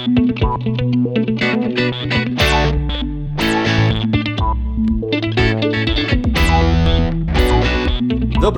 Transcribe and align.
Добрый 0.00 0.16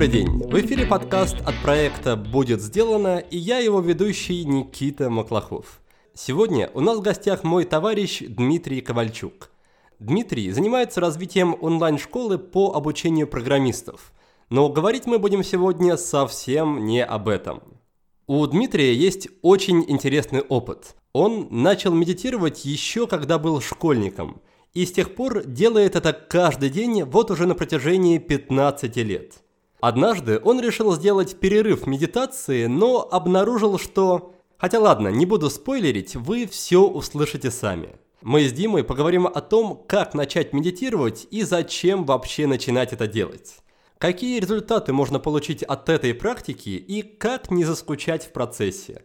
день! 0.06 0.28
В 0.28 0.60
эфире 0.60 0.86
подкаст 0.86 1.40
от 1.40 1.56
проекта 1.64 2.14
«Будет 2.14 2.60
сделано» 2.60 3.18
и 3.18 3.36
я 3.36 3.58
его 3.58 3.80
ведущий 3.80 4.44
Никита 4.44 5.10
Маклахов. 5.10 5.80
Сегодня 6.14 6.70
у 6.74 6.80
нас 6.80 6.98
в 6.98 7.02
гостях 7.02 7.42
мой 7.42 7.64
товарищ 7.64 8.22
Дмитрий 8.28 8.80
Ковальчук. 8.80 9.50
Дмитрий 9.98 10.52
занимается 10.52 11.00
развитием 11.00 11.56
онлайн-школы 11.60 12.38
по 12.38 12.72
обучению 12.72 13.26
программистов. 13.26 14.12
Но 14.48 14.68
говорить 14.68 15.06
мы 15.06 15.18
будем 15.18 15.42
сегодня 15.42 15.96
совсем 15.96 16.84
не 16.84 17.04
об 17.04 17.26
этом. 17.26 17.81
У 18.28 18.46
Дмитрия 18.46 18.94
есть 18.94 19.28
очень 19.42 19.84
интересный 19.88 20.42
опыт. 20.42 20.94
Он 21.12 21.48
начал 21.50 21.92
медитировать 21.92 22.64
еще 22.64 23.08
когда 23.08 23.38
был 23.38 23.60
школьником. 23.60 24.40
И 24.74 24.86
с 24.86 24.92
тех 24.92 25.16
пор 25.16 25.44
делает 25.44 25.96
это 25.96 26.12
каждый 26.12 26.70
день 26.70 27.02
вот 27.02 27.32
уже 27.32 27.46
на 27.46 27.56
протяжении 27.56 28.18
15 28.18 28.96
лет. 28.98 29.42
Однажды 29.80 30.40
он 30.42 30.60
решил 30.60 30.94
сделать 30.94 31.40
перерыв 31.40 31.86
медитации, 31.88 32.66
но 32.66 33.08
обнаружил, 33.10 33.76
что... 33.76 34.32
Хотя 34.56 34.78
ладно, 34.78 35.08
не 35.08 35.26
буду 35.26 35.50
спойлерить, 35.50 36.14
вы 36.14 36.46
все 36.46 36.86
услышите 36.86 37.50
сами. 37.50 37.96
Мы 38.22 38.44
с 38.44 38.52
Димой 38.52 38.84
поговорим 38.84 39.26
о 39.26 39.40
том, 39.40 39.82
как 39.88 40.14
начать 40.14 40.52
медитировать 40.52 41.26
и 41.32 41.42
зачем 41.42 42.04
вообще 42.04 42.46
начинать 42.46 42.92
это 42.92 43.08
делать. 43.08 43.56
Какие 44.02 44.40
результаты 44.40 44.92
можно 44.92 45.20
получить 45.20 45.62
от 45.62 45.88
этой 45.88 46.12
практики 46.12 46.70
и 46.70 47.02
как 47.02 47.52
не 47.52 47.64
заскучать 47.64 48.26
в 48.26 48.32
процессе. 48.32 49.04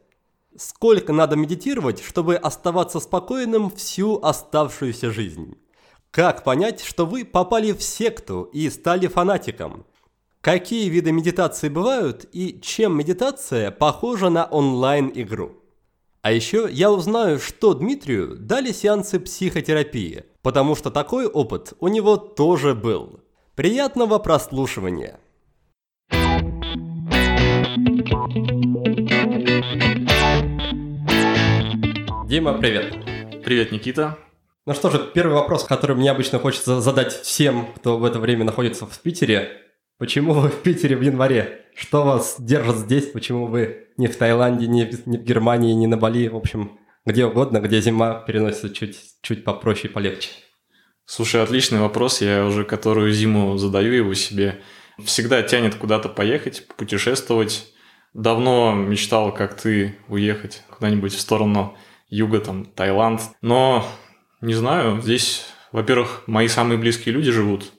Сколько 0.58 1.14
надо 1.14 1.36
медитировать, 1.36 2.02
чтобы 2.02 2.36
оставаться 2.36 3.00
спокойным 3.00 3.70
всю 3.70 4.20
оставшуюся 4.20 5.12
жизнь? 5.12 5.56
Как 6.10 6.44
понять, 6.44 6.82
что 6.82 7.06
вы 7.06 7.26
попали 7.26 7.74
в 7.74 7.84
секту 7.84 8.50
и 8.52 8.68
стали 8.72 9.06
фанатиком? 9.06 9.86
Какие 10.42 10.90
виды 10.90 11.12
медитации 11.12 11.70
бывают 11.70 12.26
и 12.32 12.60
чем 12.60 12.98
медитация 12.98 13.70
похожа 13.70 14.30
на 14.30 14.46
онлайн-игру? 14.46 15.62
А 16.24 16.32
еще 16.32 16.68
я 16.72 16.92
узнаю, 16.92 17.38
что 17.38 17.76
Дмитрию 17.76 18.36
дали 18.36 18.72
сеансы 18.72 19.20
психотерапии, 19.20 20.24
потому 20.42 20.76
что 20.76 20.90
такой 20.90 21.28
опыт 21.28 21.74
у 21.80 21.88
него 21.88 22.18
тоже 22.18 22.74
был. 22.74 23.22
Приятного 23.58 24.20
прослушивания! 24.20 25.20
Дима, 32.28 32.54
привет! 32.60 32.94
Привет, 33.44 33.72
Никита. 33.72 34.20
Ну 34.68 34.76
что 34.76 34.92
же, 34.92 35.10
первый 35.12 35.34
вопрос, 35.34 35.64
который 35.64 35.96
мне 35.96 36.12
обычно 36.12 36.38
хочется 36.38 36.82
задать 36.82 37.12
всем, 37.12 37.70
кто 37.76 37.98
в 37.98 38.06
это 38.06 38.20
время 38.20 38.46
находится 38.46 38.86
в 38.86 39.00
Питере. 39.00 39.50
Почему 39.98 40.34
вы 40.34 40.50
в 40.50 40.62
Питере 40.62 40.96
в 40.96 41.02
январе? 41.02 41.66
Что 41.74 42.04
вас 42.04 42.36
держит 42.38 42.76
здесь? 42.76 43.08
Почему 43.08 43.48
вы 43.48 43.88
не 43.98 44.06
в 44.06 44.16
Таиланде, 44.16 44.68
не 44.68 44.86
в, 44.86 45.08
не 45.08 45.18
в 45.18 45.24
Германии, 45.24 45.74
не 45.74 45.88
на 45.88 45.98
Бали? 45.98 46.28
В 46.28 46.36
общем, 46.36 46.78
где 47.08 47.26
угодно, 47.26 47.60
где 47.60 47.82
зима 47.82 48.14
переносится 48.20 48.70
чуть, 48.70 49.00
чуть 49.24 49.44
попроще 49.44 49.90
и 49.90 49.92
полегче. 49.92 50.30
Слушай, 51.10 51.42
отличный 51.42 51.80
вопрос. 51.80 52.20
Я 52.20 52.46
уже 52.46 52.66
которую 52.66 53.14
зиму 53.14 53.58
задаю 53.58 53.94
его 53.94 54.14
себе. 54.14 54.62
Всегда 55.00 55.42
тянет 55.42 55.76
куда-то 55.76 56.10
поехать, 56.10 56.68
путешествовать. 56.76 57.72
Давно 58.14 58.74
мечтал, 58.74 59.34
как 59.34 59.56
ты, 59.56 59.98
уехать 60.10 60.64
куда-нибудь 60.70 61.14
в 61.14 61.22
сторону 61.22 61.78
юга, 62.10 62.42
там, 62.42 62.66
Таиланд. 62.66 63.22
Но, 63.42 63.88
не 64.42 64.54
знаю, 64.54 65.02
здесь, 65.02 65.46
во-первых, 65.72 66.24
мои 66.28 66.50
самые 66.50 66.78
близкие 66.78 67.16
люди 67.16 67.32
живут. 67.32 67.72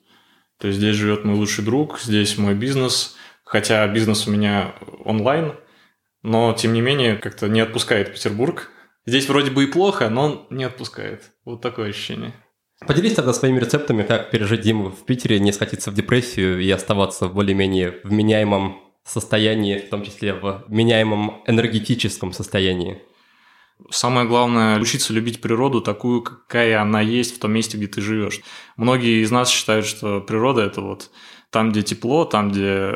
То 0.59 0.69
есть 0.69 0.79
здесь 0.79 0.97
живет 0.97 1.27
мой 1.27 1.37
лучший 1.37 1.63
друг, 1.63 2.01
здесь 2.01 2.39
мой 2.39 2.55
бизнес, 2.55 3.15
хотя 3.45 3.87
бизнес 3.89 4.27
у 4.27 4.31
меня 4.31 4.75
онлайн, 5.05 5.53
но 6.23 6.55
тем 6.55 6.73
не 6.73 6.81
менее 6.81 7.17
как-то 7.17 7.47
не 7.49 7.61
отпускает 7.61 8.15
Петербург. 8.15 8.71
Здесь 9.05 9.29
вроде 9.29 9.51
бы 9.51 9.65
и 9.65 9.67
плохо, 9.67 10.09
но 10.09 10.25
он 10.25 10.47
не 10.49 10.65
отпускает. 10.65 11.31
Вот 11.45 11.61
такое 11.61 11.91
ощущение. 11.91 12.33
Поделись 12.89 13.13
тогда 13.13 13.35
своими 13.35 13.61
рецептами, 13.61 14.03
как 14.03 14.31
пережить 14.31 14.65
зиму 14.65 14.89
в 14.89 15.05
Питере, 15.05 15.39
не 15.41 15.53
сходиться 15.53 15.91
в 15.91 15.95
депрессию 15.95 16.59
и 16.59 16.71
оставаться 16.71 17.29
в 17.29 17.35
более-менее 17.35 18.01
вменяемом 18.03 18.81
состоянии, 19.05 19.77
в 19.77 19.91
том 19.91 20.03
числе 20.03 20.33
в 20.33 20.65
меняемом 20.69 21.43
энергетическом 21.47 22.33
состоянии. 22.33 23.03
Самое 23.91 24.27
главное– 24.27 24.81
учиться 24.81 25.13
любить 25.13 25.43
природу 25.43 25.83
такую, 25.83 26.23
какая 26.23 26.81
она 26.81 27.03
есть 27.03 27.37
в 27.37 27.41
том 27.41 27.53
месте, 27.53 27.77
где 27.77 27.89
ты 27.89 28.01
живешь. 28.01 28.41
Многие 28.79 29.23
из 29.23 29.31
нас 29.31 29.51
считают, 29.51 29.85
что 29.85 30.23
природа– 30.23 30.63
это 30.65 30.81
вот 30.81 31.11
там, 31.51 31.73
где 31.73 31.83
тепло, 31.83 32.25
там, 32.25 32.51
где 32.51 32.91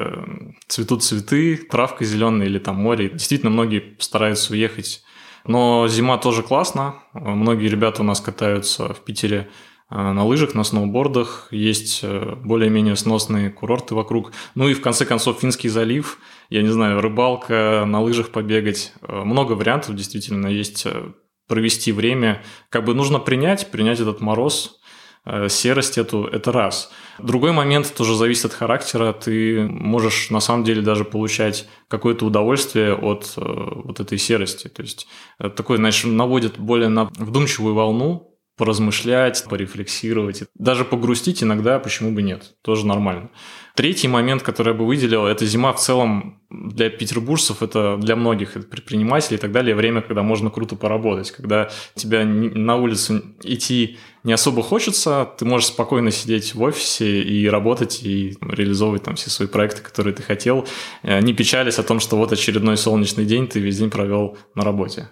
цветут 0.68 1.04
цветы, 1.04 1.58
травка 1.70 2.06
зеленая 2.06 2.46
или 2.46 2.58
там 2.58 2.76
море. 2.76 3.10
Действительно, 3.10 3.50
многие 3.50 3.94
стараются 3.98 4.54
уехать. 4.54 5.02
Но 5.44 5.86
зима 5.86 6.16
тоже 6.16 6.42
классно. 6.42 6.94
Многие 7.12 7.68
ребята 7.68 8.00
у 8.00 8.04
нас 8.06 8.22
катаются 8.22 8.94
в 8.94 9.00
Питере 9.00 9.50
на 9.94 10.24
лыжах, 10.24 10.54
на 10.54 10.64
сноубордах. 10.64 11.48
Есть 11.50 12.00
э, 12.02 12.34
более-менее 12.44 12.96
сносные 12.96 13.50
курорты 13.50 13.94
вокруг. 13.94 14.32
Ну 14.54 14.68
и 14.68 14.74
в 14.74 14.80
конце 14.80 15.04
концов 15.04 15.40
Финский 15.40 15.68
залив– 15.68 16.18
я 16.52 16.60
не 16.60 16.68
знаю, 16.68 17.00
рыбалка, 17.00 17.84
на 17.86 18.02
лыжах 18.02 18.28
побегать. 18.28 18.92
Э, 19.00 19.22
много 19.24 19.52
вариантов 19.52 19.96
действительно 19.96 20.48
есть 20.48 20.84
э, 20.84 21.12
провести 21.48 21.92
время. 21.92 22.42
Как 22.68 22.84
бы 22.84 22.92
нужно 22.94 23.18
принять, 23.18 23.70
принять 23.70 24.00
этот 24.00 24.20
мороз, 24.20 24.78
э, 25.24 25.48
серость 25.48 25.96
эту, 25.96 26.26
это 26.26 26.52
раз. 26.52 26.92
Другой 27.18 27.52
момент 27.52 27.94
тоже 27.96 28.14
зависит 28.14 28.44
от 28.44 28.52
характера. 28.52 29.14
Ты 29.14 29.66
можешь 29.66 30.28
на 30.28 30.40
самом 30.40 30.62
деле 30.62 30.82
даже 30.82 31.06
получать 31.06 31.66
какое-то 31.88 32.26
удовольствие 32.26 32.94
от 32.94 33.32
вот 33.36 34.00
этой 34.00 34.18
серости. 34.18 34.68
То 34.68 34.82
есть 34.82 35.06
такой, 35.38 35.78
знаешь, 35.78 36.04
наводит 36.04 36.58
более 36.58 36.90
на 36.90 37.04
вдумчивую 37.16 37.74
волну, 37.74 38.31
поразмышлять, 38.56 39.44
порефлексировать, 39.48 40.44
даже 40.54 40.84
погрустить 40.84 41.42
иногда, 41.42 41.78
почему 41.78 42.12
бы 42.12 42.22
нет, 42.22 42.54
тоже 42.62 42.86
нормально. 42.86 43.30
Третий 43.74 44.08
момент, 44.08 44.42
который 44.42 44.68
я 44.68 44.74
бы 44.74 44.86
выделил, 44.86 45.24
это 45.24 45.46
зима 45.46 45.72
в 45.72 45.80
целом 45.80 46.42
для 46.50 46.90
петербуржцев, 46.90 47.62
это 47.62 47.96
для 47.96 48.16
многих 48.16 48.56
это 48.56 48.66
предпринимателей 48.66 49.38
и 49.38 49.40
так 49.40 49.52
далее, 49.52 49.74
время, 49.74 50.02
когда 50.02 50.22
можно 50.22 50.50
круто 50.50 50.76
поработать, 50.76 51.30
когда 51.30 51.70
тебя 51.94 52.24
на 52.24 52.76
улицу 52.76 53.22
идти 53.42 53.96
не 54.24 54.34
особо 54.34 54.62
хочется, 54.62 55.28
ты 55.38 55.46
можешь 55.46 55.68
спокойно 55.68 56.10
сидеть 56.10 56.54
в 56.54 56.60
офисе 56.60 57.22
и 57.22 57.48
работать, 57.48 58.02
и 58.02 58.36
реализовывать 58.42 59.04
там 59.04 59.16
все 59.16 59.30
свои 59.30 59.48
проекты, 59.48 59.80
которые 59.80 60.14
ты 60.14 60.22
хотел, 60.22 60.66
э, 61.02 61.20
не 61.20 61.32
печались 61.32 61.78
о 61.78 61.82
том, 61.82 61.98
что 61.98 62.16
вот 62.16 62.32
очередной 62.32 62.76
солнечный 62.76 63.24
день 63.24 63.48
ты 63.48 63.58
весь 63.58 63.78
день 63.78 63.90
провел 63.90 64.36
на 64.54 64.62
работе. 64.62 65.08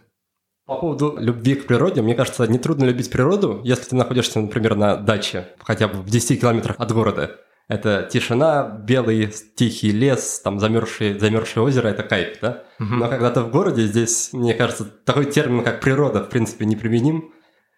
По 0.70 0.76
поводу 0.76 1.16
любви 1.18 1.56
к 1.56 1.66
природе, 1.66 2.00
мне 2.00 2.14
кажется, 2.14 2.46
нетрудно 2.46 2.84
любить 2.84 3.10
природу, 3.10 3.60
если 3.64 3.86
ты 3.86 3.96
находишься, 3.96 4.38
например, 4.38 4.76
на 4.76 4.94
даче, 4.94 5.48
хотя 5.58 5.88
бы 5.88 6.00
в 6.00 6.08
10 6.08 6.40
километрах 6.40 6.76
от 6.78 6.92
города. 6.92 7.40
Это 7.66 8.08
тишина, 8.08 8.68
белый 8.68 9.34
тихий 9.56 9.90
лес, 9.90 10.40
там 10.44 10.60
замерзшее, 10.60 11.18
замерзшее 11.18 11.64
озеро, 11.64 11.88
это 11.88 12.04
кайф, 12.04 12.38
да? 12.40 12.62
Угу. 12.78 12.94
Но 12.94 13.08
когда 13.08 13.30
ты 13.32 13.40
в 13.40 13.50
городе, 13.50 13.82
здесь, 13.82 14.32
мне 14.32 14.54
кажется, 14.54 14.84
такой 14.84 15.24
термин, 15.24 15.64
как 15.64 15.80
природа, 15.80 16.22
в 16.22 16.28
принципе, 16.28 16.64
неприменим. 16.66 17.32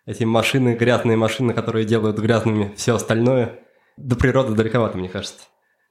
Эти 0.05 0.25
машины, 0.25 0.77
грязные 0.79 1.17
машины, 1.17 1.55
которые 1.55 1.87
делают 1.87 2.19
грязными 2.19 2.75
все 2.77 2.95
остальное, 2.95 3.61
до 3.97 4.17
природы 4.17 4.53
далековато, 4.53 4.99
мне 4.99 5.09
кажется. 5.09 5.45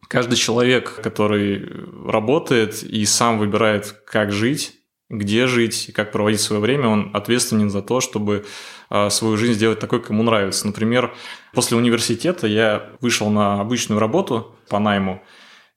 Каждый 0.07 0.35
человек, 0.35 1.01
который 1.01 1.67
работает 2.05 2.83
и 2.83 3.03
сам 3.05 3.39
выбирает, 3.39 3.91
как 4.05 4.31
жить, 4.31 4.80
где 5.11 5.45
жить 5.45 5.89
и 5.89 5.91
как 5.91 6.11
проводить 6.11 6.39
свое 6.39 6.61
время, 6.61 6.87
он 6.87 7.11
ответственен 7.13 7.69
за 7.69 7.81
то, 7.81 7.99
чтобы 7.99 8.45
а, 8.89 9.09
свою 9.09 9.37
жизнь 9.37 9.53
сделать 9.53 9.79
такой, 9.79 9.99
как 9.99 10.09
ему 10.09 10.23
нравится. 10.23 10.65
Например, 10.65 11.13
после 11.53 11.77
университета 11.77 12.47
я 12.47 12.89
вышел 13.01 13.29
на 13.29 13.59
обычную 13.59 13.99
работу 13.99 14.55
по 14.69 14.79
найму 14.79 15.21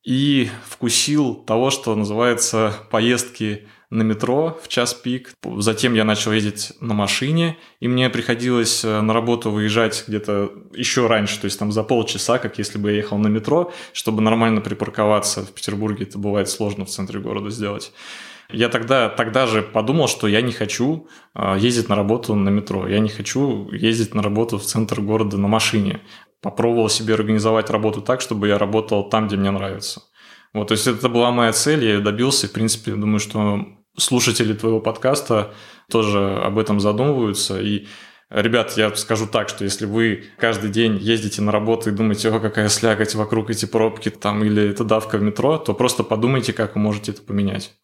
и 0.04 0.48
вкусил 0.69 1.34
того, 1.34 1.70
что 1.70 1.94
называется 1.96 2.75
поездки 2.90 3.66
на 3.90 4.02
метро 4.02 4.58
в 4.62 4.69
час 4.69 4.94
пик. 4.94 5.32
Затем 5.58 5.94
я 5.94 6.04
начал 6.04 6.32
ездить 6.32 6.72
на 6.80 6.94
машине, 6.94 7.56
и 7.80 7.88
мне 7.88 8.10
приходилось 8.10 8.84
э, 8.84 9.00
на 9.00 9.12
работу 9.12 9.50
выезжать 9.50 10.04
где-то 10.06 10.52
еще 10.75 11.06
раньше, 11.06 11.40
то 11.40 11.44
есть 11.46 11.58
там 11.58 11.70
за 11.72 11.82
полчаса, 11.82 12.38
как 12.38 12.58
если 12.58 12.78
бы 12.78 12.90
я 12.90 12.96
ехал 12.98 13.19
на 13.19 13.28
метро, 13.28 13.72
чтобы 13.92 14.20
нормально 14.20 14.60
припарковаться. 14.60 15.42
В 15.42 15.52
Петербурге 15.52 16.04
это 16.04 16.19
бывает 16.19 16.48
сложно 16.48 16.84
в 16.84 16.88
центре 16.88 17.20
города 17.20 17.50
сделать. 17.50 17.92
Я 18.50 18.69
тогда, 18.69 19.08
тогда 19.08 19.46
же 19.46 19.62
подумал, 19.62 20.08
что 20.08 20.29
я 20.29 20.43
не 20.43 20.52
хочу 20.52 21.08
а, 21.35 21.56
ездить 21.56 21.88
на 21.88 21.96
работу 21.96 22.35
на 22.35 22.49
метро, 22.50 22.87
я 22.87 23.00
не 23.00 23.08
хочу 23.08 23.70
ездить 23.70 24.14
на 24.14 24.23
работу 24.23 24.58
в 24.58 24.64
центр 24.64 25.00
города 25.00 25.38
на 25.38 25.49
машине. 25.49 26.00
Попробовал 26.41 26.88
себе 26.88 27.14
организовать 27.14 27.70
работу 27.70 28.02
так, 28.02 28.20
чтобы 28.20 28.49
я 28.49 28.58
работал 28.58 29.08
там, 29.08 29.29
где 29.29 29.37
мне 29.37 29.50
нравится. 29.50 30.02
Вот, 30.52 30.69
то 30.69 30.73
есть 30.73 30.87
это 30.87 31.08
была 31.08 31.31
моя 31.31 31.52
цель, 31.52 31.85
я 31.85 31.94
ее 31.94 32.00
добился, 32.00 32.46
в 32.46 32.52
принципе, 32.52 32.93
думаю, 32.93 33.19
что 33.19 33.67
слушатели 33.96 34.52
твоего 34.52 34.81
подкаста 34.81 35.55
тоже 35.90 36.40
об 36.43 36.58
этом 36.58 36.81
задумываются. 36.81 37.61
И 37.61 37.87
Ребят, 38.31 38.76
я 38.76 38.93
скажу 38.97 39.26
так, 39.26 39.49
что 39.49 39.64
если 39.64 39.87
вы 39.87 40.25
каждый 40.38 40.70
день 40.70 40.97
ездите 40.97 41.40
на 41.43 41.52
работу 41.52 41.90
и 41.90 41.93
думаете, 41.93 42.31
о, 42.31 42.40
какая 42.40 42.69
слякоть 42.69 43.14
вокруг 43.14 43.50
эти 43.50 43.67
пробки 43.67 44.11
там 44.11 44.43
или 44.43 44.70
это 44.70 44.82
давка 44.82 45.19
в 45.19 45.23
метро, 45.23 45.58
то 45.58 45.73
просто 45.75 46.02
подумайте, 46.02 46.52
как 46.52 46.75
вы 46.75 46.81
можете 46.81 47.12
это 47.12 47.23
поменять. 47.23 47.76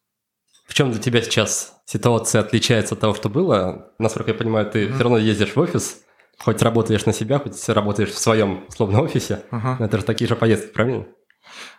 В 0.65 0.73
чем 0.73 0.91
для 0.91 1.01
тебя 1.01 1.21
сейчас 1.21 1.81
ситуация 1.85 2.41
отличается 2.41 2.95
от 2.95 3.01
того, 3.01 3.13
что 3.13 3.29
было? 3.29 3.91
Насколько 3.99 4.31
я 4.31 4.37
понимаю, 4.37 4.69
ты 4.69 4.85
mm-hmm. 4.85 4.93
все 4.93 5.03
равно 5.03 5.17
ездишь 5.17 5.55
в 5.55 5.59
офис, 5.59 6.01
хоть 6.39 6.61
работаешь 6.61 7.05
на 7.05 7.13
себя, 7.13 7.39
хоть 7.39 7.69
работаешь 7.69 8.09
в 8.09 8.17
своем 8.17 8.65
условном 8.67 9.01
офисе. 9.01 9.43
Uh-huh. 9.51 9.83
Это 9.83 9.97
же 9.97 10.03
такие 10.03 10.27
же 10.27 10.35
поездки, 10.35 10.71
правильно? 10.71 11.05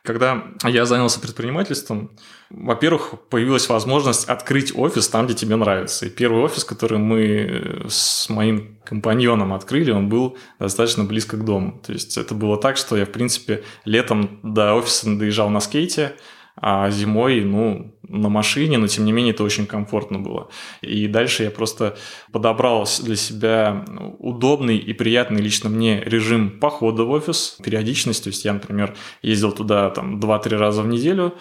Когда 0.02 0.42
я 0.64 0.84
занялся 0.84 1.20
предпринимательством, 1.20 2.16
во-первых, 2.50 3.14
появилась 3.30 3.68
возможность 3.68 4.28
открыть 4.28 4.76
офис 4.76 5.08
там, 5.08 5.26
где 5.26 5.34
тебе 5.34 5.56
нравится. 5.56 6.06
И 6.06 6.10
первый 6.10 6.42
офис, 6.42 6.64
который 6.64 6.98
мы 6.98 7.84
с 7.88 8.28
моим 8.28 8.78
компаньоном 8.84 9.52
открыли, 9.52 9.92
он 9.92 10.08
был 10.08 10.36
достаточно 10.58 11.04
близко 11.04 11.36
к 11.36 11.44
дому. 11.44 11.80
То 11.84 11.92
есть 11.92 12.18
это 12.18 12.34
было 12.34 12.58
так, 12.58 12.76
что 12.76 12.96
я, 12.96 13.06
в 13.06 13.12
принципе, 13.12 13.62
летом 13.84 14.40
до 14.42 14.74
офиса 14.74 15.06
доезжал 15.16 15.48
на 15.50 15.60
скейте, 15.60 16.16
а 16.56 16.90
зимой, 16.90 17.42
ну, 17.42 17.94
на 18.08 18.28
машине, 18.28 18.78
но 18.78 18.86
тем 18.86 19.04
не 19.04 19.12
менее 19.12 19.32
это 19.32 19.42
очень 19.42 19.66
комфортно 19.66 20.18
было. 20.18 20.48
И 20.82 21.06
дальше 21.06 21.44
я 21.44 21.50
просто 21.50 21.96
подобрал 22.30 22.86
для 23.02 23.16
себя 23.16 23.84
удобный 24.18 24.76
и 24.76 24.92
приятный 24.92 25.40
лично 25.40 25.70
мне 25.70 26.02
режим 26.04 26.58
похода 26.60 27.04
в 27.04 27.10
офис, 27.10 27.56
периодичность. 27.64 28.24
То 28.24 28.28
есть 28.28 28.44
я, 28.44 28.52
например, 28.52 28.94
ездил 29.22 29.52
туда 29.52 29.90
там 29.90 30.20
2-3 30.20 30.56
раза 30.56 30.82
в 30.82 30.88
неделю, 30.88 31.34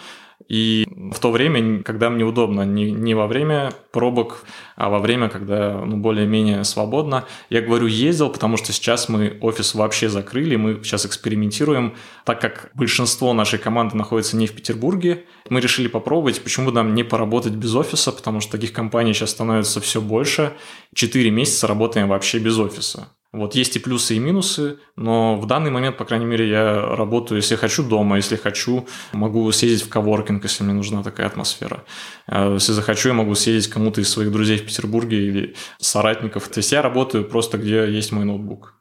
и 0.48 0.86
в 1.12 1.18
то 1.18 1.30
время, 1.30 1.82
когда 1.82 2.10
мне 2.10 2.24
удобно, 2.24 2.62
не, 2.62 2.90
не 2.90 3.14
во 3.14 3.26
время 3.26 3.72
пробок, 3.90 4.44
а 4.76 4.88
во 4.88 4.98
время, 4.98 5.28
когда 5.28 5.80
ну, 5.84 5.96
более-менее 5.96 6.64
свободно. 6.64 7.24
Я 7.50 7.60
говорю 7.62 7.86
ездил, 7.86 8.30
потому 8.30 8.56
что 8.56 8.72
сейчас 8.72 9.08
мы 9.08 9.38
офис 9.40 9.74
вообще 9.74 10.08
закрыли, 10.08 10.56
мы 10.56 10.80
сейчас 10.82 11.06
экспериментируем. 11.06 11.94
Так 12.24 12.40
как 12.40 12.70
большинство 12.74 13.32
нашей 13.32 13.58
команды 13.58 13.96
находится 13.96 14.36
не 14.36 14.46
в 14.46 14.52
Петербурге, 14.52 15.24
мы 15.48 15.60
решили 15.60 15.88
попробовать, 15.88 16.42
почему 16.42 16.70
нам 16.70 16.94
не 16.94 17.04
поработать 17.04 17.54
без 17.54 17.74
офиса, 17.74 18.12
потому 18.12 18.40
что 18.40 18.52
таких 18.52 18.72
компаний 18.72 19.12
сейчас 19.12 19.30
становится 19.30 19.80
все 19.80 20.00
больше. 20.00 20.52
Четыре 20.94 21.30
месяца 21.30 21.66
работаем 21.66 22.08
вообще 22.08 22.38
без 22.38 22.58
офиса. 22.58 23.08
Вот 23.32 23.54
есть 23.54 23.76
и 23.76 23.78
плюсы, 23.78 24.16
и 24.16 24.18
минусы, 24.18 24.78
но 24.94 25.36
в 25.36 25.46
данный 25.46 25.70
момент, 25.70 25.96
по 25.96 26.04
крайней 26.04 26.26
мере, 26.26 26.50
я 26.50 26.94
работаю, 26.94 27.38
если 27.40 27.56
хочу, 27.56 27.82
дома, 27.82 28.16
если 28.16 28.36
хочу, 28.36 28.86
могу 29.12 29.50
съездить 29.52 29.86
в 29.86 29.88
коворкинг, 29.88 30.42
если 30.42 30.64
мне 30.64 30.74
нужна 30.74 31.02
такая 31.02 31.28
атмосфера. 31.28 31.84
А 32.26 32.52
если 32.52 32.72
захочу, 32.72 33.08
я 33.08 33.14
могу 33.14 33.34
съездить 33.34 33.72
кому-то 33.72 34.02
из 34.02 34.10
своих 34.10 34.30
друзей 34.30 34.58
в 34.58 34.66
Петербурге 34.66 35.26
или 35.26 35.54
соратников. 35.78 36.46
То 36.48 36.58
есть 36.58 36.72
я 36.72 36.82
работаю 36.82 37.24
просто, 37.24 37.56
где 37.56 37.90
есть 37.90 38.12
мой 38.12 38.26
ноутбук. 38.26 38.74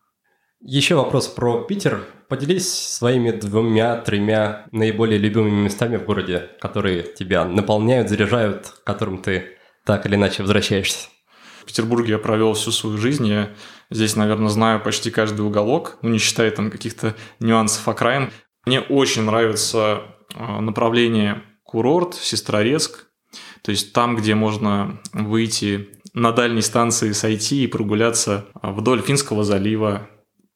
Еще 0.60 0.96
вопрос 0.96 1.30
про 1.30 1.64
Питер. 1.64 2.06
Поделись 2.28 2.72
своими 2.72 3.32
двумя-тремя 3.32 4.68
наиболее 4.74 5.18
любимыми 5.18 5.64
местами 5.64 5.96
в 5.96 6.04
городе, 6.04 6.50
которые 6.60 7.04
тебя 7.04 7.46
наполняют, 7.46 8.10
заряжают, 8.10 8.68
к 8.68 8.84
которым 8.84 9.20
ты 9.20 9.58
так 9.86 10.06
или 10.06 10.16
иначе 10.16 10.44
возвращаешься. 10.44 11.08
В 11.62 11.66
Петербурге 11.66 12.14
я 12.14 12.18
провел 12.18 12.54
всю 12.54 12.72
свою 12.72 12.98
жизнь. 12.98 13.28
Я 13.28 13.52
здесь, 13.92 14.16
наверное, 14.16 14.50
знаю 14.50 14.82
почти 14.82 15.12
каждый 15.12 15.42
уголок, 15.42 16.00
ну, 16.02 16.10
не 16.10 16.18
считая 16.18 16.50
там 16.50 16.72
каких-то 16.72 17.16
нюансов 17.40 17.88
окраин. 17.88 18.32
Мне 18.66 18.80
очень 18.80 19.24
нравится 19.24 20.04
а, 20.34 20.62
направление 20.62 21.44
курорт, 21.64 22.16
Сестрорецк. 22.16 23.08
То 23.62 23.72
есть 23.72 23.94
там, 23.94 24.16
где 24.16 24.34
можно 24.34 25.00
выйти 25.14 25.90
на 26.14 26.32
дальней 26.32 26.62
станции 26.62 27.12
сойти 27.12 27.64
и 27.64 27.68
прогуляться 27.68 28.46
а, 28.62 28.72
вдоль 28.72 29.02
Финского 29.02 29.44
залива, 29.44 30.10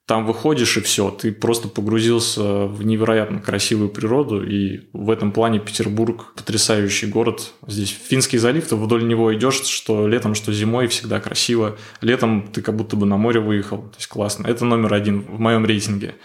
там 0.05 0.27
выходишь 0.27 0.77
и 0.77 0.81
все, 0.81 1.09
ты 1.09 1.31
просто 1.31 1.67
погрузился 1.67 2.67
в 2.67 2.85
невероятно 2.85 3.41
красивую 3.41 3.89
природу, 3.89 4.45
и 4.45 4.81
в 4.93 5.09
этом 5.09 5.31
плане 5.31 5.59
Петербург 5.59 6.33
потрясающий 6.35 7.07
город. 7.07 7.53
Здесь 7.65 7.89
Финский 7.89 8.37
залив, 8.37 8.67
ты 8.67 8.75
вдоль 8.75 9.07
него 9.07 9.33
идешь, 9.33 9.63
что 9.63 10.07
летом, 10.07 10.35
что 10.35 10.53
зимой, 10.53 10.87
всегда 10.87 11.19
красиво. 11.19 11.77
Летом 12.01 12.47
ты 12.53 12.61
как 12.61 12.75
будто 12.75 12.95
бы 12.95 13.07
на 13.07 13.17
море 13.17 13.39
выехал, 13.39 13.79
то 13.79 13.95
есть 13.97 14.07
классно. 14.07 14.45
Это 14.45 14.63
номер 14.63 14.93
один 14.93 15.21
в 15.21 15.39
моем 15.39 15.65
рейтинге. 15.65 16.15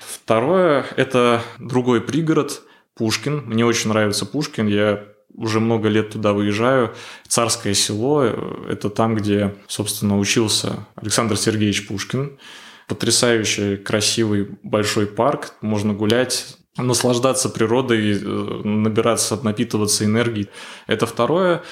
Второе– 0.00 0.86
это 0.96 1.42
другой 1.58 2.00
пригород, 2.00 2.62
Пушкин. 2.94 3.42
Мне 3.44 3.66
очень 3.66 3.90
нравится 3.90 4.24
Пушкин, 4.24 4.66
я 4.66 5.04
уже 5.34 5.60
много 5.60 5.88
лет 5.88 6.08
туда 6.10 6.32
выезжаю. 6.32 6.94
Царское 7.28 7.74
село– 7.74 8.24
это 8.68 8.88
там, 8.88 9.14
где, 9.14 9.54
собственно, 9.66 10.18
учился 10.18 10.86
Александр 10.94 11.36
Сергеевич 11.36 11.86
Пушкин 11.86 12.38
потрясающий, 12.88 13.76
красивый 13.76 14.48
большой 14.62 15.06
парк, 15.06 15.54
можно 15.60 15.92
гулять, 15.92 16.56
наслаждаться 16.76 17.48
природой, 17.48 18.12
э, 18.12 18.60
набираться, 18.64 19.38
напитываться 19.42 20.04
энергией. 20.04 20.48
Это 20.86 21.06
второе. 21.06 21.62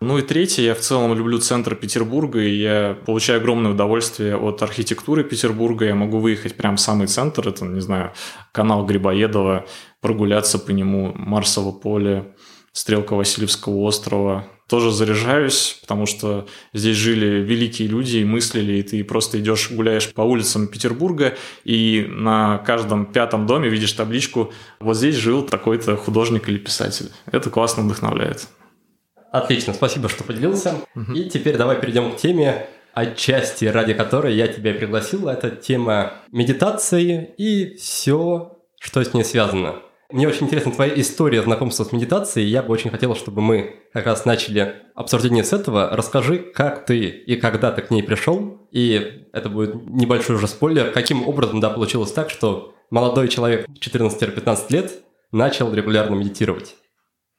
Ну 0.00 0.18
и 0.18 0.22
третье, 0.22 0.62
я 0.62 0.74
в 0.74 0.80
целом 0.80 1.14
люблю 1.14 1.38
центр 1.38 1.74
Петербурга, 1.74 2.40
и 2.40 2.54
я 2.54 2.98
получаю 3.06 3.40
огромное 3.40 3.72
удовольствие 3.72 4.36
от 4.36 4.62
архитектуры 4.62 5.24
Петербурга. 5.24 5.86
Я 5.86 5.94
могу 5.94 6.18
выехать 6.18 6.54
прямо 6.54 6.76
в 6.76 6.80
самый 6.80 7.06
центр, 7.06 7.48
это, 7.48 7.64
не 7.64 7.80
знаю, 7.80 8.12
канал 8.52 8.84
Грибоедова, 8.84 9.64
прогуляться 10.02 10.58
по 10.58 10.70
нему, 10.70 11.12
Марсово 11.14 11.72
поле, 11.72 12.34
Стрелка 12.72 13.14
Васильевского 13.14 13.78
острова, 13.78 14.46
тоже 14.68 14.90
заряжаюсь, 14.90 15.78
потому 15.80 16.06
что 16.06 16.46
здесь 16.72 16.96
жили 16.96 17.42
великие 17.42 17.88
люди 17.88 18.18
и 18.18 18.24
мыслили, 18.24 18.74
и 18.74 18.82
ты 18.82 19.04
просто 19.04 19.38
идешь, 19.38 19.70
гуляешь 19.70 20.12
по 20.12 20.22
улицам 20.22 20.66
Петербурга, 20.66 21.36
и 21.64 22.06
на 22.08 22.58
каждом 22.58 23.06
пятом 23.06 23.46
доме 23.46 23.68
видишь 23.68 23.92
табличку 23.92 24.52
«Вот 24.80 24.96
здесь 24.96 25.14
жил 25.14 25.44
такой-то 25.44 25.96
художник 25.96 26.48
или 26.48 26.58
писатель». 26.58 27.10
Это 27.30 27.50
классно 27.50 27.84
вдохновляет. 27.84 28.48
Отлично, 29.30 29.72
спасибо, 29.72 30.08
что 30.08 30.24
поделился. 30.24 30.74
Угу. 30.94 31.12
И 31.12 31.28
теперь 31.28 31.56
давай 31.56 31.80
перейдем 31.80 32.12
к 32.12 32.16
теме, 32.16 32.66
отчасти 32.94 33.66
ради 33.66 33.92
которой 33.92 34.34
я 34.34 34.48
тебя 34.48 34.72
пригласил. 34.72 35.28
Это 35.28 35.50
тема 35.50 36.14
медитации 36.32 37.34
и 37.36 37.76
все, 37.76 38.58
что 38.80 39.04
с 39.04 39.12
ней 39.12 39.24
связано. 39.24 39.76
Мне 40.10 40.28
очень 40.28 40.46
интересна 40.46 40.70
твоя 40.70 40.98
история 41.00 41.42
знакомства 41.42 41.82
с 41.82 41.90
медитацией. 41.90 42.48
Я 42.48 42.62
бы 42.62 42.72
очень 42.72 42.90
хотел, 42.90 43.16
чтобы 43.16 43.42
мы 43.42 43.80
как 43.92 44.06
раз 44.06 44.24
начали 44.24 44.82
обсуждение 44.94 45.42
с 45.42 45.52
этого. 45.52 45.90
Расскажи, 45.90 46.38
как 46.38 46.86
ты 46.86 47.08
и 47.08 47.36
когда 47.36 47.72
ты 47.72 47.82
к 47.82 47.90
ней 47.90 48.02
пришел. 48.02 48.68
И 48.70 49.26
это 49.32 49.48
будет 49.48 49.74
небольшой 49.74 50.36
уже 50.36 50.46
спойлер. 50.46 50.92
Каким 50.92 51.26
образом, 51.26 51.58
да, 51.60 51.70
получилось 51.70 52.12
так, 52.12 52.30
что 52.30 52.74
молодой 52.90 53.28
человек 53.28 53.66
14-15 53.68 54.66
лет 54.70 54.92
начал 55.32 55.74
регулярно 55.74 56.14
медитировать? 56.14 56.76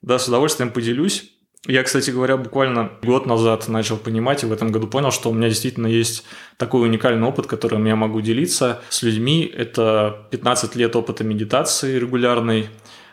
Да, 0.02 0.18
с 0.18 0.28
удовольствием 0.28 0.70
поделюсь. 0.70 1.37
Я, 1.66 1.82
кстати 1.82 2.10
говоря, 2.10 2.36
буквально 2.36 2.92
год 3.02 3.26
назад 3.26 3.68
начал 3.68 3.96
понимать 3.96 4.42
и 4.42 4.46
в 4.46 4.52
этом 4.52 4.70
году 4.70 4.86
понял, 4.86 5.10
что 5.10 5.30
у 5.30 5.34
меня 5.34 5.48
действительно 5.48 5.88
есть 5.88 6.24
такой 6.56 6.86
уникальный 6.86 7.26
опыт, 7.26 7.46
которым 7.46 7.84
я 7.84 7.96
могу 7.96 8.20
делиться 8.20 8.80
с 8.90 9.02
людьми. 9.02 9.44
Это 9.44 10.28
15 10.30 10.76
лет 10.76 10.94
опыта 10.94 11.24
медитации 11.24 11.98
регулярной. 11.98 12.68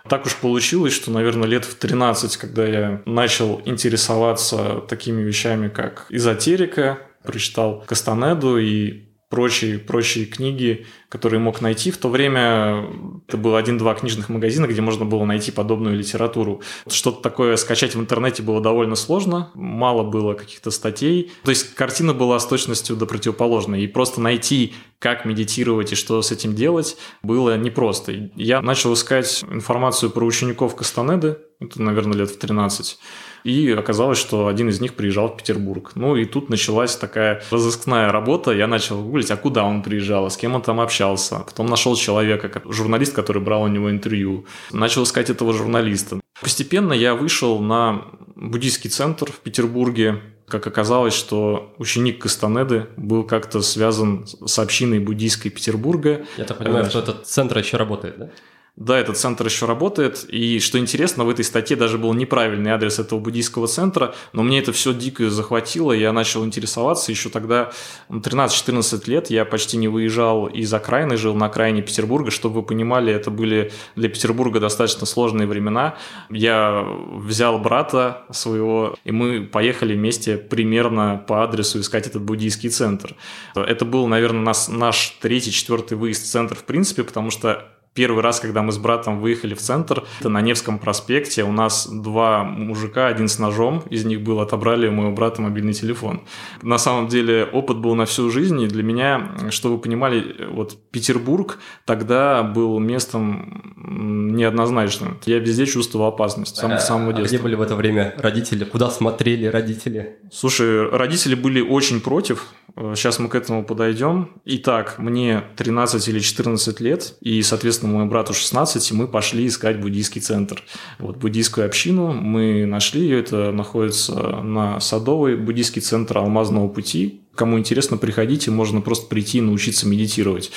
Так 0.08 0.28
уж 0.28 0.36
получилось, 0.36 0.94
что, 0.94 1.10
наверное, 1.10 1.48
лет 1.48 1.66
в 1.66 1.76
13, 1.76 2.38
когда 2.38 2.66
я 2.68 3.02
начал 3.06 3.62
интересоваться 3.66 4.84
такими 4.88 5.24
вещами, 5.24 5.68
как 5.68 6.06
эзотерика, 6.10 7.00
прочитал 7.24 7.84
Кастанеду 7.88 8.60
и 8.60 9.05
прочие, 9.30 9.80
прочие 9.80 10.26
книги, 10.26 10.86
которые 11.10 11.40
мог 11.40 11.62
найти. 11.62 11.92
В 11.92 11.98
то 11.98 12.10
время 12.10 12.86
это 13.28 13.38
было 13.38 13.58
один-два 13.58 13.96
книжных 13.96 14.30
магазина, 14.30 14.68
где 14.68 14.82
можно 14.82 15.06
было 15.06 15.26
найти 15.26 15.52
подобную 15.52 15.98
литературу. 15.98 16.62
Что-то 16.88 17.22
такое 17.22 17.56
скачать 17.56 17.96
в 17.96 18.00
интернете 18.00 18.44
было 18.44 18.62
довольно 18.62 18.96
сложно, 18.96 19.52
мало 19.56 20.04
было 20.04 20.34
каких-то 20.34 20.72
статей. 20.72 21.32
То 21.44 21.50
есть 21.50 21.74
картина 21.74 22.14
была 22.14 22.40
с 22.40 22.46
точностью 22.46 22.96
до 22.96 23.06
противоположной. 23.06 23.84
И 23.84 23.88
просто 23.88 24.22
найти, 24.22 24.74
как 25.00 25.26
медитировать 25.26 25.92
и 25.92 25.96
что 25.96 26.22
с 26.22 26.32
этим 26.32 26.56
делать, 26.56 26.98
было 27.24 27.58
непросто. 27.58 28.12
Я 28.36 28.62
начал 28.62 28.94
искать 28.94 29.44
информацию 29.50 30.12
про 30.12 30.26
учеников 30.26 30.76
Кастанеды, 30.76 31.38
это, 31.60 31.82
наверное, 31.82 32.18
лет 32.18 32.30
в 32.30 32.38
13. 32.38 33.00
И 33.46 33.72
оказалось, 33.72 34.18
что 34.18 34.48
один 34.48 34.70
из 34.70 34.82
них 34.82 34.96
приезжал 34.96 35.28
в 35.28 35.38
Петербург. 35.38 35.92
Ну 35.94 36.16
и 36.16 36.26
тут 36.26 36.50
началась 36.50 36.96
такая 36.96 37.44
разыскная 37.52 38.12
работа. 38.12 38.52
Я 38.52 38.66
начал 38.66 39.04
гуглить, 39.04 39.30
а 39.30 39.38
куда 39.38 39.64
он 39.64 39.84
приезжал, 39.84 40.28
с 40.32 40.36
кем 40.36 40.56
он 40.56 40.64
там 40.64 40.80
общался. 40.80 41.40
Потом 41.46 41.68
нашел 41.68 41.96
человека, 41.96 42.52
журналист, 42.66 43.14
который 43.14 43.44
брал 43.44 43.62
у 43.62 43.68
него 43.68 43.92
интервью. 43.92 44.48
Начал 44.72 45.04
искать 45.04 45.30
этого 45.30 45.54
журналиста. 45.54 46.20
Постепенно 46.42 46.92
я 46.92 47.14
вышел 47.14 47.60
на 47.60 48.02
буддийский 48.36 48.90
центр 48.90 49.32
в 49.32 49.40
Петербурге, 49.42 50.22
как 50.48 50.66
оказалось, 50.66 51.14
что 51.14 51.76
ученик 51.78 52.24
Кастанеды 52.24 52.88
был 52.98 53.24
как-то 53.24 53.62
связан 53.62 54.26
с 54.26 54.58
общиной 54.58 54.98
буддийской 54.98 55.52
Петербурга. 55.52 56.26
Я 56.38 56.46
так 56.46 56.58
понимаю, 56.58 56.86
что 56.86 56.98
этот 56.98 57.28
центр 57.28 57.60
еще 57.60 57.78
работает, 57.78 58.18
да? 58.18 58.30
Да, 58.78 59.00
этот 59.00 59.16
центр 59.18 59.46
еще 59.46 59.68
работает, 59.68 60.26
и 60.28 60.60
что 60.60 60.78
интересно, 60.78 61.24
в 61.24 61.30
этой 61.30 61.46
статье 61.46 61.78
даже 61.78 61.98
был 61.98 62.14
неправильный 62.14 62.72
адрес 62.72 63.00
этого 63.00 63.20
буддийского 63.20 63.68
центра, 63.68 64.14
но 64.34 64.44
мне 64.44 64.60
это 64.60 64.74
все 64.74 64.94
дико 64.94 65.30
захватило, 65.30 65.94
я 65.94 66.12
начал 66.12 66.44
интересоваться 66.44 67.10
еще 67.10 67.30
тогда, 67.30 67.72
13-14 68.10 69.10
лет, 69.10 69.30
я 69.30 69.46
почти 69.46 69.78
не 69.78 69.88
выезжал 69.88 70.48
из 70.48 70.74
окраины, 70.74 71.16
жил 71.16 71.36
на 71.36 71.46
окраине 71.46 71.84
Петербурга, 71.84 72.32
чтобы 72.32 72.56
вы 72.56 72.64
понимали, 72.64 73.14
это 73.14 73.32
были 73.32 73.72
для 73.96 74.10
Петербурга 74.10 74.60
достаточно 74.60 75.06
сложные 75.06 75.48
времена. 75.48 75.96
Я 76.30 76.86
взял 77.14 77.60
брата 77.60 78.26
своего, 78.32 78.98
и 79.06 79.12
мы 79.14 79.46
поехали 79.46 79.94
вместе 79.94 80.36
примерно 80.36 81.24
по 81.26 81.46
адресу 81.46 81.80
искать 81.80 82.08
этот 82.08 82.24
буддийский 82.24 82.70
центр. 82.70 83.16
Это 83.56 83.86
был, 83.86 84.08
наверное, 84.08 84.42
наш, 84.42 84.68
наш 84.68 85.18
третий-четвертый 85.22 85.98
выезд 85.98 86.24
в 86.24 86.30
центр 86.30 86.56
в 86.56 86.66
принципе, 86.66 87.04
потому 87.04 87.32
что 87.32 87.72
Первый 87.96 88.22
раз, 88.22 88.42
когда 88.42 88.62
мы 88.62 88.74
с 88.74 88.78
братом 88.78 89.22
выехали 89.22 89.54
в 89.54 89.60
центр, 89.60 90.04
это 90.20 90.28
на 90.28 90.42
Невском 90.42 90.80
проспекте, 90.80 91.46
у 91.46 91.54
нас 91.54 91.88
два 91.88 92.44
мужика, 92.44 93.08
один 93.08 93.30
с 93.30 93.40
ножом, 93.40 93.84
из 93.90 94.04
них 94.04 94.22
был, 94.22 94.42
отобрали 94.42 94.90
у 94.90 94.92
моего 94.92 95.14
брата 95.14 95.42
мобильный 95.42 95.72
телефон. 95.72 96.20
На 96.62 96.78
самом 96.78 97.08
деле 97.08 97.46
опыт 97.46 97.78
был 97.78 97.96
на 97.96 98.06
всю 98.06 98.30
жизнь, 98.30 98.62
и 98.62 98.68
для 98.68 98.84
меня, 98.84 99.32
чтобы 99.50 99.76
вы 99.76 99.82
понимали, 99.82 100.46
вот 100.52 100.78
Петербург 100.92 101.58
тогда 101.86 102.44
был 102.44 102.80
местом 102.80 103.74
неоднозначным. 103.78 105.18
Я 105.26 105.40
везде 105.40 105.66
чувствовал 105.66 106.08
опасность 106.08 106.58
с 106.58 106.60
самого, 106.60 106.80
самого 106.80 107.14
детства. 107.14 107.24
А 107.24 107.28
где 107.28 107.44
были 107.44 107.56
в 107.56 107.62
это 107.62 107.78
время 107.78 108.14
родители? 108.18 108.66
Куда 108.66 108.90
смотрели 108.90 109.46
родители? 109.46 110.18
Слушай, 110.34 110.90
родители 110.90 111.36
были 111.36 111.62
очень 111.62 112.02
против, 112.02 112.48
Сейчас 112.78 113.20
мы 113.20 113.30
к 113.30 113.36
этому 113.36 113.64
подойдем. 113.64 114.32
Итак, 114.44 114.96
мне 114.98 115.44
13 115.56 116.08
или 116.10 116.20
14 116.20 116.82
лет, 116.82 117.16
и, 117.22 117.42
соответственно, 117.42 117.94
моему 117.94 118.10
брату 118.10 118.34
16, 118.34 118.92
и 118.92 118.94
мы 118.94 119.08
пошли 119.08 119.48
искать 119.48 119.80
буддийский 119.80 120.20
центр. 120.20 120.62
Вот 121.00 121.16
буддийскую 121.16 121.66
общину 121.66 122.12
мы 122.12 122.66
нашли 122.66 123.02
ее, 123.02 123.20
это 123.22 123.54
находится 123.54 124.14
на 124.42 124.82
Садовой, 124.82 125.38
буддийский 125.38 125.82
центр 125.82 126.18
Алмазного 126.18 126.68
пути. 126.68 127.22
Кому 127.34 127.58
интересно, 127.58 127.96
приходите, 127.96 128.52
можно 128.52 128.82
просто 128.82 129.08
прийти 129.08 129.38
и 129.38 129.42
научиться 129.42 129.88
медитировать. 129.88 130.52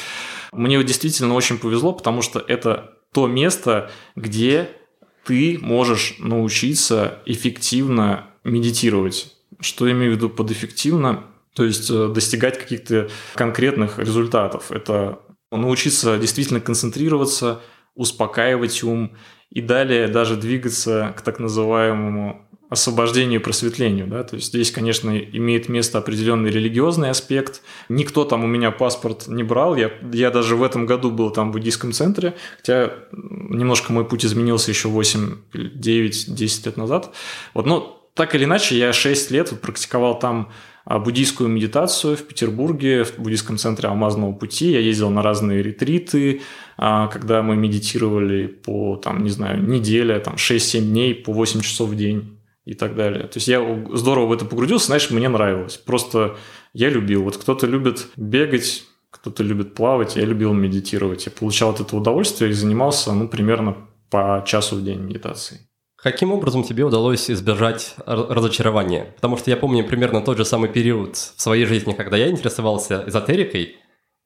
Мне 0.52 0.82
действительно 0.82 1.34
очень 1.34 1.58
повезло, 1.58 1.92
потому 1.92 2.22
что 2.22 2.40
это 2.40 2.94
то 3.12 3.28
место, 3.28 3.90
где 4.16 4.70
ты 5.25 5.58
можешь 5.60 6.16
научиться 6.18 7.18
эффективно 7.26 8.26
медитировать. 8.42 9.34
Что 9.60 9.87
я 9.87 9.92
имею 9.92 10.12
в 10.12 10.16
виду 10.16 10.30
под 10.30 10.50
эффективно? 10.50 11.25
То 11.58 11.64
есть 11.64 11.90
э, 11.90 12.06
достигать 12.14 12.56
каких-то 12.56 13.08
конкретных 13.34 13.98
результатов. 13.98 14.70
Это 14.70 15.18
научиться 15.50 16.16
действительно 16.16 16.60
концентрироваться, 16.60 17.60
успокаивать 17.96 18.84
ум 18.84 19.16
и 19.50 19.60
далее 19.60 20.06
даже 20.06 20.36
двигаться 20.36 21.12
к 21.16 21.22
так 21.22 21.40
называемому 21.40 22.48
освобождению 22.70 23.40
и 23.40 23.42
просветлению. 23.42 24.06
Да? 24.06 24.22
То 24.22 24.36
есть 24.36 24.50
здесь, 24.50 24.70
конечно, 24.70 25.18
имеет 25.18 25.68
место 25.68 25.98
определенный 25.98 26.50
религиозный 26.50 27.10
аспект. 27.10 27.62
Никто 27.88 28.24
там 28.24 28.44
у 28.44 28.46
меня 28.46 28.70
паспорт 28.70 29.26
не 29.26 29.42
брал. 29.42 29.74
Я, 29.74 29.90
я 30.12 30.30
даже 30.30 30.54
в 30.54 30.62
этом 30.62 30.86
году 30.86 31.10
был 31.10 31.32
там 31.32 31.50
в 31.50 31.54
буддийском 31.54 31.90
центре, 31.90 32.36
хотя 32.58 32.92
немножко 33.10 33.92
мой 33.92 34.04
путь 34.04 34.24
изменился 34.24 34.70
еще 34.70 34.86
8, 34.86 35.38
9, 35.74 36.34
10 36.36 36.66
лет 36.66 36.76
назад. 36.76 37.10
Вот, 37.52 37.66
но 37.66 37.98
так 38.14 38.36
или 38.36 38.44
иначе, 38.44 38.76
я 38.76 38.92
6 38.92 39.32
лет 39.32 39.60
практиковал 39.60 40.20
там 40.20 40.52
буддийскую 40.99 41.50
медитацию 41.50 42.16
в 42.16 42.23
Петербурге, 42.23 43.04
в 43.04 43.18
буддийском 43.18 43.59
центре 43.59 43.90
Алмазного 43.90 44.33
пути. 44.33 44.71
Я 44.71 44.80
ездил 44.80 45.11
на 45.11 45.23
разные 45.23 45.62
ретриты, 45.62 46.40
а, 46.78 47.09
когда 47.09 47.42
мы 47.42 47.57
медитировали 47.57 48.47
по, 48.47 48.97
там, 48.97 49.23
не 49.23 49.28
знаю, 49.28 49.62
неделя, 49.62 50.18
там, 50.18 50.37
6-7 50.37 50.80
дней 50.80 51.14
по 51.14 51.33
8 51.33 51.61
часов 51.61 51.90
в 51.90 51.95
день 51.95 52.38
и 52.64 52.73
так 52.73 52.95
далее. 52.95 53.25
То 53.25 53.37
есть 53.37 53.49
я 53.49 53.61
здорово 53.92 54.26
в 54.28 54.33
это 54.33 54.47
погрузился, 54.47 54.87
знаешь, 54.87 55.11
мне 55.11 55.28
нравилось. 55.28 55.76
Просто 55.76 56.38
я 56.73 56.88
любил. 56.88 57.23
Вот 57.23 57.37
кто-то 57.37 57.66
любит 57.66 58.09
бегать, 58.16 58.85
кто-то 59.11 59.42
любит 59.42 59.75
плавать, 59.75 60.16
я 60.16 60.25
любил 60.25 60.54
медитировать. 60.54 61.26
Я 61.26 61.33
получал 61.33 61.71
от 61.71 61.80
этого 61.80 62.00
удовольствие 62.00 62.50
и 62.50 62.54
занимался, 62.54 63.12
ну, 63.12 63.28
примерно 63.28 63.76
по 64.11 64.42
часу 64.47 64.76
в 64.76 64.85
день 64.85 65.00
медитацией. 65.00 65.67
Каким 66.00 66.31
образом 66.31 66.62
тебе 66.62 66.85
удалось 66.85 67.28
избежать 67.28 67.97
разочарования? 68.07 69.12
Потому 69.17 69.37
что 69.37 69.50
я 69.50 69.57
помню 69.57 69.85
примерно 69.85 70.21
тот 70.21 70.37
же 70.37 70.45
самый 70.45 70.69
период 70.69 71.17
в 71.17 71.40
своей 71.40 71.64
жизни, 71.64 71.93
когда 71.93 72.17
я 72.17 72.28
интересовался 72.28 73.02
эзотерикой, 73.09 73.78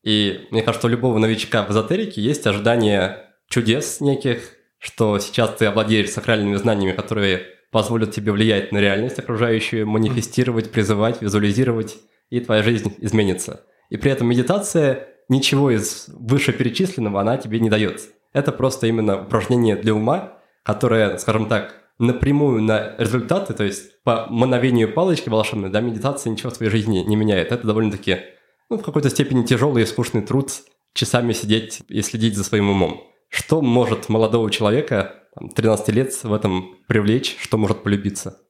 и 0.03 0.49
мне 0.51 0.63
кажется, 0.63 0.89
у 0.89 0.91
любого 0.91 1.19
новичка 1.19 1.63
в 1.63 1.71
эзотерике 1.71 2.21
есть 2.21 2.47
ожидание 2.47 3.31
чудес 3.49 4.01
неких, 4.01 4.57
что 4.79 5.19
сейчас 5.19 5.55
ты 5.55 5.67
овладеешь 5.67 6.11
сакральными 6.11 6.57
знаниями, 6.57 6.93
которые 6.93 7.47
позволят 7.71 8.13
тебе 8.13 8.33
влиять 8.33 8.71
на 8.73 8.79
реальность 8.79 9.19
окружающую, 9.19 9.87
манифестировать, 9.87 10.71
призывать, 10.73 11.23
визуализировать, 11.23 11.97
и 12.29 12.41
твоя 12.41 12.63
жизнь 12.63 12.95
изменится. 12.99 13.65
И 13.89 13.97
при 13.97 14.11
этом 14.11 14.29
медитация 14.29 15.09
ничего 15.31 15.71
из 15.71 16.07
вышеперечисленного 16.09 17.21
она 17.21 17.39
тебе 17.39 17.61
не 17.61 17.71
дает. 17.71 18.03
Это 18.35 18.53
просто 18.53 18.89
именно 18.89 19.23
упражнение 19.23 19.77
для 19.77 19.95
ума, 19.95 20.39
которая, 20.63 21.19
скажем 21.19 21.47
так, 21.47 21.75
напрямую 21.99 22.63
на 22.63 22.97
результаты, 22.99 23.55
то 23.55 23.65
есть 23.65 24.03
по 24.03 24.27
мановению 24.29 24.93
палочки 24.93 25.29
волшебной, 25.29 25.71
да, 25.71 25.81
медитация 25.81 26.31
ничего 26.31 26.51
в 26.51 26.57
твоей 26.57 26.71
жизни 26.71 26.99
не 26.99 27.17
меняет. 27.17 27.53
Это 27.53 27.67
довольно-таки, 27.67 28.19
ну, 28.71 28.79
в 28.79 28.83
какой-то 28.83 29.11
степени 29.11 29.45
тяжелый 29.45 29.83
и 29.83 29.87
скучный 29.87 30.23
труд 30.23 30.51
часами 30.95 31.33
сидеть 31.33 31.83
и 31.89 32.03
следить 32.03 32.37
за 32.37 32.45
своим 32.45 32.71
умом. 32.71 33.03
Что 33.29 33.63
может 33.63 34.09
молодого 34.09 34.51
человека, 34.51 35.23
там, 35.35 35.49
13 35.49 35.89
лет, 35.89 36.13
в 36.23 36.33
этом 36.33 36.77
привлечь, 36.87 37.37
что 37.41 37.57
может 37.57 37.83
полюбиться? 37.83 38.41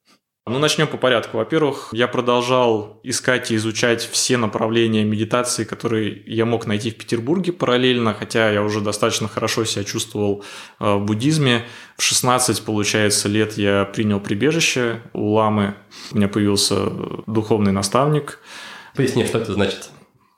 Ну, 0.45 0.59
начнем 0.59 0.89
по 0.89 0.97
порядку. 0.97 1.37
Во-первых, 1.37 1.91
я 1.93 2.09
продолжал 2.09 2.99
искать 3.05 3.53
и 3.53 3.57
изучать 3.57 4.03
все 4.03 4.37
направления 4.37 5.05
медитации, 5.05 5.63
которые 5.63 6.21
я 6.27 6.45
мог 6.47 6.67
найти 6.67 6.91
в 6.91 6.97
Петербурге 6.97 7.53
параллельно, 7.53 8.13
хотя 8.13 8.51
я 8.51 8.65
уже 8.65 8.81
достаточно 8.81 9.29
хорошо 9.29 9.65
себя 9.65 9.85
чувствовал 9.85 10.43
э, 10.81 10.97
в 10.97 11.05
буддизме. 11.05 11.65
В 11.97 12.03
16, 12.03 12.65
получается, 12.65 13.29
лет 13.29 13.57
я 13.57 13.85
принял 13.85 14.19
прибежище 14.19 15.03
у 15.13 15.35
ламы. 15.35 15.77
У 16.11 16.17
меня 16.17 16.27
появился 16.27 16.91
духовный 17.29 17.71
наставник. 17.71 18.41
Поясни, 18.97 19.25
что 19.25 19.39
это 19.39 19.53
значит? 19.53 19.91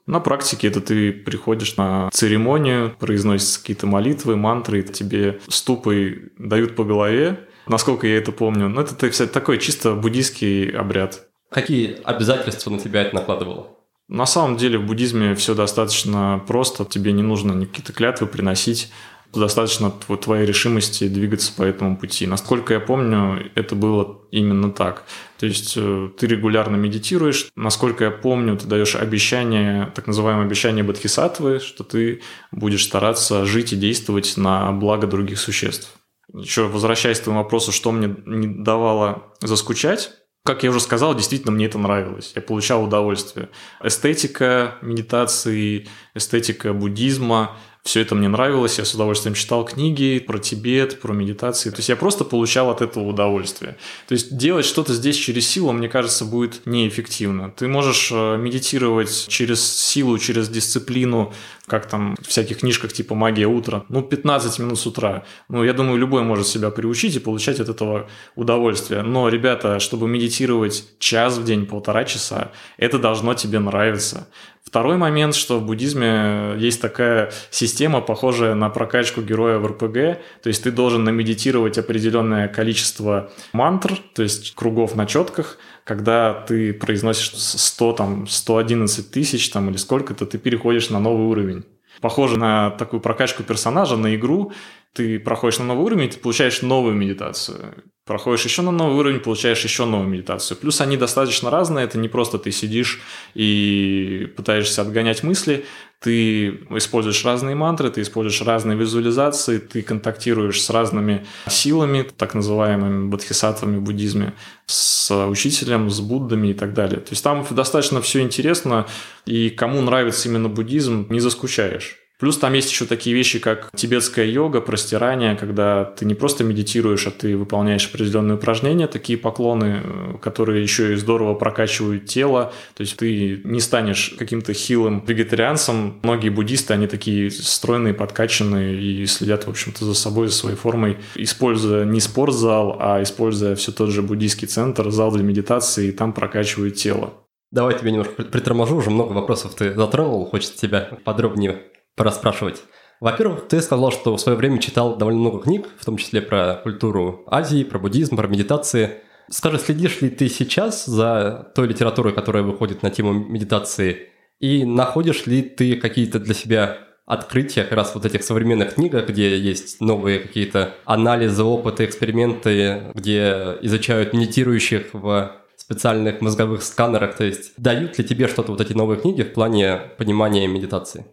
На 0.06 0.20
практике 0.20 0.68
это 0.68 0.82
ты 0.82 1.12
приходишь 1.12 1.78
на 1.78 2.11
церемонию, 2.12 2.94
произносятся 2.99 3.58
какие-то 3.58 3.87
молитвы, 3.87 4.37
мантры, 4.37 4.82
тебе 4.82 5.40
ступой 5.49 6.30
дают 6.37 6.76
по 6.76 6.84
голове, 6.84 7.49
насколько 7.66 8.06
я 8.06 8.18
это 8.18 8.33
помню. 8.33 8.68
Ну, 8.68 8.80
это, 8.80 9.09
кстати, 9.09 9.30
такой 9.30 9.59
чисто 9.59 9.94
буддийский 9.94 10.71
обряд. 10.71 11.28
Какие 11.50 12.00
обязательства 12.04 12.71
на 12.71 12.78
тебя 12.78 13.02
это 13.02 13.14
накладывало? 13.14 13.68
На 14.09 14.26
самом 14.26 14.56
деле 14.56 14.78
в 14.78 14.87
буддизме 14.87 15.35
все 15.35 15.54
достаточно 15.54 16.42
просто, 16.47 16.85
тебе 16.85 17.12
не 17.12 17.23
нужно 17.23 17.52
ни 17.52 17.64
какие-то 17.64 17.92
клятвы 17.92 18.26
приносить, 18.26 18.90
достаточно 19.33 19.90
твоей 19.90 20.47
решимости 20.47 21.09
двигаться 21.09 21.52
по 21.52 21.62
этому 21.62 21.97
пути. 21.97 22.26
Насколько 22.26 22.75
я 22.75 22.80
помню, 22.80 23.50
это 23.54 23.75
было 23.75 24.21
именно 24.30 24.71
так. 24.71 25.04
То 25.38 25.47
есть 25.47 25.75
э, 25.76 26.11
ты 26.18 26.26
регулярно 26.26 26.76
медитируешь. 26.76 27.49
Насколько 27.56 28.04
я 28.04 28.11
помню, 28.11 28.56
ты 28.56 28.66
даешь 28.66 28.94
обещание, 28.94 29.90
так 29.94 30.06
называемое 30.06 30.47
обещание 30.47 30.85
Бодхисаттвы, 30.85 31.61
что 31.61 31.85
ты 31.85 32.23
будешь 32.52 32.85
стараться 32.85 33.44
жить 33.44 33.73
и 33.73 33.76
действовать 33.76 34.35
на 34.37 34.71
благо 34.73 35.06
других 35.06 35.38
существ. 35.38 35.88
Еще 36.33 36.69
возвращаясь 36.69 37.21
к 37.21 37.25
твоему 37.25 37.43
вопросу, 37.43 37.73
что 37.73 37.93
мне 37.93 38.14
не 38.25 38.47
давало 38.47 39.35
заскучать, 39.40 40.12
как 40.45 40.62
я 40.62 40.71
уже 40.71 40.81
сказал, 40.81 41.14
действительно 41.14 41.52
мне 41.52 41.66
это 41.66 41.78
нравилось. 41.78 42.33
Я 42.35 42.43
получал 42.43 42.85
удовольствие. 42.85 43.49
Эстетика 43.83 44.76
медитации, 44.83 45.88
эстетика 46.14 46.75
буддизма, 46.75 47.57
все 47.85 48.00
это 48.00 48.14
мне 48.14 48.28
нравилось, 48.28 48.78
я 48.78 48.87
с 48.87 48.95
удовольствием 48.95 49.35
читал 49.35 49.64
книги 49.66 50.19
про 50.19 50.38
Тибет, 50.38 51.00
про 51.00 51.12
медитации. 51.12 51.69
То 51.69 51.76
есть 51.76 51.90
я 51.90 51.97
просто 51.97 52.25
получал 52.25 52.71
от 52.71 52.81
этого 52.81 53.04
удовольствие. 53.04 53.76
То 54.09 54.12
есть 54.12 54.37
делать 54.37 54.64
что-то 54.64 54.95
здесь 54.95 55.16
через 55.16 55.47
силу, 55.47 55.73
мне 55.73 55.90
кажется, 55.90 56.25
будет 56.25 56.64
неэффективно. 56.64 57.50
Ты 57.50 57.69
можешь 57.69 58.11
э, 58.11 58.37
медитировать 58.38 59.26
через 59.28 59.62
силу, 59.62 60.19
через 60.19 60.49
дисциплину, 60.49 61.35
как 61.66 61.87
там 61.87 62.14
в 62.21 62.28
всяких 62.28 62.59
книжках 62.59 62.92
типа 62.92 63.14
«Магия 63.14 63.47
утра», 63.47 63.85
ну, 63.88 64.02
15 64.02 64.59
минут 64.59 64.78
с 64.78 64.87
утра. 64.87 65.25
Ну, 65.49 65.64
я 65.64 65.73
думаю, 65.73 65.99
любой 65.99 66.23
может 66.23 66.47
себя 66.47 66.71
приучить 66.71 67.16
и 67.16 67.21
получать 67.21 67.59
от 67.61 67.68
этого 67.68 68.09
удовольствие. 68.37 69.02
Но, 69.02 69.28
ребята, 69.28 69.78
чтобы 69.78 70.06
медитировать 70.06 70.85
час 70.99 71.38
в 71.38 71.44
день, 71.44 71.66
полтора 71.66 72.04
часа, 72.04 72.52
это 72.76 72.99
должно 72.99 73.35
тебе 73.35 73.61
нравиться. 73.61 74.28
Второй 74.64 74.97
момент, 74.97 75.35
что 75.35 75.61
в 75.61 75.64
буддизме 75.64 76.54
есть 76.59 76.80
такая 76.80 77.30
система, 77.50 78.00
похожая 78.00 78.54
на 78.54 78.71
прокачку 78.71 79.21
героя 79.21 79.59
в 79.59 79.66
РПГ, 79.66 80.21
то 80.42 80.49
есть 80.49 80.64
ты 80.64 80.73
должен 80.73 81.04
намедитировать 81.04 81.78
определенное 81.78 82.49
количество 82.49 83.30
мантр, 83.52 83.99
то 84.14 84.23
есть 84.23 84.54
кругов 84.54 84.97
на 84.97 85.06
четках, 85.06 85.59
когда 85.85 86.33
ты 86.33 86.73
произносишь 86.73 87.33
100, 87.35 87.93
там, 87.93 88.26
111 88.26 89.11
тысяч 89.11 89.49
там, 89.50 89.71
или 89.71 89.76
сколько-то, 89.76 90.26
ты 90.26 90.38
переходишь 90.38 90.91
на 90.91 90.99
новый 90.99 91.26
уровень. 91.26 91.64
Похоже 92.00 92.38
на 92.38 92.71
такую 92.71 93.00
прокачку 93.00 93.43
персонажа, 93.43 93.97
на 93.97 94.14
игру, 94.17 94.53
ты 94.95 95.19
проходишь 95.19 95.59
на 95.59 95.67
новый 95.67 95.85
уровень, 95.85 96.09
ты 96.09 96.19
получаешь 96.19 96.62
новую 96.62 96.95
медитацию. 96.95 97.85
Проходишь 98.05 98.45
еще 98.45 98.62
на 98.62 98.71
новый 98.71 98.99
уровень, 98.99 99.21
получаешь 99.21 99.64
еще 99.64 99.87
новую 99.87 100.09
медитацию. 100.09 100.59
Плюс 100.59 100.81
они 100.81 100.97
достаточно 100.97 101.50
разные. 101.50 101.87
Это 101.87 101.99
не 101.99 102.09
просто 102.09 102.38
ты 102.38 102.53
сидишь 102.53 103.00
и 103.35 104.31
пытаешься 104.37 104.83
отгонять 104.83 105.23
мысли. 105.23 105.64
Ты 106.04 106.49
используешь 106.68 107.25
разные 107.25 107.54
мантры, 107.54 107.88
ты 107.88 108.02
используешь 108.02 108.42
разные 108.42 108.76
визуализации, 108.76 109.56
ты 109.56 109.80
контактируешь 109.80 110.61
с 110.61 110.68
разными 110.68 111.25
силами, 111.49 112.02
так 112.02 112.34
называемыми 112.34 113.08
бодхисаттвами 113.08 113.78
в 113.78 113.80
буддизме, 113.80 114.34
с 114.66 115.11
учителем, 115.26 115.88
с 115.88 116.00
Буддами 116.00 116.49
и 116.49 116.54
так 116.54 116.75
далее. 116.75 117.00
То 117.00 117.12
есть 117.12 117.25
там 117.25 117.46
достаточно 117.50 118.02
все 118.02 118.20
интересно, 118.20 118.87
и 119.25 119.49
кому 119.49 119.80
нравится 119.80 120.28
именно 120.28 120.50
буддизм, 120.50 121.06
не 121.08 121.20
заскучаешь. 121.20 122.03
Плюс 122.21 122.38
там 122.38 122.52
есть 122.52 122.71
еще 122.71 122.85
такие 122.85 123.14
вещи, 123.14 123.40
как 123.40 123.71
тибетская 123.75 124.26
йога, 124.26 124.61
простирание, 124.61 125.35
когда 125.35 125.85
ты 125.85 126.04
не 126.04 126.14
просто 126.14 126.44
медитируешь, 126.44 127.06
а 127.09 127.11
ты 127.11 127.37
выполняешь 127.37 127.88
определенные 127.88 128.37
упражнения, 128.37 128.87
такие 128.87 129.18
поклоны, 129.18 129.83
э, 129.83 130.18
которые 130.23 130.62
еще 130.62 130.92
и 130.92 130.97
здорово 130.97 131.35
прокачивают 131.35 132.06
тело. 132.06 132.52
То 132.75 132.83
есть 132.83 132.97
ты 132.97 133.40
не 133.42 133.61
станешь 133.61 134.14
каким-то 134.16 134.52
хилым 134.52 135.04
вегетарианцем. 135.04 135.99
Многие 136.04 136.28
буддисты, 136.28 136.73
они 136.73 136.87
такие 136.87 137.33
стройные, 137.33 137.94
подкачанные 137.94 138.80
и 138.80 139.06
следят, 139.06 139.47
в 139.47 139.50
общем-то, 139.50 139.85
за 139.85 139.94
собой, 139.94 140.28
за 140.28 140.35
своей 140.35 140.56
формой, 140.56 140.99
используя 141.16 141.85
не 141.85 142.00
спортзал, 142.00 142.76
а 142.78 143.02
используя 143.02 143.56
все 143.56 143.73
тот 143.73 143.90
же 143.90 144.02
буддийский 144.02 144.47
центр, 144.47 144.88
зал 144.90 145.11
для 145.11 145.25
медитации, 145.25 145.88
и 145.88 145.92
там 145.92 146.12
прокачивают 146.12 146.76
тело. 146.76 147.14
Давай 147.50 147.76
тебе 147.76 147.90
немножко 147.90 148.23
приторможу, 148.23 148.76
уже 148.76 148.90
много 148.90 149.12
вопросов 149.12 149.54
ты 149.56 149.75
затронул, 149.75 150.26
хочется 150.26 150.59
тебя 150.59 150.99
подробнее 151.04 151.62
порасспрашивать. 151.96 152.62
Во-первых, 153.00 153.48
ты 153.48 153.60
сказал, 153.60 153.92
что 153.92 154.16
в 154.16 154.20
свое 154.20 154.38
время 154.38 154.58
читал 154.58 154.96
довольно 154.96 155.20
много 155.20 155.40
книг, 155.40 155.66
в 155.78 155.84
том 155.84 155.96
числе 155.96 156.22
про 156.22 156.54
культуру 156.62 157.24
Азии, 157.26 157.64
про 157.64 157.78
буддизм, 157.78 158.16
про 158.16 158.28
медитации. 158.28 159.02
Скажи, 159.30 159.58
следишь 159.58 160.00
ли 160.00 160.10
ты 160.10 160.28
сейчас 160.28 160.86
за 160.86 161.52
той 161.54 161.68
литературой, 161.68 162.14
которая 162.14 162.42
выходит 162.42 162.82
на 162.82 162.90
тему 162.90 163.12
медитации, 163.12 164.08
и 164.38 164.64
находишь 164.64 165.26
ли 165.26 165.42
ты 165.42 165.76
какие-то 165.76 166.18
для 166.18 166.34
себя 166.34 166.78
открытия 167.06 167.64
как 167.64 167.72
раз 167.72 167.94
вот 167.94 168.06
этих 168.06 168.22
современных 168.22 168.74
книгах, 168.74 169.08
где 169.08 169.36
есть 169.38 169.80
новые 169.80 170.20
какие-то 170.20 170.74
анализы, 170.84 171.42
опыты, 171.42 171.84
эксперименты, 171.84 172.90
где 172.94 173.58
изучают 173.62 174.14
медитирующих 174.14 174.94
в 174.94 175.32
специальных 175.56 176.20
мозговых 176.20 176.62
сканерах, 176.62 177.16
то 177.16 177.24
есть 177.24 177.52
дают 177.56 177.98
ли 177.98 178.04
тебе 178.04 178.28
что-то 178.28 178.52
вот 178.52 178.60
эти 178.60 178.72
новые 178.72 179.00
книги 179.00 179.22
в 179.22 179.32
плане 179.32 179.80
понимания 179.98 180.46
медитации? 180.46 181.06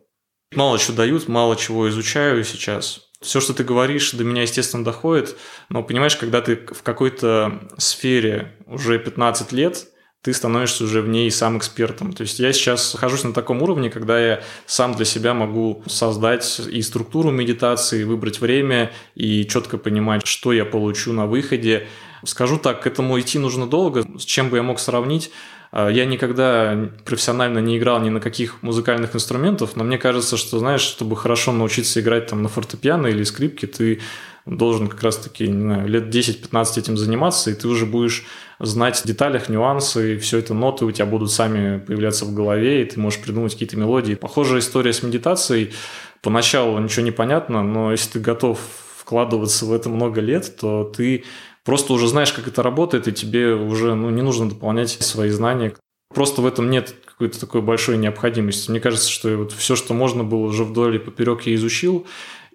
Мало 0.54 0.78
чего 0.80 0.98
дают, 0.98 1.28
мало 1.28 1.56
чего 1.56 1.90
изучаю 1.90 2.44
сейчас. 2.44 3.08
Все, 3.22 3.40
что 3.40 3.54
ты 3.54 3.64
говоришь, 3.64 4.12
до 4.12 4.24
меня, 4.24 4.42
естественно, 4.42 4.84
доходит, 4.84 5.38
но 5.70 5.84
понимаешь, 5.84 6.18
когда 6.18 6.42
ты 6.42 6.56
в 6.56 6.82
какой-то 6.84 7.70
сфере 7.78 8.58
уже 8.66 9.00
15 9.00 9.52
лет, 9.52 9.88
ты 10.22 10.34
становишься 10.34 10.84
уже 10.84 11.02
в 11.02 11.08
ней 11.08 11.32
сам 11.32 11.58
экспертом. 11.58 12.14
То 12.14 12.22
есть 12.22 12.40
я 12.40 12.52
сейчас 12.54 12.94
нахожусь 12.94 13.24
на 13.24 13.34
таком 13.34 13.62
уровне, 13.62 13.90
когда 13.90 14.20
я 14.20 14.44
сам 14.66 14.94
для 14.94 15.06
себя 15.06 15.34
могу 15.34 15.84
создать 15.88 16.60
и 16.60 16.82
структуру 16.82 17.32
медитации, 17.32 18.04
выбрать 18.04 18.40
время 18.40 18.92
и 19.16 19.46
четко 19.48 19.78
понимать, 19.78 20.28
что 20.28 20.52
я 20.54 20.66
получу 20.66 21.14
на 21.14 21.26
выходе. 21.26 21.88
Скажу 22.24 22.60
так, 22.60 22.84
к 22.84 22.88
этому 22.88 23.20
идти 23.20 23.40
нужно 23.40 23.66
долго. 23.66 24.06
С 24.20 24.24
чем 24.24 24.50
бы 24.50 24.58
я 24.58 24.64
мог 24.64 24.80
сравнить? 24.80 25.32
А, 25.72 25.90
я 25.90 26.06
никогда 26.06 26.90
профессионально 27.06 27.60
не 27.60 27.78
играл 27.78 28.02
ни 28.02 28.10
на 28.10 28.20
каких 28.20 28.62
музыкальных 28.62 29.16
инструментах, 29.16 29.76
но 29.76 29.84
мне 29.84 29.98
кажется, 29.98 30.38
что, 30.38 30.60
знаешь, 30.60 30.82
чтобы 30.82 31.16
хорошо 31.16 31.52
научиться 31.52 32.02
играть 32.02 32.28
там 32.28 32.44
на 32.44 32.50
фортепиано 32.50 33.08
или 33.08 33.24
скрипке, 33.24 33.68
ты 33.68 34.02
должен 34.46 34.88
как 34.88 35.04
раз-таки, 35.04 35.48
не 35.48 35.62
знаю, 35.62 35.88
лет 35.88 36.14
10-15 36.14 36.80
этим 36.80 36.98
заниматься, 36.98 37.52
и 37.52 37.54
ты 37.54 37.68
уже 37.68 37.86
будешь 37.86 38.26
знать 38.60 38.98
в 38.98 39.06
деталях, 39.06 39.50
нюансы, 39.50 40.16
и 40.16 40.18
все 40.18 40.40
это 40.40 40.54
ноты 40.54 40.86
у 40.86 40.92
тебя 40.92 41.06
будут 41.06 41.32
сами 41.32 41.80
появляться 41.80 42.26
в 42.26 42.34
голове, 42.34 42.82
и 42.82 42.86
ты 42.86 43.00
можешь 43.00 43.22
придумать 43.22 43.54
какие-то 43.54 43.78
мелодии. 43.78 44.16
Похожая 44.16 44.60
история 44.60 44.94
с 44.94 45.04
медитацией. 45.04 45.74
Поначалу 46.22 46.78
ничего 46.80 47.04
не 47.04 47.12
понятно, 47.12 47.64
но 47.64 47.92
если 47.92 48.14
ты 48.14 48.20
готов 48.20 48.60
вкладываться 48.98 49.66
в 49.66 49.74
это 49.74 49.90
много 49.90 50.22
лет, 50.22 50.56
то 50.60 50.84
ты 50.84 51.24
просто 51.64 51.94
уже 51.94 52.08
знаешь, 52.08 52.34
как 52.34 52.48
это 52.48 52.64
работает, 52.64 53.08
и 53.08 53.12
тебе 53.12 53.54
уже 53.54 53.96
ну, 53.96 54.10
не 54.10 54.22
нужно 54.22 54.50
дополнять 54.50 54.90
свои 54.90 55.30
знания. 55.30 55.74
Просто 56.14 56.42
в 56.42 56.46
этом 56.46 56.70
нет 56.70 56.94
какой-то 57.06 57.40
такой 57.40 57.62
большой 57.62 57.98
необходимости. 57.98 58.70
Мне 58.70 58.80
кажется, 58.80 59.10
что 59.10 59.36
вот 59.38 59.54
все, 59.54 59.76
что 59.76 59.94
можно 59.94 60.24
было 60.24 60.46
уже 60.48 60.64
вдоль 60.64 60.96
и 60.96 61.00
поперек, 61.00 61.44
я 61.44 61.56
изучил. 61.56 62.06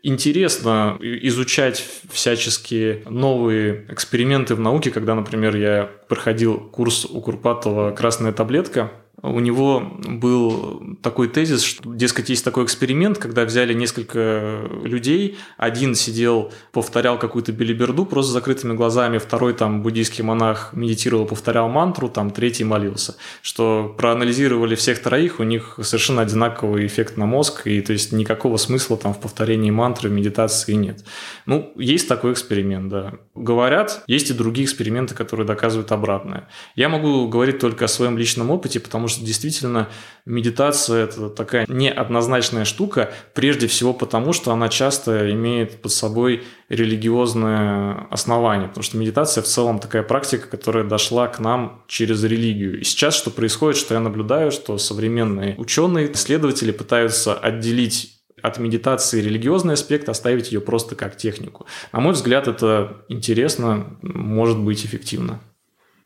Интересно 0.03 0.99
изучать 1.01 1.85
всяческие 2.13 3.03
новые 3.09 3.87
эксперименты 3.89 4.55
в 4.55 4.61
науке, 4.61 4.91
когда, 4.91 5.15
например, 5.15 5.57
я 5.57 5.91
проходил 6.09 6.61
курс 6.61 7.07
у 7.07 7.21
Курпатова 7.21 7.93
«Красная 7.93 8.33
таблетка», 8.33 8.93
у 9.23 9.41
него 9.41 9.81
был 9.81 10.97
такой 11.03 11.29
тезис, 11.29 11.63
что, 11.63 11.95
дескать, 11.95 12.29
есть 12.29 12.45
такой 12.45 12.65
эксперимент, 12.65 13.19
когда 13.19 13.45
взяли 13.45 13.73
несколько 13.73 14.69
людей, 14.83 15.39
один 15.57 15.95
сидел, 15.95 16.53
повторял 16.73 17.19
какую-то 17.19 17.53
белиберду 17.53 18.05
просто 18.05 18.33
закрытыми 18.33 18.75
глазами, 18.75 19.19
второй 19.19 19.55
там 19.55 19.83
буддийский 19.83 20.23
монах 20.23 20.71
медитировал, 20.75 21.27
повторял 21.27 21.69
мантру, 21.69 22.09
там 22.09 22.31
третий 22.31 22.65
молился. 22.65 23.17
Что 23.41 23.95
проанализировали 23.97 24.75
всех 24.75 25.03
троих, 25.03 25.41
у 25.41 25.45
них 25.45 25.79
совершенно 25.83 26.23
одинаковый 26.23 26.87
эффект 26.87 27.17
на 27.17 27.27
мозг, 27.27 27.67
и 27.67 27.81
то 27.81 27.93
есть 27.93 28.13
никакого 28.13 28.59
смысла 28.59 28.97
там 28.97 29.15
в 29.15 29.21
повторении 29.21 29.71
мантры, 29.71 30.11
медитации 30.11 30.75
нет. 30.75 31.05
Ну, 31.47 31.73
есть 31.77 32.07
такой 32.07 32.33
эксперимент, 32.33 32.89
да. 32.91 33.15
Говорят, 33.35 34.03
есть 34.07 34.31
и 34.31 34.35
другие 34.35 34.67
эксперименты, 34.67 35.15
которые 35.15 35.47
доказывают 35.47 35.91
обратное. 35.91 36.49
Я 36.75 36.89
могу 36.89 37.29
говорить 37.29 37.59
только 37.59 37.87
о 37.87 37.89
своем 37.89 38.19
личном 38.19 38.51
опыте, 38.51 38.79
потому 38.79 39.06
потому 39.07 39.19
что 39.19 39.25
действительно 39.25 39.89
медитация– 40.25 41.05
это 41.05 41.31
такая 41.31 41.65
неоднозначная 41.69 42.65
штука, 42.65 43.13
прежде 43.35 43.69
всего 43.69 43.95
потому, 43.95 44.33
что 44.33 44.51
она 44.51 44.69
часто 44.69 45.31
имеет 45.31 45.81
под 45.81 45.93
собой 45.93 46.43
религиозное 46.69 48.09
основание, 48.11 48.67
потому 48.67 48.83
что 48.83 48.97
медитация 48.97 49.43
в 49.43 49.47
целом 49.47 49.79
такая 49.79 50.03
практика, 50.03 50.49
которая 50.49 50.83
дошла 50.83 51.29
к 51.29 51.39
нам 51.39 51.85
через 51.87 52.25
религию. 52.25 52.81
И 52.81 52.85
сейчас 52.85 53.15
что 53.15 53.31
происходит, 53.31 53.79
что 53.79 53.95
я 53.95 54.01
наблюдаю, 54.01 54.51
что 54.51 54.77
современные 54.77 55.55
ученые, 55.57 56.11
исследователи 56.11 56.73
пытаются 56.73 57.35
отделить 57.35 58.13
от 58.43 58.59
медитации 58.59 59.23
религиозный 59.23 59.75
аспект, 59.75 60.09
оставить 60.09 60.51
ее 60.51 60.61
просто 60.61 60.97
как 60.97 61.17
технику. 61.17 61.67
На 61.93 62.01
мой 62.01 62.13
взгляд, 62.13 62.49
это 62.49 63.05
интересно, 63.09 63.87
может 64.03 64.59
быть 64.59 64.85
эффективно 64.85 65.41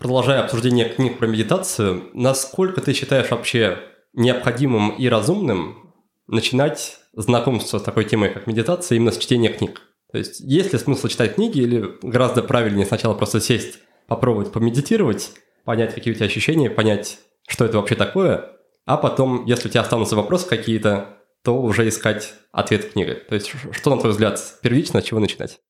продолжая 0.01 0.43
обсуждение 0.43 0.89
книг 0.89 1.19
про 1.19 1.27
медитацию, 1.27 2.11
насколько 2.15 2.81
ты 2.81 2.95
считаешь 2.95 3.31
вообще 3.31 3.79
необходимым 4.15 4.91
и 4.91 5.09
разумным 5.09 5.95
начинать 6.27 6.99
знакомство 7.13 7.79
с 7.79 7.83
такой 7.83 8.05
темой, 8.05 8.31
как 8.31 8.47
медитация, 8.47 8.97
именно 8.97 9.13
с 9.13 9.19
чтения 9.19 9.51
книг? 9.51 9.83
То 10.11 10.19
есть 10.19 10.41
есть 10.41 10.73
ли 10.73 10.79
смысл 10.79 11.07
читать 11.07 11.37
книги 11.37 11.61
или 11.61 11.99
гораздо 12.03 12.43
правильнее 12.43 12.87
сначала 12.87 13.15
просто 13.15 13.41
сесть, 13.41 13.79
попробовать 14.09 14.51
помедитировать, 14.51 15.33
понять, 15.65 15.95
какие 15.95 16.13
у 16.13 16.17
тебя 16.17 16.27
ощущения, 16.27 16.71
понять, 16.71 17.19
что 17.47 17.65
это 17.65 17.77
вообще 17.77 17.95
такое, 17.95 18.57
а 18.87 18.97
потом, 18.97 19.45
если 19.45 19.69
у 19.69 19.71
тебя 19.71 19.83
останутся 19.83 20.17
вопросы 20.17 20.49
какие-то, 20.49 21.19
то 21.45 21.61
уже 21.61 21.87
искать 21.87 22.35
ответ 22.53 22.85
в 22.85 22.93
книге. 22.93 23.15
То 23.29 23.35
есть 23.35 23.53
что, 23.73 23.95
на 23.95 24.01
твой 24.01 24.13
взгляд, 24.13 24.41
первично, 24.63 25.01
с 25.01 25.05
чего 25.05 25.21
начинать? 25.21 25.61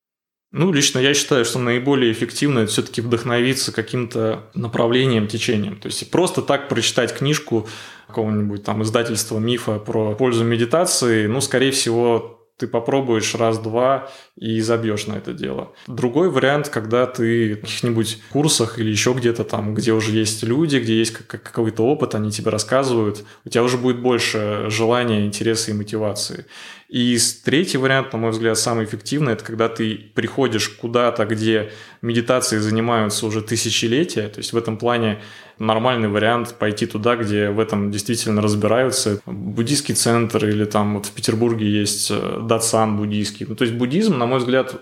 Ну, 0.53 0.73
лично 0.73 0.99
я 0.99 1.15
считаю, 1.15 1.45
что 1.45 1.61
наиболее 1.61 2.13
эффективно 2.13 2.61
это 2.61 2.73
все-таки 2.73 3.01
вдохновиться 3.01 3.73
каким-то 3.73 4.51
направлением, 4.55 5.29
течением. 5.29 5.77
То 5.77 5.87
есть 5.87 6.11
просто 6.11 6.43
так 6.43 6.69
прочитать 6.69 7.15
книжку 7.15 7.69
какого-нибудь 8.09 8.65
там 8.65 8.83
издательства 8.83 9.39
мифа 9.39 9.79
про 9.79 10.15
пользу 10.17 10.43
медитации, 10.43 11.27
ну, 11.27 11.41
скорее 11.41 11.71
всего, 11.71 12.41
ты 12.61 12.67
попробуешь 12.67 13.35
раз-два 13.35 14.11
и 14.37 14.61
забьешь 14.61 15.07
на 15.07 15.15
это 15.15 15.33
дело. 15.33 15.73
Другой 15.87 16.29
вариант, 16.29 16.69
когда 16.69 17.07
ты 17.07 17.55
в 17.55 17.61
каких-нибудь 17.63 18.19
курсах 18.31 18.79
или 18.79 18.91
еще 18.91 19.15
где-то 19.15 19.45
там, 19.45 19.75
где 19.75 19.93
уже 19.93 20.13
есть 20.13 20.43
люди, 20.43 20.77
где 20.77 20.99
есть 20.99 21.13
какой-то 21.13 21.85
опыт, 21.85 22.15
они 22.15 22.31
тебе 22.31 22.51
рассказывают, 22.51 23.25
у 23.47 23.49
тебя 23.49 23.63
уже 23.63 23.79
будет 23.79 24.01
больше 24.01 24.67
желания, 24.69 25.25
интереса 25.25 25.71
и 25.71 25.75
мотивации. 25.75 26.45
И 26.91 27.17
третий 27.45 27.79
вариант, 27.79 28.13
на 28.13 28.19
мой 28.19 28.33
взгляд, 28.33 28.59
самый 28.59 28.85
эффективный, 28.85 29.35
это 29.35 29.45
когда 29.45 29.69
ты 29.69 29.97
приходишь 30.13 30.69
куда-то, 30.69 31.25
где 31.25 31.71
медитацией 32.03 32.61
занимаются 32.61 33.27
уже 33.27 33.43
тысячелетия. 33.43 34.29
То 34.29 34.39
есть 34.39 34.53
в 34.53 34.57
этом 34.57 34.77
плане 34.77 35.21
нормальный 35.61 36.09
вариант 36.09 36.57
пойти 36.59 36.87
туда, 36.87 37.15
где 37.15 37.51
в 37.51 37.61
этом 37.61 37.93
действительно 37.93 38.43
разбираются. 38.43 39.21
Буддийский 39.25 39.95
центр 39.95 40.45
или 40.47 40.65
там 40.65 40.97
вот 40.97 41.07
в 41.07 41.13
Петербурге 41.13 41.71
есть 41.71 42.11
э, 42.11 42.41
датсан 42.43 42.97
буддийский. 42.97 43.47
Ну, 43.49 43.55
то 43.55 43.65
есть 43.65 43.77
буддизм, 43.77 44.19
на 44.19 44.27
мой 44.27 44.41
взгляд, 44.41 44.75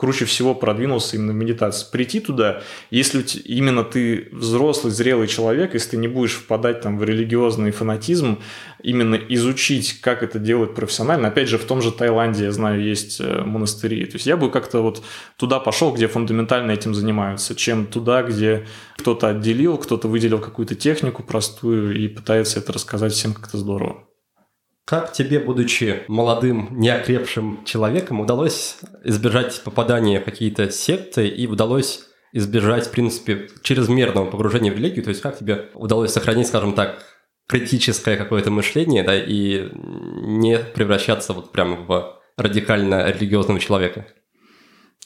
круче 0.00 0.24
всего 0.24 0.54
продвинулся 0.54 1.16
именно 1.16 1.32
в 1.32 1.36
медитации. 1.36 1.86
Прийти 1.92 2.20
туда, 2.20 2.62
если 2.90 3.22
именно 3.44 3.84
ты 3.84 4.28
взрослый, 4.32 4.92
зрелый 4.94 5.28
человек, 5.28 5.74
если 5.74 5.90
ты 5.90 5.96
не 5.98 6.08
будешь 6.08 6.32
впадать 6.32 6.80
там 6.80 6.98
в 6.98 7.04
религиозный 7.04 7.70
фанатизм, 7.70 8.38
именно 8.82 9.14
изучить, 9.14 10.00
как 10.00 10.22
это 10.22 10.38
делать 10.38 10.74
профессионально. 10.74 11.28
Опять 11.28 11.50
же, 11.50 11.58
в 11.58 11.64
том 11.66 11.82
же 11.82 11.92
Таиланде, 11.92 12.44
я 12.44 12.52
знаю, 12.52 12.82
есть 12.82 13.20
э, 13.20 13.42
монастыри. 13.42 14.06
То 14.06 14.14
есть 14.14 14.24
я 14.24 14.38
бы 14.38 14.50
как-то 14.50 14.80
вот 14.80 15.02
туда 15.36 15.60
пошел, 15.60 15.92
где 15.92 16.08
фундаментально 16.08 16.70
этим 16.70 16.94
занимаются, 16.94 17.54
чем 17.54 17.84
туда, 17.84 18.22
где 18.22 18.66
кто-то 18.96 19.28
отделил, 19.28 19.76
кто-то 19.76 20.08
выделил 20.08 20.38
какую-то 20.38 20.74
технику 20.74 21.22
простую 21.22 21.94
и 21.94 22.08
пытается 22.08 22.58
это 22.58 22.72
рассказать 22.72 23.12
всем 23.12 23.34
как-то 23.34 23.58
здорово. 23.58 24.09
Как 24.90 25.12
тебе, 25.12 25.38
будучи 25.38 26.02
молодым, 26.08 26.70
неокрепшим 26.72 27.64
человеком, 27.64 28.18
удалось 28.18 28.78
избежать 29.04 29.62
попадания 29.62 30.18
в 30.18 30.24
какие-то 30.24 30.68
секты 30.72 31.28
и 31.28 31.46
удалось 31.46 32.06
избежать, 32.32 32.88
в 32.88 32.90
принципе, 32.90 33.48
чрезмерного 33.62 34.28
погружения 34.28 34.72
в 34.72 34.74
религию? 34.74 35.04
То 35.04 35.10
есть 35.10 35.22
как 35.22 35.38
тебе 35.38 35.68
удалось 35.74 36.10
сохранить, 36.10 36.48
скажем 36.48 36.72
так, 36.72 37.04
критическое 37.46 38.16
какое-то 38.16 38.50
мышление, 38.50 39.04
да, 39.04 39.16
и 39.16 39.68
не 39.72 40.58
превращаться 40.58 41.34
вот 41.34 41.52
прямо 41.52 41.76
в 41.76 42.20
радикально 42.36 43.12
религиозного 43.12 43.60
человека? 43.60 44.08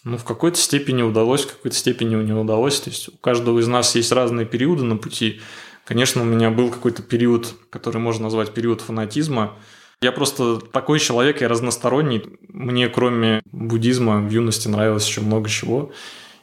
Ну, 0.03 0.17
в 0.17 0.25
какой-то 0.25 0.57
степени 0.57 1.03
удалось, 1.03 1.45
в 1.45 1.57
какой-то 1.57 1.77
степени 1.77 2.15
не 2.15 2.33
удалось. 2.33 2.81
То 2.81 2.89
есть 2.89 3.11
у 3.11 3.19
каждого 3.19 3.59
из 3.59 3.69
нас 3.69 3.95
есть 3.97 4.13
разные 4.13 4.47
периоды 4.47 4.85
на 4.85 4.97
пути. 4.97 5.43
Конечно, 5.85 6.23
у 6.23 6.25
меня 6.25 6.51
был 6.51 6.71
какой-то 6.71 7.03
период, 7.03 7.55
который 7.71 7.99
можно 7.99 8.25
назвать 8.25 8.55
период 8.55 8.81
фанатизма. 8.81 9.57
Я 10.01 10.13
просто 10.13 10.59
такой 10.59 10.99
человек, 10.99 11.41
я 11.41 11.49
разносторонний. 11.49 12.39
Мне 12.49 12.89
кроме 12.89 13.43
буддизма 13.53 14.21
в 14.21 14.31
юности 14.31 14.69
нравилось 14.69 15.07
еще 15.07 15.21
много 15.21 15.49
чего. 15.49 15.93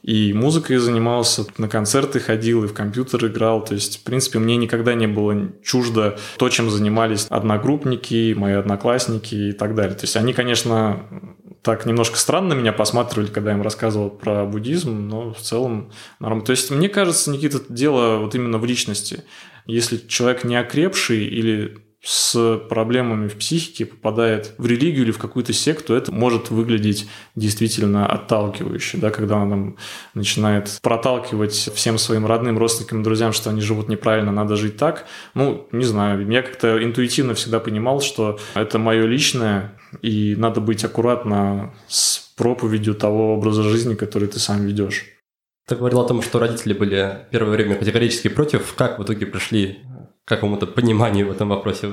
И 0.04 0.34
музыкой 0.34 0.78
занимался, 0.78 1.46
на 1.58 1.68
концерты 1.68 2.20
ходил, 2.20 2.64
и 2.64 2.68
в 2.68 2.74
компьютер 2.74 3.28
играл. 3.28 3.64
То 3.64 3.76
есть, 3.76 4.02
в 4.02 4.04
принципе, 4.04 4.40
мне 4.40 4.58
никогда 4.58 4.96
не 4.96 5.08
было 5.08 5.52
чуждо 5.64 6.18
то, 6.38 6.50
чем 6.50 6.72
занимались 6.72 7.28
одногруппники, 7.30 8.34
мои 8.36 8.54
одноклассники 8.54 9.36
и 9.36 9.52
так 9.52 9.76
далее. 9.76 9.96
То 9.96 10.06
есть, 10.06 10.16
они, 10.16 10.34
конечно, 10.34 11.04
так 11.62 11.86
немножко 11.86 12.18
странно 12.18 12.54
меня 12.54 12.74
посматривали, 12.74 13.28
когда 13.28 13.52
я 13.52 13.58
им 13.58 13.62
рассказывал 13.62 14.10
про 14.10 14.46
буддизм, 14.46 15.08
но 15.08 15.34
в 15.34 15.40
целом 15.40 15.92
нормально. 16.20 16.46
То 16.46 16.52
есть, 16.52 16.72
мне 16.72 16.90
кажется, 16.90 17.30
Никита, 17.30 17.62
дело 17.70 18.18
вот 18.18 18.34
именно 18.34 18.58
в 18.58 18.66
личности. 18.66 19.24
Если 19.68 19.98
человек 19.98 20.44
не 20.44 20.56
окрепший 20.56 21.26
или 21.26 21.78
с 22.04 22.58
проблемами 22.68 23.28
в 23.28 23.38
психике 23.38 23.86
попадает 23.86 24.56
в 24.58 24.66
религию 24.66 25.04
или 25.04 25.12
в 25.12 25.20
какую-то 25.20 25.54
секту, 25.54 25.94
это 25.94 26.12
может 26.12 26.50
выглядеть 26.50 27.08
действительно 27.36 28.08
отталкивающе, 28.08 28.98
да, 28.98 29.12
когда 29.12 29.38
он 29.38 29.50
там 29.50 29.78
начинает 30.16 30.80
проталкивать 30.82 31.54
всем 31.54 32.00
своим 32.00 32.26
родным, 32.26 32.58
родственникам, 32.58 33.04
друзьям, 33.04 33.34
что 33.34 33.52
они 33.52 33.62
живут 33.62 33.88
неправильно, 33.88 34.32
надо 34.32 34.56
жить 34.56 34.78
так. 34.78 35.06
Ну, 35.36 35.68
не 35.72 35.86
знаю, 35.86 36.28
я 36.28 36.42
как-то 36.42 36.84
интуитивно 36.84 37.36
всегда 37.36 37.60
понимал, 37.60 38.02
что 38.02 38.40
это 38.56 38.80
мое 38.80 39.06
личное, 39.06 39.78
и 40.02 40.36
надо 40.36 40.60
быть 40.60 40.84
аккуратно 40.84 41.74
с 41.88 42.18
проповедью 42.36 42.96
того 42.96 43.36
образа 43.36 43.62
жизни, 43.62 43.94
который 43.94 44.28
ты 44.28 44.40
сам 44.40 44.66
ведешь. 44.66 45.06
Ты 45.68 45.76
говорил 45.76 46.00
о 46.00 46.08
том, 46.08 46.22
что 46.24 46.40
родители 46.40 46.74
были 46.74 47.28
первое 47.32 47.52
время 47.52 47.76
категорически 47.76 48.28
против. 48.30 48.74
Как 48.76 48.98
в 48.98 49.04
итоге 49.04 49.28
пришли 49.28 49.80
какому-то 50.26 50.68
пониманию 50.68 51.28
в 51.28 51.32
этом 51.32 51.50
вопросе? 51.50 51.92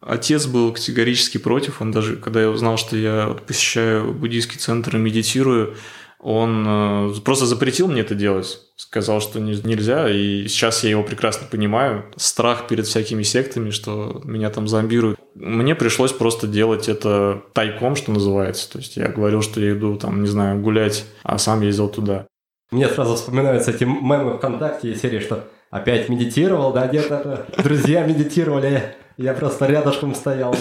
Отец 0.00 0.46
был 0.46 0.72
категорически 0.72 1.38
против. 1.38 1.80
Он 1.80 1.90
даже, 1.90 2.16
когда 2.16 2.40
я 2.42 2.50
узнал, 2.50 2.76
что 2.76 2.96
я 2.96 3.36
посещаю 3.46 4.12
буддийский 4.12 4.58
центр 4.58 4.96
и 4.96 4.98
медитирую, 4.98 5.76
он 6.18 6.64
э, 6.66 7.14
просто 7.24 7.46
запретил 7.46 7.88
мне 7.88 8.00
это 8.00 8.14
делать. 8.14 8.60
Сказал, 8.76 9.20
что 9.20 9.40
нельзя, 9.40 10.08
и 10.10 10.48
сейчас 10.48 10.82
я 10.84 10.90
его 10.90 11.02
прекрасно 11.02 11.46
понимаю. 11.50 12.06
Страх 12.16 12.66
перед 12.68 12.86
всякими 12.86 13.22
сектами, 13.22 13.70
что 13.70 14.20
меня 14.24 14.50
там 14.50 14.68
зомбируют. 14.68 15.18
Мне 15.34 15.74
пришлось 15.74 16.12
просто 16.12 16.46
делать 16.46 16.88
это 16.88 17.42
тайком, 17.52 17.96
что 17.96 18.12
называется. 18.12 18.70
То 18.70 18.78
есть 18.78 18.96
я 18.96 19.08
говорил, 19.08 19.42
что 19.42 19.60
я 19.60 19.72
иду 19.72 19.96
там, 19.96 20.22
не 20.22 20.28
знаю, 20.28 20.60
гулять, 20.60 21.04
а 21.22 21.38
сам 21.38 21.62
ездил 21.62 21.88
туда. 21.88 22.26
Мне 22.70 22.88
сразу 22.88 23.14
вспоминаются 23.14 23.70
эти 23.70 23.84
мемы 23.84 24.36
ВКонтакте 24.38 24.90
и 24.90 24.96
серии, 24.96 25.20
что 25.20 25.44
опять 25.70 26.08
медитировал, 26.08 26.72
да, 26.72 26.86
где-то 26.86 27.46
друзья 27.62 28.04
медитировали, 28.04 28.94
я 29.16 29.34
просто 29.34 29.66
рядышком 29.66 30.14
стоял, 30.14 30.52
да? 30.52 30.58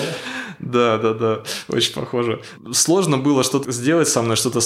Да, 0.60 0.98
да, 0.98 1.14
да, 1.14 1.44
очень 1.68 1.94
похоже. 1.94 2.42
Сложно 2.72 3.18
было 3.18 3.44
что-то 3.44 3.72
сделать 3.72 4.08
со 4.08 4.22
мной, 4.22 4.38
что-то 4.38 4.62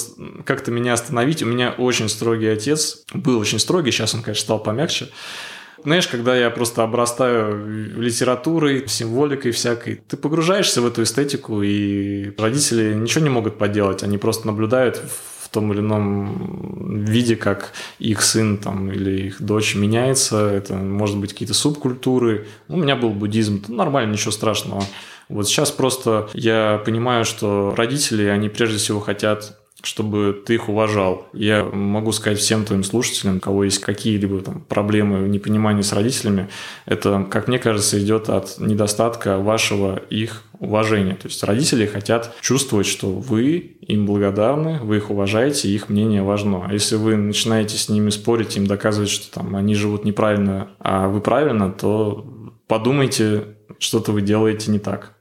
как-то 0.46 0.72
меня 0.72 0.94
остановить. 0.94 1.42
У 1.42 1.48
меня 1.48 1.72
очень 1.72 2.10
строгий 2.10 2.48
отец, 2.48 3.04
был 3.14 3.40
очень 3.40 3.60
строгий, 3.60 3.92
сейчас 3.92 4.14
он, 4.14 4.22
конечно, 4.22 4.44
стал 4.44 4.60
помягче. 4.60 5.10
Знаешь, 5.84 6.08
когда 6.08 6.36
я 6.36 6.50
просто 6.50 6.84
обрастаю 6.84 8.00
литературой, 8.00 8.88
символикой 8.88 9.52
всякой, 9.52 9.96
ты 9.96 10.18
погружаешься 10.18 10.82
в 10.82 10.86
эту 10.86 11.04
эстетику, 11.04 11.62
и 11.62 12.36
родители 12.38 12.94
ничего 12.94 13.24
не 13.24 13.30
могут 13.30 13.58
поделать, 13.58 14.04
они 14.04 14.18
просто 14.18 14.46
наблюдают 14.46 15.02
в 15.50 15.54
том 15.54 15.74
или 15.74 15.80
ином 15.80 17.04
виде, 17.06 17.36
как 17.36 17.74
их 17.98 18.22
сын 18.22 18.58
там, 18.58 18.92
или 18.92 19.28
их 19.28 19.42
дочь 19.42 19.74
меняется. 19.74 20.48
Это 20.48 20.76
может 20.76 21.18
быть 21.18 21.34
какие-то 21.34 21.56
субкультуры. 21.56 22.46
У 22.68 22.78
меня 22.78 22.96
был 22.96 23.10
буддизм, 23.10 23.64
нормально, 23.68 24.14
ничего 24.14 24.32
страшного. 24.32 24.84
Вот 25.28 25.48
сейчас 25.48 25.72
просто 25.72 26.30
я 26.34 26.82
понимаю, 26.86 27.26
что 27.26 27.74
родители, 27.76 28.26
они 28.26 28.50
прежде 28.50 28.78
всего 28.78 29.00
хотят 29.00 29.59
чтобы 29.82 30.42
ты 30.46 30.56
их 30.56 30.70
уважал. 30.70 31.28
Я 31.34 31.64
могу 31.64 32.12
сказать 32.12 32.40
всем 32.40 32.66
твоим 32.66 32.84
слушателям, 32.84 33.38
у 33.38 33.40
кого 33.40 33.64
есть 33.64 33.80
какие-либо 33.80 34.42
там 34.42 34.62
проблемы, 34.62 35.28
непонимания 35.28 35.84
с 35.84 35.94
родителями, 35.94 36.50
это, 36.86 37.26
как 37.30 37.48
мне 37.48 37.60
кажется, 37.60 38.00
идет 38.00 38.30
от 38.30 38.60
недостатка 38.60 39.38
вашего 39.38 39.98
их 40.10 40.44
уважения. 40.60 41.16
То 41.16 41.28
есть 41.28 41.44
родители 41.44 41.86
хотят 41.86 42.36
чувствовать, 42.42 42.88
что 42.88 43.10
вы 43.10 43.78
им 43.82 44.06
благодарны, 44.06 44.80
вы 44.82 44.98
их 44.98 45.10
уважаете, 45.10 45.70
их 45.70 45.90
мнение 45.90 46.24
важно. 46.24 46.66
А 46.68 46.74
если 46.74 46.96
вы 46.96 47.16
начинаете 47.16 47.78
с 47.78 47.90
ними 47.90 48.10
спорить, 48.10 48.58
им 48.58 48.68
доказывать, 48.68 49.10
что 49.10 49.32
там 49.34 49.56
они 49.56 49.76
живут 49.76 50.04
неправильно, 50.04 50.70
а 50.80 51.08
вы 51.08 51.22
правильно, 51.22 51.72
то 51.72 52.54
подумайте, 52.68 53.56
что-то 53.78 54.12
вы 54.12 54.22
делаете 54.22 54.72
не 54.72 54.80
так. 54.80 55.16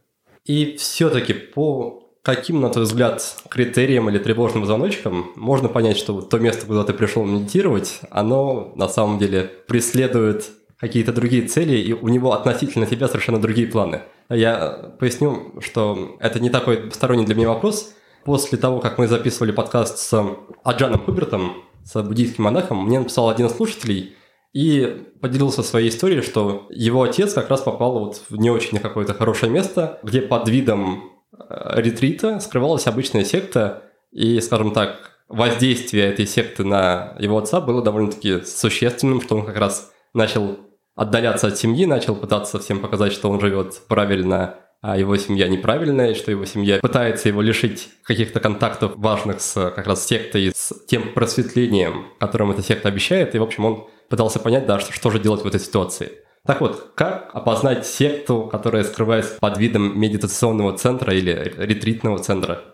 И 0.44 0.76
все-таки 0.76 1.34
по 1.34 2.07
каким, 2.28 2.60
на 2.60 2.68
твой 2.68 2.84
взгляд, 2.84 3.22
критериям 3.48 4.10
или 4.10 4.18
тревожным 4.18 4.66
звоночком 4.66 5.32
можно 5.34 5.70
понять, 5.70 5.96
что 5.96 6.20
то 6.20 6.38
место, 6.38 6.66
куда 6.66 6.84
ты 6.84 6.92
пришел 6.92 7.24
медитировать, 7.24 8.00
оно 8.10 8.70
на 8.76 8.86
самом 8.86 9.18
деле 9.18 9.50
преследует 9.66 10.44
какие-то 10.78 11.14
другие 11.14 11.48
цели, 11.48 11.78
и 11.78 11.94
у 11.94 12.08
него 12.08 12.34
относительно 12.34 12.84
тебя 12.84 13.08
совершенно 13.08 13.40
другие 13.40 13.66
планы. 13.66 14.02
Я 14.28 14.92
поясню, 15.00 15.54
что 15.60 16.18
это 16.20 16.38
не 16.38 16.50
такой 16.50 16.92
сторонний 16.92 17.24
для 17.24 17.34
меня 17.34 17.48
вопрос. 17.48 17.94
После 18.26 18.58
того, 18.58 18.80
как 18.80 18.98
мы 18.98 19.08
записывали 19.08 19.50
подкаст 19.50 19.96
с 19.96 20.26
Аджаном 20.64 21.00
Хубертом, 21.00 21.64
с 21.82 22.02
буддийским 22.02 22.44
монахом, 22.44 22.84
мне 22.84 22.98
написал 22.98 23.30
один 23.30 23.46
из 23.46 23.56
слушателей 23.56 24.16
и 24.52 25.02
поделился 25.22 25.62
своей 25.62 25.88
историей, 25.88 26.20
что 26.20 26.66
его 26.68 27.04
отец 27.04 27.32
как 27.32 27.48
раз 27.48 27.62
попал 27.62 28.00
вот 28.00 28.22
в 28.28 28.36
не 28.36 28.50
очень 28.50 28.78
какое-то 28.80 29.14
хорошее 29.14 29.50
место, 29.50 29.98
где 30.02 30.20
под 30.20 30.46
видом 30.50 31.17
ретрита 31.48 32.40
скрывалась 32.40 32.86
обычная 32.86 33.24
секта, 33.24 33.82
и, 34.10 34.40
скажем 34.40 34.72
так, 34.72 35.18
воздействие 35.28 36.06
этой 36.06 36.26
секты 36.26 36.64
на 36.64 37.14
его 37.18 37.38
отца 37.38 37.60
было 37.60 37.82
довольно-таки 37.82 38.42
существенным, 38.44 39.20
что 39.20 39.36
он 39.36 39.44
как 39.44 39.56
раз 39.56 39.92
начал 40.14 40.58
отдаляться 40.94 41.48
от 41.48 41.58
семьи, 41.58 41.86
начал 41.86 42.16
пытаться 42.16 42.58
всем 42.58 42.80
показать, 42.80 43.12
что 43.12 43.30
он 43.30 43.40
живет 43.40 43.80
правильно, 43.86 44.56
а 44.80 44.96
его 44.96 45.16
семья 45.16 45.48
неправильная, 45.48 46.14
что 46.14 46.30
его 46.30 46.44
семья 46.44 46.78
пытается 46.80 47.28
его 47.28 47.42
лишить 47.42 47.88
каких-то 48.04 48.40
контактов 48.40 48.92
важных 48.96 49.40
с 49.40 49.70
как 49.70 49.86
раз 49.86 50.06
сектой, 50.06 50.52
с 50.54 50.72
тем 50.86 51.12
просветлением, 51.12 52.06
которым 52.18 52.52
эта 52.52 52.62
секта 52.62 52.88
обещает. 52.88 53.34
И, 53.34 53.38
в 53.38 53.42
общем, 53.42 53.64
он 53.64 53.88
пытался 54.08 54.38
понять, 54.38 54.66
да, 54.66 54.78
что, 54.78 54.92
что 54.92 55.10
же 55.10 55.18
делать 55.18 55.42
в 55.42 55.46
этой 55.46 55.60
ситуации. 55.60 56.12
Так 56.48 56.62
вот, 56.62 56.92
как 56.94 57.28
опознать 57.34 57.86
секту, 57.86 58.48
которая 58.50 58.82
скрывается 58.82 59.34
под 59.38 59.58
видом 59.58 60.00
медитационного 60.00 60.78
центра 60.78 61.12
или 61.14 61.54
ретритного 61.58 62.20
центра? 62.20 62.64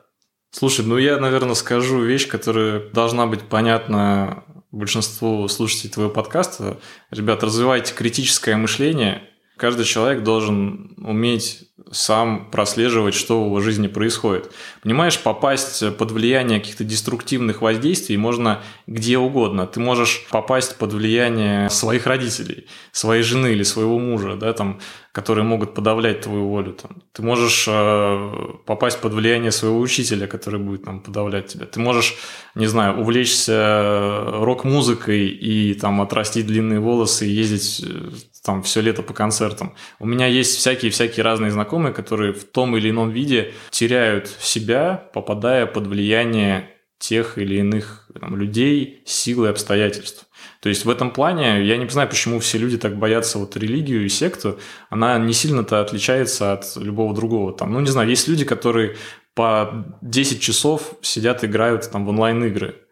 Слушай, 0.52 0.86
ну 0.86 0.96
я, 0.96 1.18
наверное, 1.18 1.56
скажу 1.56 2.00
вещь, 2.00 2.28
которая 2.28 2.88
должна 2.92 3.26
быть 3.26 3.42
понятна 3.42 4.44
большинству 4.70 5.48
слушателей 5.48 5.90
твоего 5.90 6.12
подкаста. 6.12 6.78
Ребят, 7.10 7.42
развивайте 7.42 7.94
критическое 7.94 8.54
мышление. 8.54 9.28
Каждый 9.56 9.84
человек 9.84 10.24
должен 10.24 10.94
уметь 10.98 11.68
сам 11.92 12.50
прослеживать, 12.50 13.14
что 13.14 13.42
в 13.42 13.46
его 13.46 13.60
жизни 13.60 13.86
происходит. 13.86 14.50
Понимаешь, 14.82 15.18
попасть 15.18 15.96
под 15.96 16.10
влияние 16.10 16.58
каких-то 16.60 16.82
деструктивных 16.82 17.62
воздействий 17.62 18.16
можно 18.16 18.62
где 18.86 19.18
угодно. 19.18 19.66
Ты 19.66 19.80
можешь 19.80 20.26
попасть 20.30 20.76
под 20.76 20.92
влияние 20.92 21.70
своих 21.70 22.06
родителей, 22.06 22.66
своей 22.90 23.22
жены 23.22 23.48
или 23.48 23.62
своего 23.62 23.98
мужа, 23.98 24.36
да, 24.36 24.52
там, 24.52 24.80
которые 25.12 25.44
могут 25.44 25.74
подавлять 25.74 26.22
твою 26.22 26.48
волю. 26.48 26.72
Там. 26.72 27.02
Ты 27.12 27.22
можешь 27.22 27.66
э, 27.68 28.32
попасть 28.66 29.00
под 29.00 29.12
влияние 29.12 29.52
своего 29.52 29.78
учителя, 29.78 30.26
который 30.26 30.58
будет 30.58 30.84
там, 30.84 31.00
подавлять 31.00 31.48
тебя. 31.48 31.66
Ты 31.66 31.78
можешь, 31.80 32.16
не 32.54 32.66
знаю, 32.66 32.98
увлечься 32.98 34.24
рок-музыкой 34.32 35.28
и 35.28 35.74
там 35.74 36.00
отрастить 36.00 36.46
длинные 36.46 36.80
волосы 36.80 37.26
и 37.26 37.30
ездить 37.30 37.84
э, 37.86 38.10
там 38.44 38.62
все 38.62 38.82
лето 38.82 39.02
по 39.02 39.14
концертам. 39.14 39.74
У 39.98 40.06
меня 40.06 40.26
есть 40.26 40.58
всякие-всякие 40.58 41.24
разные 41.24 41.50
знакомые, 41.50 41.94
которые 41.94 42.34
в 42.34 42.44
том 42.44 42.76
или 42.76 42.90
ином 42.90 43.10
виде 43.10 43.54
теряют 43.70 44.28
себя, 44.28 45.08
попадая 45.14 45.64
под 45.64 45.86
влияние 45.86 46.70
тех 46.98 47.38
или 47.38 47.56
иных 47.56 48.08
там, 48.20 48.36
людей, 48.36 49.02
сил 49.06 49.46
и 49.46 49.48
обстоятельств. 49.48 50.26
То 50.60 50.68
есть 50.68 50.84
в 50.84 50.90
этом 50.90 51.10
плане 51.10 51.64
я 51.64 51.78
не 51.78 51.88
знаю, 51.88 52.08
почему 52.08 52.38
все 52.38 52.58
люди 52.58 52.76
так 52.76 52.98
боятся 52.98 53.38
вот 53.38 53.56
религию 53.56 54.04
и 54.04 54.10
секту. 54.10 54.58
Она 54.90 55.18
не 55.18 55.32
сильно-то 55.32 55.80
отличается 55.80 56.52
от 56.52 56.76
любого 56.76 57.14
другого. 57.14 57.52
Там, 57.52 57.72
ну, 57.72 57.80
не 57.80 57.90
знаю, 57.90 58.10
есть 58.10 58.28
люди, 58.28 58.44
которые 58.44 58.96
по 59.34 59.86
10 60.02 60.40
часов 60.40 60.94
сидят, 61.00 61.44
играют 61.44 61.90
там 61.90 62.04
в 62.04 62.10
онлайн-игры. 62.10 62.83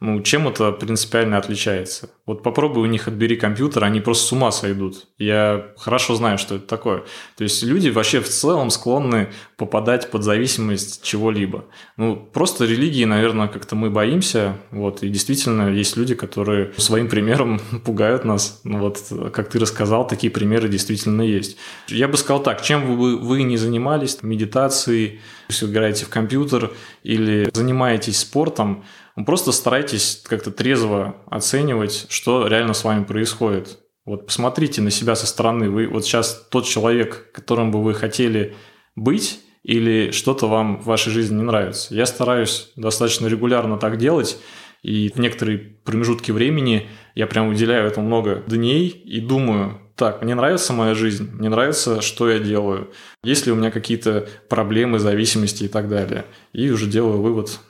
Ну, 0.00 0.22
чем 0.22 0.48
это 0.48 0.72
принципиально 0.72 1.36
отличается? 1.36 2.08
Вот 2.24 2.42
попробуй 2.42 2.82
у 2.82 2.86
них 2.86 3.06
отбери 3.06 3.36
компьютер, 3.36 3.84
они 3.84 4.00
просто 4.00 4.28
с 4.28 4.32
ума 4.32 4.50
сойдут. 4.50 5.08
Я 5.18 5.72
хорошо 5.76 6.14
знаю, 6.14 6.38
что 6.38 6.54
это 6.54 6.66
такое. 6.66 7.04
То 7.36 7.44
есть 7.44 7.62
люди 7.62 7.90
вообще 7.90 8.20
в 8.20 8.28
целом 8.28 8.70
склонны 8.70 9.28
попадать 9.58 10.10
под 10.10 10.24
зависимость 10.24 11.02
чего-либо. 11.02 11.66
Ну, 11.98 12.16
просто 12.16 12.64
религии, 12.64 13.04
наверное, 13.04 13.48
как-то 13.48 13.76
мы 13.76 13.90
боимся. 13.90 14.56
Вот, 14.70 15.02
и 15.02 15.10
действительно 15.10 15.68
есть 15.68 15.98
люди, 15.98 16.14
которые 16.14 16.72
своим 16.78 17.08
примером 17.08 17.60
пугают 17.84 18.24
нас. 18.24 18.62
Ну, 18.64 18.78
вот, 18.78 19.00
как 19.34 19.50
ты 19.50 19.58
рассказал, 19.58 20.06
такие 20.06 20.30
примеры 20.30 20.70
действительно 20.70 21.20
есть. 21.20 21.58
Я 21.88 22.08
бы 22.08 22.16
сказал 22.16 22.42
так, 22.42 22.62
чем 22.62 22.96
вы, 22.96 23.18
вы 23.18 23.42
не 23.42 23.58
занимались, 23.58 24.22
медитацией, 24.22 25.20
если 25.50 25.66
играете 25.66 26.06
в 26.06 26.08
компьютер 26.08 26.70
или 27.02 27.50
занимаетесь 27.52 28.18
спортом, 28.18 28.84
Просто 29.26 29.52
старайтесь 29.52 30.22
как-то 30.26 30.50
трезво 30.50 31.16
оценивать, 31.26 32.06
что 32.08 32.46
реально 32.46 32.74
с 32.74 32.84
вами 32.84 33.04
происходит. 33.04 33.78
Вот 34.04 34.26
посмотрите 34.26 34.80
на 34.82 34.90
себя 34.90 35.14
со 35.14 35.26
стороны. 35.26 35.70
Вы 35.70 35.86
вот 35.86 36.04
сейчас 36.04 36.48
тот 36.50 36.64
человек, 36.64 37.30
которым 37.32 37.70
бы 37.70 37.82
вы 37.82 37.94
хотели 37.94 38.54
быть, 38.96 39.40
или 39.62 40.10
что-то 40.10 40.46
вам 40.46 40.80
в 40.80 40.86
вашей 40.86 41.12
жизни 41.12 41.36
не 41.36 41.42
нравится. 41.42 41.94
Я 41.94 42.06
стараюсь 42.06 42.72
достаточно 42.76 43.26
регулярно 43.26 43.76
так 43.76 43.98
делать, 43.98 44.38
и 44.82 45.10
в 45.10 45.18
некоторые 45.18 45.58
промежутки 45.58 46.32
времени 46.32 46.88
я 47.14 47.26
прям 47.26 47.48
уделяю 47.48 47.86
этому 47.86 48.06
много 48.06 48.42
дней 48.46 48.88
и 48.88 49.20
думаю, 49.20 49.78
так, 49.96 50.22
мне 50.22 50.34
нравится 50.34 50.72
моя 50.72 50.94
жизнь, 50.94 51.30
мне 51.34 51.50
нравится, 51.50 52.00
что 52.00 52.30
я 52.30 52.38
делаю, 52.38 52.90
есть 53.22 53.44
ли 53.44 53.52
у 53.52 53.54
меня 53.54 53.70
какие-то 53.70 54.26
проблемы, 54.48 54.98
зависимости 54.98 55.64
и 55.64 55.68
так 55.68 55.90
далее. 55.90 56.24
И 56.54 56.70
уже 56.70 56.86
делаю 56.86 57.20
вывод, 57.20 57.60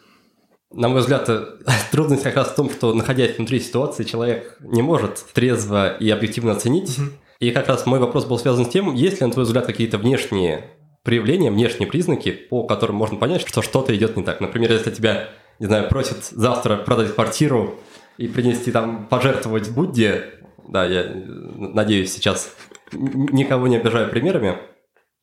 на 0.73 0.89
мой 0.89 1.01
взгляд, 1.01 1.29
э, 1.29 1.45
трудность 1.93 2.23
как 2.23 2.37
раз 2.37 2.49
в 2.49 2.55
том, 2.55 2.71
что, 2.71 2.95
находясь 2.95 3.37
внутри 3.37 3.61
ситуации, 3.61 4.05
человек 4.05 4.57
не 4.61 4.83
может 4.83 5.25
трезво 5.33 5.97
и 5.97 6.09
объективно 6.11 6.53
оценить. 6.53 6.91
Mm-hmm. 6.91 7.13
И 7.41 7.51
как 7.53 7.69
раз 7.69 7.87
мой 7.87 7.99
вопрос 7.99 8.27
был 8.27 8.39
связан 8.39 8.67
с 8.67 8.69
тем, 8.69 8.95
есть 8.95 9.21
ли, 9.21 9.27
на 9.27 9.33
твой 9.33 9.45
взгляд, 9.45 9.67
какие-то 9.67 9.99
внешние 9.99 10.77
проявления, 11.03 11.51
внешние 11.51 11.89
признаки, 11.89 12.31
по 12.31 12.65
которым 12.65 12.97
можно 12.97 13.19
понять, 13.19 13.47
что 13.47 13.63
что-то 13.63 13.97
идет 13.97 14.17
не 14.17 14.23
так. 14.23 14.41
Например, 14.41 14.71
если 14.71 14.91
тебя, 14.91 15.31
не 15.59 15.67
знаю, 15.67 15.89
просят 15.89 16.25
завтра 16.25 16.77
продать 16.77 17.15
квартиру 17.15 17.77
и 18.19 18.29
принести 18.29 18.71
там, 18.71 19.07
пожертвовать 19.07 19.71
Будде, 19.71 20.25
да, 20.69 20.85
я 20.85 21.01
э, 21.01 21.13
надеюсь, 21.15 22.13
сейчас 22.13 22.55
никого 22.93 23.67
не 23.67 23.77
обижаю 23.77 24.11
примерами, 24.11 24.59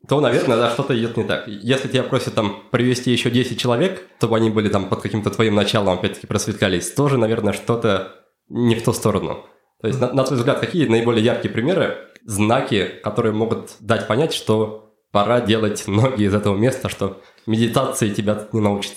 то, 0.08 0.22
наверное, 0.22 0.58
да, 0.58 0.70
что-то 0.70 0.98
идет 0.98 1.18
не 1.18 1.24
так. 1.24 1.48
Если 1.48 1.88
тебя 1.88 2.04
просят 2.04 2.36
там 2.36 2.64
привести 2.72 3.12
еще 3.12 3.30
10 3.30 3.60
человек, 3.60 4.08
чтобы 4.18 4.38
они 4.38 4.50
были 4.50 4.70
там 4.70 4.90
под 4.90 5.02
каким-то 5.02 5.30
твоим 5.32 5.56
началом, 5.56 5.98
опять-таки, 5.98 6.28
просветлялись, 6.28 6.92
тоже, 6.92 7.18
наверное, 7.18 7.54
что-то 7.54 8.14
не 8.50 8.76
в 8.76 8.84
ту 8.84 8.94
сторону. 8.94 9.46
То 9.82 9.88
есть, 9.88 10.00
на, 10.00 10.12
на 10.14 10.24
твой 10.24 10.38
взгляд, 10.38 10.60
какие 10.60 10.88
наиболее 10.88 11.24
яркие 11.24 11.54
примеры, 11.54 11.98
знаки, 12.26 12.88
которые 13.04 13.34
могут 13.34 13.76
дать 13.80 14.08
понять, 14.08 14.34
что 14.34 14.94
пора 15.12 15.42
делать 15.42 15.88
ноги 15.88 16.24
из 16.24 16.34
этого 16.34 16.56
места, 16.56 16.90
что 16.90 17.22
медитации 17.46 18.14
тебя 18.14 18.48
не 18.52 18.62
научат? 18.62 18.94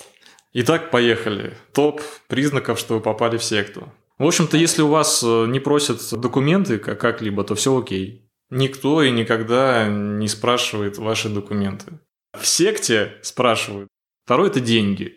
Итак, 0.53 0.91
поехали. 0.91 1.55
Топ 1.73 2.03
признаков, 2.29 2.79
что 2.79 2.95
вы 2.95 3.01
попали 3.01 3.37
в 3.37 3.45
секту. 3.45 3.93
В 4.19 4.27
общем-то, 4.27 4.57
если 4.57 4.83
у 4.83 4.89
вас 4.89 5.23
э, 5.23 5.47
не 5.47 5.61
просят 5.61 6.01
документы 6.13 6.79
как-либо, 6.79 7.45
то 7.45 7.55
все 7.55 7.79
окей. 7.79 8.30
Никто 8.51 9.03
и 9.03 9.11
никогда 9.11 9.87
не 9.89 10.29
спрашивает 10.29 10.99
ваши 10.99 11.29
документы. 11.29 12.01
В 12.39 12.47
секте 12.47 13.19
спрашивают. 13.23 13.89
Второе– 14.25 14.51
это 14.51 14.61
деньги. 14.61 15.15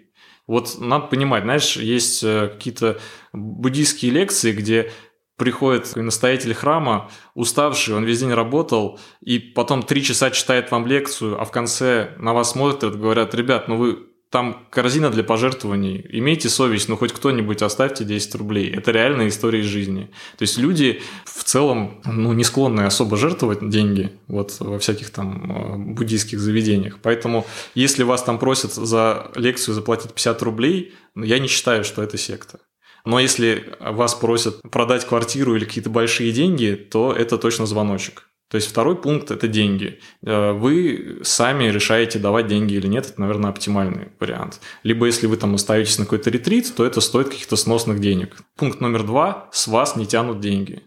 Вот 0.47 0.75
надо 0.79 1.07
понимать, 1.07 1.43
знаешь, 1.43 1.77
есть 1.77 2.23
э, 2.23 2.49
какие-то 2.49 2.99
буддийские 3.31 4.11
лекции, 4.11 4.51
где 4.51 4.91
приходит 5.37 5.95
настоятель 5.95 6.53
храма, 6.53 7.09
уставший, 7.33 7.95
он 7.95 8.03
весь 8.03 8.19
день 8.19 8.33
работал, 8.33 8.99
и 9.21 9.39
потом 9.39 9.83
три 9.83 10.03
часа 10.03 10.31
читает 10.31 10.69
вам 10.71 10.85
лекцию, 10.85 11.41
а 11.41 11.45
в 11.45 11.51
конце 11.51 12.13
на 12.17 12.33
вас 12.33 12.51
смотрят, 12.51 12.99
говорят, 12.99 13.33
ребят, 13.33 13.67
ну 13.67 13.77
вы 13.77 14.12
там 14.33 14.65
корзина 14.71 15.11
для 15.11 15.23
пожертвований. 15.23 16.03
Имейте 16.09 16.49
совесть, 16.49 16.89
ну 16.89 16.97
хоть 16.97 17.13
кто-нибудь 17.13 17.61
оставьте 17.61 18.03
10 18.03 18.33
рублей. 18.33 18.67
Это 18.71 18.89
реальная 18.89 19.27
история 19.27 19.59
из 19.59 19.67
жизни. 19.67 20.09
То 20.39 20.41
есть 20.41 20.57
люди 20.57 21.03
в 21.23 21.43
целом 21.43 22.01
ну, 22.03 22.33
не 22.33 22.43
склонны 22.43 22.81
особо 22.81 23.15
жертвовать 23.15 23.69
деньги 23.69 24.09
вот, 24.27 24.55
во 24.59 24.79
всяких 24.79 25.11
там 25.11 25.51
э, 25.51 25.93
буддийских 25.93 26.39
заведениях. 26.39 26.97
Поэтому 27.03 27.45
если 27.75 28.01
вас 28.01 28.23
там 28.23 28.39
просят 28.39 28.73
за 28.73 29.29
лекцию 29.35 29.75
заплатить 29.75 30.13
50 30.13 30.41
рублей, 30.41 30.95
ну, 31.13 31.23
я 31.23 31.37
не 31.37 31.47
считаю, 31.47 31.83
что 31.83 32.01
это 32.01 32.17
секта. 32.17 32.59
Но 33.05 33.19
если 33.19 33.75
вас 33.79 34.15
просят 34.15 34.63
продать 34.71 35.05
квартиру 35.05 35.55
или 35.55 35.65
какие-то 35.65 35.91
большие 35.91 36.31
деньги, 36.31 36.73
то 36.73 37.13
это 37.13 37.37
точно 37.37 37.67
звоночек. 37.67 38.27
То 38.49 38.56
есть 38.56 38.69
второй 38.69 38.95
пункт– 38.95 39.32
это 39.32 39.47
деньги. 39.47 39.99
Э, 40.23 40.51
вы 40.51 41.19
сами 41.23 41.65
решаете, 41.65 42.19
давать 42.19 42.47
деньги 42.47 42.73
или 42.73 42.88
нет. 42.88 43.08
Это, 43.08 43.19
наверное, 43.19 43.49
оптимальный 43.49 44.10
вариант. 44.19 44.62
Либо 44.84 45.08
если 45.08 45.27
вы 45.27 45.38
там 45.38 45.56
остаетесь 45.56 45.97
на 45.97 46.06
какой-то 46.06 46.29
ретрит, 46.29 46.73
то 46.75 46.86
это 46.86 47.01
стоит 47.01 47.29
каких-то 47.29 47.56
сносных 47.56 47.99
денег. 47.99 48.38
Пункт 48.56 48.79
номер 48.79 49.03
два– 49.03 49.49
с 49.51 49.67
вас 49.67 49.95
не 49.95 50.06
тянут 50.06 50.39
деньги. 50.39 50.84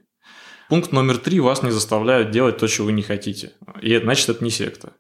Пункт 0.69 0.92
номер 0.92 1.19
три– 1.19 1.40
вас 1.40 1.62
не 1.62 1.71
заставляют 1.71 2.31
делать 2.31 2.59
то, 2.59 2.69
чего 2.69 2.87
вы 2.87 2.92
не 2.92 3.03
хотите. 3.03 3.53
И 3.83 3.97
значит, 3.99 4.29
это 4.29 4.45
не 4.45 4.51
секта. 4.51 4.92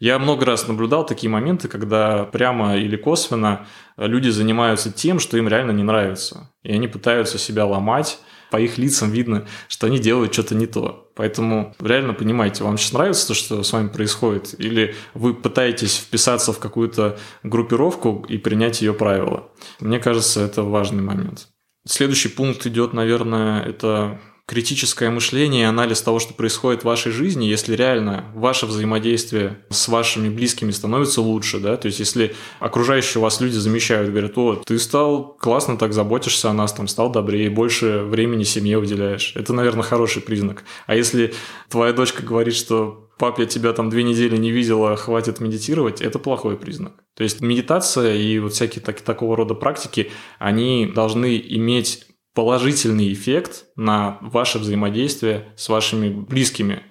Я 0.00 0.18
много 0.18 0.44
раз 0.44 0.66
наблюдал 0.66 1.06
такие 1.06 1.30
моменты, 1.30 1.68
когда 1.68 2.24
прямо 2.24 2.76
или 2.76 2.96
косвенно 2.96 3.66
люди 3.96 4.28
занимаются 4.28 4.92
тем, 4.92 5.18
что 5.18 5.36
им 5.36 5.48
реально 5.48 5.70
не 5.70 5.82
нравится. 5.82 6.50
И 6.62 6.72
они 6.72 6.88
пытаются 6.88 7.38
себя 7.38 7.64
ломать, 7.64 8.18
по 8.54 8.60
их 8.60 8.78
лицам 8.78 9.10
видно, 9.10 9.48
что 9.66 9.88
они 9.88 9.98
делают 9.98 10.32
что-то 10.32 10.54
не 10.54 10.68
то. 10.68 11.10
Поэтому 11.16 11.74
реально 11.80 12.14
понимаете, 12.14 12.62
вам 12.62 12.78
сейчас 12.78 12.92
нравится 12.92 13.26
то, 13.26 13.34
что 13.34 13.64
с 13.64 13.72
вами 13.72 13.88
происходит, 13.88 14.54
или 14.58 14.94
вы 15.12 15.34
пытаетесь 15.34 15.96
вписаться 15.96 16.52
в 16.52 16.60
какую-то 16.60 17.18
группировку 17.42 18.24
и 18.28 18.38
принять 18.38 18.80
ее 18.80 18.94
правила. 18.94 19.48
Мне 19.80 19.98
кажется, 19.98 20.40
это 20.40 20.62
важный 20.62 21.02
момент. 21.02 21.48
Следующий 21.84 22.28
пункт 22.28 22.64
идет, 22.64 22.92
наверное, 22.92 23.60
это 23.60 24.20
критическое 24.46 25.10
мышление 25.10 25.62
и 25.62 25.66
анализ 25.66 26.02
того, 26.02 26.18
что 26.18 26.34
происходит 26.34 26.82
в 26.82 26.84
вашей 26.84 27.12
жизни, 27.12 27.46
если 27.46 27.74
реально 27.74 28.26
ваше 28.34 28.66
взаимодействие 28.66 29.64
с 29.70 29.88
вашими 29.88 30.28
близкими 30.28 30.70
становится 30.70 31.22
лучше, 31.22 31.60
да, 31.60 31.76
то 31.76 31.86
есть 31.86 31.98
если 31.98 32.34
окружающие 32.60 33.22
вас 33.22 33.40
люди 33.40 33.56
замечают, 33.56 34.10
говорят, 34.10 34.36
о, 34.36 34.56
ты 34.56 34.78
стал 34.78 35.36
классно 35.40 35.78
так 35.78 35.94
заботишься 35.94 36.50
о 36.50 36.52
нас, 36.52 36.72
там, 36.72 36.88
стал 36.88 37.10
добрее, 37.10 37.48
больше 37.48 38.02
времени 38.02 38.44
семье 38.44 38.78
уделяешь, 38.78 39.32
это, 39.34 39.54
наверное, 39.54 39.82
хороший 39.82 40.20
признак. 40.20 40.64
А 40.86 40.94
если 40.94 41.32
твоя 41.70 41.94
дочка 41.94 42.22
говорит, 42.22 42.54
что 42.54 43.10
пап, 43.18 43.38
я 43.38 43.46
тебя 43.46 43.72
там 43.72 43.88
две 43.88 44.02
недели 44.02 44.36
не 44.36 44.50
видела, 44.50 44.96
хватит 44.96 45.40
медитировать, 45.40 46.02
это 46.02 46.18
плохой 46.18 46.56
признак. 46.56 46.92
То 47.16 47.22
есть 47.22 47.40
медитация 47.40 48.14
и 48.16 48.38
вот 48.38 48.52
всякие 48.52 48.82
так, 48.82 49.00
такого 49.00 49.36
рода 49.36 49.54
практики, 49.54 50.10
они 50.38 50.86
должны 50.86 51.38
иметь 51.38 52.06
положительный 52.34 53.12
эффект 53.12 53.64
на 53.76 54.18
ваше 54.20 54.58
взаимодействие 54.58 55.52
с 55.56 55.68
вашими 55.68 56.10
близкими. 56.10 56.82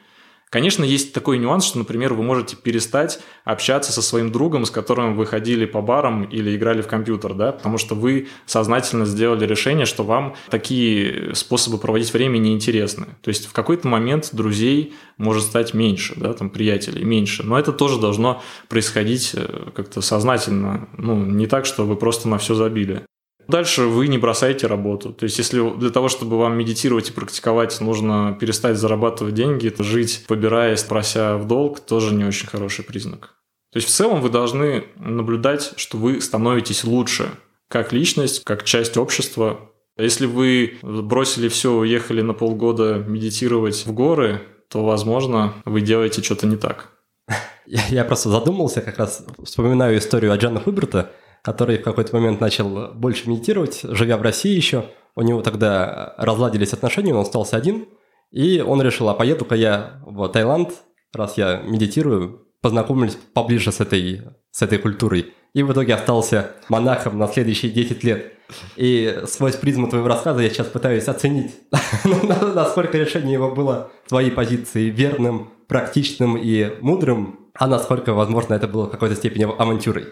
Конечно, 0.50 0.84
есть 0.84 1.14
такой 1.14 1.40
нюанс, 1.40 1.66
что, 1.66 1.80
например, 1.80 2.14
вы 2.14 2.22
можете 2.22 2.56
перестать 2.56 3.20
общаться 3.44 3.92
со 3.92 4.04
своим 4.04 4.32
другом, 4.32 4.66
с 4.66 4.70
которым 4.70 5.16
вы 5.16 5.26
ходили 5.26 5.66
по 5.66 5.82
барам 5.82 6.26
или 6.26 6.56
играли 6.56 6.84
в 6.84 6.88
компьютер, 6.88 7.34
да, 7.34 7.54
потому 7.54 7.80
что 7.80 7.96
вы 7.96 8.28
сознательно 8.46 9.06
сделали 9.06 9.48
решение, 9.48 9.88
что 9.88 10.04
вам 10.04 10.36
такие 10.52 11.34
способы 11.34 11.80
проводить 11.80 12.14
время 12.14 12.38
неинтересны. 12.38 13.08
То 13.24 13.30
есть 13.30 13.48
в 13.48 13.52
какой-то 13.52 13.88
момент 13.88 14.30
друзей 14.32 14.94
может 15.18 15.46
стать 15.46 15.74
меньше, 15.74 16.14
да, 16.18 16.34
там 16.34 16.52
приятелей 16.52 17.04
меньше, 17.04 17.42
но 17.42 17.58
это 17.58 17.74
тоже 17.74 18.00
должно 18.00 18.44
происходить 18.70 19.32
э, 19.34 19.72
как-то 19.74 20.02
сознательно, 20.02 20.88
ну, 21.00 21.16
не 21.26 21.48
так, 21.48 21.66
что 21.66 21.84
вы 21.84 21.96
просто 21.96 22.30
на 22.30 22.38
все 22.38 22.54
забили. 22.54 23.02
Дальше 23.48 23.84
вы 23.84 24.08
не 24.08 24.18
бросаете 24.18 24.68
работу. 24.68 25.14
То 25.14 25.26
есть, 25.26 25.38
если 25.38 25.78
для 25.78 25.90
того, 25.90 26.10
чтобы 26.10 26.38
вам 26.38 26.58
медитировать 26.58 27.10
и 27.10 27.14
практиковать, 27.14 27.80
нужно 27.82 28.38
перестать 28.40 28.78
зарабатывать 28.78 29.34
деньги, 29.34 29.74
жить, 29.80 30.26
побираясь, 30.28 30.84
прося 30.84 31.38
в 31.38 31.48
долг, 31.48 31.80
тоже 31.80 32.14
не 32.14 32.26
очень 32.26 32.48
хороший 32.48 32.86
признак. 32.86 33.36
То 33.72 33.78
есть, 33.78 33.88
в 33.88 33.92
целом 33.92 34.22
вы 34.22 34.30
должны 34.30 34.86
наблюдать, 34.96 35.74
что 35.78 35.98
вы 35.98 36.22
становитесь 36.22 36.84
лучше 36.84 37.30
как 37.68 37.92
личность, 37.92 38.44
как 38.44 38.64
часть 38.64 38.98
общества. 38.98 39.72
Если 39.98 40.26
вы 40.26 40.78
бросили 40.82 41.48
все, 41.48 41.74
уехали 41.74 42.22
на 42.22 42.34
полгода 42.34 43.04
медитировать 43.08 43.86
в 43.86 43.94
горы, 43.94 44.42
то, 44.70 44.86
возможно, 44.86 45.54
вы 45.66 45.82
делаете 45.82 46.22
что-то 46.22 46.48
не 46.48 46.56
так. 46.56 46.90
Я 47.66 48.06
просто 48.06 48.30
задумался, 48.30 48.82
как 48.82 48.98
раз 48.98 49.26
вспоминаю 49.44 49.98
историю 49.98 50.32
Аджана 50.34 50.60
Хуберта, 50.60 51.12
который 51.44 51.78
в 51.78 51.84
какой-то 51.84 52.16
момент 52.16 52.42
начал 52.42 52.94
больше 52.94 53.30
медитировать, 53.30 53.82
живя 53.84 54.18
в 54.18 54.22
России 54.22 54.56
еще. 54.56 54.86
У 55.16 55.22
него 55.22 55.42
тогда 55.42 56.16
разладились 56.18 56.74
отношения, 56.74 57.14
он 57.14 57.22
остался 57.22 57.58
один, 57.58 57.86
и 58.32 58.62
он 58.62 58.82
решил, 58.82 59.10
а 59.10 59.14
поеду-ка 59.14 59.54
я 59.54 60.02
в 60.06 60.28
Таиланд, 60.30 60.72
раз 61.14 61.38
я 61.38 61.58
медитирую, 61.58 62.48
познакомились 62.62 63.18
поближе 63.34 63.72
с 63.72 63.80
этой, 63.80 64.22
с 64.50 64.62
этой 64.62 64.80
культурой. 64.80 65.34
И 65.54 65.62
в 65.62 65.72
итоге 65.72 65.94
остался 65.94 66.52
монахом 66.70 67.20
на 67.20 67.28
следующие 67.28 67.72
10 67.72 68.04
лет. 68.04 68.34
И 68.76 69.22
сквозь 69.28 69.56
призму 69.56 69.88
твоего 69.88 70.08
рассказа 70.08 70.42
я 70.42 70.50
сейчас 70.50 70.68
пытаюсь 70.68 71.08
оценить, 71.08 71.54
насколько 72.56 72.98
решение 72.98 73.34
его 73.34 73.54
было 73.54 73.92
твоей 74.08 74.32
позиции 74.32 74.90
верным, 74.90 75.52
практичным 75.68 76.38
и 76.38 76.78
мудрым, 76.82 77.50
а 77.54 77.68
насколько, 77.68 78.14
возможно, 78.14 78.54
это 78.54 78.68
было 78.68 78.88
в 78.88 78.92
какой-то 78.92 79.16
степени 79.16 79.44
авантюрой. 79.44 80.06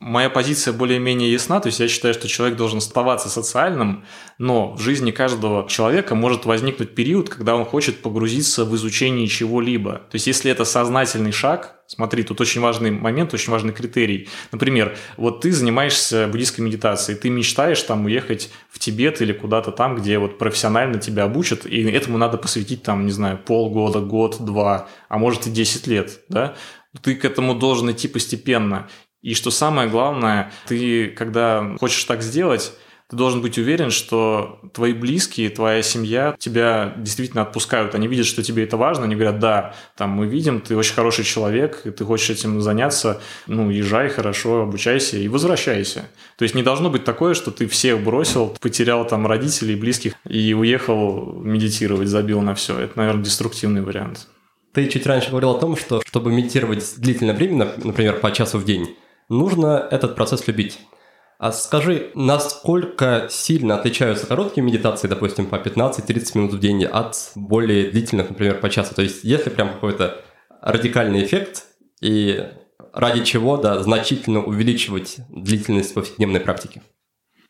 Моя 0.00 0.28
позиция 0.28 0.74
более-менее 0.74 1.32
ясна, 1.32 1.60
то 1.60 1.68
есть 1.68 1.78
я 1.78 1.86
считаю, 1.86 2.14
что 2.14 2.26
человек 2.28 2.58
должен 2.58 2.78
оставаться 2.78 3.28
социальным, 3.30 4.04
но 4.38 4.74
в 4.74 4.80
жизни 4.80 5.12
каждого 5.12 5.68
человека 5.68 6.16
может 6.16 6.44
возникнуть 6.46 6.96
период, 6.96 7.30
когда 7.30 7.54
он 7.54 7.64
хочет 7.64 8.02
погрузиться 8.02 8.64
в 8.64 8.74
изучение 8.74 9.28
чего-либо. 9.28 9.92
То 9.92 10.14
есть 10.14 10.26
если 10.26 10.50
это 10.50 10.64
сознательный 10.64 11.30
шаг, 11.30 11.76
смотри, 11.86 12.24
тут 12.24 12.40
очень 12.40 12.60
важный 12.60 12.90
момент, 12.90 13.32
очень 13.34 13.52
важный 13.52 13.72
критерий. 13.72 14.28
Например, 14.50 14.96
вот 15.16 15.42
ты 15.42 15.52
занимаешься 15.52 16.26
буддийской 16.26 16.64
медитацией, 16.64 17.16
ты 17.16 17.30
мечтаешь 17.30 17.80
там 17.82 18.04
уехать 18.04 18.50
в 18.68 18.80
Тибет 18.80 19.22
или 19.22 19.32
куда-то 19.32 19.70
там, 19.70 19.94
где 19.94 20.18
вот 20.18 20.38
профессионально 20.38 20.98
тебя 20.98 21.22
обучат, 21.22 21.66
и 21.66 21.82
этому 21.84 22.18
надо 22.18 22.36
посвятить 22.36 22.82
там, 22.82 23.06
не 23.06 23.12
знаю, 23.12 23.38
полгода, 23.38 24.00
год, 24.00 24.44
два, 24.44 24.88
а 25.08 25.18
может 25.18 25.46
и 25.46 25.50
10 25.50 25.86
лет, 25.86 26.20
да? 26.28 26.56
ты 27.02 27.14
к 27.14 27.24
этому 27.24 27.54
должен 27.54 27.90
идти 27.90 28.08
постепенно. 28.08 28.88
И 29.24 29.32
что 29.32 29.50
самое 29.50 29.88
главное, 29.88 30.52
ты, 30.66 31.08
когда 31.08 31.76
хочешь 31.80 32.04
так 32.04 32.20
сделать, 32.20 32.74
ты 33.08 33.16
должен 33.16 33.40
быть 33.40 33.56
уверен, 33.56 33.90
что 33.90 34.60
твои 34.74 34.92
близкие, 34.92 35.48
твоя 35.48 35.80
семья 35.80 36.36
тебя 36.38 36.92
действительно 36.98 37.40
отпускают. 37.40 37.94
Они 37.94 38.06
видят, 38.06 38.26
что 38.26 38.42
тебе 38.42 38.64
это 38.64 38.76
важно, 38.76 39.04
они 39.04 39.14
говорят, 39.14 39.38
да, 39.38 39.74
там 39.96 40.10
мы 40.10 40.26
видим, 40.26 40.60
ты 40.60 40.76
очень 40.76 40.92
хороший 40.92 41.24
человек, 41.24 41.86
и 41.86 41.90
ты 41.90 42.04
хочешь 42.04 42.28
этим 42.28 42.60
заняться, 42.60 43.22
ну, 43.46 43.70
езжай 43.70 44.10
хорошо, 44.10 44.60
обучайся 44.60 45.16
и 45.16 45.26
возвращайся. 45.28 46.04
То 46.36 46.42
есть 46.42 46.54
не 46.54 46.62
должно 46.62 46.90
быть 46.90 47.04
такое, 47.04 47.32
что 47.32 47.50
ты 47.50 47.66
всех 47.66 48.04
бросил, 48.04 48.54
потерял 48.60 49.06
там 49.06 49.26
родителей, 49.26 49.74
близких 49.74 50.12
и 50.28 50.52
уехал 50.52 51.32
медитировать, 51.42 52.08
забил 52.08 52.42
на 52.42 52.54
все. 52.54 52.78
Это, 52.78 52.98
наверное, 52.98 53.24
деструктивный 53.24 53.80
вариант. 53.80 54.28
Ты 54.74 54.86
чуть 54.88 55.06
раньше 55.06 55.30
говорил 55.30 55.52
о 55.52 55.58
том, 55.58 55.78
что 55.78 56.02
чтобы 56.04 56.30
медитировать 56.30 56.94
длительное 56.98 57.34
время, 57.34 57.72
например, 57.82 58.20
по 58.20 58.30
часу 58.30 58.58
в 58.58 58.66
день, 58.66 58.94
нужно 59.28 59.86
этот 59.90 60.14
процесс 60.14 60.46
любить. 60.46 60.78
А 61.38 61.52
скажи, 61.52 62.10
насколько 62.14 63.26
сильно 63.30 63.76
отличаются 63.76 64.26
короткие 64.26 64.64
медитации, 64.64 65.08
допустим, 65.08 65.46
по 65.46 65.56
15-30 65.56 66.38
минут 66.38 66.52
в 66.54 66.60
день 66.60 66.84
от 66.84 67.32
более 67.34 67.90
длительных, 67.90 68.30
например, 68.30 68.60
по 68.60 68.70
часу? 68.70 68.94
То 68.94 69.02
есть, 69.02 69.24
если 69.24 69.50
прям 69.50 69.72
какой-то 69.72 70.22
радикальный 70.62 71.24
эффект, 71.24 71.64
и 72.00 72.48
ради 72.92 73.24
чего, 73.24 73.56
да, 73.56 73.82
значительно 73.82 74.42
увеличивать 74.42 75.16
длительность 75.28 75.92
повседневной 75.94 76.40
практики? 76.40 76.82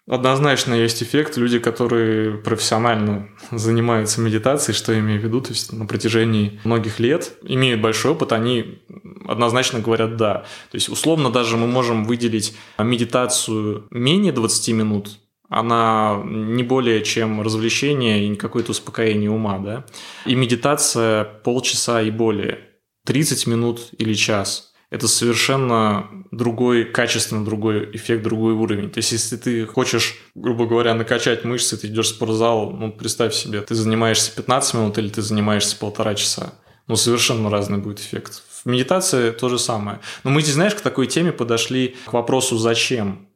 Однозначно 0.07 0.75
есть 0.75 1.03
эффект. 1.03 1.39
Люди, 1.39 1.59
которые 1.59 2.37
профессионально 2.37 3.31
занимаются 3.51 4.21
медитацией, 4.21 4.77
что 4.77 4.93
я 4.93 4.99
имею 4.99 5.19
в 5.21 5.25
виду, 5.25 5.41
то 5.41 5.51
есть 5.51 5.73
на 5.73 5.87
протяжении 5.87 6.61
многих 6.65 7.01
лет, 7.01 7.39
имеют 7.43 7.81
большой 7.81 8.13
опыт, 8.13 8.33
они 8.33 8.83
однозначно 9.27 9.81
говорят 9.81 10.17
«да». 10.17 10.45
То 10.71 10.75
есть 10.75 10.91
условно 10.91 11.31
даже 11.31 11.57
мы 11.57 11.67
можем 11.67 12.05
выделить 12.05 12.55
медитацию 12.79 13.87
менее 13.91 14.33
20 14.33 14.75
минут, 14.75 15.21
она 15.49 16.21
не 16.25 16.63
более 16.63 17.03
чем 17.03 17.41
развлечение 17.41 18.27
и 18.27 18.35
какое-то 18.35 18.73
успокоение 18.73 19.31
ума, 19.31 19.59
да. 19.59 19.87
И 20.27 20.35
медитация 20.35 21.25
полчаса 21.25 22.03
и 22.03 22.11
более, 22.11 22.59
30 23.07 23.47
минут 23.47 23.89
или 23.97 24.13
час– 24.13 24.71
это 24.95 25.09
совершенно 25.09 26.09
другой, 26.31 26.85
качественно 26.85 27.45
другой 27.45 27.91
эффект, 27.97 28.23
другой 28.23 28.53
уровень. 28.53 28.91
То 28.91 28.99
есть, 28.99 29.11
если 29.11 29.37
ты 29.37 29.67
хочешь, 29.67 30.15
грубо 30.37 30.67
говоря, 30.67 30.95
накачать 30.95 31.45
мышцы, 31.45 31.77
ты 31.77 31.89
идешь 31.89 32.07
в 32.07 32.15
спортзал, 32.15 32.71
ну, 32.71 32.93
представь 32.93 33.35
себе, 33.35 33.61
ты 33.63 33.75
занимаешься 33.75 34.31
15 34.37 34.75
минут 34.75 34.99
или 34.99 35.09
ты 35.09 35.21
занимаешься 35.21 35.77
полтора 35.77 36.15
часа. 36.15 36.55
Ну, 36.87 36.95
совершенно 36.95 37.51
разный 37.51 37.79
будет 37.79 37.99
эффект. 37.99 38.45
В 38.63 38.67
медитации 38.67 39.33
то 39.33 39.49
же 39.49 39.59
самое. 39.59 39.99
Но 40.23 40.31
мы 40.31 40.43
здесь, 40.43 40.55
знаешь, 40.55 40.77
к 40.77 40.81
такой 40.81 41.09
теме 41.09 41.33
подошли 41.33 41.97
к 42.07 42.13
вопросу 42.13 42.57
«зачем?». 42.57 43.29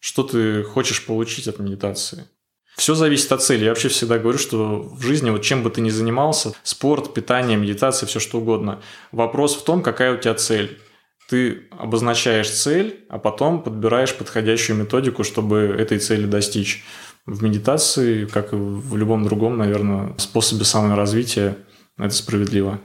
Что 0.00 0.24
ты 0.24 0.64
хочешь 0.64 1.06
получить 1.06 1.46
от 1.46 1.60
медитации? 1.60 2.28
Все 2.76 2.94
зависит 2.96 3.30
от 3.30 3.42
цели. 3.42 3.64
Я 3.64 3.70
вообще 3.70 3.88
всегда 3.88 4.18
говорю, 4.18 4.38
что 4.38 4.82
в 4.82 5.02
жизни, 5.02 5.30
вот 5.30 5.42
чем 5.42 5.62
бы 5.62 5.70
ты 5.70 5.80
ни 5.80 5.88
занимался, 5.88 6.52
спорт, 6.64 7.14
питание, 7.14 7.56
медитация, 7.56 8.06
все 8.08 8.18
что 8.18 8.38
угодно, 8.38 8.82
вопрос 9.12 9.56
в 9.56 9.62
том, 9.62 9.82
какая 9.82 10.12
у 10.12 10.18
тебя 10.18 10.34
цель 10.34 10.78
ты 11.28 11.68
обозначаешь 11.70 12.50
цель, 12.50 13.04
а 13.08 13.18
потом 13.18 13.62
подбираешь 13.62 14.14
подходящую 14.14 14.78
методику, 14.78 15.24
чтобы 15.24 15.76
этой 15.78 15.98
цели 15.98 16.26
достичь. 16.26 16.84
В 17.26 17.42
медитации, 17.42 18.26
как 18.26 18.52
и 18.52 18.56
в 18.56 18.96
любом 18.96 19.24
другом, 19.24 19.58
наверное, 19.58 20.14
способе 20.18 20.64
саморазвития, 20.64 21.56
это 21.98 22.14
справедливо. 22.14 22.80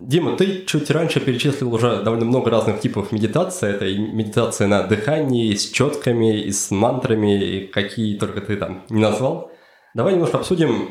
Дима, 0.00 0.36
ты 0.36 0.64
чуть 0.64 0.90
раньше 0.90 1.20
перечислил 1.20 1.72
уже 1.72 2.02
довольно 2.02 2.24
много 2.24 2.50
разных 2.50 2.80
типов 2.80 3.12
медитации. 3.12 3.70
Это 3.70 3.86
и 3.86 3.98
медитация 3.98 4.66
на 4.66 4.82
дыхании, 4.82 5.54
с 5.54 5.70
четками, 5.70 6.42
и 6.42 6.50
с 6.50 6.70
мантрами, 6.70 7.40
и 7.40 7.66
какие 7.68 8.18
только 8.18 8.40
ты 8.40 8.56
там 8.56 8.84
не 8.90 9.00
назвал. 9.00 9.52
Давай 9.94 10.14
немножко 10.14 10.38
обсудим, 10.38 10.90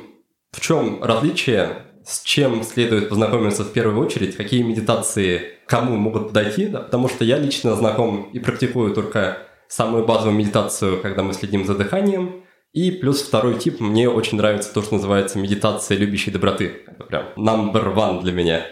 в 0.51 0.61
чем 0.61 1.03
различие 1.03 1.87
с 2.05 2.23
чем 2.23 2.63
следует 2.63 3.09
познакомиться 3.09 3.63
в 3.63 3.73
первую 3.73 4.03
очередь, 4.03 4.35
какие 4.35 4.63
медитации 4.63 5.59
кому 5.67 5.95
могут 5.95 6.29
подойти, 6.29 6.67
да, 6.67 6.81
потому 6.81 7.07
что 7.07 7.23
я 7.23 7.37
лично 7.37 7.75
знаком 7.75 8.29
и 8.33 8.39
практикую 8.39 8.93
только 8.93 9.37
самую 9.67 10.05
базовую 10.05 10.35
медитацию, 10.35 11.01
когда 11.01 11.23
мы 11.23 11.33
следим 11.33 11.65
за 11.65 11.75
дыханием, 11.75 12.43
и 12.73 12.91
плюс 12.91 13.21
второй 13.21 13.57
тип, 13.57 13.79
мне 13.79 14.09
очень 14.09 14.37
нравится 14.37 14.73
то, 14.73 14.81
что 14.81 14.95
называется 14.95 15.37
медитация 15.37 15.97
любящей 15.97 16.31
доброты. 16.31 16.83
Это 16.87 17.03
прям 17.03 17.25
number 17.37 17.93
one 17.93 18.21
для 18.21 18.31
меня. 18.31 18.65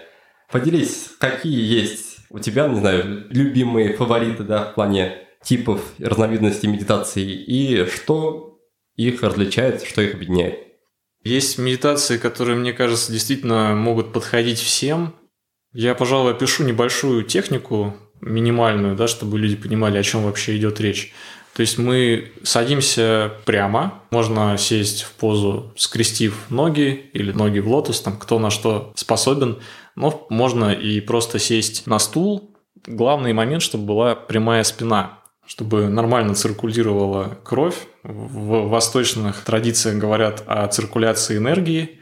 Поделись, 0.51 1.09
какие 1.19 1.61
есть 1.61 2.17
у 2.29 2.39
тебя, 2.39 2.67
не 2.67 2.79
знаю, 2.79 3.25
любимые 3.29 3.93
фавориты, 3.93 4.43
да, 4.43 4.65
в 4.65 4.75
плане 4.75 5.17
типов 5.43 5.81
и 5.97 6.05
разновидностей 6.05 6.69
медитации, 6.69 7.23
и 7.23 7.85
что 7.85 8.59
их 8.95 9.23
различает, 9.23 9.83
что 9.83 10.01
их 10.01 10.15
объединяет. 10.15 10.68
Есть 11.23 11.57
медитации, 11.57 12.17
которые, 12.17 12.57
мне 12.57 12.73
кажется, 12.73 13.11
действительно 13.11 13.75
могут 13.75 14.13
подходить 14.13 14.59
всем. 14.59 15.15
Я, 15.73 15.93
пожалуй, 15.95 16.31
опишу 16.31 16.63
небольшую 16.63 17.23
технику, 17.23 17.95
минимальную, 18.21 18.95
да, 18.95 19.07
чтобы 19.07 19.37
люди 19.37 19.55
понимали, 19.55 19.97
о 19.97 20.03
чем 20.03 20.23
вообще 20.23 20.57
идет 20.57 20.79
речь. 20.79 21.13
То 21.53 21.61
есть 21.61 21.77
мы 21.77 22.31
садимся 22.43 23.33
прямо, 23.45 24.03
можно 24.11 24.57
сесть 24.57 25.03
в 25.03 25.11
позу, 25.11 25.73
скрестив 25.75 26.49
ноги 26.49 27.09
или 27.11 27.31
ноги 27.33 27.59
в 27.59 27.67
лотос, 27.67 28.01
там 28.01 28.17
кто 28.17 28.39
на 28.39 28.49
что 28.49 28.93
способен, 28.95 29.59
но 29.95 30.25
можно 30.29 30.71
и 30.71 31.01
просто 31.01 31.37
сесть 31.37 31.85
на 31.85 31.99
стул. 31.99 32.55
Главный 32.87 33.33
момент, 33.33 33.61
чтобы 33.61 33.85
была 33.85 34.15
прямая 34.15 34.63
спина 34.63 35.18
чтобы 35.49 35.89
нормально 35.89 36.35
циркулировала 36.35 37.39
кровь. 37.43 37.87
В 38.03 38.67
восточных 38.67 39.43
традициях 39.43 39.97
говорят 39.97 40.43
о 40.45 40.67
циркуляции 40.67 41.37
энергии. 41.37 41.99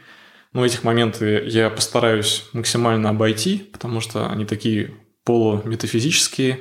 Но 0.52 0.66
этих 0.66 0.84
моменты 0.84 1.44
я 1.46 1.70
постараюсь 1.70 2.46
максимально 2.52 3.08
обойти, 3.08 3.58
потому 3.72 4.00
что 4.00 4.28
они 4.28 4.44
такие 4.44 4.94
полуметафизические. 5.24 6.60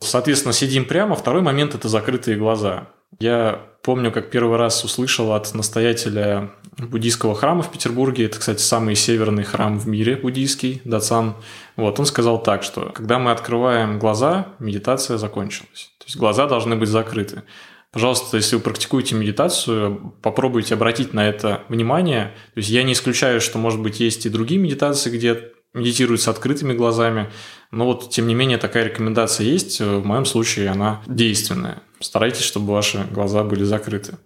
Соответственно, 0.00 0.52
сидим 0.52 0.86
прямо. 0.86 1.14
Второй 1.14 1.40
момент– 1.40 1.74
это 1.76 1.88
закрытые 1.88 2.36
глаза. 2.36 2.88
Я 3.20 3.68
помню, 3.84 4.10
как 4.10 4.28
первый 4.28 4.58
раз 4.58 4.82
услышал 4.84 5.32
от 5.32 5.54
настоятеля 5.54 6.50
буддийского 6.78 7.34
храма 7.34 7.62
в 7.62 7.70
Петербурге, 7.70 8.26
это, 8.26 8.38
кстати, 8.38 8.60
самый 8.60 8.94
северный 8.94 9.44
храм 9.44 9.78
в 9.78 9.88
мире 9.88 10.16
буддийский, 10.16 10.80
Дацан, 10.84 11.36
вот, 11.76 11.98
он 11.98 12.06
сказал 12.06 12.42
так, 12.42 12.62
что 12.62 12.92
когда 12.94 13.18
мы 13.18 13.32
открываем 13.32 13.98
глаза, 13.98 14.54
медитация 14.58 15.18
закончилась. 15.18 15.90
То 15.98 16.06
есть 16.06 16.16
глаза 16.16 16.46
должны 16.46 16.76
быть 16.76 16.88
закрыты. 16.88 17.42
Пожалуйста, 17.90 18.36
если 18.36 18.56
вы 18.56 18.62
практикуете 18.62 19.14
медитацию, 19.14 20.14
попробуйте 20.22 20.74
обратить 20.74 21.14
на 21.14 21.26
это 21.26 21.62
внимание. 21.68 22.34
То 22.54 22.58
есть 22.58 22.68
я 22.68 22.82
не 22.82 22.92
исключаю, 22.92 23.40
что, 23.40 23.58
может 23.58 23.80
быть, 23.80 23.98
есть 23.98 24.26
и 24.26 24.28
другие 24.28 24.60
медитации, 24.60 25.10
где 25.10 25.52
медитируют 25.72 26.20
с 26.20 26.28
открытыми 26.28 26.74
глазами, 26.74 27.30
но 27.70 27.86
вот, 27.86 28.10
тем 28.10 28.26
не 28.26 28.34
менее, 28.34 28.58
такая 28.58 28.84
рекомендация 28.84 29.46
есть. 29.46 29.80
В 29.80 30.04
моем 30.04 30.24
случае 30.24 30.70
она 30.70 31.02
действенная. 31.06 31.82
Старайтесь, 32.00 32.44
чтобы 32.44 32.72
ваши 32.72 33.06
глаза 33.10 33.42
были 33.42 33.64
закрыты. 33.64 34.18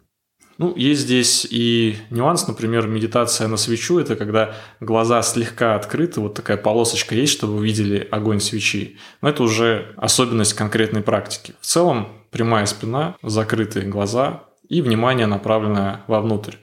Ну, 0.63 0.73
есть 0.77 1.01
здесь 1.01 1.45
и 1.51 1.97
нюанс, 2.11 2.47
например, 2.47 2.87
медитация 2.87 3.49
на 3.49 3.57
свечу– 3.57 3.99
это 3.99 4.15
когда 4.15 4.55
глаза 4.79 5.21
слегка 5.23 5.75
открыты, 5.75 6.21
вот 6.21 6.35
такая 6.35 6.57
полосочка 6.57 7.17
есть, 7.17 7.33
чтобы 7.33 7.55
вы 7.57 7.65
видели 7.65 8.07
огонь 8.13 8.39
свечи. 8.39 8.97
Но 9.23 9.31
это 9.31 9.43
уже 9.43 9.93
особенность 9.97 10.55
конкретной 10.55 11.03
практики. 11.03 11.55
В 11.61 11.67
целом, 11.67 12.11
прямая 12.31 12.67
спина, 12.67 13.17
закрытые 13.25 13.87
глаза 13.87 14.45
и 14.69 14.83
внимание 14.83 15.27
направленное 15.27 16.03
вовнутрь. 16.07 16.55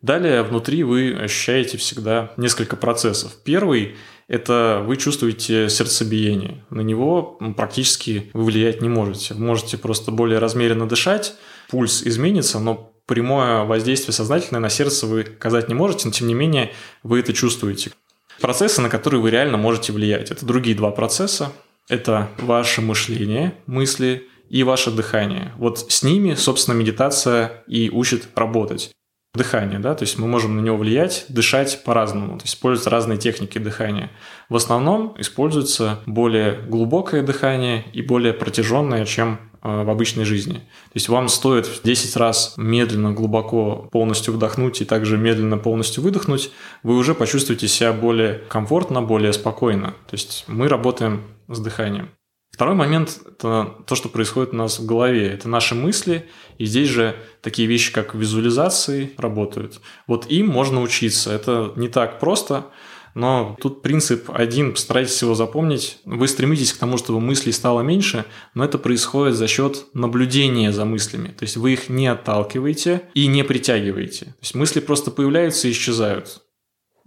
Далее 0.00 0.42
внутри 0.42 0.82
вы 0.82 1.12
ощущаете 1.12 1.76
всегда 1.76 2.32
несколько 2.38 2.74
процессов. 2.74 3.32
Первый– 3.44 3.96
это 4.28 4.82
вы 4.82 4.96
чувствуете 4.96 5.68
сердцебиение. 5.68 6.64
На 6.70 6.80
него 6.80 7.38
практически 7.54 8.30
вы 8.32 8.44
влиять 8.44 8.80
не 8.80 8.88
можете. 8.88 9.34
Вы 9.34 9.44
можете 9.44 9.76
просто 9.76 10.10
более 10.10 10.38
размеренно 10.38 10.88
дышать, 10.88 11.34
пульс 11.68 12.02
изменится, 12.02 12.60
но 12.60 12.94
прямое 13.06 13.64
воздействие 13.64 14.12
сознательное 14.12 14.60
на 14.60 14.68
сердце 14.68 15.06
вы 15.06 15.22
оказать 15.22 15.68
не 15.68 15.74
можете, 15.74 16.06
но 16.06 16.12
тем 16.12 16.28
не 16.28 16.34
менее 16.34 16.72
вы 17.02 17.20
это 17.20 17.32
чувствуете. 17.32 17.92
Процессы, 18.40 18.82
на 18.82 18.90
которые 18.90 19.20
вы 19.20 19.30
реально 19.30 19.56
можете 19.56 19.92
влиять, 19.92 20.30
это 20.30 20.44
другие 20.44 20.76
два 20.76 20.90
процесса. 20.90 21.52
Это 21.88 22.28
ваше 22.38 22.82
мышление, 22.82 23.54
мысли 23.66 24.28
и 24.50 24.62
ваше 24.64 24.90
дыхание. 24.90 25.52
Вот 25.56 25.78
с 25.90 26.02
ними, 26.02 26.34
собственно, 26.34 26.74
медитация 26.74 27.64
и 27.68 27.90
учит 27.90 28.28
работать. 28.34 28.90
Дыхание, 29.34 29.78
да, 29.78 29.94
то 29.94 30.02
есть 30.02 30.18
мы 30.18 30.26
можем 30.26 30.56
на 30.56 30.60
него 30.62 30.78
влиять, 30.78 31.26
дышать 31.28 31.82
по-разному, 31.84 32.38
то 32.38 32.44
есть 32.44 32.54
использовать 32.54 32.90
разные 32.90 33.18
техники 33.18 33.58
дыхания. 33.58 34.10
В 34.48 34.56
основном 34.56 35.14
используется 35.18 36.00
более 36.06 36.54
глубокое 36.54 37.22
дыхание 37.22 37.84
и 37.92 38.00
более 38.00 38.32
протяженное, 38.32 39.04
чем 39.04 39.38
в 39.66 39.90
обычной 39.90 40.24
жизни. 40.24 40.54
То 40.54 40.94
есть 40.94 41.08
вам 41.08 41.28
стоит 41.28 41.66
в 41.66 41.82
10 41.82 42.16
раз 42.16 42.54
медленно, 42.56 43.12
глубоко 43.12 43.88
полностью 43.90 44.34
вдохнуть 44.34 44.80
и 44.80 44.84
также 44.84 45.18
медленно 45.18 45.58
полностью 45.58 46.02
выдохнуть, 46.02 46.50
вы 46.82 46.96
уже 46.96 47.14
почувствуете 47.14 47.66
себя 47.68 47.92
более 47.92 48.34
комфортно, 48.48 49.02
более 49.02 49.32
спокойно. 49.32 49.94
То 50.08 50.14
есть 50.14 50.44
мы 50.46 50.68
работаем 50.68 51.24
с 51.48 51.58
дыханием. 51.58 52.10
Второй 52.52 52.74
момент– 52.74 53.18
это 53.26 53.74
то, 53.86 53.94
что 53.94 54.08
происходит 54.08 54.54
у 54.54 54.56
нас 54.56 54.78
в 54.78 54.86
голове. 54.86 55.28
Это 55.28 55.48
наши 55.48 55.74
мысли, 55.74 56.26
и 56.56 56.64
здесь 56.64 56.88
же 56.88 57.14
такие 57.42 57.68
вещи, 57.68 57.92
как 57.92 58.14
визуализации, 58.14 59.12
работают. 59.18 59.80
Вот 60.06 60.30
им 60.30 60.46
можно 60.48 60.80
учиться. 60.80 61.32
Это 61.32 61.72
не 61.76 61.88
так 61.88 62.18
просто, 62.18 62.66
но 63.16 63.56
тут 63.62 63.80
принцип 63.80 64.30
один, 64.30 64.72
постарайтесь 64.72 65.22
его 65.22 65.34
запомнить. 65.34 66.00
Вы 66.04 66.28
стремитесь 66.28 66.74
к 66.74 66.76
тому, 66.76 66.98
чтобы 66.98 67.18
мыслей 67.18 67.52
стало 67.52 67.80
меньше, 67.80 68.26
но 68.52 68.62
это 68.62 68.76
происходит 68.76 69.36
за 69.36 69.48
счет 69.48 69.86
наблюдения 69.94 70.70
за 70.70 70.84
мыслями. 70.84 71.28
То 71.28 71.44
есть 71.44 71.56
вы 71.56 71.72
их 71.72 71.88
не 71.88 72.08
отталкиваете 72.08 73.08
и 73.14 73.26
не 73.26 73.42
притягиваете. 73.42 74.26
То 74.26 74.42
есть 74.42 74.54
мысли 74.54 74.80
просто 74.80 75.10
появляются 75.10 75.66
и 75.66 75.70
исчезают. 75.70 76.42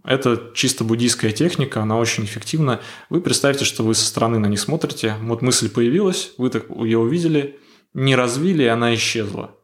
Это 0.04 0.52
чисто 0.56 0.84
буддийская 0.84 1.32
техника, 1.32 1.84
она 1.84 1.96
очень 1.96 2.26
эффективна. 2.26 2.82
Вы 3.12 3.22
представьте, 3.22 3.64
что 3.64 3.84
вы 3.84 3.94
со 3.94 4.04
стороны 4.04 4.40
на 4.40 4.48
них 4.48 4.60
смотрите, 4.60 5.14
вот 5.22 5.44
мысль 5.44 5.70
появилась, 5.70 6.32
вы 6.40 6.50
так 6.50 6.72
ее 6.72 6.98
увидели, 6.98 7.60
не 7.94 8.16
развили, 8.16 8.64
и 8.64 8.68
она 8.68 8.96
исчезла. 8.96 9.56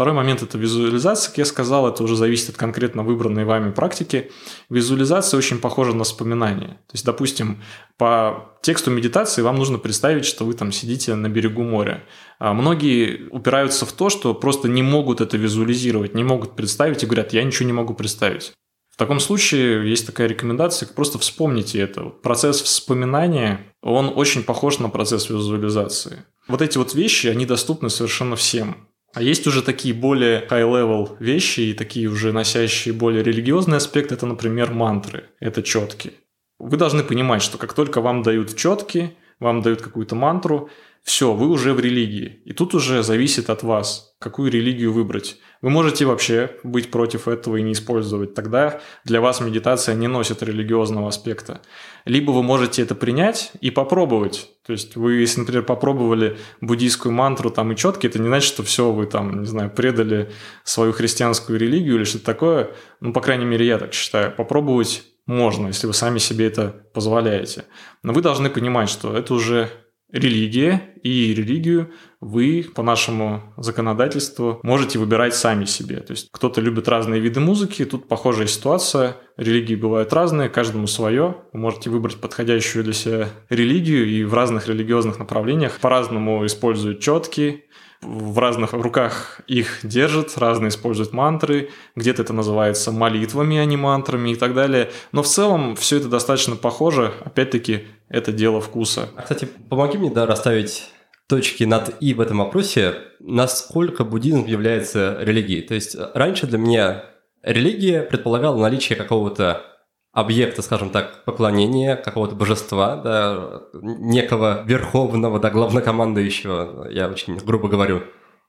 Второй 0.00 0.14
момент– 0.14 0.40
это 0.42 0.56
визуализация, 0.56 1.28
как 1.28 1.36
я 1.36 1.44
сказал, 1.44 1.86
это 1.86 2.02
уже 2.02 2.16
зависит 2.16 2.48
от 2.48 2.56
конкретно 2.56 3.02
выбранной 3.02 3.44
вами 3.44 3.70
практики. 3.70 4.30
Визуализация 4.70 5.36
очень 5.36 5.58
похожа 5.58 5.92
на 5.92 6.04
вспоминание. 6.04 6.68
То 6.68 6.94
есть, 6.94 7.04
допустим, 7.04 7.62
по 7.98 8.56
тексту 8.62 8.90
медитации 8.90 9.42
вам 9.42 9.56
нужно 9.56 9.76
представить, 9.76 10.24
что 10.24 10.46
вы 10.46 10.54
там 10.54 10.72
сидите 10.72 11.14
на 11.16 11.28
берегу 11.28 11.64
моря. 11.64 12.02
А 12.38 12.54
многие 12.54 13.28
упираются 13.28 13.84
в 13.84 13.92
то, 13.92 14.08
что 14.08 14.32
просто 14.32 14.68
не 14.68 14.82
могут 14.82 15.20
это 15.20 15.36
визуализировать, 15.36 16.14
не 16.14 16.24
могут 16.24 16.56
представить 16.56 17.02
и 17.02 17.06
говорят, 17.06 17.34
я 17.34 17.44
ничего 17.44 17.66
не 17.66 17.74
могу 17.74 17.92
представить. 17.92 18.54
В 18.90 18.96
таком 18.96 19.20
случае 19.20 19.86
есть 19.86 20.06
такая 20.06 20.28
рекомендация, 20.28 20.88
просто 20.88 21.18
вспомните 21.18 21.78
это. 21.78 22.04
Процесс 22.04 22.62
вспоминания, 22.62 23.66
он 23.82 24.10
очень 24.16 24.44
похож 24.44 24.78
на 24.78 24.88
процесс 24.88 25.28
визуализации. 25.28 26.24
Вот 26.48 26.62
эти 26.62 26.78
вот 26.78 26.94
вещи, 26.94 27.26
они 27.26 27.44
доступны 27.44 27.90
совершенно 27.90 28.34
всем. 28.34 28.88
А 29.12 29.22
есть 29.22 29.46
уже 29.46 29.62
такие 29.62 29.92
более 29.92 30.46
high-level 30.48 31.16
вещи 31.18 31.60
и 31.60 31.74
такие 31.74 32.08
уже 32.08 32.32
носящие 32.32 32.94
более 32.94 33.24
религиозный 33.24 33.78
аспект, 33.78 34.12
это, 34.12 34.26
например, 34.26 34.72
мантры, 34.72 35.24
это 35.40 35.62
четки. 35.62 36.12
Вы 36.60 36.76
должны 36.76 37.02
понимать, 37.02 37.42
что 37.42 37.58
как 37.58 37.72
только 37.72 38.00
вам 38.00 38.22
дают 38.22 38.54
четки, 38.56 39.16
вам 39.40 39.62
дают 39.62 39.82
какую-то 39.82 40.14
мантру, 40.14 40.70
все, 41.02 41.32
вы 41.32 41.48
уже 41.48 41.72
в 41.72 41.80
религии. 41.80 42.42
И 42.44 42.52
тут 42.52 42.74
уже 42.74 43.02
зависит 43.02 43.48
от 43.48 43.62
вас, 43.62 44.14
какую 44.20 44.50
религию 44.50 44.92
выбрать. 44.92 45.38
Вы 45.62 45.70
можете 45.70 46.04
вообще 46.04 46.56
быть 46.62 46.90
против 46.90 47.26
этого 47.26 47.56
и 47.56 47.62
не 47.62 47.72
использовать. 47.72 48.34
Тогда 48.34 48.80
для 49.04 49.20
вас 49.20 49.40
медитация 49.40 49.94
не 49.94 50.08
носит 50.08 50.42
религиозного 50.42 51.08
аспекта. 51.08 51.62
Либо 52.04 52.32
вы 52.32 52.42
можете 52.42 52.82
это 52.82 52.94
принять 52.94 53.52
и 53.60 53.70
попробовать. 53.70 54.50
То 54.66 54.72
есть 54.72 54.94
вы, 54.96 55.14
если, 55.14 55.40
например, 55.40 55.64
попробовали 55.64 56.38
буддийскую 56.60 57.12
мантру 57.12 57.50
там 57.50 57.72
и 57.72 57.76
четки, 57.76 58.06
это 58.06 58.18
не 58.18 58.28
значит, 58.28 58.52
что 58.52 58.62
все, 58.62 58.92
вы 58.92 59.06
там, 59.06 59.40
не 59.40 59.46
знаю, 59.46 59.70
предали 59.70 60.30
свою 60.64 60.92
христианскую 60.92 61.58
религию 61.58 61.96
или 61.96 62.04
что-то 62.04 62.26
такое. 62.26 62.70
Ну, 63.00 63.12
по 63.12 63.20
крайней 63.20 63.46
мере, 63.46 63.66
я 63.66 63.78
так 63.78 63.94
считаю. 63.94 64.32
Попробовать 64.32 65.02
можно, 65.26 65.68
если 65.68 65.86
вы 65.86 65.94
сами 65.94 66.18
себе 66.18 66.46
это 66.46 66.86
позволяете. 66.92 67.64
Но 68.02 68.12
вы 68.12 68.20
должны 68.20 68.50
понимать, 68.50 68.90
что 68.90 69.16
это 69.16 69.32
уже 69.34 69.70
религия, 70.12 70.82
и 71.02 71.34
религию 71.34 71.92
вы 72.20 72.66
по 72.74 72.82
нашему 72.82 73.42
законодательству 73.56 74.60
можете 74.62 74.98
выбирать 74.98 75.34
сами 75.34 75.64
себе. 75.64 75.96
То 76.00 76.12
есть 76.12 76.28
кто-то 76.30 76.60
любит 76.60 76.88
разные 76.88 77.20
виды 77.20 77.40
музыки, 77.40 77.84
тут 77.84 78.08
похожая 78.08 78.46
ситуация. 78.46 79.16
Религии 79.36 79.74
бывают 79.74 80.12
разные, 80.12 80.48
каждому 80.48 80.86
свое. 80.86 81.36
Вы 81.52 81.60
можете 81.60 81.90
выбрать 81.90 82.16
подходящую 82.16 82.84
для 82.84 82.92
себя 82.92 83.28
религию, 83.48 84.06
и 84.06 84.24
в 84.24 84.34
разных 84.34 84.68
религиозных 84.68 85.18
направлениях 85.18 85.78
по-разному 85.78 86.44
используют 86.44 87.00
четки, 87.00 87.64
в 88.02 88.38
разных 88.38 88.72
руках 88.72 89.40
их 89.46 89.80
держат, 89.82 90.36
разные 90.38 90.70
используют 90.70 91.12
мантры, 91.12 91.70
где-то 91.96 92.22
это 92.22 92.32
называется 92.32 92.92
молитвами, 92.92 93.58
а 93.58 93.64
не 93.64 93.76
мантрами 93.76 94.30
и 94.30 94.36
так 94.36 94.54
далее. 94.54 94.90
Но 95.12 95.22
в 95.22 95.26
целом 95.26 95.76
все 95.76 95.98
это 95.98 96.08
достаточно 96.08 96.56
похоже. 96.56 97.12
Опять-таки, 97.24 97.86
это 98.08 98.32
дело 98.32 98.60
вкуса. 98.60 99.10
А, 99.16 99.22
кстати, 99.22 99.48
помоги 99.68 99.98
мне 99.98 100.10
да, 100.10 100.26
расставить 100.26 100.90
точки 101.28 101.64
над 101.64 101.94
«и» 102.00 102.14
в 102.14 102.20
этом 102.20 102.38
вопросе. 102.38 102.94
Насколько 103.20 104.04
буддизм 104.04 104.46
является 104.46 105.18
религией? 105.20 105.62
То 105.62 105.74
есть 105.74 105.96
раньше 106.14 106.46
для 106.46 106.58
меня 106.58 107.04
религия 107.42 108.02
предполагала 108.02 108.60
наличие 108.60 108.96
какого-то 108.96 109.69
объекта, 110.12 110.62
скажем 110.62 110.90
так, 110.90 111.24
поклонения 111.24 111.96
какого-то 111.96 112.34
божества, 112.34 112.96
да, 112.96 113.62
некого 113.72 114.64
верховного, 114.66 115.38
да, 115.38 115.50
главнокомандующего, 115.50 116.88
я 116.90 117.08
очень 117.08 117.36
грубо 117.36 117.68
говорю. 117.68 118.02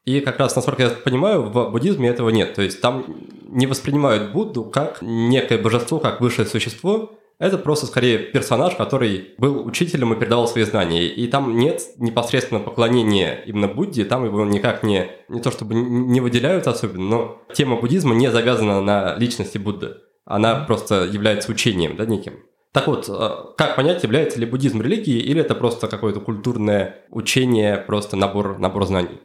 И 0.06 0.20
как 0.20 0.40
раз, 0.40 0.56
насколько 0.56 0.82
я 0.82 0.90
понимаю, 0.90 1.44
в 1.44 1.70
буддизме 1.70 2.10
этого 2.10 2.30
нет. 2.30 2.56
То 2.56 2.64
есть 2.64 2.82
там 2.82 3.06
не 3.44 3.68
воспринимают 3.68 4.32
Будду 4.32 4.64
как 4.64 5.00
некое 5.02 5.60
божество, 5.60 6.00
как 6.00 6.22
высшее 6.22 6.48
существо. 6.48 7.12
Это 7.38 7.60
просто 7.60 7.86
скорее 7.86 8.18
персонаж, 8.18 8.76
который 8.76 9.36
был 9.38 9.66
учителем 9.66 10.14
и 10.14 10.20
передавал 10.20 10.48
свои 10.48 10.64
знания. 10.64 11.06
И 11.06 11.28
там 11.28 11.56
нет 11.56 11.84
непосредственно 11.98 12.60
поклонения 12.60 13.44
именно 13.46 13.68
Будде, 13.68 14.06
там 14.06 14.26
его 14.26 14.44
никак 14.44 14.82
не, 14.82 15.12
не 15.30 15.40
то 15.40 15.52
чтобы 15.52 15.76
не 15.76 16.20
выделяют 16.20 16.66
особенно, 16.66 17.04
но 17.04 17.42
тема 17.54 17.80
буддизма 17.80 18.16
не 18.16 18.32
завязана 18.32 18.82
на 18.82 19.16
личности 19.18 19.60
Будды 19.60 19.98
она 20.26 20.56
просто 20.66 21.06
является 21.06 21.52
учением, 21.52 21.96
да, 21.96 22.06
неким. 22.06 22.40
Так 22.74 22.88
вот, 22.88 23.10
э, 23.10 23.30
как 23.58 23.76
понять, 23.76 24.04
является 24.04 24.40
ли 24.40 24.46
буддизм 24.46 24.82
религией, 24.82 25.20
или 25.20 25.42
это 25.42 25.56
просто 25.56 25.88
какое-то 25.88 26.22
культурное 26.22 27.06
учение, 27.10 27.78
просто 27.78 28.16
набор, 28.16 28.60
набор 28.60 28.86
знаний? 28.86 29.20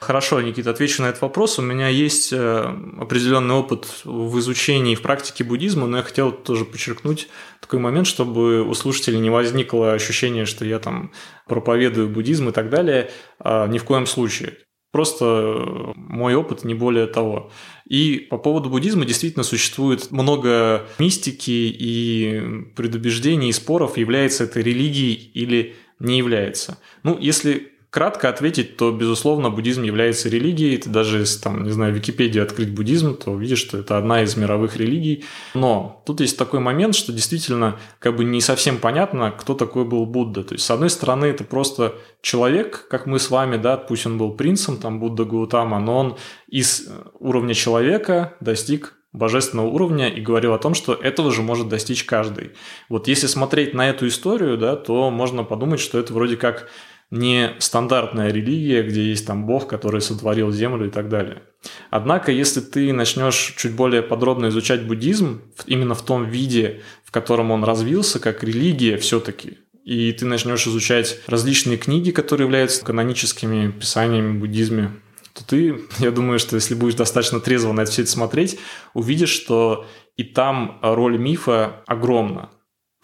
Хорошо, 0.00 0.42
Никита, 0.42 0.68
отвечу 0.70 1.00
на 1.00 1.06
этот 1.06 1.22
вопрос. 1.22 1.58
У 1.58 1.62
меня 1.62 1.88
есть 1.88 2.30
э, 2.30 2.76
определенный 3.00 3.54
опыт 3.54 4.02
в 4.04 4.38
изучении 4.38 4.92
и 4.92 4.96
в 4.96 5.00
практике 5.00 5.44
буддизма, 5.44 5.86
но 5.86 5.96
я 5.96 6.02
хотел 6.02 6.30
тоже 6.30 6.66
подчеркнуть 6.66 7.28
такой 7.62 7.78
момент, 7.78 8.06
чтобы 8.06 8.60
у 8.60 8.74
слушателей 8.74 9.18
не 9.18 9.30
возникло 9.30 9.94
ощущение, 9.94 10.44
что 10.44 10.66
я 10.66 10.78
там 10.78 11.10
проповедую 11.48 12.10
буддизм 12.10 12.50
и 12.50 12.52
так 12.52 12.68
далее. 12.68 13.10
А, 13.38 13.66
ни 13.66 13.78
в 13.78 13.84
коем 13.84 14.06
случае. 14.06 14.58
Просто 14.92 15.24
э, 15.24 15.92
мой 15.96 16.34
опыт, 16.34 16.64
не 16.64 16.74
более 16.74 17.06
того. 17.06 17.50
И 17.88 18.26
по 18.30 18.38
поводу 18.38 18.70
буддизма 18.70 19.04
действительно 19.04 19.44
существует 19.44 20.10
много 20.10 20.86
мистики 20.98 21.50
и 21.50 22.64
предубеждений 22.74 23.50
и 23.50 23.52
споров, 23.52 23.98
является 23.98 24.44
это 24.44 24.60
религией 24.60 25.30
или 25.34 25.74
не 25.98 26.18
является. 26.18 26.78
Ну, 27.02 27.18
если 27.20 27.73
кратко 27.94 28.28
ответить, 28.28 28.76
то, 28.76 28.90
безусловно, 28.90 29.50
буддизм 29.50 29.84
является 29.84 30.28
религией. 30.28 30.78
Ты 30.78 30.90
даже 30.90 31.20
если, 31.20 31.40
там, 31.40 31.62
не 31.62 31.70
знаю, 31.70 31.92
в 31.92 31.96
Википедии 31.96 32.40
открыть 32.40 32.74
буддизм, 32.74 33.16
то 33.16 33.30
увидишь, 33.30 33.60
что 33.60 33.78
это 33.78 33.96
одна 33.96 34.24
из 34.24 34.36
мировых 34.36 34.76
религий. 34.76 35.22
Но 35.54 36.02
тут 36.04 36.20
есть 36.20 36.36
такой 36.36 36.58
момент, 36.58 36.96
что 36.96 37.12
действительно 37.12 37.78
как 38.00 38.16
бы 38.16 38.24
не 38.24 38.40
совсем 38.40 38.78
понятно, 38.78 39.30
кто 39.30 39.54
такой 39.54 39.84
был 39.84 40.06
Будда. 40.06 40.42
То 40.42 40.54
есть, 40.54 40.64
с 40.64 40.70
одной 40.72 40.90
стороны, 40.90 41.26
это 41.26 41.44
просто 41.44 41.94
человек, 42.20 42.88
как 42.90 43.06
мы 43.06 43.20
с 43.20 43.30
вами, 43.30 43.58
да, 43.58 43.76
пусть 43.76 44.06
он 44.06 44.18
был 44.18 44.32
принцем, 44.32 44.78
там, 44.78 44.98
Будда 44.98 45.24
Гаутама, 45.24 45.78
но 45.78 45.96
он 45.96 46.16
из 46.48 46.88
уровня 47.20 47.54
человека 47.54 48.34
достиг 48.40 48.94
божественного 49.12 49.68
уровня 49.68 50.08
и 50.08 50.20
говорил 50.20 50.52
о 50.52 50.58
том, 50.58 50.74
что 50.74 50.94
этого 50.94 51.30
же 51.30 51.42
может 51.42 51.68
достичь 51.68 52.02
каждый. 52.02 52.50
Вот 52.88 53.06
если 53.06 53.28
смотреть 53.28 53.72
на 53.72 53.88
эту 53.88 54.08
историю, 54.08 54.58
да, 54.58 54.74
то 54.74 55.10
можно 55.10 55.44
подумать, 55.44 55.78
что 55.78 56.00
это 56.00 56.12
вроде 56.12 56.36
как 56.36 56.68
не 57.14 57.54
стандартная 57.60 58.32
религия, 58.32 58.82
где 58.82 59.04
есть 59.04 59.24
там 59.24 59.46
Бог, 59.46 59.68
который 59.68 60.00
сотворил 60.00 60.50
землю 60.50 60.88
и 60.88 60.90
так 60.90 61.08
далее. 61.08 61.42
Однако, 61.88 62.32
если 62.32 62.60
ты 62.60 62.92
начнешь 62.92 63.54
чуть 63.56 63.72
более 63.72 64.02
подробно 64.02 64.48
изучать 64.48 64.84
буддизм, 64.84 65.40
именно 65.66 65.94
в 65.94 66.02
том 66.02 66.24
виде, 66.28 66.82
в 67.04 67.12
котором 67.12 67.52
он 67.52 67.62
развился, 67.62 68.18
как 68.18 68.42
религия 68.42 68.96
все-таки, 68.96 69.58
и 69.84 70.10
ты 70.12 70.26
начнешь 70.26 70.66
изучать 70.66 71.20
различные 71.28 71.78
книги, 71.78 72.10
которые 72.10 72.46
являются 72.46 72.84
каноническими 72.84 73.70
писаниями 73.70 74.36
в 74.36 74.40
буддизме, 74.40 74.90
то 75.34 75.46
ты, 75.46 75.78
я 76.00 76.10
думаю, 76.10 76.40
что 76.40 76.56
если 76.56 76.74
будешь 76.74 76.96
достаточно 76.96 77.38
трезво 77.38 77.72
на 77.72 77.82
это 77.82 77.92
все 77.92 78.02
это 78.02 78.10
смотреть, 78.10 78.58
увидишь, 78.92 79.30
что 79.30 79.86
и 80.16 80.24
там 80.24 80.80
роль 80.82 81.16
мифа 81.16 81.82
огромна. 81.86 82.50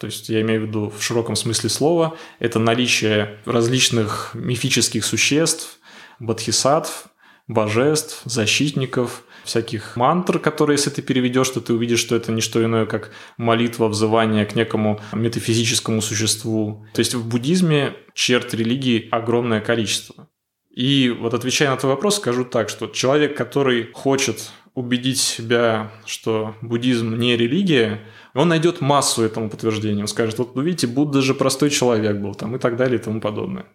То 0.01 0.07
есть 0.07 0.29
я 0.29 0.41
имею 0.41 0.61
в 0.61 0.65
виду 0.65 0.89
в 0.89 1.03
широком 1.03 1.35
смысле 1.35 1.69
слова, 1.69 2.17
это 2.39 2.57
наличие 2.57 3.37
различных 3.45 4.31
мифических 4.33 5.05
существ, 5.05 5.77
бодхисаттв, 6.19 7.05
божеств, 7.47 8.23
защитников, 8.25 9.23
всяких 9.43 9.95
мантр, 9.95 10.39
которые, 10.39 10.77
если 10.77 10.89
ты 10.89 11.03
переведешь, 11.03 11.49
то 11.49 11.61
ты 11.61 11.73
увидишь, 11.73 11.99
что 11.99 12.15
это 12.15 12.31
не 12.31 12.41
что 12.41 12.65
иное, 12.65 12.87
как 12.87 13.11
молитва, 13.37 13.89
взывание 13.89 14.47
к 14.47 14.55
некому 14.55 14.99
метафизическому 15.13 16.01
существу. 16.01 16.83
То 16.95 16.99
есть 16.99 17.13
в 17.13 17.27
буддизме 17.27 17.93
черт 18.15 18.55
религии 18.55 19.07
огромное 19.11 19.61
количество. 19.61 20.29
И 20.71 21.09
вот 21.11 21.35
отвечая 21.35 21.69
на 21.69 21.77
твой 21.77 21.93
вопрос, 21.93 22.15
скажу 22.15 22.43
так, 22.43 22.69
что 22.69 22.87
человек, 22.87 23.37
который 23.37 23.91
хочет 23.93 24.51
убедить 24.73 25.19
себя, 25.19 25.91
что 26.05 26.55
буддизм 26.61 27.17
не 27.19 27.35
религия, 27.35 28.01
он 28.33 28.47
найдет 28.47 28.81
массу 28.81 29.23
этому 29.23 29.49
подтверждения. 29.49 30.01
Он 30.01 30.07
скажет, 30.07 30.39
вот 30.39 30.55
вы 30.55 30.63
видите, 30.63 30.87
Будда 30.87 31.21
же 31.21 31.33
простой 31.33 31.69
человек 31.69 32.17
был, 32.17 32.35
там, 32.35 32.55
и 32.55 32.59
так 32.59 32.77
далее, 32.77 32.99
и 32.99 33.01
тому 33.01 33.21
подобное. 33.21 33.65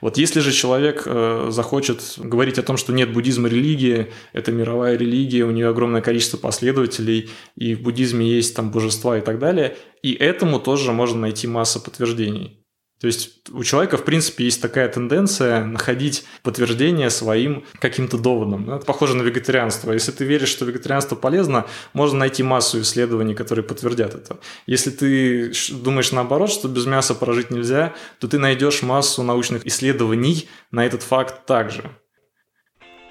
Вот 0.00 0.18
если 0.18 0.40
же 0.40 0.52
человек 0.52 1.02
э, 1.06 1.48
захочет 1.50 2.14
говорить 2.18 2.58
о 2.58 2.62
том, 2.62 2.76
что 2.76 2.92
нет, 2.92 3.12
буддизм 3.12 3.46
религия, 3.46 4.10
это 4.32 4.52
мировая 4.52 4.96
религия, 4.96 5.44
у 5.44 5.50
нее 5.50 5.68
огромное 5.68 6.00
количество 6.00 6.36
последователей, 6.36 7.30
и 7.56 7.74
в 7.74 7.82
буддизме 7.82 8.26
есть 8.26 8.54
там 8.54 8.70
божества 8.70 9.18
и 9.18 9.20
так 9.20 9.38
далее, 9.38 9.76
и 10.02 10.12
этому 10.12 10.60
тоже 10.60 10.92
можно 10.92 11.20
найти 11.20 11.46
массу 11.46 11.80
подтверждений. 11.80 12.63
То 13.00 13.08
есть 13.08 13.50
у 13.50 13.62
человека, 13.64 13.96
в 13.96 14.04
принципе, 14.04 14.44
есть 14.44 14.62
такая 14.62 14.88
тенденция 14.88 15.64
находить 15.64 16.24
подтверждение 16.42 17.10
своим 17.10 17.64
каким-то 17.80 18.16
доводом. 18.16 18.70
Это 18.70 18.86
похоже 18.86 19.14
на 19.16 19.22
вегетарианство. 19.22 19.92
Если 19.92 20.12
ты 20.12 20.24
веришь, 20.24 20.48
что 20.48 20.64
вегетарианство 20.64 21.16
полезно, 21.16 21.66
можно 21.92 22.20
найти 22.20 22.42
массу 22.42 22.80
исследований, 22.80 23.34
которые 23.34 23.64
подтвердят 23.64 24.14
это. 24.14 24.38
Если 24.66 24.90
ты 24.90 25.52
думаешь 25.72 26.12
наоборот, 26.12 26.50
что 26.50 26.68
без 26.68 26.86
мяса 26.86 27.14
прожить 27.14 27.50
нельзя, 27.50 27.94
то 28.20 28.28
ты 28.28 28.38
найдешь 28.38 28.82
массу 28.82 29.22
научных 29.22 29.66
исследований 29.66 30.48
на 30.70 30.86
этот 30.86 31.02
факт 31.02 31.46
также. 31.46 31.90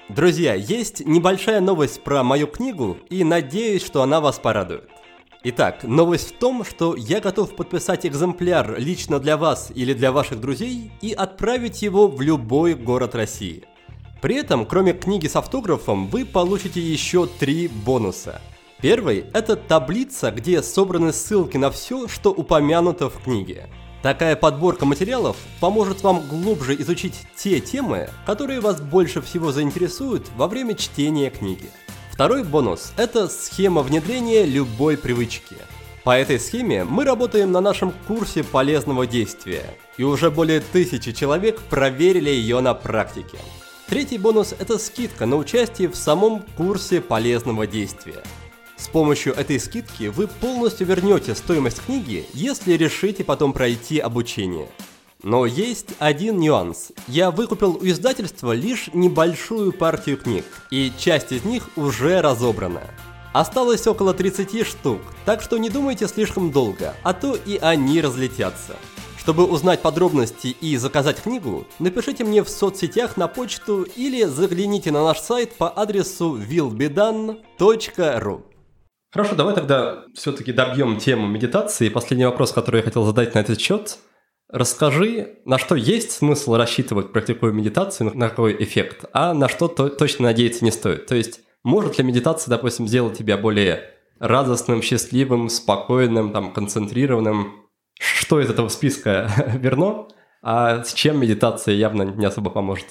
Друзья, 0.08 0.54
есть 0.54 1.00
небольшая 1.06 1.60
новость 1.60 2.02
про 2.02 2.22
мою 2.22 2.46
книгу, 2.46 2.98
и 3.08 3.24
надеюсь, 3.24 3.84
что 3.84 4.02
она 4.02 4.20
вас 4.20 4.38
порадует. 4.38 4.88
Итак, 5.46 5.84
новость 5.84 6.30
в 6.30 6.38
том, 6.38 6.64
что 6.64 6.96
я 6.96 7.20
готов 7.20 7.54
подписать 7.54 8.06
экземпляр 8.06 8.78
лично 8.78 9.20
для 9.20 9.36
вас 9.36 9.70
или 9.74 9.92
для 9.92 10.10
ваших 10.10 10.40
друзей 10.40 10.90
и 11.02 11.12
отправить 11.12 11.82
его 11.82 12.08
в 12.08 12.22
любой 12.22 12.72
город 12.72 13.14
России. 13.14 13.64
При 14.22 14.36
этом, 14.36 14.64
кроме 14.64 14.94
книги 14.94 15.26
с 15.26 15.36
автографом, 15.36 16.08
вы 16.08 16.24
получите 16.24 16.80
еще 16.80 17.26
три 17.26 17.68
бонуса. 17.68 18.40
Первый– 18.80 19.26
это 19.34 19.56
таблица, 19.56 20.30
где 20.30 20.62
собраны 20.62 21.12
ссылки 21.12 21.58
на 21.58 21.70
все, 21.70 22.08
что 22.08 22.30
упомянуто 22.30 23.10
в 23.10 23.22
книге. 23.22 23.68
Такая 24.02 24.36
подборка 24.36 24.86
материалов 24.86 25.36
поможет 25.60 26.02
вам 26.02 26.26
глубже 26.26 26.74
изучить 26.76 27.20
те 27.36 27.60
темы, 27.60 28.08
которые 28.24 28.60
вас 28.60 28.80
больше 28.80 29.20
всего 29.20 29.52
заинтересуют 29.52 30.26
во 30.36 30.48
время 30.48 30.74
чтения 30.74 31.28
книги. 31.28 31.70
Второй 32.14 32.44
бонус– 32.44 32.92
это 32.96 33.26
схема 33.26 33.82
внедрения 33.82 34.46
любой 34.46 34.96
привычки. 34.96 35.56
По 36.04 36.16
этой 36.16 36.38
схеме 36.38 36.84
мы 36.84 37.02
работаем 37.02 37.50
на 37.50 37.60
нашем 37.60 37.92
курсе 38.06 38.44
полезного 38.44 39.04
действия, 39.04 39.64
и 39.96 40.04
уже 40.04 40.30
более 40.30 40.60
тысячи 40.60 41.10
человек 41.10 41.60
проверили 41.62 42.30
ее 42.30 42.60
на 42.60 42.72
практике. 42.72 43.36
Третий 43.88 44.18
бонус– 44.18 44.54
это 44.60 44.78
скидка 44.78 45.26
на 45.26 45.34
участие 45.34 45.88
в 45.88 45.96
самом 45.96 46.44
курсе 46.56 47.00
полезного 47.00 47.66
действия. 47.66 48.22
С 48.76 48.86
помощью 48.86 49.34
этой 49.34 49.58
скидки 49.58 50.04
вы 50.04 50.28
полностью 50.28 50.86
вернете 50.86 51.34
стоимость 51.34 51.84
книги, 51.84 52.26
если 52.32 52.74
решите 52.74 53.24
потом 53.24 53.52
пройти 53.52 53.98
обучение. 53.98 54.68
Но 55.24 55.46
есть 55.46 55.94
один 56.00 56.38
нюанс. 56.38 56.92
Я 57.08 57.30
выкупил 57.30 57.78
у 57.80 57.86
издательства 57.86 58.52
лишь 58.52 58.90
небольшую 58.92 59.72
партию 59.72 60.18
книг, 60.18 60.44
и 60.70 60.92
часть 60.98 61.32
из 61.32 61.44
них 61.44 61.70
уже 61.76 62.20
разобрана. 62.20 62.82
Осталось 63.32 63.86
около 63.86 64.12
30 64.12 64.66
штук, 64.66 65.00
так 65.24 65.40
что 65.40 65.56
не 65.56 65.70
думайте 65.70 66.08
слишком 66.08 66.52
долго, 66.52 66.94
а 67.02 67.14
то 67.14 67.36
и 67.36 67.56
они 67.56 68.02
разлетятся. 68.02 68.76
Чтобы 69.16 69.46
узнать 69.46 69.80
подробности 69.80 70.48
и 70.48 70.76
заказать 70.76 71.22
книгу, 71.22 71.66
напишите 71.78 72.22
мне 72.22 72.44
в 72.44 72.50
соцсетях 72.50 73.16
на 73.16 73.26
почту 73.26 73.86
или 73.96 74.24
загляните 74.24 74.92
на 74.92 75.04
наш 75.04 75.20
сайт 75.20 75.54
по 75.54 75.70
адресу 75.70 76.36
willbedan.ru. 76.36 78.42
Хорошо, 79.10 79.34
давай 79.36 79.54
тогда 79.54 80.04
все-таки 80.14 80.52
добьем 80.52 80.98
тему 80.98 81.26
медитации. 81.26 81.88
Последний 81.88 82.26
вопрос, 82.26 82.52
который 82.52 82.80
я 82.80 82.82
хотел 82.82 83.06
задать 83.06 83.34
на 83.34 83.38
этот 83.38 83.58
счет– 83.58 83.96
Расскажи, 84.54 85.40
на 85.44 85.58
что 85.58 85.74
есть 85.74 86.12
смысл 86.12 86.54
рассчитывать, 86.54 87.10
практикуя 87.10 87.50
медитацию, 87.50 88.16
на 88.16 88.28
какой 88.28 88.54
эффект, 88.62 89.04
а 89.12 89.34
на 89.34 89.48
что 89.48 89.66
то, 89.66 89.88
точно 89.88 90.26
надеяться 90.26 90.64
не 90.64 90.70
стоит. 90.70 91.06
То 91.06 91.16
есть, 91.16 91.40
может 91.64 91.98
ли 91.98 92.04
медитация, 92.04 92.50
допустим, 92.50 92.86
сделать 92.86 93.18
тебя 93.18 93.36
более 93.36 93.90
радостным, 94.20 94.80
счастливым, 94.80 95.48
спокойным, 95.48 96.32
там, 96.32 96.52
концентрированным? 96.52 97.64
Что 97.98 98.40
из 98.40 98.48
этого 98.48 98.68
списка 98.68 99.28
верно, 99.60 100.06
а 100.40 100.84
с 100.84 100.94
чем 100.94 101.18
медитация 101.18 101.74
явно 101.74 102.02
не 102.02 102.24
особо 102.24 102.50
поможет? 102.50 102.86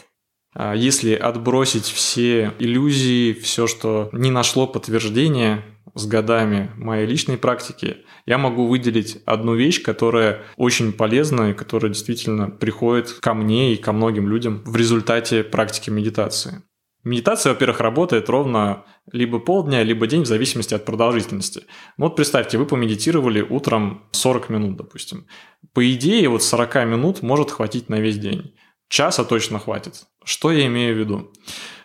А 0.53 0.75
если 0.75 1.15
отбросить 1.15 1.85
все 1.85 2.51
иллюзии, 2.59 3.31
все, 3.31 3.67
что 3.67 4.09
не 4.11 4.31
нашло 4.31 4.67
подтверждения 4.67 5.63
с 5.95 6.05
годами 6.05 6.71
моей 6.75 7.05
личной 7.05 7.37
практики, 7.37 7.97
я 8.25 8.37
могу 8.37 8.67
выделить 8.67 9.21
одну 9.25 9.55
вещь, 9.55 9.81
которая 9.81 10.43
очень 10.57 10.93
полезна 10.93 11.51
и 11.51 11.53
которая 11.53 11.91
действительно 11.91 12.49
приходит 12.49 13.13
ко 13.13 13.33
мне 13.33 13.73
и 13.73 13.77
ко 13.77 13.91
многим 13.91 14.27
людям 14.27 14.63
в 14.65 14.75
результате 14.75 15.43
практики 15.43 15.89
медитации. 15.89 16.63
Медитация, 17.03 17.51
во-первых, 17.51 17.81
работает 17.81 18.29
ровно 18.29 18.85
либо 19.11 19.39
полдня, 19.39 19.83
либо 19.83 20.07
день, 20.07 20.23
в 20.23 20.27
зависимости 20.27 20.73
от 20.73 20.85
продолжительности. 20.85 21.65
Вот 21.97 22.15
представьте, 22.15 22.57
вы 22.57 22.65
помедитировали 22.65 23.41
утром 23.41 24.07
40 24.11 24.49
минут, 24.49 24.77
допустим. 24.77 25.27
По 25.73 25.91
идее, 25.91 26.29
вот 26.29 26.43
40 26.43 26.75
минут 26.85 27.21
может 27.21 27.51
хватить 27.51 27.89
на 27.89 27.95
весь 27.95 28.17
день. 28.17 28.55
Часа 28.87 29.25
точно 29.25 29.59
хватит. 29.59 30.05
Что 30.23 30.51
я 30.51 30.65
имею 30.67 30.95
в 30.95 30.99
виду? 30.99 31.33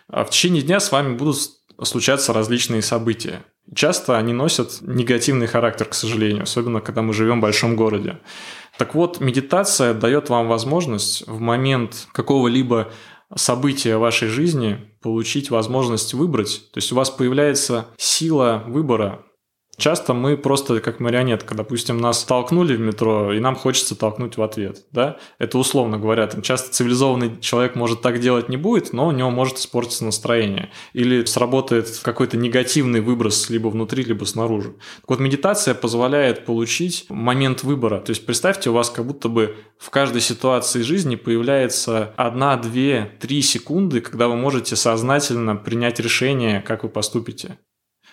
А 0.07 0.23
в 0.23 0.29
течение 0.29 0.61
дня 0.61 0.79
с 0.79 0.91
вами 0.91 1.15
будут 1.15 1.37
случаться 1.83 2.31
различные 2.31 2.81
события. 2.81 3.43
Часто 3.75 4.17
они 4.17 4.33
носят 4.33 4.79
негативный 4.81 5.47
характер, 5.47 5.85
к 5.85 5.93
сожалению, 5.93 6.43
особенно 6.43 6.81
когда 6.81 7.01
мы 7.01 7.13
живем 7.13 7.39
в 7.39 7.43
большом 7.43 7.75
городе. 7.75 8.19
Так 8.77 8.95
вот, 8.95 9.19
медитация 9.19 9.93
дает 9.93 10.29
вам 10.29 10.47
возможность 10.47 11.27
в 11.27 11.39
момент 11.39 12.07
какого-либо 12.13 12.91
события 13.35 13.97
вашей 13.97 14.27
жизни 14.27 14.79
получить 15.01 15.51
возможность 15.51 16.13
выбрать. 16.13 16.71
То 16.71 16.77
есть 16.77 16.91
у 16.91 16.95
вас 16.95 17.09
появляется 17.09 17.87
сила 17.97 18.63
выбора, 18.67 19.23
Часто 19.79 20.13
мы 20.13 20.35
просто 20.35 20.81
как 20.81 20.99
марионетка. 20.99 21.55
Допустим, 21.55 21.97
нас 21.99 22.25
толкнули 22.25 22.75
в 22.75 22.81
метро, 22.81 23.31
и 23.31 23.39
нам 23.39 23.55
хочется 23.55 23.95
толкнуть 23.95 24.35
в 24.35 24.43
ответ. 24.43 24.83
Да? 24.91 25.17
Это 25.37 25.57
условно 25.57 25.97
говоря. 25.97 26.27
Там 26.27 26.41
часто 26.41 26.69
цивилизованный 26.71 27.39
человек 27.39 27.75
может 27.75 28.01
так 28.01 28.19
делать 28.19 28.49
не 28.49 28.57
будет, 28.57 28.91
но 28.91 29.07
у 29.07 29.11
него 29.11 29.29
может 29.29 29.57
испортиться 29.57 30.03
настроение. 30.03 30.69
Или 30.91 31.23
сработает 31.23 32.01
какой-то 32.03 32.35
негативный 32.35 32.99
выброс 32.99 33.49
либо 33.49 33.69
внутри, 33.69 34.03
либо 34.03 34.25
снаружи. 34.25 34.73
Так 35.01 35.09
вот, 35.09 35.19
медитация 35.19 35.73
позволяет 35.73 36.45
получить 36.45 37.05
момент 37.07 37.63
выбора. 37.63 38.01
То 38.01 38.09
есть 38.09 38.25
представьте, 38.25 38.71
у 38.71 38.73
вас 38.73 38.89
как 38.89 39.05
будто 39.05 39.29
бы 39.29 39.55
в 39.77 39.91
каждой 39.91 40.19
ситуации 40.19 40.81
жизни 40.81 41.15
появляется 41.15 42.13
одна, 42.17 42.57
две, 42.57 43.13
три 43.21 43.41
секунды, 43.41 44.01
когда 44.01 44.27
вы 44.27 44.35
можете 44.35 44.75
сознательно 44.75 45.55
принять 45.55 46.01
решение, 46.01 46.61
как 46.61 46.83
вы 46.83 46.89
поступите. 46.89 47.57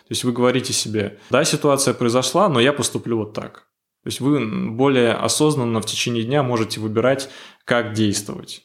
То 0.07 0.12
есть 0.12 0.22
вы 0.22 0.32
говорите 0.32 0.72
себе, 0.72 1.18
да, 1.30 1.44
ситуация 1.44 1.92
произошла, 1.92 2.48
но 2.48 2.61
я 2.61 2.72
поступлю 2.72 3.18
вот 3.18 3.32
так. 3.32 3.66
То 4.04 4.09
есть 4.09 4.20
вы 4.20 4.70
более 4.70 5.14
осознанно 5.14 5.80
в 5.80 5.86
течение 5.86 6.22
дня 6.22 6.44
можете 6.44 6.78
выбирать, 6.78 7.28
как 7.64 7.92
действовать. 7.92 8.62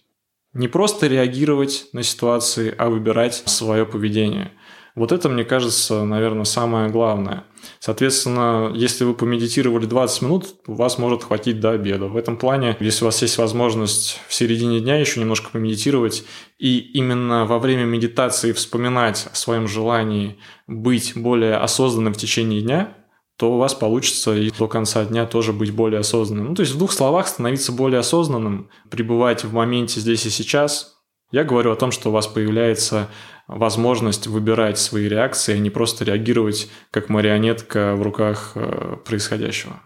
Не 0.54 0.68
просто 0.68 1.08
реагировать 1.08 1.88
на 1.94 2.04
ситуации, 2.04 2.76
а 2.78 2.90
выбирать 2.90 3.42
свое 3.48 3.88
поведение. 3.88 4.52
Вот 4.96 5.12
это, 5.12 5.30
мне 5.30 5.46
кажется, 5.46 6.04
наверное, 6.04 6.44
самое 6.44 6.90
главное. 6.90 7.46
Соответственно, 7.80 8.72
если 8.76 9.04
вы 9.06 9.14
помедитировали 9.14 9.86
20 9.86 10.22
минут, 10.24 10.56
у 10.68 10.74
вас 10.74 10.98
может 10.98 11.24
хватить 11.24 11.60
до 11.60 11.72
обеда. 11.72 12.08
В 12.08 12.18
этом 12.18 12.36
плане, 12.38 12.76
если 12.80 13.04
у 13.04 13.08
вас 13.08 13.22
есть 13.22 13.38
возможность 13.38 14.20
в 14.28 14.34
середине 14.34 14.82
дня 14.82 14.98
еще 14.98 15.20
немножко 15.20 15.50
помедитировать, 15.52 16.26
и 16.58 16.80
именно 16.80 17.46
во 17.46 17.60
время 17.60 17.86
медитации 17.86 18.52
вспоминать 18.52 19.28
о 19.32 19.36
своем 19.36 19.68
желании 19.68 20.38
быть 20.68 21.14
более 21.16 21.56
осознанным 21.56 22.14
в 22.14 22.18
течение 22.18 22.62
дня, 22.62 22.98
то 23.38 23.54
у 23.54 23.58
вас 23.58 23.74
получится 23.74 24.36
и 24.36 24.52
до 24.52 24.68
конца 24.68 25.04
дня 25.04 25.26
тоже 25.26 25.52
быть 25.52 25.72
более 25.72 26.02
осознанным. 26.02 26.50
Ну, 26.50 26.56
то 26.56 26.62
есть 26.62 26.74
в 26.74 26.78
двух 26.78 26.92
словах 26.92 27.28
становиться 27.28 27.72
более 27.72 28.00
осознанным, 28.00 28.70
пребывать 28.92 29.44
в 29.44 29.54
моменте 29.54 30.00
здесь 30.00 30.26
и 30.28 30.30
сейчас. 30.30 31.01
Я 31.32 31.44
говорю 31.44 31.72
о 31.72 31.76
том, 31.76 31.92
что 31.92 32.10
у 32.10 32.12
вас 32.12 32.28
появляется 32.28 33.08
возможность 33.48 34.28
выбирать 34.28 34.78
свои 34.78 35.08
реакции, 35.08 35.56
а 35.56 35.58
не 35.58 35.70
просто 35.70 36.06
реагировать 36.06 36.70
как 36.92 37.10
марионетка 37.10 37.96
в 37.96 38.02
руках 38.02 38.52
э, 38.56 38.98
происходящего. 39.06 39.82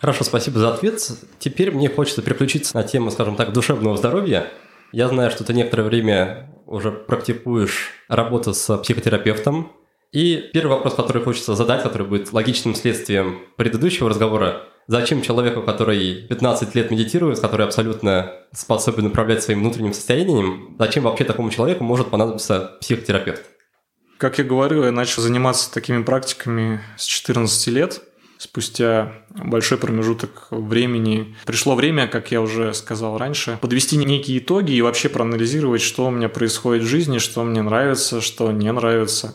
Хорошо, 0.00 0.24
спасибо 0.24 0.58
за 0.58 0.72
ответ. 0.72 1.00
Теперь 1.38 1.72
мне 1.72 1.88
хочется 1.88 2.22
переключиться 2.22 2.76
на 2.76 2.84
тему, 2.84 3.10
скажем 3.10 3.36
так, 3.36 3.52
душевного 3.52 3.96
здоровья. 3.96 4.46
Я 4.92 5.08
знаю, 5.08 5.30
что 5.30 5.44
ты 5.44 5.52
некоторое 5.52 5.82
время 5.82 6.54
уже 6.66 6.92
практикуешь 6.92 7.90
работу 8.08 8.54
с 8.54 8.76
психотерапевтом. 8.78 9.72
И 10.12 10.50
первый 10.54 10.76
вопрос, 10.76 10.94
который 10.94 11.22
хочется 11.22 11.54
задать, 11.54 11.82
который 11.82 12.06
будет 12.06 12.32
логичным 12.32 12.74
следствием 12.74 13.40
предыдущего 13.56 14.08
разговора, 14.08 14.62
Зачем 14.90 15.20
человеку, 15.20 15.60
который 15.60 16.22
15 16.28 16.74
лет 16.74 16.90
медитирует, 16.90 17.40
который 17.40 17.66
абсолютно 17.66 18.32
способен 18.54 19.04
управлять 19.06 19.42
своим 19.42 19.60
внутренним 19.60 19.92
состоянием, 19.92 20.76
зачем 20.78 21.04
вообще 21.04 21.24
такому 21.24 21.50
человеку 21.50 21.84
может 21.84 22.08
понадобиться 22.08 22.78
психотерапевт? 22.80 23.42
Как 24.16 24.38
я 24.38 24.44
говорил, 24.44 24.84
я 24.84 24.90
начал 24.90 25.20
заниматься 25.20 25.70
такими 25.70 26.02
практиками 26.02 26.80
с 26.96 27.04
14 27.04 27.66
лет. 27.68 28.00
Спустя 28.38 29.12
большой 29.30 29.76
промежуток 29.76 30.46
времени 30.50 31.36
пришло 31.44 31.74
время, 31.74 32.06
как 32.08 32.30
я 32.30 32.40
уже 32.40 32.72
сказал 32.72 33.18
раньше, 33.18 33.58
подвести 33.60 33.98
некие 33.98 34.38
итоги 34.38 34.72
и 34.72 34.80
вообще 34.80 35.10
проанализировать, 35.10 35.82
что 35.82 36.06
у 36.06 36.10
меня 36.10 36.30
происходит 36.30 36.84
в 36.84 36.86
жизни, 36.86 37.18
что 37.18 37.44
мне 37.44 37.60
нравится, 37.60 38.22
что 38.22 38.50
не 38.52 38.72
нравится. 38.72 39.34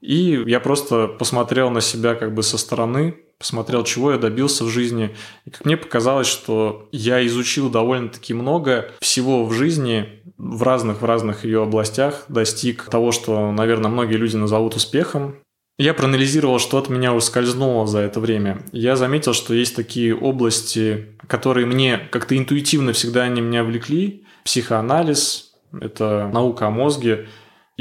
И 0.00 0.42
я 0.46 0.60
просто 0.60 1.06
посмотрел 1.08 1.70
на 1.70 1.80
себя 1.80 2.14
как 2.14 2.34
бы 2.34 2.42
со 2.42 2.56
стороны, 2.58 3.16
посмотрел, 3.38 3.84
чего 3.84 4.12
я 4.12 4.18
добился 4.18 4.64
в 4.64 4.68
жизни. 4.68 5.14
И 5.44 5.50
как 5.50 5.64
мне 5.64 5.76
показалось, 5.76 6.26
что 6.26 6.88
я 6.92 7.26
изучил 7.26 7.70
довольно-таки 7.70 8.34
много 8.34 8.92
всего 9.00 9.44
в 9.44 9.52
жизни, 9.52 10.20
в 10.36 10.62
разных, 10.62 11.02
в 11.02 11.04
разных 11.04 11.44
ее 11.44 11.62
областях, 11.62 12.24
достиг 12.28 12.84
того, 12.84 13.12
что, 13.12 13.52
наверное, 13.52 13.90
многие 13.90 14.16
люди 14.16 14.36
назовут 14.36 14.76
успехом. 14.76 15.36
Я 15.78 15.94
проанализировал, 15.94 16.58
что 16.58 16.76
от 16.76 16.90
меня 16.90 17.14
ускользнуло 17.14 17.86
за 17.86 18.00
это 18.00 18.20
время. 18.20 18.62
Я 18.72 18.96
заметил, 18.96 19.32
что 19.32 19.54
есть 19.54 19.74
такие 19.74 20.14
области, 20.14 21.16
которые 21.26 21.66
мне 21.66 21.98
как-то 22.10 22.36
интуитивно 22.36 22.92
всегда 22.92 23.22
они 23.22 23.40
меня 23.40 23.64
влекли. 23.64 24.24
Психоанализ, 24.44 25.52
это 25.80 26.28
наука 26.32 26.66
о 26.66 26.70
мозге. 26.70 27.28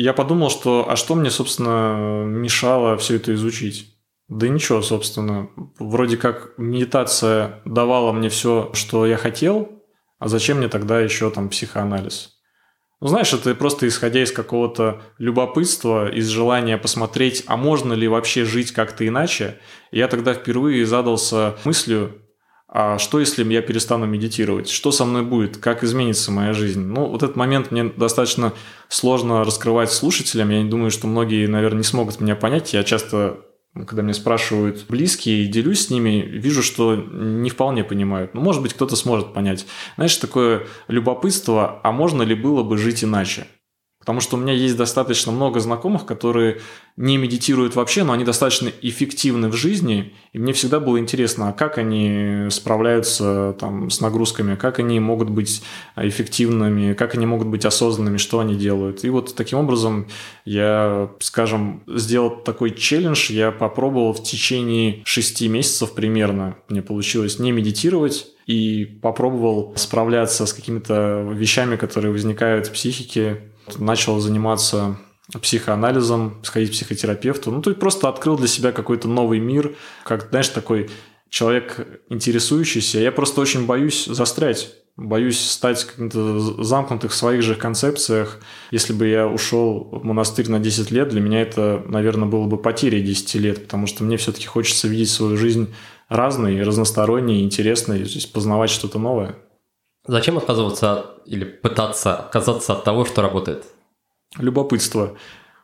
Я 0.01 0.13
подумал, 0.13 0.49
что 0.49 0.89
а 0.89 0.95
что 0.95 1.13
мне, 1.13 1.29
собственно, 1.29 2.23
мешало 2.23 2.95
все 2.95 3.17
это 3.17 3.33
изучить? 3.33 3.97
Да 4.29 4.47
ничего, 4.47 4.81
собственно. 4.81 5.49
Вроде 5.77 6.15
как 6.15 6.53
медитация 6.55 7.59
давала 7.65 8.13
мне 8.13 8.29
все, 8.29 8.71
что 8.73 9.05
я 9.05 9.17
хотел, 9.17 9.83
а 10.17 10.29
зачем 10.29 10.59
мне 10.59 10.69
тогда 10.69 11.01
еще 11.01 11.29
там 11.31 11.49
психоанализ? 11.49 12.29
Ну, 13.01 13.07
знаешь, 13.09 13.33
это 13.33 13.53
просто 13.55 13.89
исходя 13.89 14.23
из 14.23 14.31
какого-то 14.31 15.01
любопытства, 15.17 16.09
из 16.09 16.27
желания 16.27 16.77
посмотреть, 16.77 17.43
а 17.47 17.57
можно 17.57 17.91
ли 17.91 18.07
вообще 18.07 18.45
жить 18.45 18.71
как-то 18.71 19.05
иначе, 19.05 19.59
я 19.91 20.07
тогда 20.07 20.33
впервые 20.33 20.85
задался 20.85 21.57
мыслью, 21.65 22.21
а 22.71 22.99
что 22.99 23.19
если 23.19 23.43
я 23.51 23.61
перестану 23.61 24.05
медитировать? 24.05 24.69
Что 24.69 24.91
со 24.91 25.03
мной 25.03 25.23
будет? 25.23 25.57
Как 25.57 25.83
изменится 25.83 26.31
моя 26.31 26.53
жизнь? 26.53 26.81
Ну, 26.81 27.07
вот 27.07 27.23
этот 27.23 27.35
момент 27.35 27.71
мне 27.71 27.85
достаточно 27.85 28.53
сложно 28.87 29.43
раскрывать 29.43 29.91
слушателям. 29.91 30.49
Я 30.49 30.61
не 30.61 30.69
думаю, 30.69 30.91
что 30.91 31.07
многие, 31.07 31.47
наверное, 31.47 31.79
не 31.79 31.83
смогут 31.83 32.21
меня 32.21 32.35
понять. 32.35 32.73
Я 32.73 32.83
часто 32.83 33.39
когда 33.73 34.01
меня 34.01 34.13
спрашивают 34.13 34.85
близкие 34.89 35.43
и 35.43 35.47
делюсь 35.47 35.85
с 35.85 35.89
ними, 35.89 36.21
вижу, 36.21 36.63
что 36.63 36.95
не 36.95 37.49
вполне 37.49 37.83
понимают. 37.83 38.33
Ну, 38.33 38.41
может 38.41 38.61
быть, 38.61 38.73
кто-то 38.73 38.95
сможет 38.95 39.33
понять. 39.33 39.65
Знаешь, 39.95 40.15
такое 40.17 40.65
любопытство, 40.87 41.79
а 41.83 41.91
можно 41.91 42.23
ли 42.23 42.35
было 42.35 42.63
бы 42.63 42.77
жить 42.77 43.03
иначе? 43.03 43.47
Потому 44.09 44.21
что 44.21 44.37
у 44.37 44.39
меня 44.39 44.53
есть 44.53 44.75
достаточно 44.75 45.31
много 45.31 45.59
знакомых, 45.59 46.07
которые 46.07 46.61
не 46.97 47.17
медитируют 47.17 47.75
вообще, 47.75 48.03
но 48.03 48.13
они 48.13 48.23
достаточно 48.23 48.71
эффективны 48.81 49.49
в 49.49 49.53
жизни. 49.53 50.15
И 50.33 50.39
мне 50.39 50.51
всегда 50.53 50.79
было 50.79 50.97
интересно, 50.97 51.49
а 51.49 51.53
как 51.53 51.77
они 51.77 52.47
справляются 52.49 53.55
там, 53.59 53.91
с 53.91 54.01
нагрузками, 54.01 54.55
как 54.55 54.79
они 54.79 54.99
могут 54.99 55.29
быть 55.29 55.61
эффективными, 55.95 56.93
как 56.93 57.13
они 57.13 57.27
могут 57.27 57.49
быть 57.49 57.65
осознанными, 57.65 58.17
что 58.17 58.39
они 58.39 58.55
делают. 58.55 59.03
И 59.03 59.11
вот 59.11 59.35
таким 59.35 59.59
образом 59.59 60.07
я, 60.43 61.11
скажем, 61.19 61.83
сделал 61.85 62.31
такой 62.31 62.71
челлендж. 62.71 63.31
Я 63.31 63.51
попробовал 63.51 64.13
в 64.13 64.23
течение 64.23 65.03
шести 65.05 65.47
месяцев 65.47 65.93
примерно. 65.93 66.55
Мне 66.67 66.81
получилось 66.81 67.37
не 67.37 67.51
медитировать 67.51 68.25
и 68.47 68.85
попробовал 68.85 69.73
справляться 69.75 70.47
с 70.47 70.53
какими-то 70.53 71.29
вещами, 71.31 71.75
которые 71.75 72.11
возникают 72.11 72.65
в 72.65 72.71
психике, 72.71 73.41
начал 73.77 74.19
заниматься 74.19 74.97
психоанализом, 75.41 76.39
сходить 76.43 76.69
к 76.69 76.73
психотерапевту. 76.73 77.51
Ну, 77.51 77.61
то 77.61 77.69
есть 77.69 77.79
просто 77.79 78.09
открыл 78.09 78.37
для 78.37 78.47
себя 78.47 78.71
какой-то 78.71 79.07
новый 79.07 79.39
мир, 79.39 79.75
как, 80.03 80.29
знаешь, 80.29 80.49
такой 80.49 80.89
человек 81.29 82.01
интересующийся. 82.09 82.99
Я 82.99 83.11
просто 83.11 83.41
очень 83.41 83.65
боюсь 83.65 84.05
застрять. 84.05 84.73
Боюсь 84.97 85.39
стать 85.39 85.85
каким-то 85.85 86.39
замкнутых 86.63 87.11
в 87.11 87.15
своих 87.15 87.41
же 87.41 87.55
концепциях. 87.55 88.39
Если 88.71 88.91
бы 88.91 89.07
я 89.07 89.27
ушел 89.27 89.87
в 89.91 90.03
монастырь 90.03 90.49
на 90.49 90.59
10 90.59 90.91
лет, 90.91 91.09
для 91.09 91.21
меня 91.21 91.41
это, 91.41 91.83
наверное, 91.87 92.27
было 92.27 92.47
бы 92.47 92.57
потерей 92.57 93.01
10 93.01 93.35
лет, 93.35 93.63
потому 93.63 93.87
что 93.87 94.03
мне 94.03 94.17
все-таки 94.17 94.47
хочется 94.47 94.87
видеть 94.87 95.09
свою 95.09 95.37
жизнь 95.37 95.73
разной, 96.09 96.61
разносторонней, 96.63 97.43
интересной, 97.43 97.99
то 97.99 98.05
есть 98.05 98.33
познавать 98.33 98.71
что-то 98.71 98.99
новое. 98.99 99.37
Зачем 100.09 100.39
отказываться 100.39 101.17
или 101.27 101.45
пытаться 101.45 102.15
отказаться 102.15 102.73
от 102.73 102.83
того, 102.83 103.05
что 103.05 103.21
работает? 103.21 103.65
Любопытство. 104.39 105.15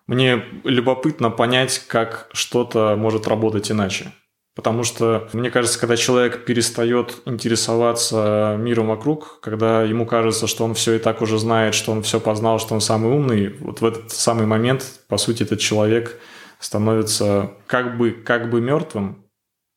Мне 0.06 0.44
любопытно 0.64 1.32
понять, 1.32 1.80
как 1.88 2.30
что-то 2.32 2.96
может 2.96 3.28
работать 3.28 3.72
иначе. 3.72 4.12
Потому 4.56 4.84
что, 4.84 5.28
мне 5.34 5.50
кажется, 5.50 5.80
когда 5.80 5.98
человек 5.98 6.46
перестает 6.46 7.24
интересоваться 7.26 8.56
миром 8.60 8.90
вокруг, 8.90 9.40
когда 9.42 9.82
ему 9.82 10.06
кажется, 10.06 10.46
что 10.46 10.64
он 10.64 10.76
все 10.76 10.94
и 10.94 11.00
так 11.00 11.24
уже 11.24 11.40
знает, 11.40 11.74
что 11.74 11.92
он 11.92 12.04
все 12.04 12.20
познал, 12.20 12.60
что 12.60 12.76
он 12.76 12.82
самый 12.82 13.14
умный, 13.14 13.52
вот 13.60 13.82
в 13.82 13.86
этот 13.86 14.12
самый 14.12 14.46
момент, 14.46 14.86
по 15.08 15.18
сути, 15.18 15.42
этот 15.42 15.60
человек 15.60 16.20
становится 16.60 17.50
как 17.66 17.98
бы, 17.98 18.12
как 18.12 18.52
бы 18.52 18.62
мертвым, 18.62 19.25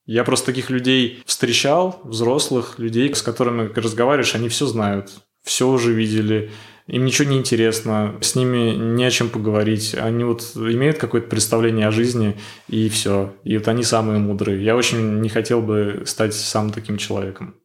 я 0.09 0.25
просто 0.25 0.47
таких 0.47 0.71
людей 0.71 1.23
встречал, 1.27 2.01
взрослых 2.03 2.79
людей, 2.79 3.15
с 3.15 3.21
которыми 3.21 3.71
разговариваешь, 3.75 4.35
они 4.35 4.49
все 4.49 4.67
знают, 4.67 5.11
все 5.45 5.69
уже 5.69 5.93
видели, 5.93 6.51
им 6.87 7.05
ничего 7.05 7.29
не 7.29 7.37
интересно, 7.37 8.17
с 8.23 8.35
ними 8.35 8.75
не 8.75 9.05
о 9.05 9.11
чем 9.11 9.29
поговорить. 9.29 9.95
Они 9.95 10.25
вот 10.25 10.53
имеют 10.57 10.97
какое-то 10.97 11.29
представление 11.29 11.87
о 11.87 11.91
жизни, 11.91 12.39
и 12.69 12.89
все. 12.89 13.35
И 13.45 13.59
вот 13.59 13.69
они 13.69 13.83
самые 13.83 14.19
мудрые. 14.19 14.65
Я 14.65 14.75
очень 14.75 15.21
не 15.21 15.29
хотел 15.29 15.61
бы 15.61 16.05
стать 16.07 16.33
сам 16.33 16.71
таким 16.73 16.97
человеком. 16.97 17.57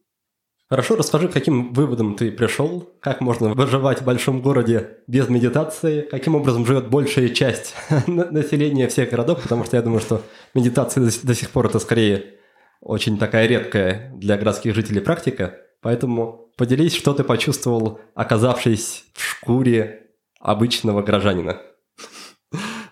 Хорошо, 0.70 0.96
расскажи, 0.96 1.28
каким 1.28 1.74
выводом 1.74 2.16
ты 2.16 2.32
пришел, 2.32 2.90
как 3.00 3.20
можно 3.20 3.52
выживать 3.52 4.00
в 4.00 4.04
большом 4.04 4.40
городе 4.40 4.98
без 5.06 5.28
медитации, 5.28 6.00
каким 6.00 6.34
образом 6.34 6.64
живет 6.64 6.88
большая 6.88 7.28
часть 7.28 7.74
населения 8.06 8.88
всех 8.88 9.10
городов, 9.10 9.42
потому 9.42 9.64
что 9.64 9.76
я 9.76 9.82
думаю, 9.82 10.00
что 10.00 10.22
медитация 10.54 11.10
до 11.22 11.34
сих 11.34 11.50
пор 11.50 11.66
это 11.66 11.78
скорее 11.78 12.38
очень 12.80 13.18
такая 13.18 13.46
редкая 13.46 14.12
для 14.14 14.38
городских 14.38 14.74
жителей 14.74 15.00
практика, 15.00 15.58
поэтому 15.82 16.50
поделись, 16.56 16.94
что 16.94 17.12
ты 17.12 17.24
почувствовал, 17.24 18.00
оказавшись 18.14 19.04
в 19.12 19.22
шкуре 19.22 20.10
обычного 20.40 21.02
горожанина. 21.02 21.60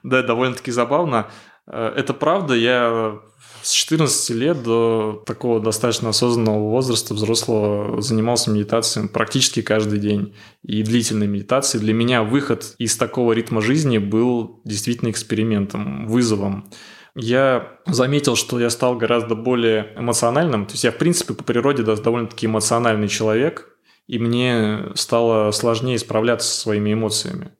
Да, 0.02 0.24
довольно-таки 0.24 0.72
забавно. 0.72 1.28
Э, 1.64 1.92
это 1.96 2.12
правда, 2.12 2.54
я 2.54 3.20
с 3.62 3.70
14 3.72 4.30
лет 4.30 4.62
до 4.62 5.22
такого 5.26 5.60
достаточно 5.60 6.08
осознанного 6.08 6.70
возраста 6.70 7.14
взрослого 7.14 8.02
занимался 8.02 8.50
медитацией 8.50 9.08
практически 9.08 9.62
каждый 9.62 9.98
день. 9.98 10.34
И 10.62 10.82
длительной 10.82 11.26
медитацией. 11.26 11.82
Для 11.82 11.94
меня 11.94 12.22
выход 12.22 12.74
из 12.78 12.96
такого 12.96 13.32
ритма 13.32 13.60
жизни 13.60 13.98
был 13.98 14.60
действительно 14.64 15.10
экспериментом, 15.10 16.06
вызовом. 16.06 16.68
Я 17.14 17.78
заметил, 17.86 18.36
что 18.36 18.58
я 18.58 18.70
стал 18.70 18.96
гораздо 18.96 19.34
более 19.34 19.92
эмоциональным. 19.96 20.66
То 20.66 20.72
есть 20.72 20.84
я, 20.84 20.90
в 20.90 20.98
принципе, 20.98 21.34
по 21.34 21.44
природе 21.44 21.82
довольно-таки 21.82 22.46
эмоциональный 22.46 23.08
человек, 23.08 23.76
и 24.06 24.18
мне 24.18 24.86
стало 24.94 25.50
сложнее 25.52 25.98
справляться 25.98 26.48
со 26.48 26.60
своими 26.60 26.92
эмоциями. 26.94 27.52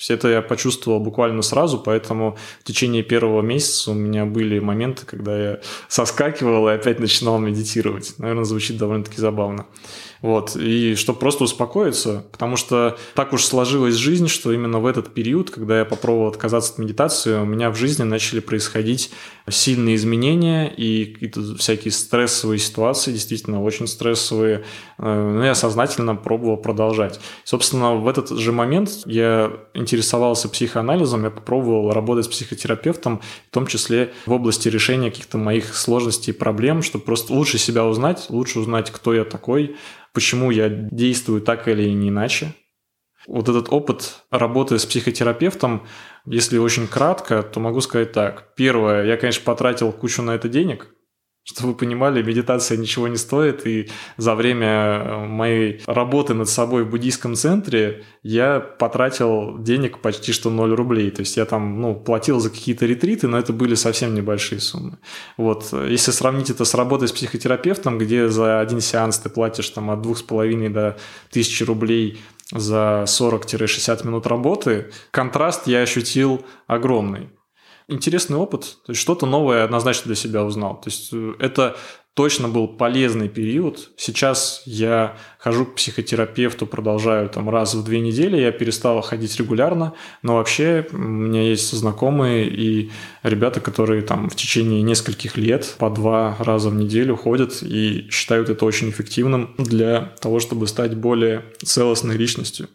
Все 0.00 0.14
это 0.14 0.28
я 0.28 0.40
почувствовал 0.40 0.98
буквально 0.98 1.42
сразу, 1.42 1.78
поэтому 1.78 2.38
в 2.60 2.64
течение 2.64 3.02
первого 3.02 3.42
месяца 3.42 3.90
у 3.90 3.94
меня 3.94 4.24
были 4.24 4.58
моменты, 4.58 5.04
когда 5.04 5.38
я 5.38 5.60
соскакивал 5.88 6.70
и 6.70 6.72
опять 6.72 7.00
начинал 7.00 7.38
медитировать. 7.38 8.14
Наверное, 8.16 8.44
звучит 8.44 8.78
довольно-таки 8.78 9.20
забавно. 9.20 9.66
Вот, 10.22 10.54
и 10.54 10.96
чтобы 10.96 11.18
просто 11.18 11.44
успокоиться, 11.44 12.26
потому 12.30 12.56
что 12.56 12.98
так 13.14 13.32
уж 13.32 13.42
сложилась 13.42 13.94
жизнь, 13.94 14.28
что 14.28 14.52
именно 14.52 14.78
в 14.78 14.84
этот 14.84 15.14
период, 15.14 15.50
когда 15.50 15.78
я 15.78 15.86
попробовал 15.86 16.28
отказаться 16.28 16.74
от 16.74 16.78
медитации, 16.78 17.40
у 17.40 17.46
меня 17.46 17.70
в 17.70 17.76
жизни 17.76 18.02
начали 18.02 18.40
происходить 18.40 19.10
сильные 19.48 19.96
изменения 19.96 20.68
и 20.68 21.06
какие-то 21.06 21.56
всякие 21.56 21.92
стрессовые 21.92 22.58
ситуации, 22.58 23.12
действительно 23.12 23.62
очень 23.62 23.86
стрессовые, 23.86 24.64
э, 24.98 25.32
но 25.32 25.42
я 25.42 25.54
сознательно 25.54 26.14
пробовал 26.16 26.58
продолжать. 26.58 27.18
Собственно, 27.44 27.94
в 27.94 28.06
этот 28.06 28.28
же 28.38 28.52
момент 28.52 28.90
я 29.06 29.50
интересовался 29.72 30.50
психоанализом, 30.50 31.24
я 31.24 31.30
попробовал 31.30 31.92
работать 31.92 32.26
с 32.26 32.28
психотерапевтом, 32.28 33.22
в 33.50 33.54
том 33.54 33.66
числе 33.66 34.12
в 34.26 34.32
области 34.32 34.68
решения 34.68 35.10
каких-то 35.10 35.38
моих 35.38 35.74
сложностей 35.74 36.34
и 36.34 36.36
проблем, 36.36 36.82
чтобы 36.82 37.04
просто 37.04 37.32
лучше 37.32 37.56
себя 37.56 37.86
узнать, 37.86 38.26
лучше 38.28 38.60
узнать, 38.60 38.90
кто 38.90 39.14
я 39.14 39.24
такой, 39.24 39.76
почему 40.12 40.50
я 40.50 40.68
действую 40.68 41.40
так 41.40 41.68
или 41.68 41.88
иначе. 41.88 42.54
Вот 43.26 43.48
этот 43.48 43.68
опыт 43.70 44.22
работы 44.30 44.78
с 44.78 44.86
психотерапевтом, 44.86 45.86
если 46.24 46.58
очень 46.58 46.88
кратко, 46.88 47.42
то 47.42 47.60
могу 47.60 47.80
сказать 47.80 48.12
так. 48.12 48.54
Первое, 48.54 49.04
я, 49.04 49.16
конечно, 49.16 49.44
потратил 49.44 49.92
кучу 49.92 50.22
на 50.22 50.32
это 50.32 50.48
денег– 50.48 50.94
чтобы 51.50 51.72
вы 51.72 51.78
понимали, 51.78 52.22
медитация 52.22 52.78
ничего 52.78 53.08
не 53.08 53.16
стоит, 53.16 53.66
и 53.66 53.88
за 54.16 54.34
время 54.34 54.68
э, 54.68 55.26
моей 55.26 55.80
работы 55.86 56.34
над 56.34 56.48
собой 56.48 56.84
в 56.84 56.90
буддийском 56.90 57.34
центре 57.34 58.04
я 58.22 58.60
потратил 58.60 59.58
денег 59.58 59.98
почти 59.98 60.32
что 60.32 60.50
0 60.50 60.74
рублей. 60.74 61.10
То 61.10 61.20
есть 61.20 61.36
я 61.36 61.44
там 61.44 61.80
ну, 61.80 61.94
платил 61.94 62.38
за 62.40 62.50
какие-то 62.50 62.86
ретриты, 62.86 63.26
но 63.26 63.38
это 63.38 63.52
были 63.52 63.74
совсем 63.74 64.14
небольшие 64.14 64.60
суммы. 64.60 64.98
Вот. 65.36 65.72
Если 65.72 66.12
сравнить 66.12 66.50
это 66.50 66.64
с 66.64 66.74
работой 66.74 67.08
с 67.08 67.12
психотерапевтом, 67.12 67.98
где 67.98 68.28
за 68.28 68.60
один 68.60 68.80
сеанс 68.80 69.18
ты 69.18 69.28
платишь 69.28 69.70
там, 69.70 69.90
от 69.90 70.00
2,5 70.00 70.68
до 70.68 70.96
1000 71.30 71.64
рублей 71.64 72.20
за 72.52 73.04
40-60 73.06 74.06
минут 74.06 74.26
работы, 74.26 74.90
контраст 75.10 75.66
я 75.66 75.82
ощутил 75.82 76.44
огромный 76.66 77.28
интересный 77.90 78.36
опыт, 78.36 78.78
то 78.86 78.92
есть 78.92 79.00
что-то 79.00 79.26
новое 79.26 79.64
однозначно 79.64 80.06
для 80.06 80.14
себя 80.14 80.44
узнал. 80.44 80.80
То 80.80 80.88
есть 80.88 81.10
э, 81.12 81.34
это 81.38 81.76
точно 82.14 82.48
был 82.48 82.68
полезный 82.68 83.28
период. 83.28 83.90
Сейчас 83.96 84.62
я 84.66 85.16
хожу 85.38 85.64
к 85.64 85.76
психотерапевту, 85.76 86.66
продолжаю 86.66 87.28
там 87.28 87.48
раз 87.48 87.74
в 87.74 87.84
две 87.84 88.00
недели, 88.00 88.36
я 88.36 88.52
перестал 88.52 89.00
ходить 89.00 89.36
регулярно, 89.38 89.94
но 90.22 90.36
вообще 90.36 90.86
у 90.92 90.96
меня 90.96 91.42
есть 91.42 91.72
знакомые 91.72 92.48
и 92.48 92.90
ребята, 93.22 93.60
которые 93.60 94.02
там 94.02 94.28
в 94.28 94.36
течение 94.36 94.82
нескольких 94.82 95.36
лет 95.36 95.76
по 95.78 95.88
два 95.88 96.36
раза 96.40 96.70
в 96.70 96.74
неделю 96.74 97.16
ходят 97.16 97.62
и 97.62 98.08
считают 98.10 98.50
это 98.50 98.64
очень 98.64 98.90
эффективным 98.90 99.54
для 99.56 100.12
того, 100.20 100.40
чтобы 100.40 100.66
стать 100.66 100.94
более 100.96 101.44
целостной 101.64 102.16
личностью. 102.16 102.68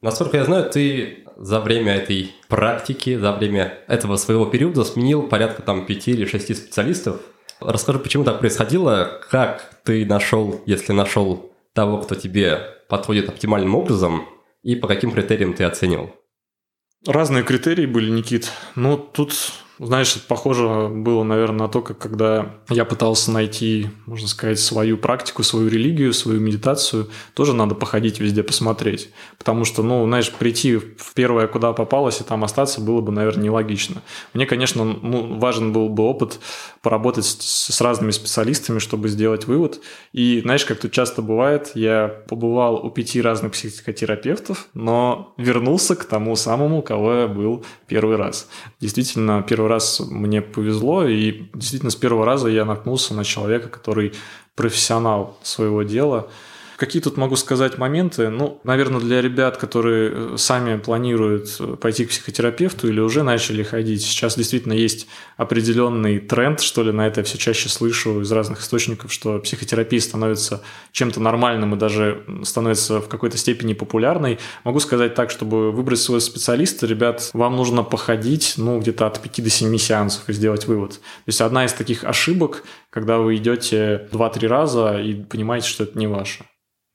Насколько 0.00 0.36
я 0.36 0.44
знаю, 0.44 0.70
ты 0.70 1.24
за 1.36 1.60
время 1.60 1.96
этой 1.96 2.32
практики, 2.48 3.16
за 3.16 3.32
время 3.32 3.78
этого 3.88 4.16
своего 4.16 4.46
периода 4.46 4.84
сменил 4.84 5.22
порядка 5.22 5.62
там 5.62 5.86
пяти 5.86 6.12
или 6.12 6.24
шести 6.24 6.54
специалистов. 6.54 7.20
Расскажи, 7.60 7.98
почему 7.98 8.24
так 8.24 8.38
происходило, 8.38 9.20
как 9.28 9.80
ты 9.82 10.06
нашел, 10.06 10.60
если 10.66 10.92
нашел 10.92 11.52
того, 11.72 11.98
кто 11.98 12.14
тебе 12.14 12.60
подходит 12.88 13.28
оптимальным 13.28 13.74
образом, 13.74 14.28
и 14.62 14.76
по 14.76 14.86
каким 14.86 15.10
критериям 15.10 15.54
ты 15.54 15.64
оценил? 15.64 16.14
Разные 17.06 17.42
критерии 17.42 17.86
были, 17.86 18.10
Никит. 18.10 18.52
Но 18.74 18.96
тут 18.96 19.32
знаешь, 19.78 20.16
это 20.16 20.24
похоже 20.26 20.88
было, 20.88 21.22
наверное, 21.22 21.66
на 21.66 21.68
то, 21.68 21.82
как 21.82 21.98
когда 21.98 22.56
я 22.68 22.84
пытался 22.84 23.30
найти, 23.30 23.90
можно 24.06 24.26
сказать, 24.26 24.58
свою 24.58 24.98
практику, 24.98 25.42
свою 25.42 25.68
религию, 25.68 26.12
свою 26.12 26.40
медитацию, 26.40 27.08
тоже 27.34 27.54
надо 27.54 27.74
походить 27.74 28.18
везде 28.18 28.42
посмотреть. 28.42 29.10
Потому 29.38 29.64
что, 29.64 29.82
ну, 29.82 30.04
знаешь, 30.04 30.32
прийти 30.32 30.76
в 30.76 31.14
первое, 31.14 31.46
куда 31.46 31.72
попалось, 31.72 32.20
и 32.20 32.24
там 32.24 32.42
остаться 32.44 32.80
было 32.80 33.00
бы, 33.00 33.12
наверное, 33.12 33.44
нелогично. 33.44 34.02
Мне, 34.34 34.46
конечно, 34.46 34.84
ну, 34.84 35.38
важен 35.38 35.72
был 35.72 35.88
бы 35.88 36.02
опыт 36.02 36.40
поработать 36.82 37.24
с, 37.24 37.72
с 37.72 37.80
разными 37.80 38.10
специалистами, 38.10 38.80
чтобы 38.80 39.08
сделать 39.08 39.46
вывод. 39.46 39.80
И, 40.12 40.40
знаешь, 40.40 40.64
как 40.64 40.80
тут 40.80 40.90
часто 40.90 41.22
бывает, 41.22 41.72
я 41.74 42.08
побывал 42.28 42.84
у 42.84 42.90
пяти 42.90 43.22
разных 43.22 43.52
психотерапевтов, 43.52 44.68
но 44.74 45.34
вернулся 45.36 45.94
к 45.94 46.04
тому 46.04 46.34
самому, 46.34 46.82
кого 46.82 47.14
я 47.14 47.28
был 47.28 47.64
первый 47.86 48.16
раз. 48.16 48.48
Действительно, 48.80 49.44
первый 49.48 49.67
раз 49.68 50.00
мне 50.00 50.42
повезло, 50.42 51.06
и 51.06 51.44
действительно 51.54 51.90
с 51.90 51.96
первого 51.96 52.24
раза 52.24 52.48
я 52.48 52.64
наткнулся 52.64 53.14
на 53.14 53.24
человека, 53.24 53.68
который 53.68 54.12
профессионал 54.54 55.38
своего 55.42 55.82
дела– 55.82 56.28
Какие 56.78 57.02
тут 57.02 57.16
могу 57.16 57.34
сказать 57.34 57.76
моменты? 57.76 58.28
Ну, 58.28 58.60
наверное, 58.62 59.00
для 59.00 59.20
ребят, 59.20 59.56
которые 59.56 60.12
э, 60.14 60.34
сами 60.36 60.78
планируют 60.78 61.56
э, 61.58 61.74
пойти 61.74 62.04
к 62.04 62.10
психотерапевту 62.10 62.86
или 62.86 63.00
уже 63.00 63.24
начали 63.24 63.64
ходить, 63.64 64.02
сейчас 64.02 64.36
действительно 64.36 64.74
есть 64.74 65.08
определенный 65.36 66.20
тренд, 66.20 66.60
что 66.60 66.84
ли, 66.84 66.92
на 66.92 67.08
это 67.08 67.18
я 67.18 67.24
все 67.24 67.36
чаще 67.36 67.68
слышу 67.68 68.20
из 68.20 68.30
разных 68.30 68.60
источников, 68.60 69.12
что 69.12 69.40
психотерапия 69.40 69.98
становится 69.98 70.62
чем-то 70.92 71.18
нормальным 71.18 71.74
и 71.74 71.78
даже 71.78 72.22
становится 72.44 73.00
в 73.00 73.08
какой-то 73.08 73.36
степени 73.38 73.72
популярной. 73.72 74.38
Могу 74.62 74.78
сказать 74.78 75.16
так, 75.16 75.32
чтобы 75.32 75.72
выбрать 75.72 75.98
своего 75.98 76.20
специалиста, 76.20 76.86
ребят, 76.86 77.30
вам 77.32 77.56
нужно 77.56 77.82
походить, 77.82 78.54
ну, 78.56 78.78
где-то 78.78 79.08
от 79.08 79.20
5 79.20 79.42
до 79.42 79.50
7 79.50 79.76
сеансов 79.78 80.28
и 80.28 80.32
сделать 80.32 80.68
вывод. 80.68 80.92
То 80.92 80.98
есть 81.26 81.40
одна 81.40 81.64
из 81.64 81.72
таких 81.72 82.04
ошибок, 82.04 82.62
когда 82.90 83.18
вы 83.18 83.34
идете 83.34 84.06
2-3 84.12 84.46
раза 84.46 85.00
и 85.00 85.14
понимаете, 85.14 85.66
что 85.66 85.82
это 85.82 85.98
не 85.98 86.06
ваше. 86.06 86.44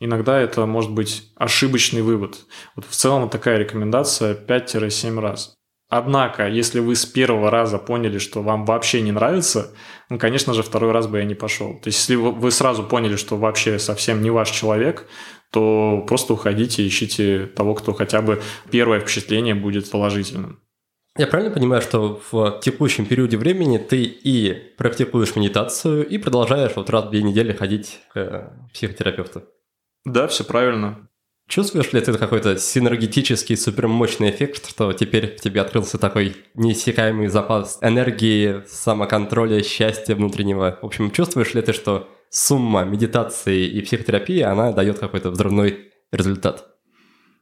Иногда 0.06 0.38
это 0.38 0.66
может 0.66 0.92
быть 0.92 1.32
ошибочный 1.38 2.02
вывод. 2.02 2.40
Вот 2.76 2.84
в 2.84 2.92
целом 2.92 3.30
такая 3.30 3.58
рекомендация 3.58 4.36
5-7 4.36 5.18
раз. 5.18 5.56
Однако, 5.88 6.50
если 6.50 6.82
вы 6.82 6.98
с 6.98 7.06
первого 7.06 7.50
раза 7.50 7.78
поняли, 7.78 8.18
что 8.18 8.44
вам 8.44 8.66
вообще 8.66 9.00
не 9.00 9.14
нравится, 9.14 9.74
ну, 10.10 10.20
конечно 10.20 10.54
же, 10.54 10.62
второй 10.62 10.92
раз 10.92 11.08
бы 11.08 11.20
я 11.20 11.24
не 11.24 11.36
пошел. 11.36 11.80
То 11.80 11.88
есть, 11.88 12.00
если 12.00 12.16
вы 12.16 12.52
сразу 12.52 12.84
поняли, 12.84 13.16
что 13.16 13.38
вообще 13.38 13.80
совсем 13.80 14.22
не 14.22 14.30
ваш 14.30 14.52
человек, 14.52 15.08
то 15.54 16.04
просто 16.06 16.34
уходите, 16.34 16.86
ищите 16.86 17.46
того, 17.46 17.74
кто 17.74 17.94
хотя 17.94 18.22
бы 18.22 18.42
первое 18.70 19.00
впечатление 19.00 19.56
будет 19.56 19.90
положительным. 19.90 20.60
Я 21.18 21.28
правильно 21.28 21.54
понимаю, 21.54 21.82
что 21.82 22.22
в 22.30 22.60
текущем 22.62 23.06
периоде 23.06 23.38
времени 23.38 23.78
ты 23.78 24.04
и 24.04 24.54
практикуешь 24.78 25.38
медитацию, 25.38 26.06
и 26.06 26.18
продолжаешь 26.18 26.74
вот 26.76 26.90
раз 26.90 27.06
в 27.06 27.10
две 27.12 27.24
недели 27.24 27.54
ходить 27.54 28.02
к 28.14 28.52
психотерапевту? 28.74 29.44
Да, 30.06 30.28
все 30.28 30.44
правильно. 30.44 31.08
Чувствуешь 31.48 31.92
ли 31.92 32.02
ты 32.02 32.14
какой-то 32.14 32.58
синергетический 32.58 33.58
супермощный 33.58 34.32
эффект, 34.32 34.70
что 34.70 34.94
теперь 34.94 35.36
в 35.36 35.42
тебе 35.42 35.62
открылся 35.62 35.98
такой 35.98 36.36
неиссякаемый 36.56 37.28
запас 37.28 37.78
энергии, 37.82 38.64
самоконтроля, 38.68 39.62
счастья 39.62 40.16
внутреннего? 40.16 40.80
В 40.82 40.86
общем, 40.86 41.12
чувствуешь 41.12 41.54
ли 41.54 41.62
ты, 41.62 41.74
что 41.74 42.10
сумма 42.30 42.86
медитации 42.86 43.68
и 43.68 43.82
психотерапии, 43.82 44.40
она 44.40 44.72
дает 44.72 45.00
какой-то 45.00 45.32
взрывной 45.32 45.92
результат? 46.12 46.66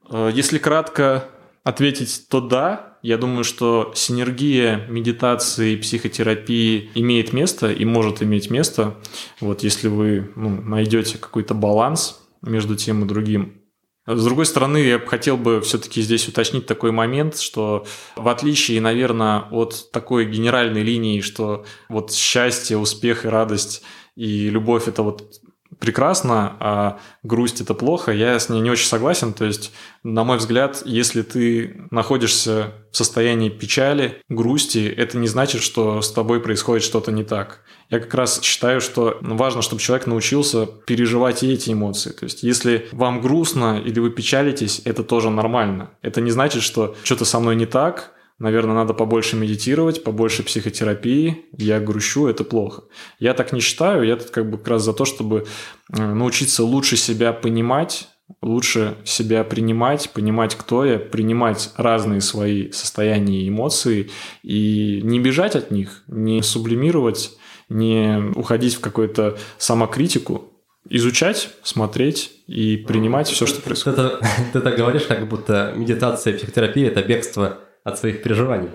Э, 0.10 0.32
если 0.34 0.58
кратко, 0.58 1.26
ответить, 1.64 2.26
то 2.30 2.42
да. 2.42 2.98
Я 3.04 3.18
думаю, 3.18 3.44
что 3.44 3.92
синергия 3.96 4.86
медитации 4.88 5.74
и 5.74 5.78
психотерапии 5.78 6.92
имеет 6.96 7.34
место 7.34 7.72
и 7.72 7.86
может 7.86 8.22
иметь 8.22 8.52
место. 8.52 8.96
Вот 9.40 9.64
если 9.64 9.88
вы 9.88 10.32
ну, 10.36 10.50
найдете 10.50 11.18
какой-то 11.18 11.54
баланс 11.54 12.21
между 12.42 12.76
тем 12.76 13.04
и 13.04 13.08
другим. 13.08 13.62
С 14.08 14.26
другой 14.26 14.48
стороны, 14.48 14.78
я 14.78 15.00
хотел 15.00 15.38
бы 15.38 15.62
все-таки 15.62 16.02
здесь 16.02 16.28
уточнить 16.28 16.66
такой 16.66 16.92
момент, 16.92 17.38
что 17.38 17.86
в 18.16 18.28
отличие, 18.30 18.82
наверное, 18.82 19.42
от 19.52 19.92
такой 19.92 20.26
генеральной 20.26 20.82
линии, 20.82 21.22
что 21.22 21.66
вот 21.88 22.12
счастье, 22.12 22.78
успех 22.78 23.26
и 23.26 23.30
радость 23.30 23.84
и 24.16 24.50
любовь 24.50 24.88
это 24.88 25.04
вот 25.04 25.42
прекрасно, 25.82 26.56
а 26.60 27.00
грусть 27.24 27.60
это 27.60 27.74
плохо, 27.74 28.12
я 28.12 28.40
с 28.40 28.50
ней 28.50 28.62
не 28.62 28.70
очень 28.70 28.88
согласен. 28.88 29.34
То 29.34 29.46
есть, 29.46 29.74
на 30.04 30.24
мой 30.24 30.38
взгляд, 30.38 30.84
если 30.86 31.24
ты 31.24 31.88
находишься 31.90 32.74
в 32.92 32.98
состоянии 32.98 33.50
печали, 33.50 34.22
грусти, 34.30 34.88
это 34.88 35.18
не 35.18 35.28
значит, 35.28 35.64
что 35.64 36.02
с 36.02 36.12
тобой 36.12 36.40
происходит 36.40 36.84
что-то 36.84 37.12
не 37.12 37.24
так. 37.24 37.62
Я 37.90 38.00
как 38.00 38.14
раз 38.14 38.42
считаю, 38.42 38.80
что 38.80 39.18
важно, 39.22 39.64
чтобы 39.64 39.82
человек 39.82 40.06
научился 40.06 40.68
переживать 40.68 41.42
и 41.42 41.52
эти 41.52 41.72
эмоции. 41.72 42.12
То 42.12 42.26
есть, 42.26 42.44
если 42.44 42.88
вам 42.92 43.20
грустно 43.20 43.82
или 43.84 44.00
вы 44.00 44.12
печалитесь, 44.12 44.84
это 44.86 45.04
тоже 45.04 45.32
нормально. 45.32 45.90
Это 46.04 46.22
не 46.22 46.30
значит, 46.30 46.62
что 46.62 46.96
что-то 47.04 47.26
со 47.26 47.40
мной 47.40 47.56
не 47.56 47.66
так, 47.66 48.14
наверное, 48.42 48.76
надо 48.76 48.94
побольше 48.94 49.36
медитировать, 49.36 50.04
побольше 50.04 50.44
психотерапии, 50.44 51.46
я 51.58 51.80
грущу, 51.80 52.28
это 52.28 52.44
плохо. 52.44 52.84
Я 53.20 53.34
так 53.34 53.54
не 53.54 53.62
считаю, 53.62 54.04
я 54.04 54.16
тут 54.16 54.32
как 54.32 54.50
бы 54.50 54.58
как 54.58 54.68
раз 54.68 54.84
за 54.84 54.94
то, 54.94 55.06
чтобы 55.06 55.46
э, 55.94 56.14
научиться 56.14 56.64
лучше 56.64 56.98
себя 56.98 57.34
понимать, 57.34 58.08
лучше 58.42 58.98
себя 59.06 59.44
принимать, 59.44 60.10
понимать, 60.10 60.56
кто 60.56 60.86
я, 60.86 60.98
принимать 60.98 61.72
разные 61.78 62.22
свои 62.22 62.72
состояния 62.72 63.44
и 63.44 63.50
эмоции 63.50 64.10
и 64.42 65.02
не 65.04 65.20
бежать 65.20 65.56
от 65.56 65.70
них, 65.70 66.04
не 66.08 66.42
сублимировать 66.42 67.38
не 67.70 68.32
уходить 68.36 68.76
в 68.76 68.82
какую-то 68.82 69.38
самокритику, 69.58 70.52
изучать, 70.90 71.52
смотреть 71.64 72.34
и 72.48 72.76
принимать 72.76 73.30
все, 73.30 73.46
что 73.46 73.62
происходит. 73.62 74.20
Ты, 74.20 74.26
ты, 74.26 74.28
ты 74.54 74.60
так 74.60 74.76
говоришь, 74.76 75.04
как 75.04 75.26
будто 75.30 75.74
медитация, 75.76 76.36
психотерапия– 76.36 76.88
это 76.90 77.02
бегство 77.02 77.60
от 77.84 78.00
своих 78.00 78.24
переживаний. 78.24 78.70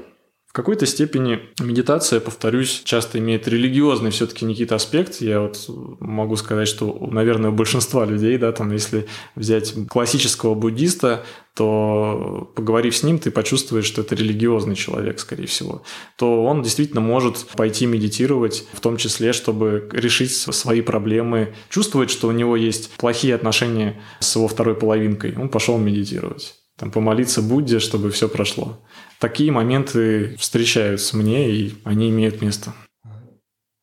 В 0.46 0.52
какой-то 0.52 0.86
степени 0.86 1.40
медитация, 1.61 2.18
повторюсь, 2.18 2.80
часто 2.84 3.18
имеет 3.18 3.46
религиозный 3.46 4.11
все-таки 4.11 4.46
некий-то 4.46 4.76
аспект. 4.76 5.20
Я 5.20 5.40
вот 5.40 5.66
могу 6.00 6.36
сказать, 6.36 6.66
что, 6.66 6.96
наверное, 7.11 7.50
у 7.50 7.52
большинства 7.52 8.07
людей, 8.07 8.38
да, 8.38 8.52
там, 8.52 8.72
если 8.72 9.07
взять 9.34 9.74
классического 9.86 10.54
буддиста, 10.54 11.24
то 11.57 12.50
поговорив 12.54 12.96
с 12.96 13.02
ним, 13.02 13.18
ты 13.18 13.30
почувствуешь, 13.30 13.86
что 13.86 14.02
это 14.02 14.14
религиозный 14.14 14.76
человек, 14.76 15.20
скорее 15.20 15.46
всего, 15.46 15.82
то 16.16 16.44
он 16.44 16.62
действительно 16.62 17.00
может 17.00 17.46
пойти 17.57 17.86
медитировать, 17.86 18.66
в 18.72 18.80
том 18.80 18.98
числе, 18.98 19.32
чтобы 19.32 19.88
решить 19.92 20.32
свои 20.32 20.82
проблемы, 20.82 21.54
чувствовать, 21.70 22.11
что 22.11 22.28
у 22.28 22.32
него 22.32 22.57
есть 22.57 22.90
плохие 22.92 23.34
отношения 23.34 24.00
с 24.20 24.36
его 24.36 24.48
второй 24.48 24.74
половинкой. 24.74 25.34
Он 25.36 25.48
пошел 25.48 25.78
медитировать, 25.78 26.55
там, 26.76 26.90
помолиться 26.90 27.42
Будде, 27.42 27.78
чтобы 27.78 28.10
все 28.10 28.28
прошло. 28.28 28.78
Такие 29.18 29.50
моменты 29.50 30.36
встречаются 30.36 31.16
мне, 31.16 31.50
и 31.50 31.74
они 31.84 32.10
имеют 32.10 32.42
место. 32.42 32.74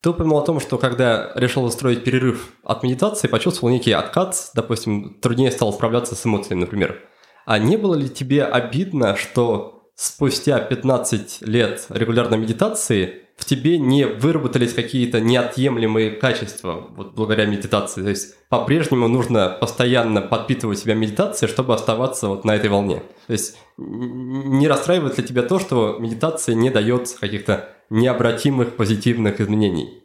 Ты 0.00 0.10
упомянул 0.10 0.38
о 0.38 0.44
том, 0.44 0.60
что 0.60 0.76
когда 0.76 1.32
решил 1.34 1.64
устроить 1.64 2.04
перерыв 2.04 2.52
от 2.62 2.82
медитации, 2.82 3.26
почувствовал 3.26 3.72
некий 3.72 3.92
откат, 3.92 4.50
допустим, 4.54 5.14
труднее 5.20 5.50
стало 5.50 5.72
справляться 5.72 6.14
с 6.14 6.26
эмоциями, 6.26 6.60
например. 6.60 7.00
А 7.46 7.58
не 7.58 7.76
было 7.76 7.94
ли 7.94 8.08
тебе 8.08 8.44
обидно, 8.44 9.16
что 9.16 9.90
спустя 9.96 10.60
15 10.60 11.42
лет 11.42 11.86
регулярной 11.88 12.38
медитации 12.38 13.23
в 13.44 13.46
тебе 13.46 13.76
не 13.76 14.06
выработались 14.06 14.72
какие-то 14.72 15.20
неотъемлемые 15.20 16.12
качества 16.12 16.88
вот 16.96 17.12
благодаря 17.14 17.44
медитации? 17.44 18.02
То 18.02 18.08
есть 18.08 18.34
по-прежнему 18.48 19.06
нужно 19.06 19.50
постоянно 19.60 20.22
подпитывать 20.22 20.78
себя 20.78 20.94
медитацией, 20.94 21.52
чтобы 21.52 21.74
оставаться 21.74 22.28
вот 22.28 22.46
на 22.46 22.56
этой 22.56 22.70
волне. 22.70 23.02
То 23.26 23.34
есть 23.34 23.58
не 23.76 24.66
расстраивает 24.66 25.18
ли 25.18 25.24
тебя 25.24 25.42
то, 25.42 25.58
что 25.58 25.98
медитация 26.00 26.54
не 26.54 26.70
дает 26.70 27.14
каких-то 27.20 27.68
необратимых 27.90 28.76
позитивных 28.76 29.42
изменений? 29.42 30.02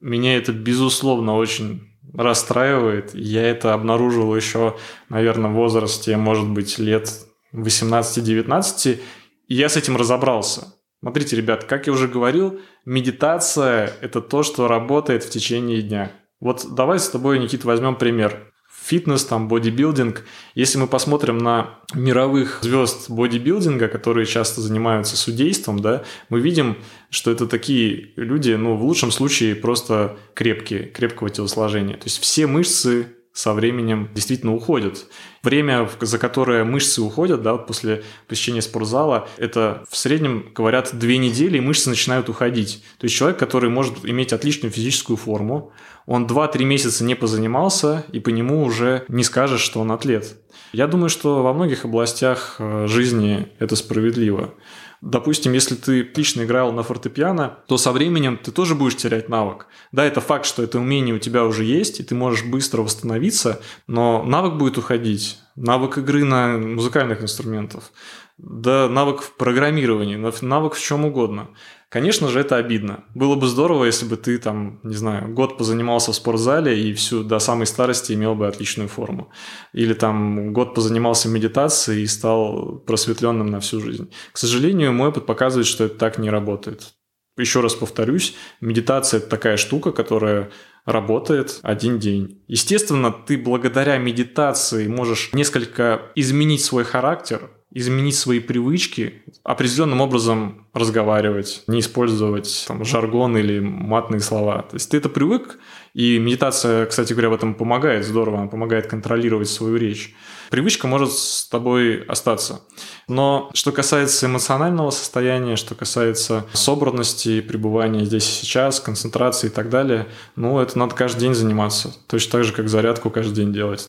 Меня 0.00 0.36
это, 0.36 0.52
безусловно, 0.52 1.34
очень 1.34 1.82
расстраивает. 2.14 3.16
Я 3.16 3.50
это 3.50 3.74
обнаружил 3.74 4.34
еще, 4.36 4.76
наверное, 5.08 5.50
в 5.50 5.54
возрасте, 5.54 6.16
может 6.16 6.48
быть, 6.48 6.78
лет 6.78 7.10
18-19, 7.52 9.00
и 9.48 9.54
я 9.54 9.68
с 9.68 9.76
этим 9.76 9.96
разобрался. 9.96 10.77
Смотрите, 11.00 11.36
ребят, 11.36 11.64
как 11.64 11.86
я 11.86 11.92
уже 11.92 12.08
говорил, 12.08 12.60
медитация– 12.84 13.92
это 14.00 14.20
то, 14.20 14.42
что 14.42 14.66
работает 14.66 15.22
в 15.22 15.30
течение 15.30 15.82
дня. 15.82 16.12
Вот 16.40 16.66
давай 16.74 16.98
с 16.98 17.08
тобой, 17.08 17.38
Никит, 17.38 17.64
возьмем 17.64 17.96
пример 17.96 18.52
фитнес, 18.88 19.24
там, 19.24 19.48
бодибилдинг. 19.48 20.24
Если 20.54 20.78
мы 20.78 20.86
посмотрим 20.86 21.38
на 21.38 21.78
мировых 21.94 22.60
звезд 22.62 23.10
бодибилдинга, 23.10 23.88
которые 23.88 24.24
часто 24.24 24.60
занимаются 24.60 25.16
судейством, 25.16 25.80
да, 25.80 26.04
мы 26.30 26.40
видим, 26.40 26.78
что 27.10 27.30
это 27.30 27.46
такие 27.46 28.12
люди, 28.16 28.52
ну, 28.52 28.76
в 28.76 28.84
лучшем 28.84 29.10
случае 29.10 29.56
просто 29.56 30.16
крепкие, 30.34 30.84
крепкого 30.84 31.28
телосложения. 31.28 31.96
То 31.96 32.04
есть 32.04 32.20
все 32.20 32.46
мышцы 32.46 33.17
со 33.38 33.52
временем 33.52 34.08
действительно 34.14 34.52
уходят. 34.52 35.06
Время, 35.44 35.88
за 36.00 36.18
которое 36.18 36.64
мышцы 36.64 37.00
уходят, 37.00 37.40
да, 37.40 37.56
после 37.56 38.02
посещения 38.26 38.60
спортзала, 38.60 39.28
это 39.36 39.84
в 39.88 39.96
среднем, 39.96 40.50
говорят, 40.52 40.90
две 40.92 41.18
недели, 41.18 41.58
и 41.58 41.60
мышцы 41.60 41.88
начинают 41.88 42.28
уходить. 42.28 42.82
То 42.98 43.04
есть 43.04 43.14
человек, 43.14 43.38
который 43.38 43.70
может 43.70 44.04
иметь 44.04 44.32
отличную 44.32 44.72
физическую 44.72 45.16
форму, 45.16 45.70
он 46.04 46.26
2-3 46.26 46.64
месяца 46.64 47.04
не 47.04 47.14
позанимался, 47.14 48.04
и 48.10 48.18
по 48.18 48.30
нему 48.30 48.64
уже 48.64 49.04
не 49.06 49.22
скажешь, 49.22 49.60
что 49.60 49.78
он 49.78 49.92
атлет. 49.92 50.36
Я 50.72 50.88
думаю, 50.88 51.08
что 51.08 51.44
во 51.44 51.52
многих 51.52 51.84
областях 51.84 52.56
э, 52.58 52.88
жизни 52.88 53.46
это 53.60 53.76
справедливо. 53.76 54.52
Допустим, 55.00 55.52
если 55.52 55.76
ты 55.76 56.02
отлично 56.02 56.42
играл 56.42 56.72
на 56.72 56.82
фортепиано, 56.82 57.58
то 57.68 57.78
со 57.78 57.92
временем 57.92 58.36
ты 58.36 58.50
тоже 58.50 58.74
будешь 58.74 58.96
терять 58.96 59.28
навык. 59.28 59.66
Да, 59.92 60.04
это 60.04 60.20
факт, 60.20 60.44
что 60.44 60.62
это 60.62 60.78
умение 60.78 61.14
у 61.14 61.18
тебя 61.18 61.44
уже 61.44 61.64
есть, 61.64 62.00
и 62.00 62.02
ты 62.02 62.14
можешь 62.14 62.44
быстро 62.44 62.82
восстановиться, 62.82 63.60
но 63.86 64.24
навык 64.24 64.54
будет 64.54 64.76
уходить. 64.76 65.38
Навык 65.54 65.98
игры 65.98 66.24
на 66.24 66.58
музыкальных 66.58 67.22
инструментах, 67.22 67.92
да 68.38 68.88
навык 68.88 69.22
в 69.22 69.36
программировании, 69.36 70.16
навык 70.16 70.74
в 70.74 70.80
чем 70.80 71.04
угодно. 71.04 71.48
Конечно 71.90 72.28
же, 72.28 72.40
это 72.40 72.56
обидно. 72.56 73.04
Было 73.14 73.34
бы 73.34 73.46
здорово, 73.46 73.86
если 73.86 74.04
бы 74.04 74.18
ты 74.18 74.36
там, 74.36 74.78
не 74.82 74.94
знаю, 74.94 75.32
год 75.32 75.56
позанимался 75.56 76.12
в 76.12 76.16
спортзале 76.16 76.78
и 76.78 76.92
всю 76.92 77.22
до 77.22 77.38
самой 77.38 77.66
старости 77.66 78.12
имел 78.12 78.34
бы 78.34 78.46
отличную 78.46 78.90
форму. 78.90 79.32
Или 79.72 79.94
там 79.94 80.52
год 80.52 80.74
позанимался 80.74 81.30
медитацией 81.30 82.02
и 82.02 82.06
стал 82.06 82.80
просветленным 82.80 83.46
на 83.46 83.60
всю 83.60 83.80
жизнь. 83.80 84.12
К 84.32 84.36
сожалению, 84.36 84.92
мой 84.92 85.08
опыт 85.08 85.24
показывает, 85.24 85.66
что 85.66 85.84
это 85.84 85.94
так 85.94 86.18
не 86.18 86.28
работает. 86.28 86.92
Еще 87.38 87.60
раз 87.60 87.74
повторюсь, 87.74 88.34
медитация– 88.60 89.18
это 89.20 89.28
такая 89.28 89.56
штука, 89.56 89.92
которая 89.92 90.50
работает 90.84 91.60
один 91.62 91.98
день. 91.98 92.42
Естественно, 92.48 93.12
ты 93.12 93.38
благодаря 93.38 93.96
медитации 93.96 94.88
можешь 94.88 95.30
несколько 95.32 96.10
изменить 96.16 96.64
свой 96.64 96.84
характер, 96.84 97.50
изменить 97.70 98.16
свои 98.16 98.40
привычки, 98.40 99.22
определенным 99.44 100.00
образом 100.00 100.66
разговаривать, 100.72 101.64
не 101.66 101.80
использовать 101.80 102.64
там, 102.66 102.84
жаргон 102.84 103.36
или 103.36 103.60
матные 103.60 104.20
слова. 104.20 104.62
То 104.62 104.76
есть 104.76 104.90
ты 104.90 104.96
это 104.96 105.08
привык, 105.08 105.58
и 105.92 106.18
медитация, 106.18 106.86
кстати 106.86 107.12
говоря, 107.12 107.30
в 107.30 107.34
этом 107.34 107.54
помогает 107.54 108.04
здорово, 108.04 108.38
она 108.38 108.46
помогает 108.46 108.86
контролировать 108.86 109.48
свою 109.48 109.76
речь. 109.76 110.14
Привычка 110.50 110.86
может 110.86 111.12
с 111.12 111.46
тобой 111.48 112.02
остаться. 112.04 112.62
Но 113.06 113.50
что 113.52 113.70
касается 113.70 114.26
эмоционального 114.26 114.90
состояния, 114.90 115.56
что 115.56 115.74
касается 115.74 116.46
собранности, 116.54 117.42
пребывания 117.42 118.04
здесь 118.04 118.26
и 118.28 118.46
сейчас, 118.46 118.80
концентрации 118.80 119.48
и 119.48 119.50
так 119.50 119.68
далее, 119.68 120.06
ну, 120.36 120.58
это 120.58 120.78
надо 120.78 120.94
каждый 120.94 121.20
день 121.20 121.34
заниматься. 121.34 121.94
Точно 122.06 122.32
так 122.32 122.44
же, 122.44 122.52
как 122.54 122.68
зарядку 122.68 123.10
каждый 123.10 123.34
день 123.34 123.52
делать. 123.52 123.86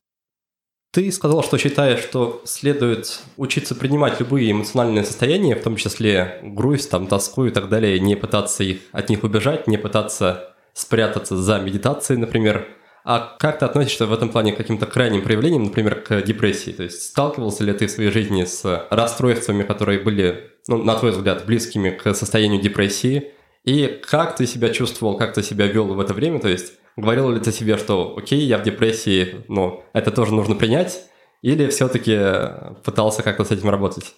Ты 0.91 1.11
сказал, 1.11 1.43
что 1.43 1.59
считаешь, 1.59 1.99
что 1.99 2.41
следует 2.45 3.19
учиться 3.37 3.75
принимать 3.75 4.19
любые 4.19 4.51
эмоциональные 4.51 5.03
состояния, 5.03 5.55
в 5.55 5.61
том 5.61 5.75
числе 5.75 6.39
грусть, 6.41 6.89
там, 6.89 7.05
тоску 7.05 7.45
и 7.45 7.51
так 7.51 7.69
далее, 7.69 7.99
не 7.99 8.15
пытаться 8.15 8.63
их, 8.63 8.79
от 8.91 9.07
них 9.09 9.23
убежать, 9.23 9.67
не 9.67 9.77
пытаться 9.77 10.55
спрятаться 10.73 11.37
за 11.37 11.59
медитацией, 11.59 12.19
например. 12.19 12.67
А 13.03 13.35
как 13.37 13.59
ты 13.59 13.65
относишься 13.65 14.07
в 14.07 14.13
этом 14.13 14.29
плане 14.29 14.51
к 14.51 14.57
каким-то 14.57 14.87
крайним 14.87 15.21
проявлениям, 15.21 15.65
например, 15.65 16.01
к 16.01 16.23
депрессии? 16.23 16.71
То 16.71 16.83
есть 16.83 17.03
сталкивался 17.03 17.63
ли 17.63 17.73
ты 17.73 17.85
в 17.85 17.91
своей 17.91 18.09
жизни 18.09 18.43
с 18.43 18.87
расстройствами, 18.89 19.61
которые 19.61 19.99
были, 19.99 20.53
ну, 20.67 20.83
на 20.83 20.95
твой 20.95 21.11
взгляд, 21.11 21.45
близкими 21.45 21.91
к 21.91 22.15
состоянию 22.15 22.59
депрессии? 22.59 23.31
И 23.63 24.01
как 24.07 24.35
ты 24.35 24.47
себя 24.47 24.69
чувствовал, 24.69 25.17
как 25.17 25.35
ты 25.35 25.43
себя 25.43 25.67
вел 25.67 25.85
в 25.85 25.99
это 25.99 26.15
время? 26.15 26.39
То 26.39 26.49
есть 26.49 26.73
Говорил 26.99 27.31
ли 27.31 27.39
ты 27.39 27.51
себе, 27.53 27.77
что 27.77 28.15
окей, 28.17 28.41
я 28.41 28.57
в 28.57 28.63
депрессии, 28.63 29.45
но 29.47 29.85
это 29.93 30.11
тоже 30.11 30.33
нужно 30.33 30.55
принять? 30.55 31.01
Или 31.41 31.69
все-таки 31.69 32.19
пытался 32.83 33.23
как-то 33.23 33.45
с 33.45 33.51
этим 33.51 33.69
работать? 33.69 34.13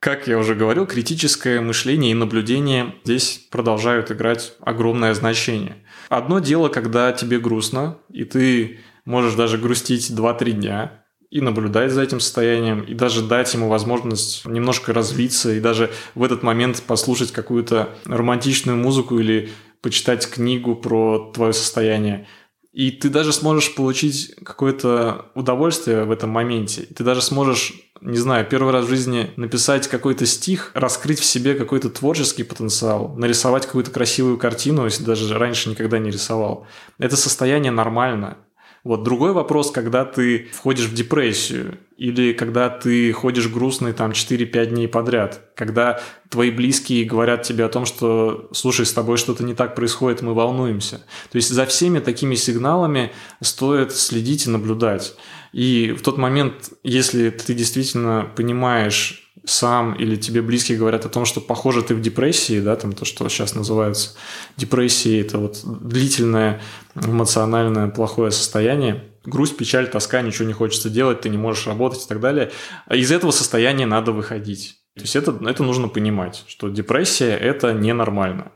Как 0.00 0.26
я 0.26 0.38
уже 0.38 0.56
говорил, 0.56 0.86
критическое 0.86 1.60
мышление 1.60 2.10
и 2.10 2.14
наблюдение 2.14 2.96
здесь 3.04 3.46
продолжают 3.50 4.10
играть 4.10 4.54
огромное 4.60 5.14
значение. 5.14 5.76
Одно 6.08 6.40
дело, 6.40 6.68
когда 6.68 7.12
тебе 7.12 7.38
грустно, 7.38 7.98
и 8.10 8.24
ты 8.24 8.80
можешь 9.04 9.34
даже 9.34 9.56
грустить 9.58 10.10
2-3 10.10 10.50
дня, 10.52 11.04
и 11.30 11.42
наблюдать 11.42 11.92
за 11.92 12.02
этим 12.02 12.20
состоянием, 12.20 12.80
и 12.80 12.94
даже 12.94 13.22
дать 13.22 13.52
ему 13.52 13.68
возможность 13.68 14.46
немножко 14.46 14.94
развиться, 14.94 15.52
и 15.52 15.60
даже 15.60 15.90
в 16.14 16.24
этот 16.24 16.42
момент 16.42 16.82
послушать 16.82 17.32
какую-то 17.32 17.90
романтичную 18.06 18.78
музыку 18.78 19.18
или 19.18 19.50
почитать 19.80 20.28
книгу 20.28 20.74
про 20.76 21.30
твое 21.34 21.52
состояние. 21.52 22.26
И 22.72 22.90
ты 22.90 23.08
даже 23.08 23.32
сможешь 23.32 23.74
получить 23.74 24.34
какое-то 24.44 25.32
удовольствие 25.34 26.04
в 26.04 26.10
этом 26.10 26.30
моменте. 26.30 26.82
Ты 26.82 27.02
даже 27.02 27.22
сможешь, 27.22 27.72
не 28.00 28.18
знаю, 28.18 28.46
первый 28.46 28.72
раз 28.72 28.84
в 28.84 28.88
жизни 28.88 29.32
написать 29.36 29.88
какой-то 29.88 30.26
стих, 30.26 30.70
раскрыть 30.74 31.18
в 31.18 31.24
себе 31.24 31.54
какой-то 31.54 31.90
творческий 31.90 32.44
потенциал, 32.44 33.14
нарисовать 33.16 33.66
какую-то 33.66 33.90
красивую 33.90 34.38
картину, 34.38 34.84
если 34.84 35.02
даже 35.02 35.36
раньше 35.36 35.70
никогда 35.70 35.98
не 35.98 36.10
рисовал. 36.10 36.66
Это 36.98 37.16
состояние 37.16 37.72
нормально. 37.72 38.38
Вот 38.84 39.02
другой 39.02 39.32
вопрос, 39.32 39.70
когда 39.70 40.04
ты 40.04 40.48
входишь 40.52 40.86
в 40.86 40.94
депрессию 40.94 41.78
или 41.96 42.32
когда 42.32 42.70
ты 42.70 43.12
ходишь 43.12 43.48
грустный 43.48 43.92
там 43.92 44.12
4-5 44.12 44.66
дней 44.66 44.88
подряд, 44.88 45.50
когда 45.56 46.00
твои 46.30 46.50
близкие 46.50 47.04
говорят 47.04 47.42
тебе 47.42 47.64
о 47.64 47.68
том, 47.68 47.84
что 47.84 48.48
слушай, 48.52 48.86
с 48.86 48.92
тобой 48.92 49.16
что-то 49.16 49.42
не 49.42 49.54
так 49.54 49.74
происходит, 49.74 50.22
мы 50.22 50.32
волнуемся. 50.32 50.98
То 51.30 51.36
есть 51.36 51.50
за 51.50 51.66
всеми 51.66 51.98
такими 51.98 52.34
сигналами 52.34 53.12
стоит 53.40 53.92
следить 53.92 54.46
и 54.46 54.50
наблюдать. 54.50 55.14
И 55.52 55.94
в 55.98 56.02
тот 56.02 56.18
момент, 56.18 56.70
если 56.82 57.30
ты 57.30 57.54
действительно 57.54 58.30
понимаешь 58.36 59.27
сам 59.44 59.94
или 59.94 60.16
тебе 60.16 60.42
близкие 60.42 60.78
говорят 60.78 61.04
о 61.06 61.08
том, 61.08 61.24
что 61.24 61.40
похоже 61.40 61.82
ты 61.82 61.94
в 61.94 62.00
депрессии, 62.00 62.60
да, 62.60 62.76
там 62.76 62.92
то, 62.92 63.04
что 63.04 63.28
сейчас 63.28 63.54
называется 63.54 64.14
депрессией, 64.56 65.20
это 65.20 65.38
вот 65.38 65.60
длительное 65.64 66.60
эмоциональное 66.94 67.88
плохое 67.88 68.30
состояние, 68.30 69.04
грусть, 69.24 69.56
печаль, 69.56 69.88
тоска, 69.88 70.22
ничего 70.22 70.46
не 70.46 70.54
хочется 70.54 70.90
делать, 70.90 71.20
ты 71.20 71.28
не 71.28 71.38
можешь 71.38 71.66
работать 71.66 72.04
и 72.04 72.08
так 72.08 72.20
далее. 72.20 72.50
А 72.86 72.96
из 72.96 73.12
этого 73.12 73.30
состояния 73.30 73.86
надо 73.86 74.12
выходить. 74.12 74.76
То 74.96 75.02
есть 75.02 75.16
это, 75.16 75.38
это 75.46 75.62
нужно 75.62 75.88
понимать, 75.88 76.44
что 76.48 76.68
депрессия– 76.68 77.36
это 77.40 77.72
ненормально. 77.72 78.52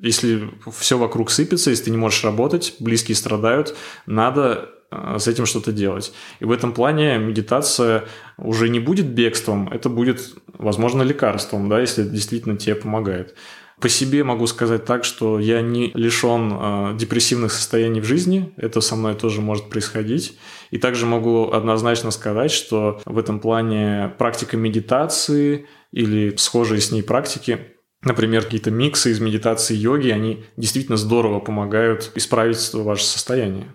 Если 0.00 0.50
все 0.70 0.98
вокруг 0.98 1.30
сыпется, 1.30 1.70
если 1.70 1.84
ты 1.84 1.90
не 1.90 1.96
можешь 1.96 2.24
работать, 2.24 2.74
близкие 2.78 3.16
страдают, 3.16 3.74
надо 4.04 4.68
с 5.18 5.28
этим 5.28 5.46
что-то 5.46 5.72
делать. 5.72 6.12
И 6.40 6.44
в 6.44 6.50
этом 6.50 6.72
плане 6.72 7.18
медитация 7.18 8.04
уже 8.38 8.68
не 8.68 8.80
будет 8.80 9.06
бегством, 9.06 9.68
это 9.68 9.88
будет, 9.88 10.34
возможно, 10.58 11.02
лекарством, 11.02 11.68
да, 11.68 11.80
если 11.80 12.02
действительно 12.02 12.56
тебе 12.56 12.74
помогает. 12.74 13.34
По 13.80 13.88
себе 13.88 14.22
могу 14.22 14.46
сказать 14.46 14.84
так, 14.84 15.04
что 15.04 15.40
я 15.40 15.60
не 15.60 15.90
лишен 15.94 16.52
э, 16.52 16.96
депрессивных 16.96 17.50
состояний 17.50 18.00
в 18.00 18.04
жизни. 18.04 18.54
Это 18.56 18.80
со 18.80 18.94
мной 18.94 19.16
тоже 19.16 19.40
может 19.40 19.70
происходить. 19.70 20.38
И 20.70 20.78
также 20.78 21.04
могу 21.04 21.50
однозначно 21.50 22.12
сказать, 22.12 22.52
что 22.52 23.00
в 23.06 23.18
этом 23.18 23.40
плане 23.40 24.12
практика 24.18 24.56
медитации 24.56 25.66
или 25.90 26.36
схожие 26.36 26.80
с 26.80 26.92
ней 26.92 27.02
практики 27.02 27.72
Например, 28.04 28.42
какие-то 28.42 28.72
миксы 28.72 29.12
из 29.12 29.20
медитации 29.20 29.76
йоги, 29.76 30.08
они 30.10 30.44
действительно 30.56 30.96
здорово 30.96 31.38
помогают 31.38 32.10
исправить 32.16 32.74
ваше 32.74 33.04
состояние. 33.04 33.66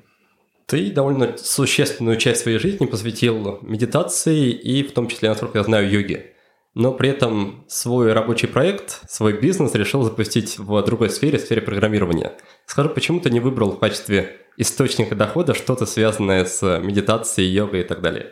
Ты 0.67 0.91
довольно 0.91 1.37
существенную 1.37 2.17
часть 2.17 2.41
своей 2.41 2.59
жизни 2.59 2.85
посвятил 2.85 3.59
медитации 3.61 4.51
и 4.51 4.83
в 4.83 4.91
том 4.91 5.07
числе, 5.07 5.29
насколько 5.29 5.57
я 5.57 5.63
знаю, 5.63 5.89
йоге 5.89 6.33
но 6.77 6.93
при 6.93 7.09
этом 7.09 7.65
свой 7.67 8.13
рабочий 8.13 8.45
проект, 8.45 9.01
свой 9.09 9.33
бизнес 9.33 9.73
решил 9.73 10.03
запустить 10.03 10.59
в 10.59 10.79
другой 10.83 11.09
сфере, 11.09 11.39
в 11.39 11.41
сфере 11.41 11.59
программирования. 11.59 12.33
Скажи, 12.67 12.87
почему 12.87 13.19
ты 13.19 13.31
не 13.31 13.39
выбрал 13.39 13.71
в 13.71 13.79
качестве 13.79 14.37
источника 14.57 15.15
дохода 15.15 15.55
что-то 15.55 15.87
связанное 15.87 16.45
с 16.45 16.61
медитацией, 16.79 17.51
йогой 17.51 17.79
и 17.79 17.83
так 17.83 18.01
далее? 18.01 18.27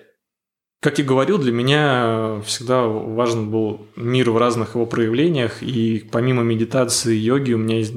Как 0.79 0.99
я 0.99 1.03
говорил, 1.03 1.39
для 1.39 1.51
меня 1.51 2.39
всегда 2.45 2.85
важен 2.85 3.49
был 3.49 3.87
мир 3.95 4.29
в 4.29 4.37
разных 4.37 4.75
его 4.75 4.85
проявлениях, 4.85 5.63
и 5.63 6.07
помимо 6.11 6.43
медитации 6.43 7.15
и 7.15 7.21
йоги 7.21 7.53
у 7.53 7.57
меня 7.57 7.77
есть 7.77 7.95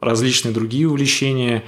различные 0.00 0.52
другие 0.52 0.88
увлечения, 0.88 1.62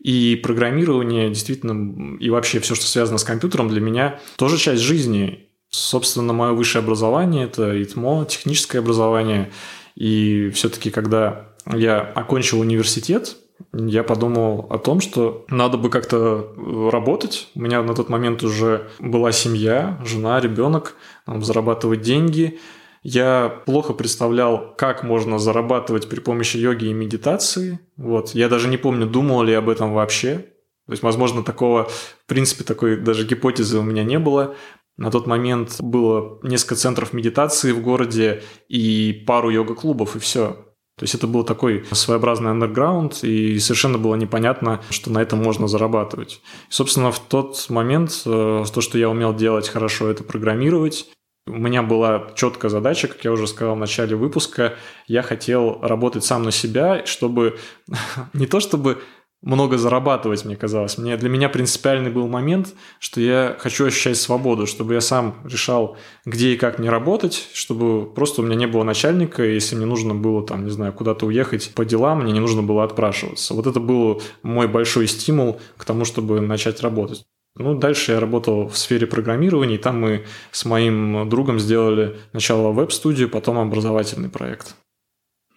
и 0.00 0.36
программирование 0.36 1.28
действительно, 1.28 2.16
и 2.16 2.30
вообще 2.30 2.58
все, 2.60 2.74
что 2.74 2.86
связано 2.86 3.18
с 3.18 3.24
компьютером, 3.24 3.68
для 3.68 3.80
меня 3.80 4.18
тоже 4.36 4.58
часть 4.58 4.82
жизни. 4.82 5.46
Собственно, 5.68 6.32
мое 6.32 6.52
высшее 6.52 6.82
образование– 6.82 7.44
это 7.46 7.80
ИТМО, 7.80 8.26
техническое 8.28 8.78
образование. 8.80 9.52
И 9.94 10.50
все-таки, 10.54 10.90
когда 10.90 11.50
я 11.66 12.00
окончил 12.00 12.60
университет, 12.60 13.36
я 13.72 14.02
подумал 14.02 14.66
о 14.70 14.78
том, 14.78 15.00
что 15.00 15.44
надо 15.48 15.76
бы 15.76 15.90
как-то 15.90 16.54
работать. 16.90 17.48
У 17.54 17.60
меня 17.60 17.82
на 17.82 17.94
тот 17.94 18.08
момент 18.08 18.42
уже 18.42 18.88
была 18.98 19.32
семья, 19.32 20.00
жена, 20.04 20.40
ребенок, 20.40 20.96
зарабатывать 21.26 22.00
деньги. 22.00 22.58
Я 23.02 23.62
плохо 23.64 23.94
представлял, 23.94 24.74
как 24.76 25.02
можно 25.02 25.38
зарабатывать 25.38 26.08
при 26.08 26.20
помощи 26.20 26.58
йоги 26.58 26.86
и 26.86 26.92
медитации. 26.92 27.80
Вот. 27.96 28.30
Я 28.30 28.48
даже 28.48 28.68
не 28.68 28.76
помню, 28.76 29.06
думал 29.06 29.42
ли 29.42 29.54
об 29.54 29.68
этом 29.68 29.94
вообще. 29.94 30.46
То 30.86 30.92
есть, 30.92 31.02
возможно, 31.02 31.42
такого, 31.42 31.84
в 31.84 32.26
принципе, 32.26 32.64
такой 32.64 32.96
даже 32.96 33.26
гипотезы 33.26 33.78
у 33.78 33.82
меня 33.82 34.04
не 34.04 34.18
было. 34.18 34.54
На 34.96 35.10
тот 35.10 35.26
момент 35.26 35.76
было 35.80 36.40
несколько 36.42 36.74
центров 36.74 37.14
медитации 37.14 37.72
в 37.72 37.80
городе 37.80 38.42
и 38.68 39.24
пару 39.26 39.48
йога-клубов, 39.48 40.16
и 40.16 40.18
все. 40.18 40.66
То 40.98 41.04
есть 41.04 41.14
это 41.14 41.26
был 41.26 41.44
такой 41.44 41.86
своеобразный 41.92 42.50
андерграунд, 42.50 43.24
и 43.24 43.58
совершенно 43.58 43.96
было 43.96 44.16
непонятно, 44.16 44.82
что 44.90 45.10
на 45.10 45.22
этом 45.22 45.38
можно 45.38 45.66
зарабатывать. 45.66 46.42
И, 46.68 46.72
собственно, 46.72 47.10
в 47.10 47.18
тот 47.20 47.70
момент 47.70 48.10
э, 48.26 48.64
то, 48.70 48.80
что 48.82 48.98
я 48.98 49.08
умел 49.08 49.34
делать 49.34 49.70
хорошо, 49.70 50.10
это 50.10 50.24
программировать. 50.24 51.06
У 51.46 51.52
меня 51.58 51.82
была 51.82 52.30
четкая 52.36 52.70
задача, 52.70 53.08
как 53.08 53.24
я 53.24 53.32
уже 53.32 53.46
сказал 53.46 53.74
в 53.74 53.78
начале 53.78 54.14
выпуска, 54.14 54.74
я 55.06 55.22
хотел 55.22 55.80
работать 55.80 56.24
сам 56.24 56.42
на 56.42 56.52
себя, 56.52 57.04
чтобы 57.06 57.58
не 58.32 58.46
то 58.46 58.60
чтобы 58.60 59.00
много 59.42 59.78
зарабатывать, 59.78 60.44
мне 60.44 60.54
казалось. 60.54 60.98
Мне, 60.98 61.16
для 61.16 61.30
меня 61.30 61.48
принципиальный 61.48 62.10
был 62.10 62.28
момент, 62.28 62.74
что 62.98 63.20
я 63.20 63.56
хочу 63.58 63.86
ощущать 63.86 64.18
свободу, 64.18 64.66
чтобы 64.66 64.94
я 64.94 65.00
сам 65.00 65.36
решал, 65.44 65.96
где 66.26 66.52
и 66.52 66.56
как 66.56 66.78
мне 66.78 66.90
работать, 66.90 67.48
чтобы 67.54 68.12
просто 68.12 68.42
у 68.42 68.44
меня 68.44 68.56
не 68.56 68.66
было 68.66 68.82
начальника, 68.82 69.44
и 69.44 69.54
если 69.54 69.76
мне 69.76 69.86
нужно 69.86 70.14
было, 70.14 70.46
там, 70.46 70.64
не 70.64 70.70
знаю, 70.70 70.92
куда-то 70.92 71.26
уехать 71.26 71.72
по 71.74 71.84
делам, 71.86 72.22
мне 72.22 72.32
не 72.32 72.40
нужно 72.40 72.62
было 72.62 72.84
отпрашиваться. 72.84 73.54
Вот 73.54 73.66
это 73.66 73.80
был 73.80 74.22
мой 74.42 74.68
большой 74.68 75.06
стимул 75.06 75.58
к 75.78 75.84
тому, 75.86 76.04
чтобы 76.04 76.40
начать 76.40 76.82
работать. 76.82 77.24
Ну, 77.60 77.74
дальше 77.74 78.12
я 78.12 78.20
работал 78.20 78.68
в 78.68 78.78
сфере 78.78 79.06
программирования, 79.06 79.74
и 79.74 79.78
там 79.78 80.00
мы 80.00 80.24
с 80.50 80.64
моим 80.64 81.28
другом 81.28 81.60
сделали 81.60 82.16
сначала 82.30 82.72
веб-студию, 82.72 83.28
потом 83.28 83.58
образовательный 83.58 84.30
проект. 84.30 84.74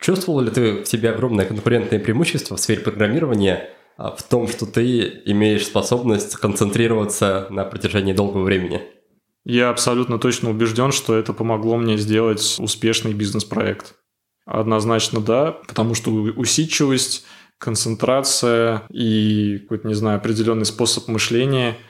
Чувствовал 0.01 0.41
ли 0.41 0.51
ты 0.51 0.83
в 0.83 0.85
себе 0.85 1.11
огромное 1.11 1.45
конкурентное 1.45 1.99
преимущество 1.99 2.57
в 2.57 2.59
сфере 2.59 2.81
программирования 2.81 3.69
а, 3.95 4.11
в 4.11 4.21
том, 4.21 4.49
что 4.49 4.65
ты 4.65 5.21
имеешь 5.25 5.65
способность 5.65 6.35
концентрироваться 6.35 7.47
на 7.49 7.63
протяжении 7.63 8.11
долгого 8.11 8.43
времени? 8.43 8.81
Я 9.45 9.69
абсолютно 9.69 10.19
точно 10.19 10.49
убежден, 10.49 10.91
что 10.91 11.15
это 11.15 11.31
помогло 11.31 11.77
мне 11.77 11.95
сделать 11.95 12.57
успешный 12.59 13.13
бизнес-проект. 13.13 13.95
Однозначно 14.45 15.21
да, 15.21 15.53
потому 15.53 15.95
что 15.95 16.11
усидчивость, 16.11 17.25
концентрация 17.59 18.83
и 18.89 19.59
какой-то, 19.59 19.87
не 19.87 19.93
знаю, 19.93 20.17
определенный 20.17 20.65
способ 20.65 21.07
мышления– 21.07 21.77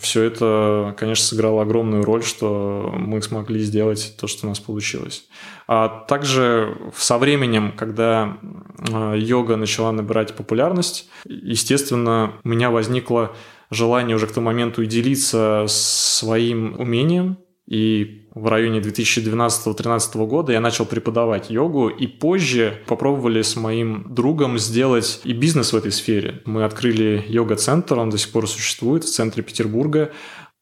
все 0.00 0.24
это, 0.24 0.94
конечно, 0.98 1.24
сыграло 1.24 1.62
огромную 1.62 2.02
роль, 2.02 2.24
что 2.24 2.92
мы 2.96 3.22
смогли 3.22 3.60
сделать 3.60 4.16
то, 4.20 4.26
что 4.26 4.46
у 4.46 4.48
нас 4.48 4.58
получилось. 4.58 5.26
А 5.68 5.88
также 5.88 6.76
со 6.96 7.18
временем, 7.18 7.72
когда 7.76 8.36
а, 8.92 9.14
йога 9.14 9.56
начала 9.56 9.92
набирать 9.92 10.34
популярность, 10.34 11.08
естественно, 11.24 12.32
у 12.42 12.48
меня 12.48 12.70
возникло 12.70 13.36
желание 13.70 14.16
уже 14.16 14.26
к 14.26 14.32
тому 14.32 14.46
моменту 14.46 14.84
делиться 14.84 15.66
своим 15.68 16.78
умением, 16.78 17.38
и 17.66 18.25
в 18.36 18.48
районе 18.48 18.80
2012-2013 18.80 20.26
года 20.26 20.52
я 20.52 20.60
начал 20.60 20.84
преподавать 20.84 21.48
йогу, 21.50 21.88
и 21.88 22.06
позже 22.06 22.82
попробовали 22.86 23.40
с 23.40 23.56
моим 23.56 24.04
другом 24.14 24.58
сделать 24.58 25.22
и 25.24 25.32
бизнес 25.32 25.72
в 25.72 25.76
этой 25.76 25.90
сфере. 25.90 26.42
Мы 26.44 26.64
открыли 26.64 27.24
йога-центр, 27.26 27.98
он 27.98 28.10
до 28.10 28.18
сих 28.18 28.32
пор 28.32 28.46
существует 28.46 29.04
в 29.04 29.10
центре 29.10 29.42
Петербурга. 29.42 30.12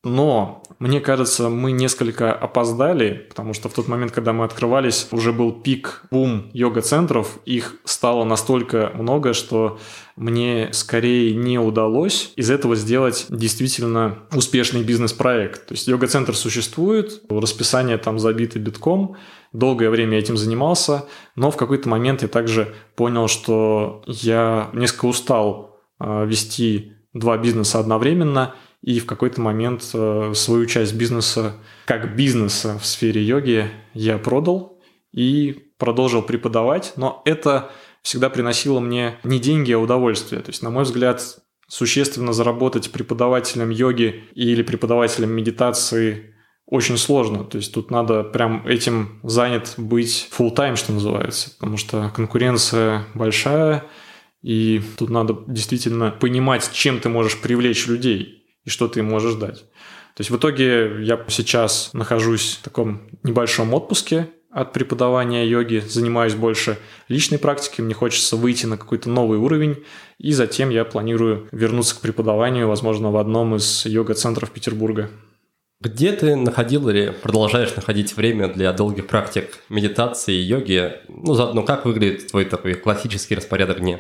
Но 0.04 0.62
мне 0.78 1.00
кажется, 1.00 1.48
мы 1.48 1.72
несколько 1.72 2.32
опоздали, 2.32 3.26
потому 3.28 3.54
что 3.54 3.68
в 3.68 3.72
тот 3.72 3.88
момент, 3.88 4.12
когда 4.12 4.32
мы 4.32 4.44
открывались, 4.44 5.08
уже 5.10 5.32
был 5.32 5.50
пик, 5.50 6.04
бум 6.12 6.50
йога-центров. 6.52 7.40
Их 7.44 7.74
стало 7.84 8.22
настолько 8.24 8.92
много, 8.94 9.32
что 9.32 9.80
мне 10.16 10.68
скорее 10.72 11.34
не 11.34 11.58
удалось 11.58 12.32
из 12.36 12.50
этого 12.50 12.76
сделать 12.76 13.26
действительно 13.28 14.20
успешный 14.32 14.82
бизнес-проект. 14.82 15.66
То 15.66 15.74
есть 15.74 15.88
йога-центр 15.88 16.36
существует, 16.36 17.22
расписание 17.28 17.98
там 17.98 18.18
забито 18.18 18.58
битком, 18.58 19.16
долгое 19.52 19.90
время 19.90 20.18
этим 20.18 20.36
занимался, 20.36 21.06
но 21.34 21.50
в 21.50 21.56
какой-то 21.56 21.88
момент 21.88 22.22
я 22.22 22.28
также 22.28 22.74
понял, 22.94 23.28
что 23.28 24.02
я 24.06 24.70
несколько 24.72 25.06
устал 25.06 25.80
а, 25.98 26.24
вести 26.24 26.92
два 27.12 27.38
бизнеса 27.38 27.78
одновременно, 27.78 28.54
и 28.82 29.00
в 29.00 29.06
какой-то 29.06 29.40
момент 29.40 29.82
э, 29.94 30.32
свою 30.34 30.66
часть 30.66 30.94
бизнеса, 30.94 31.54
как 31.86 32.16
бизнеса 32.16 32.78
в 32.78 32.84
сфере 32.84 33.22
йоги, 33.22 33.70
я 33.94 34.18
продал 34.18 34.78
и 35.10 35.70
продолжил 35.78 36.20
преподавать, 36.20 36.92
но 36.96 37.22
это 37.24 37.70
всегда 38.04 38.30
приносило 38.30 38.78
мне 38.78 39.18
не 39.24 39.40
деньги, 39.40 39.72
а 39.72 39.78
удовольствие. 39.78 40.42
То 40.42 40.50
есть, 40.50 40.62
на 40.62 40.70
мой 40.70 40.84
взгляд, 40.84 41.38
существенно 41.66 42.32
заработать 42.32 42.92
преподавателем 42.92 43.70
йоги 43.70 44.24
или 44.34 44.62
преподавателем 44.62 45.30
медитации 45.30 46.34
очень 46.66 46.98
сложно. 46.98 47.44
То 47.44 47.56
есть 47.56 47.72
тут 47.72 47.90
надо 47.90 48.22
прям 48.22 48.66
этим 48.66 49.20
занят 49.22 49.74
быть 49.78 50.28
full 50.30 50.54
time, 50.54 50.76
что 50.76 50.92
называется, 50.92 51.50
потому 51.58 51.78
что 51.78 52.12
конкуренция 52.14 53.06
большая, 53.14 53.84
и 54.42 54.82
тут 54.98 55.08
надо 55.08 55.38
действительно 55.46 56.10
понимать, 56.10 56.70
чем 56.72 57.00
ты 57.00 57.08
можешь 57.08 57.40
привлечь 57.40 57.86
людей 57.86 58.44
и 58.64 58.70
что 58.70 58.86
ты 58.86 59.00
им 59.00 59.06
можешь 59.06 59.34
дать. 59.34 59.60
То 60.14 60.20
есть 60.20 60.30
в 60.30 60.36
итоге 60.36 61.02
я 61.02 61.24
сейчас 61.28 61.90
нахожусь 61.94 62.58
в 62.60 62.64
таком 62.64 63.08
небольшом 63.22 63.72
отпуске 63.72 64.30
от 64.54 64.72
преподавания 64.72 65.44
йоги, 65.44 65.82
занимаюсь 65.84 66.34
больше 66.34 66.78
личной 67.08 67.38
практикой, 67.38 67.80
мне 67.80 67.92
хочется 67.92 68.36
выйти 68.36 68.66
на 68.66 68.78
какой-то 68.78 69.10
новый 69.10 69.38
уровень, 69.38 69.82
и 70.18 70.30
затем 70.30 70.70
я 70.70 70.84
планирую 70.84 71.48
вернуться 71.50 71.96
к 71.96 72.00
преподаванию, 72.00 72.68
возможно, 72.68 73.10
в 73.10 73.16
одном 73.16 73.56
из 73.56 73.84
йога-центров 73.84 74.52
Петербурга. 74.52 75.10
Где 75.80 76.12
ты 76.12 76.36
находил 76.36 76.88
или 76.88 77.10
продолжаешь 77.10 77.74
находить 77.74 78.16
время 78.16 78.46
для 78.46 78.72
долгих 78.72 79.08
практик 79.08 79.58
медитации 79.68 80.34
и 80.34 80.42
йоги? 80.42 80.92
Ну, 81.08 81.34
заодно, 81.34 81.64
как 81.64 81.84
выглядит 81.84 82.28
твой 82.28 82.44
такой 82.44 82.74
классический 82.74 83.34
распорядок 83.34 83.80
дня? 83.80 83.98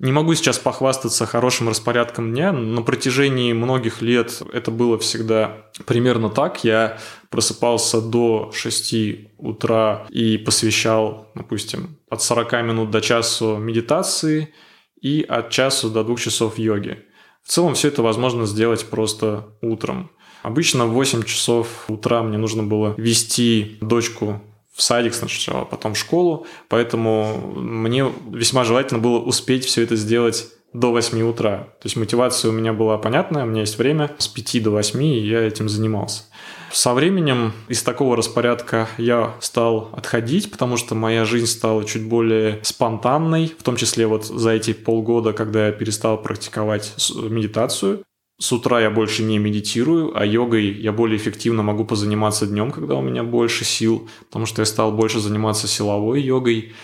Не 0.00 0.12
могу 0.12 0.34
сейчас 0.34 0.58
похвастаться 0.58 1.26
хорошим 1.26 1.68
распорядком 1.68 2.32
дня. 2.32 2.52
На 2.52 2.82
протяжении 2.82 3.52
многих 3.52 4.02
лет 4.02 4.42
это 4.52 4.70
было 4.70 4.98
всегда 4.98 5.66
примерно 5.86 6.30
так. 6.30 6.64
Я 6.64 6.98
просыпался 7.30 8.00
до 8.00 8.50
6 8.52 8.94
утра 9.38 10.06
и 10.10 10.36
посвящал, 10.38 11.28
допустим, 11.34 11.96
от 12.08 12.22
40 12.22 12.52
минут 12.64 12.90
до 12.90 13.00
часу 13.00 13.56
медитации 13.56 14.52
и 15.00 15.22
от 15.22 15.50
часу 15.50 15.90
до 15.90 16.02
двух 16.02 16.20
часов 16.20 16.58
йоги. 16.58 16.98
В 17.42 17.48
целом 17.48 17.74
все 17.74 17.88
это 17.88 18.02
возможно 18.02 18.46
сделать 18.46 18.86
просто 18.86 19.48
утром. 19.60 20.10
Обычно 20.42 20.86
в 20.86 20.92
8 20.92 21.22
часов 21.22 21.84
утра 21.88 22.22
мне 22.22 22.38
нужно 22.38 22.62
было 22.62 22.94
вести 22.96 23.78
дочку 23.80 24.42
в 24.74 24.82
садик 24.82 25.14
сначала, 25.14 25.64
потом 25.64 25.94
в 25.94 25.98
школу, 25.98 26.46
поэтому 26.68 27.54
мне 27.56 28.10
весьма 28.30 28.64
желательно 28.64 29.00
было 29.00 29.18
успеть 29.18 29.64
все 29.64 29.82
это 29.82 29.96
сделать 29.96 30.48
до 30.72 30.90
8 30.90 31.22
утра. 31.22 31.68
То 31.80 31.86
есть 31.86 31.96
мотивация 31.96 32.48
у 32.48 32.52
меня 32.52 32.72
была 32.72 32.98
понятная, 32.98 33.44
у 33.44 33.46
меня 33.46 33.60
есть 33.60 33.78
время 33.78 34.10
с 34.18 34.26
5 34.26 34.62
до 34.64 34.70
8, 34.70 35.02
и 35.02 35.20
я 35.20 35.40
этим 35.40 35.68
занимался. 35.68 36.24
Со 36.72 36.92
временем 36.92 37.52
из 37.68 37.84
такого 37.84 38.16
распорядка 38.16 38.88
я 38.98 39.36
стал 39.38 39.90
отходить, 39.92 40.50
потому 40.50 40.76
что 40.76 40.96
моя 40.96 41.24
жизнь 41.24 41.46
стала 41.46 41.84
чуть 41.84 42.08
более 42.08 42.58
спонтанной, 42.64 43.54
в 43.56 43.62
том 43.62 43.76
числе 43.76 44.08
вот 44.08 44.24
за 44.24 44.50
эти 44.50 44.72
полгода, 44.72 45.32
когда 45.32 45.66
я 45.66 45.72
перестал 45.72 46.20
практиковать 46.20 46.92
медитацию. 47.14 48.02
С 48.44 48.52
утра 48.52 48.78
я 48.78 48.90
больше 48.90 49.22
не 49.22 49.38
медитирую, 49.38 50.12
а 50.14 50.26
йогой 50.26 50.70
я 50.70 50.92
более 50.92 51.16
эффективно 51.16 51.62
могу 51.62 51.86
позаниматься 51.86 52.46
днем, 52.46 52.72
когда 52.72 52.94
у 52.94 53.00
меня 53.00 53.22
больше 53.22 53.64
сил, 53.64 54.06
потому 54.26 54.44
что 54.44 54.60
я 54.60 54.66
стал 54.66 54.92
больше 54.92 55.18
заниматься 55.18 55.66
силовой 55.66 56.20
йогой. 56.20 56.74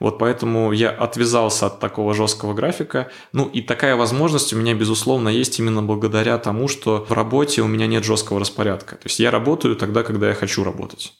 Вот 0.00 0.18
поэтому 0.18 0.72
я 0.72 0.88
отвязался 0.88 1.66
от 1.66 1.78
такого 1.78 2.14
жесткого 2.14 2.54
графика. 2.54 3.10
Ну 3.34 3.44
и 3.44 3.60
такая 3.60 3.96
возможность 3.96 4.54
у 4.54 4.56
меня, 4.56 4.72
безусловно, 4.72 5.28
есть 5.28 5.58
именно 5.58 5.82
благодаря 5.82 6.38
тому, 6.38 6.68
что 6.68 7.04
в 7.06 7.12
работе 7.12 7.60
у 7.60 7.66
меня 7.66 7.86
нет 7.86 8.02
жесткого 8.02 8.40
распорядка. 8.40 8.96
То 8.96 9.04
есть 9.04 9.20
я 9.20 9.30
работаю 9.30 9.76
тогда, 9.76 10.02
когда 10.02 10.28
я 10.28 10.34
хочу 10.34 10.64
работать. 10.64 11.12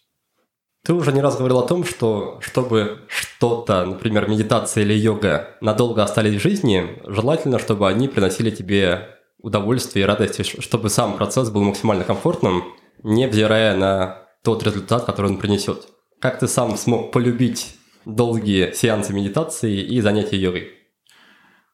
Ты 0.83 0.95
уже 0.95 1.13
не 1.13 1.21
раз 1.21 1.37
говорил 1.37 1.59
о 1.59 1.69
том, 1.69 1.85
что 1.85 2.39
чтобы 2.41 3.01
что-то, 3.07 3.85
например, 3.85 4.31
медитация 4.31 4.83
или 4.83 4.95
йога, 4.95 5.59
надолго 5.61 6.03
остались 6.03 6.41
в 6.41 6.43
жизни, 6.43 7.03
желательно, 7.07 7.59
чтобы 7.59 7.87
они 7.87 8.09
приносили 8.09 8.51
тебе 8.51 9.20
удовольствия 9.43 10.03
и 10.03 10.05
радости, 10.05 10.43
чтобы 10.43 10.91
сам 10.91 11.17
процесс 11.17 11.51
был 11.51 11.63
максимально 11.63 12.05
комфортным, 12.05 12.65
невзирая 13.03 13.77
на 13.77 14.27
тот 14.43 14.63
результат, 14.63 15.05
который 15.05 15.31
он 15.31 15.39
принесет. 15.39 15.89
Как 16.21 16.39
ты 16.39 16.49
сам 16.49 16.77
смог 16.77 17.13
полюбить 17.13 17.77
долгие 18.05 18.73
сеансы 18.73 19.13
медитации 19.13 19.81
и 19.81 20.01
занятия 20.01 20.37
йогой? 20.37 20.71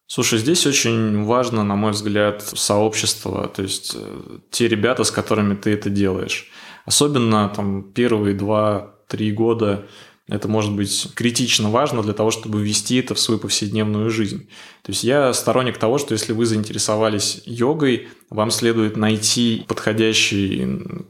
Слушай, 0.09 0.39
здесь 0.39 0.65
очень 0.67 1.25
важно, 1.25 1.65
на 1.65 1.75
мой 1.75 1.91
взгляд, 1.91 2.43
сообщество, 2.43 3.49
то 3.49 3.63
есть 3.63 3.97
э, 3.97 4.39
те 4.53 4.69
ребята, 4.69 5.03
с 5.03 5.11
которыми 5.11 5.55
ты 5.55 5.73
это 5.73 5.91
делаешь. 5.91 6.49
Особенно 6.85 7.49
там 7.49 7.93
первые 7.93 8.37
два-три 8.37 9.33
года 9.33 9.89
это 10.29 10.49
может 10.49 10.73
быть 10.73 11.09
критично 11.15 11.71
важно 11.71 12.03
для 12.03 12.13
того, 12.13 12.33
чтобы 12.33 12.61
ввести 12.61 12.97
это 12.97 13.15
в 13.15 13.21
свою 13.21 13.39
повседневную 13.39 14.11
жизнь. 14.11 14.49
То 14.83 14.91
есть 14.91 15.05
я 15.05 15.33
сторонник 15.33 15.79
того, 15.79 15.99
что 15.99 16.15
если 16.15 16.33
вы 16.33 16.47
заинтересовались 16.47 17.43
йогой, 17.45 18.09
вам 18.29 18.51
следует 18.51 18.97
найти 18.97 19.65
подходящий 19.69 20.67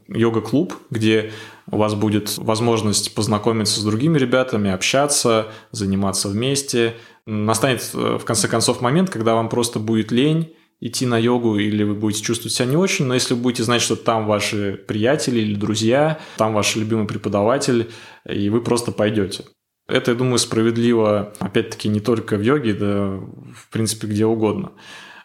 йога-клуб, 0.07 0.75
где 0.91 1.31
у 1.71 1.77
вас 1.77 1.95
будет 1.95 2.37
возможность 2.37 3.15
познакомиться 3.15 3.79
с 3.79 3.83
другими 3.83 4.19
ребятами, 4.19 4.69
общаться, 4.69 5.47
заниматься 5.71 6.29
вместе. 6.29 6.95
Настанет 7.25 7.93
в 7.93 8.23
конце 8.23 8.47
концов 8.47 8.81
момент, 8.81 9.09
когда 9.09 9.33
вам 9.33 9.49
просто 9.49 9.79
будет 9.79 10.11
лень, 10.11 10.53
идти 10.79 11.05
на 11.05 11.17
йогу, 11.17 11.57
или 11.57 11.83
вы 11.83 11.95
будете 11.95 12.23
чувствовать 12.23 12.53
себя 12.53 12.67
не 12.67 12.77
очень, 12.77 13.05
но 13.05 13.13
если 13.13 13.33
вы 13.33 13.41
будете 13.41 13.63
знать, 13.63 13.81
что 13.81 13.95
там 13.95 14.27
ваши 14.27 14.73
приятели 14.87 15.39
или 15.39 15.55
друзья, 15.55 16.19
там 16.37 16.53
ваш 16.53 16.75
любимый 16.75 17.07
преподаватель, 17.07 17.89
и 18.29 18.49
вы 18.49 18.61
просто 18.61 18.91
пойдете. 18.91 19.45
Это, 19.87 20.11
я 20.11 20.17
думаю, 20.17 20.37
справедливо, 20.37 21.33
опять-таки, 21.39 21.87
не 21.87 22.01
только 22.01 22.35
в 22.35 22.41
йоге, 22.41 22.73
да, 22.73 23.19
в 23.55 23.69
принципе, 23.71 24.07
где 24.07 24.25
угодно. 24.25 24.73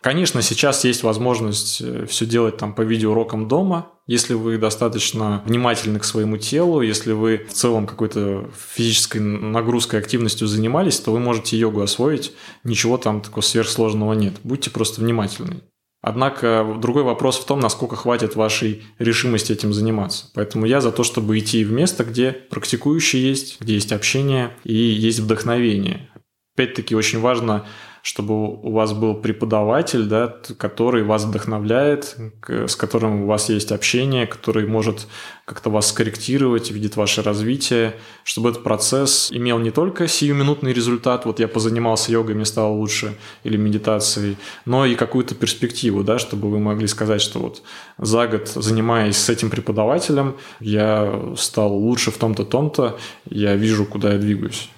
Конечно, 0.03 0.43
сейчас 0.43 0.85
есть 0.85 1.05
возможность 1.05 1.81
э, 1.81 2.07
все 2.09 2.27
делать 2.27 2.57
там 2.57 2.75
по 2.75 2.83
видеоурокам 2.83 3.47
дома, 3.47 3.93
если 4.09 4.35
вы 4.35 4.59
достаточно 4.59 5.45
внимательны 5.47 6.01
к 6.01 6.05
своему 6.05 6.39
телу, 6.39 6.83
если 6.83 7.13
вы 7.13 7.47
в 7.49 7.53
целом 7.53 7.87
какой-то 7.87 8.51
физической 8.75 9.19
нагрузкой, 9.19 10.01
активностью 10.01 10.49
занимались, 10.49 10.99
то 10.99 11.13
вы 11.13 11.21
можете 11.21 11.57
йогу 11.57 11.83
освоить. 11.83 12.33
Ничего 12.65 12.99
там 12.99 13.21
такого 13.21 13.45
сверхсложного 13.45 14.13
нет. 14.15 14.35
Будьте 14.43 14.71
просто 14.71 15.01
внимательны. 15.01 15.61
Однако 16.01 16.77
другой 16.81 17.05
вопрос 17.05 17.39
в 17.39 17.47
том, 17.47 17.61
насколько 17.61 17.95
хватит 17.95 18.35
вашей 18.35 18.83
решимости 18.99 19.53
этим 19.53 19.73
заниматься. 19.73 20.27
Поэтому 20.35 20.67
я 20.67 20.81
за 20.81 20.91
то, 20.91 21.05
чтобы 21.05 21.39
идти 21.39 21.63
в 21.63 21.71
место, 21.71 22.03
где 22.03 22.33
практикующие 22.33 23.23
есть, 23.23 23.61
где 23.61 23.75
есть 23.75 23.93
общение 23.93 24.51
и 24.65 24.75
есть 24.75 25.21
вдохновение. 25.21 26.11
Опять-таки 26.57 26.97
очень 26.97 27.21
важно 27.21 27.67
чтобы 28.03 28.35
у 28.35 28.73
вас 28.73 28.93
был 28.93 29.15
преподаватель, 29.15 30.07
да, 30.07 30.37
который 30.59 31.05
вас 31.05 31.25
вдохновляет, 31.25 32.17
с 32.49 32.75
которым 32.75 33.23
у 33.23 33.27
вас 33.27 33.49
есть 33.49 33.71
общение, 33.71 34.27
который 34.27 34.67
может 34.67 35.07
как-то 35.45 35.71
вас 35.71 35.89
скорректировать, 35.89 36.73
видит 36.73 36.97
ваше 36.97 37.23
развитие, 37.23 37.95
чтобы 38.25 38.51
этот 38.51 38.65
процесс 38.65 39.31
имел 39.31 39.61
не 39.61 39.71
только 39.71 40.09
сиюминутный 40.09 40.73
результат, 40.73 41.25
вот 41.27 41.39
я 41.39 41.47
позанимался 41.47 42.11
йогой, 42.11 42.35
мне 42.35 42.45
стало 42.45 42.73
лучше, 42.73 43.17
или 43.45 43.57
медитацией, 43.57 44.37
но 44.65 44.85
и 44.85 44.97
какую-то 44.97 45.37
перспективу, 45.37 46.03
да, 46.03 46.19
чтобы 46.19 46.51
вы 46.51 46.59
могли 46.59 46.89
сказать, 46.89 47.21
что 47.21 47.39
вот 47.39 47.63
за 47.99 48.27
год, 48.27 48.49
занимаясь 48.49 49.17
с 49.17 49.29
этим 49.29 49.49
преподавателем, 49.49 50.37
я 50.59 51.33
стал 51.37 51.73
лучше 51.73 52.11
в 52.11 52.19
том-то, 52.19 52.45
том-то, 52.45 52.99
я 53.31 53.55
вижу, 53.55 53.85
куда 53.85 54.15
я 54.15 54.19
двигаюсь. 54.19 54.69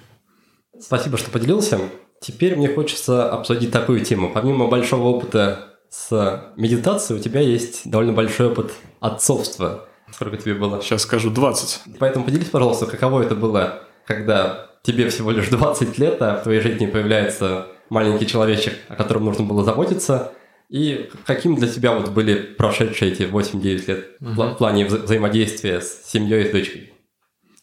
Спасибо, 0.79 1.17
что 1.17 1.31
поделился. 1.31 1.79
Теперь 2.21 2.55
мне 2.55 2.69
хочется 2.69 3.29
обсудить 3.29 3.71
такую 3.71 4.03
тему. 4.03 4.31
Помимо 4.33 4.67
большого 4.67 5.07
опыта 5.09 5.75
с 5.89 6.51
медитацией, 6.55 7.19
у 7.19 7.23
тебя 7.23 7.41
есть 7.41 7.89
довольно 7.89 8.13
большой 8.13 8.47
опыт 8.47 8.71
отцовства. 8.99 9.87
Сколько 10.11 10.37
тебе 10.37 10.53
было? 10.55 10.81
Сейчас 10.81 11.03
скажу 11.03 11.29
20. 11.29 11.97
Поэтому 11.99 12.25
поделись, 12.25 12.49
пожалуйста, 12.49 12.85
каково 12.85 13.23
это 13.23 13.35
было, 13.35 13.83
когда 14.05 14.71
тебе 14.83 15.09
всего 15.09 15.31
лишь 15.31 15.49
20 15.49 15.97
лет, 15.97 16.21
а 16.21 16.37
в 16.37 16.43
твоей 16.43 16.61
жизни 16.61 16.85
появляется 16.85 17.67
маленький 17.89 18.27
человечек, 18.27 18.73
о 18.87 18.95
котором 18.95 19.25
нужно 19.25 19.43
было 19.43 19.63
заботиться. 19.63 20.31
И 20.69 21.09
каким 21.25 21.55
для 21.55 21.67
тебя 21.67 21.93
вот 21.93 22.09
были 22.09 22.35
прошедшие 22.35 23.11
эти 23.11 23.23
8-9 23.23 23.87
лет 23.87 24.05
угу. 24.19 24.43
в 24.43 24.55
плане 24.55 24.85
вза- 24.85 25.03
взаимодействия 25.03 25.79
с 25.79 26.03
семьей 26.05 26.45
и 26.45 26.49
с 26.49 26.51
дочкой? 26.51 26.93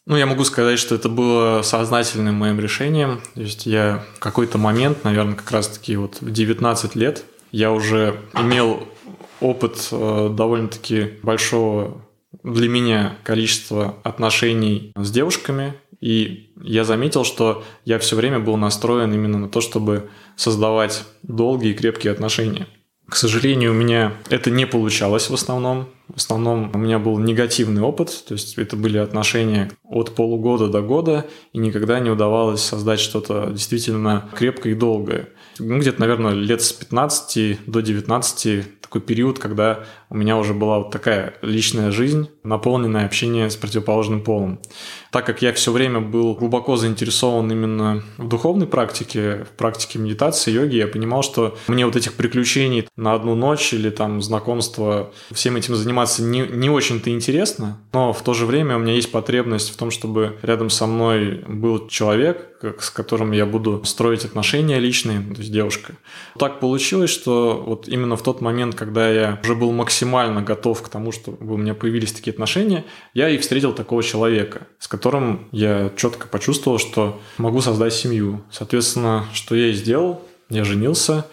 Ну, 0.05 0.17
я 0.17 0.27
могу 0.27 0.45
сказать, 0.45 0.79
что 0.79 0.97
это 0.97 1.09
было 1.09 1.63
сознательным 1.63 2.35
моим 2.35 2.59
решением. 2.59 3.21
То 3.35 3.43
есть 3.43 3.67
я 3.67 4.05
в 4.17 4.19
какой-то 4.19 4.59
момент, 4.59 5.05
наверное, 5.05 5.35
как 5.35 5.51
раз-таки 5.53 5.97
вот 5.97 6.21
в 6.21 6.31
19 6.31 6.97
лет, 6.97 7.25
я 7.53 7.71
уже 7.71 8.17
имел 8.35 8.89
опыт 9.41 9.89
э, 9.93 10.29
довольно-таки 10.37 11.15
большого 11.23 12.03
для 12.43 12.69
меня 12.69 13.17
количества 13.23 13.97
отношений 14.03 14.93
с 14.97 15.11
девушками, 15.11 15.75
и 16.01 16.53
я 16.61 16.85
заметил, 16.85 17.25
что 17.25 17.63
я 17.85 17.99
все 17.99 18.17
время 18.17 18.41
был 18.41 18.57
настроен 18.57 19.13
именно 19.13 19.39
на 19.39 19.49
то, 19.49 19.61
чтобы 19.61 20.11
создавать 20.35 21.05
долгие 21.23 21.71
и 21.71 21.75
крепкие 21.75 22.13
отношения. 22.13 22.67
К 23.09 23.17
сожалению, 23.17 23.73
у 23.73 23.75
меня 23.75 24.15
это 24.31 24.51
не 24.51 24.67
получалось 24.67 25.29
в 25.29 25.35
основном. 25.35 25.89
В 26.09 26.17
основном 26.17 26.71
у 26.75 26.79
меня 26.79 26.99
был 26.99 27.19
негативный 27.19 27.83
опыт, 27.83 28.25
то 28.27 28.35
есть 28.35 28.59
это 28.59 28.77
были 28.77 28.99
отношения 28.99 29.71
от 29.85 30.15
полугода 30.15 30.69
до 30.69 30.83
года, 30.83 31.27
и 31.53 31.59
никогда 31.59 32.01
не 32.01 32.11
удавалось 32.11 32.63
создать 32.63 33.01
что-то 33.01 33.49
действительно 33.51 34.29
крепкое 34.35 34.73
и 34.73 34.77
долгое. 34.77 35.29
Ну, 35.59 35.79
где-то, 35.79 36.01
наверное, 36.01 36.33
лет 36.33 36.63
с 36.63 36.73
15 36.73 37.67
до 37.67 37.81
19 37.81 38.81
такой 38.81 39.01
период, 39.01 39.39
когда 39.39 39.85
у 40.13 40.15
меня 40.15 40.37
уже 40.37 40.53
была 40.53 40.79
вот 40.79 40.91
такая 40.91 41.33
личная 41.41 41.91
жизнь, 41.91 42.29
наполненная 42.45 43.07
общением 43.07 43.49
с 43.49 43.57
противоположным 43.57 44.21
полом. 44.21 44.59
Так 45.11 45.25
как 45.25 45.41
я 45.41 45.55
все 45.55 45.73
время 45.73 46.01
был 46.01 46.35
глубоко 46.35 46.77
заинтересован 46.77 47.51
именно 47.51 48.03
в 48.19 48.29
духовной 48.29 48.67
практике, 48.67 49.47
в 49.51 49.57
практике 49.57 49.99
медитации, 49.99 50.51
йоги, 50.51 50.77
я 50.77 50.87
понимал, 50.87 51.23
что 51.23 51.57
мне 51.67 51.87
вот 51.87 51.97
этих 51.97 52.13
приключений 52.13 52.87
на 52.95 53.15
одну 53.15 53.35
ночь 53.35 53.73
или 53.73 53.89
там 53.89 54.21
знакомства, 54.21 55.13
всем 55.31 55.57
этим 55.57 55.77
заниматься 55.77 56.23
не, 56.23 56.41
не 56.41 56.69
очень-то 56.69 57.09
интересно, 57.09 57.79
но 57.95 58.13
в 58.13 58.21
то 58.21 58.35
же 58.35 58.45
время 58.45 58.77
у 58.77 58.81
меня 58.81 58.93
есть 58.93 59.11
потребность 59.11 59.71
в 59.71 59.77
том, 59.77 59.91
чтобы 59.91 60.39
рядом 60.43 60.69
со 60.69 60.87
мной 60.87 61.43
был 61.49 61.89
человек, 61.89 62.51
с 62.79 62.91
которым 62.91 63.33
я 63.33 63.47
буду 63.47 63.83
строить 63.85 64.25
отношения 64.25 64.79
личные, 64.79 65.21
то 65.21 65.41
есть 65.41 65.53
девушка. 65.53 65.95
Так 66.39 66.61
получилось, 66.61 67.11
что 67.11 67.63
вот 67.67 67.89
именно 67.89 68.17
в 68.17 68.23
тот 68.23 68.41
момент, 68.41 68.75
когда 68.75 69.11
я 69.11 69.41
уже 69.43 69.55
был 69.55 69.73
максимально 69.73 70.02
готов 70.05 70.83
к 70.83 70.89
тому, 70.89 71.13
чтобы 71.13 71.55
у 71.55 71.57
меня 71.57 71.75
появились 71.75 72.13
такие 72.13 72.33
отношения, 72.33 72.85
я 73.15 73.29
и 73.29 73.39
встретил 73.39 73.73
такого 73.73 74.03
человека, 74.03 74.67
с 74.79 74.89
которым 74.89 75.49
я 75.53 75.91
четко 75.97 76.27
почувствовал, 76.27 76.79
что 76.79 77.21
могу 77.39 77.61
создать 77.61 77.95
семью. 77.95 78.43
Соответственно, 78.51 79.27
что 79.33 79.55
я 79.55 79.69
и 79.69 79.73
сделал, 79.73 80.23
я 80.49 80.65
женился, 80.65 81.27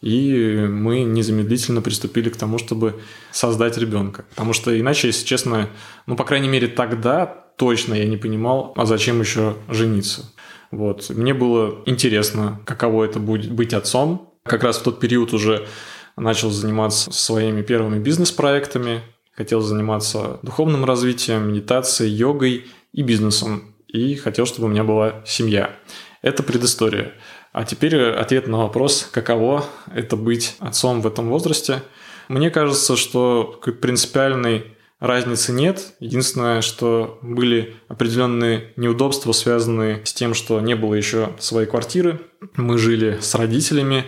и 0.00 0.66
мы 0.68 1.00
незамедлительно 1.02 1.80
приступили 1.80 2.28
к 2.28 2.36
тому, 2.36 2.58
чтобы 2.58 3.00
создать 3.30 3.78
ребенка. 3.78 4.26
Потому 4.30 4.52
что 4.52 4.78
иначе, 4.78 5.08
если 5.08 5.24
честно, 5.24 5.70
ну, 6.06 6.14
по 6.14 6.24
крайней 6.24 6.48
мере, 6.48 6.68
тогда 6.68 7.24
точно 7.56 7.94
я 7.94 8.04
не 8.06 8.16
понимал, 8.16 8.74
а 8.76 8.84
зачем 8.84 9.20
еще 9.20 9.54
жениться. 9.68 10.30
Вот. 10.70 11.08
Мне 11.10 11.32
было 11.34 11.82
интересно, 11.86 12.60
каково 12.64 13.04
это 13.04 13.18
будет 13.18 13.50
быть 13.50 13.72
отцом. 13.72 14.34
Как 14.42 14.62
раз 14.62 14.76
в 14.76 14.82
тот 14.82 15.00
период 15.00 15.32
уже 15.32 15.66
начал 16.16 16.50
заниматься 16.50 17.12
своими 17.12 17.62
первыми 17.62 17.98
бизнес-проектами, 17.98 19.02
хотел 19.36 19.60
заниматься 19.60 20.38
духовным 20.42 20.84
развитием, 20.84 21.48
медитацией, 21.48 22.12
йогой 22.12 22.66
и 22.92 23.02
бизнесом. 23.02 23.74
И 23.88 24.14
хотел, 24.16 24.46
чтобы 24.46 24.66
у 24.66 24.70
меня 24.70 24.84
была 24.84 25.22
семья. 25.26 25.76
Это 26.22 26.42
предыстория. 26.42 27.14
А 27.52 27.64
теперь 27.64 27.96
ответ 27.96 28.48
на 28.48 28.58
вопрос, 28.58 29.08
каково 29.12 29.64
это 29.94 30.16
быть 30.16 30.56
отцом 30.58 31.00
в 31.00 31.06
этом 31.06 31.28
возрасте. 31.28 31.82
Мне 32.28 32.50
кажется, 32.50 32.96
что 32.96 33.60
принципиальной 33.80 34.74
разницы 34.98 35.52
нет. 35.52 35.94
Единственное, 36.00 36.62
что 36.62 37.18
были 37.22 37.76
определенные 37.88 38.72
неудобства, 38.76 39.32
связанные 39.32 40.04
с 40.04 40.12
тем, 40.12 40.34
что 40.34 40.60
не 40.60 40.74
было 40.74 40.94
еще 40.94 41.34
своей 41.38 41.68
квартиры. 41.68 42.20
Мы 42.56 42.78
жили 42.78 43.18
с 43.20 43.34
родителями, 43.34 44.04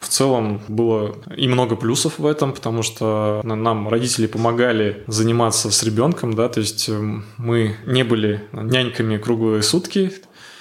в 0.00 0.08
целом 0.08 0.60
было 0.68 1.16
и 1.36 1.48
много 1.48 1.74
плюсов 1.74 2.18
в 2.18 2.26
этом, 2.26 2.52
потому 2.52 2.82
что 2.82 3.40
нам 3.44 3.88
родители 3.88 4.26
помогали 4.26 5.02
заниматься 5.08 5.70
с 5.70 5.82
ребенком, 5.82 6.34
да, 6.34 6.48
то 6.48 6.60
есть 6.60 6.88
эм, 6.88 7.24
мы 7.36 7.76
не 7.84 8.04
были 8.04 8.44
няньками 8.52 9.18
круглые 9.18 9.62
сутки. 9.62 10.12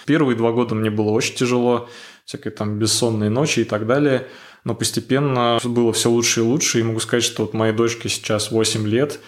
Первые 0.06 0.36
два 0.36 0.52
года 0.52 0.74
мне 0.74 0.90
было 0.90 1.10
очень 1.10 1.36
тяжело, 1.36 1.88
всякие 2.26 2.52
там 2.52 2.80
бессонные 2.80 3.30
ночи 3.30 3.62
и 3.62 3.64
так 3.64 3.86
далее. 3.86 4.28
Но 4.64 4.76
постепенно 4.76 5.60
было 5.64 5.94
все 5.94 6.10
лучше 6.10 6.42
и 6.42 6.44
лучше. 6.44 6.80
И 6.80 6.84
могу 6.84 7.00
сказать, 7.00 7.24
что 7.24 7.44
вот 7.44 7.54
моей 7.54 7.74
дочке 7.74 8.10
сейчас 8.10 8.52
8 8.52 8.86
лет, 8.88 9.20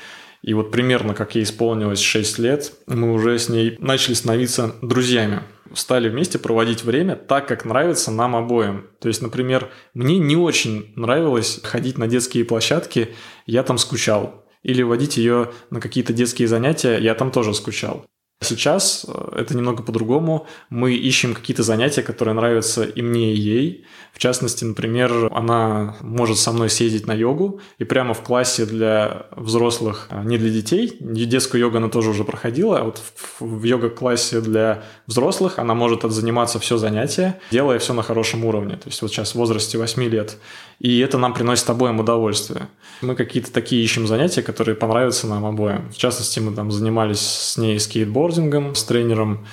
и 0.42 0.54
вот 0.54 0.72
примерно 0.72 1.14
как 1.14 1.36
ей 1.36 1.44
исполнилось 1.44 2.00
6 2.00 2.40
лет, 2.40 2.74
мы 2.88 3.14
уже 3.14 3.38
с 3.38 3.50
ней 3.50 3.76
начали 3.80 4.14
становиться 4.14 4.76
друзьями 4.82 5.42
стали 5.74 6.10
вместе 6.10 6.40
проводить 6.40 6.84
время 6.84 7.16
так, 7.16 7.48
как 7.48 7.66
нравится 7.66 8.12
нам 8.12 8.36
обоим. 8.36 8.88
То 9.00 9.08
есть, 9.08 9.22
например, 9.22 9.70
мне 9.94 10.18
не 10.18 10.36
очень 10.36 10.94
нравилось 10.96 11.60
ходить 11.64 11.98
на 11.98 12.08
детские 12.08 12.46
площадки, 12.46 13.10
я 13.46 13.64
там 13.64 13.78
скучал. 13.78 14.46
Или 14.64 14.82
водить 14.82 15.18
ее 15.18 15.52
на 15.70 15.80
какие-то 15.80 16.12
детские 16.12 16.48
занятия, 16.48 16.98
я 16.98 17.16
там 17.16 17.32
тоже 17.32 17.54
скучал. 17.54 18.06
Сейчас 18.42 19.06
э, 19.08 19.42
это 19.42 19.56
немного 19.56 19.84
по-другому. 19.84 20.48
Мы 20.70 20.94
ищем 20.94 21.34
какие-то 21.34 21.64
занятия, 21.64 22.02
которые 22.04 22.36
нравятся 22.36 22.84
и 22.84 23.02
мне, 23.02 23.34
и 23.34 23.38
ей. 23.38 23.86
В 24.14 24.20
частности, 24.20 24.66
например, 24.66 25.30
она 25.32 25.96
может 26.02 26.38
со 26.38 26.52
мной 26.52 26.70
съездить 26.70 27.08
на 27.08 27.14
йогу, 27.14 27.62
и 27.78 27.84
прямо 27.84 28.14
в 28.14 28.22
классе 28.22 28.66
для 28.66 29.28
взрослых, 29.36 30.08
а 30.10 30.24
не 30.24 30.38
для 30.38 30.50
детей, 30.50 30.98
детскую 31.00 31.62
йогу 31.62 31.78
она 31.78 31.90
тоже 31.90 32.10
уже 32.10 32.24
проходила, 32.24 32.80
а 32.80 32.84
вот 32.84 33.02
в 33.40 33.64
йога-классе 33.64 34.42
для 34.42 34.84
взрослых 35.08 35.60
она 35.60 35.74
может 35.74 36.04
отзаниматься 36.06 36.60
все 36.60 36.78
занятие, 36.78 37.40
делая 37.52 37.80
все 37.80 37.94
на 37.94 38.04
хорошем 38.04 38.46
уровне. 38.46 38.76
То 38.76 38.88
есть 38.90 39.02
вот 39.02 39.12
сейчас 39.12 39.32
в 39.32 39.36
возрасте 39.36 39.78
8 39.78 40.04
лет. 40.04 40.38
И 40.80 41.00
это 41.00 41.18
нам 41.18 41.34
приносит 41.34 41.70
обоим 41.70 42.00
удовольствие. 42.00 42.68
Мы 43.02 43.16
какие-то 43.16 43.52
такие 43.52 43.84
ищем 43.84 44.08
занятия, 44.08 44.42
которые 44.42 44.76
понравятся 44.76 45.28
нам 45.28 45.46
обоим. 45.46 45.92
В 45.92 45.98
частности, 45.98 46.40
мы 46.40 46.54
там 46.54 46.72
занимались 46.72 47.22
с 47.22 47.58
ней 47.58 47.80
скейтбордингом, 47.80 48.76
с 48.76 48.84
тренером, 48.84 49.46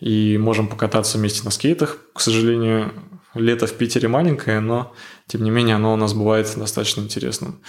и 0.00 0.36
можем 0.36 0.66
покататься 0.66 1.18
вместе 1.18 1.44
на 1.44 1.50
скейтах. 1.50 1.98
К 2.12 2.20
сожалению, 2.20 2.92
лето 3.34 3.66
в 3.66 3.72
Питере 3.74 4.08
маленькое, 4.08 4.60
но 4.60 4.94
тем 5.26 5.42
не 5.42 5.50
менее 5.50 5.76
оно 5.76 5.92
у 5.92 5.96
нас 5.96 6.14
бывает 6.14 6.52
достаточно 6.56 7.00
интересным. 7.02 7.62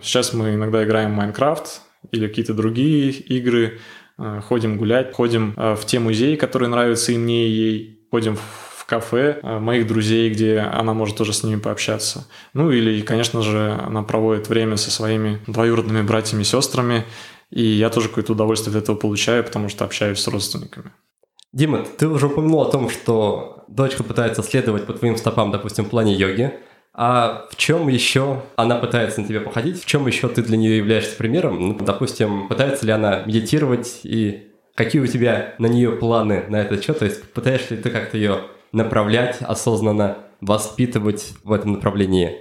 Сейчас 0.00 0.32
мы 0.32 0.54
иногда 0.54 0.84
играем 0.84 1.12
в 1.12 1.16
Майнкрафт 1.16 1.82
или 2.12 2.28
какие-то 2.28 2.54
другие 2.54 3.10
игры, 3.10 3.80
э, 4.18 4.40
ходим 4.46 4.78
гулять, 4.78 5.12
ходим 5.12 5.54
э, 5.56 5.74
в 5.74 5.84
те 5.86 5.98
музеи, 5.98 6.36
которые 6.36 6.68
нравятся 6.68 7.12
и 7.12 7.18
мне, 7.18 7.48
и 7.48 7.50
ей, 7.50 8.00
ходим 8.10 8.36
в 8.36 8.84
кафе 8.86 9.40
э, 9.42 9.58
моих 9.58 9.86
друзей, 9.86 10.30
где 10.30 10.58
она 10.58 10.94
может 10.94 11.16
тоже 11.16 11.32
с 11.32 11.42
ними 11.42 11.58
пообщаться. 11.58 12.28
Ну 12.54 12.70
или, 12.70 13.00
конечно 13.02 13.42
же, 13.42 13.78
она 13.84 14.02
проводит 14.02 14.48
время 14.48 14.76
со 14.76 14.90
своими 14.90 15.40
двоюродными 15.46 16.02
братьями 16.02 16.42
и 16.42 16.44
сестрами, 16.44 17.04
и 17.50 17.62
я 17.62 17.90
тоже 17.90 18.08
какое-то 18.08 18.32
удовольствие 18.32 18.76
от 18.76 18.82
этого 18.84 18.96
получаю, 18.96 19.42
потому 19.42 19.68
что 19.68 19.84
общаюсь 19.84 20.20
с 20.20 20.28
родственниками. 20.28 20.92
Дима, 21.52 21.84
ты 21.96 22.06
уже 22.08 22.26
упомянул 22.26 22.62
о 22.62 22.70
том, 22.70 22.90
что 22.90 23.64
дочка 23.68 24.02
пытается 24.02 24.42
следовать 24.42 24.86
по 24.86 24.92
твоим 24.92 25.16
стопам, 25.16 25.50
допустим, 25.50 25.84
в 25.84 25.90
плане 25.90 26.14
йоги. 26.14 26.54
А 26.92 27.46
в 27.50 27.56
чем 27.56 27.88
еще 27.88 28.42
она 28.56 28.76
пытается 28.76 29.20
на 29.20 29.28
тебя 29.28 29.40
походить? 29.40 29.82
В 29.82 29.86
чем 29.86 30.06
еще 30.06 30.28
ты 30.28 30.42
для 30.42 30.56
нее 30.56 30.78
являешься 30.78 31.16
примером? 31.16 31.68
Ну, 31.68 31.78
допустим, 31.78 32.48
пытается 32.48 32.84
ли 32.86 32.92
она 32.92 33.22
медитировать 33.24 34.00
и 34.02 34.48
какие 34.74 35.00
у 35.00 35.06
тебя 35.06 35.54
на 35.58 35.66
нее 35.66 35.92
планы 35.92 36.44
на 36.48 36.56
этот 36.56 36.84
счет? 36.84 36.98
То 36.98 37.04
есть 37.04 37.32
пытаешься 37.32 37.76
ли 37.76 37.82
ты 37.82 37.90
как-то 37.90 38.16
ее 38.16 38.40
направлять 38.72 39.38
осознанно, 39.40 40.18
воспитывать 40.40 41.34
в 41.44 41.52
этом 41.52 41.72
направлении? 41.74 42.36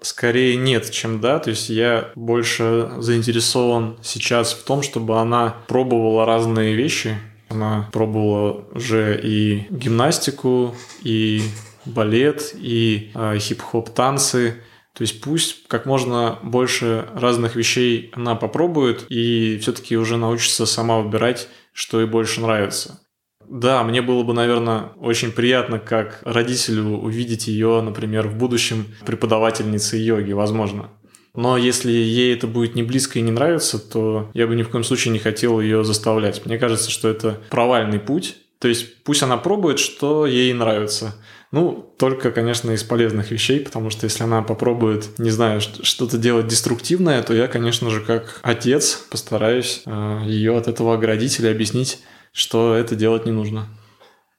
Скорее 0.00 0.56
нет, 0.56 0.90
чем 0.90 1.20
да. 1.20 1.38
То 1.38 1.50
есть 1.50 1.68
я 1.68 2.10
больше 2.14 2.90
заинтересован 2.98 3.98
сейчас 4.02 4.52
в 4.54 4.64
том, 4.64 4.82
чтобы 4.82 5.18
она 5.18 5.56
пробовала 5.68 6.26
разные 6.26 6.74
вещи. 6.74 7.16
Она 7.54 7.88
пробовала 7.92 8.66
уже 8.74 9.18
и 9.22 9.66
гимнастику, 9.70 10.74
и 11.02 11.42
балет, 11.86 12.54
и 12.54 13.12
э, 13.14 13.38
хип-хоп 13.38 13.90
танцы. 13.90 14.62
То 14.92 15.02
есть 15.02 15.20
пусть 15.20 15.66
как 15.66 15.86
можно 15.86 16.38
больше 16.42 17.08
разных 17.14 17.56
вещей 17.56 18.12
она 18.14 18.36
попробует 18.36 19.06
и 19.08 19.58
все-таки 19.60 19.96
уже 19.96 20.16
научится 20.16 20.66
сама 20.66 21.00
выбирать, 21.00 21.48
что 21.72 22.00
ей 22.00 22.06
больше 22.06 22.40
нравится. 22.40 23.00
Да, 23.48 23.82
мне 23.82 24.02
было 24.02 24.22
бы, 24.22 24.32
наверное, 24.32 24.92
очень 24.96 25.32
приятно 25.32 25.78
как 25.78 26.20
родителю 26.24 26.96
увидеть 26.98 27.46
ее, 27.46 27.82
например, 27.82 28.28
в 28.28 28.36
будущем 28.36 28.86
преподавательницей 29.04 30.00
йоги, 30.00 30.32
возможно. 30.32 30.90
Но 31.34 31.56
если 31.56 31.90
ей 31.90 32.34
это 32.34 32.46
будет 32.46 32.74
не 32.74 32.82
близко 32.82 33.18
и 33.18 33.22
не 33.22 33.32
нравится, 33.32 33.78
то 33.78 34.30
я 34.34 34.46
бы 34.46 34.54
ни 34.54 34.62
в 34.62 34.70
коем 34.70 34.84
случае 34.84 35.12
не 35.12 35.18
хотел 35.18 35.60
ее 35.60 35.84
заставлять. 35.84 36.44
Мне 36.46 36.58
кажется, 36.58 36.90
что 36.90 37.08
это 37.08 37.40
провальный 37.50 37.98
путь. 37.98 38.36
То 38.60 38.68
есть 38.68 39.02
пусть 39.02 39.22
она 39.22 39.36
пробует, 39.36 39.78
что 39.78 40.26
ей 40.26 40.52
нравится. 40.52 41.14
Ну, 41.50 41.94
только, 41.98 42.30
конечно, 42.30 42.70
из 42.72 42.82
полезных 42.82 43.30
вещей, 43.30 43.60
потому 43.60 43.90
что 43.90 44.06
если 44.06 44.24
она 44.24 44.42
попробует, 44.42 45.18
не 45.18 45.30
знаю, 45.30 45.60
что-то 45.60 46.18
делать 46.18 46.48
деструктивное, 46.48 47.22
то 47.22 47.34
я, 47.34 47.46
конечно 47.46 47.90
же, 47.90 48.00
как 48.00 48.40
отец 48.42 49.06
постараюсь 49.10 49.82
э, 49.86 50.22
ее 50.24 50.56
от 50.56 50.66
этого 50.66 50.94
оградить 50.94 51.38
или 51.38 51.46
объяснить, 51.46 52.00
что 52.32 52.74
это 52.74 52.96
делать 52.96 53.26
не 53.26 53.32
нужно. 53.32 53.68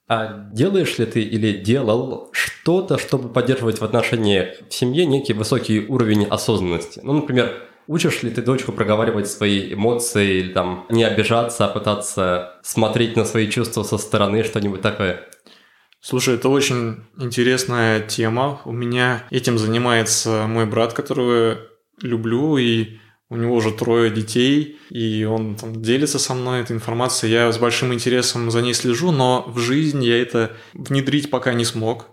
А 0.07 0.49
делаешь 0.51 0.99
ли 0.99 1.05
ты 1.05 1.21
или 1.21 1.53
делал 1.57 2.29
что-то, 2.31 2.99
чтобы 2.99 3.29
поддерживать 3.29 3.81
в 3.81 3.85
отношении 3.85 4.53
в 4.69 4.73
семье 4.73 5.05
некий 5.05 5.33
высокий 5.33 5.79
уровень 5.87 6.25
осознанности? 6.25 6.99
Ну, 7.03 7.13
например, 7.13 7.67
учишь 7.87 8.21
ли 8.21 8.29
ты 8.29 8.43
дочку 8.43 8.71
проговаривать 8.71 9.27
свои 9.27 9.73
эмоции 9.73 10.41
или 10.41 10.53
там 10.53 10.85
не 10.89 11.03
обижаться, 11.03 11.65
а 11.65 11.69
пытаться 11.69 12.59
смотреть 12.61 13.15
на 13.15 13.25
свои 13.25 13.49
чувства 13.49 13.81
со 13.81 13.97
стороны, 13.97 14.43
что-нибудь 14.43 14.81
такое? 14.81 15.27
Слушай, 16.01 16.35
это 16.35 16.49
очень 16.49 16.97
интересная 17.17 17.99
тема. 17.99 18.61
У 18.65 18.71
меня 18.71 19.23
этим 19.31 19.57
занимается 19.57 20.45
мой 20.47 20.67
брат, 20.67 20.93
которого 20.93 21.57
люблю, 21.99 22.57
и 22.57 22.99
у 23.29 23.37
него 23.37 23.55
уже 23.55 23.71
трое 23.71 24.11
детей, 24.11 24.77
и 24.89 25.23
он 25.23 25.55
там 25.55 25.81
делится 25.81 26.19
со 26.19 26.33
мной 26.33 26.61
этой 26.61 26.75
информацией. 26.75 27.33
Я 27.33 27.51
с 27.51 27.57
большим 27.57 27.93
интересом 27.93 28.51
за 28.51 28.61
ней 28.61 28.73
слежу, 28.73 29.11
но 29.11 29.43
в 29.47 29.59
жизнь 29.59 30.03
я 30.03 30.21
это 30.21 30.55
внедрить 30.73 31.29
пока 31.29 31.53
не 31.53 31.65
смог. 31.65 32.07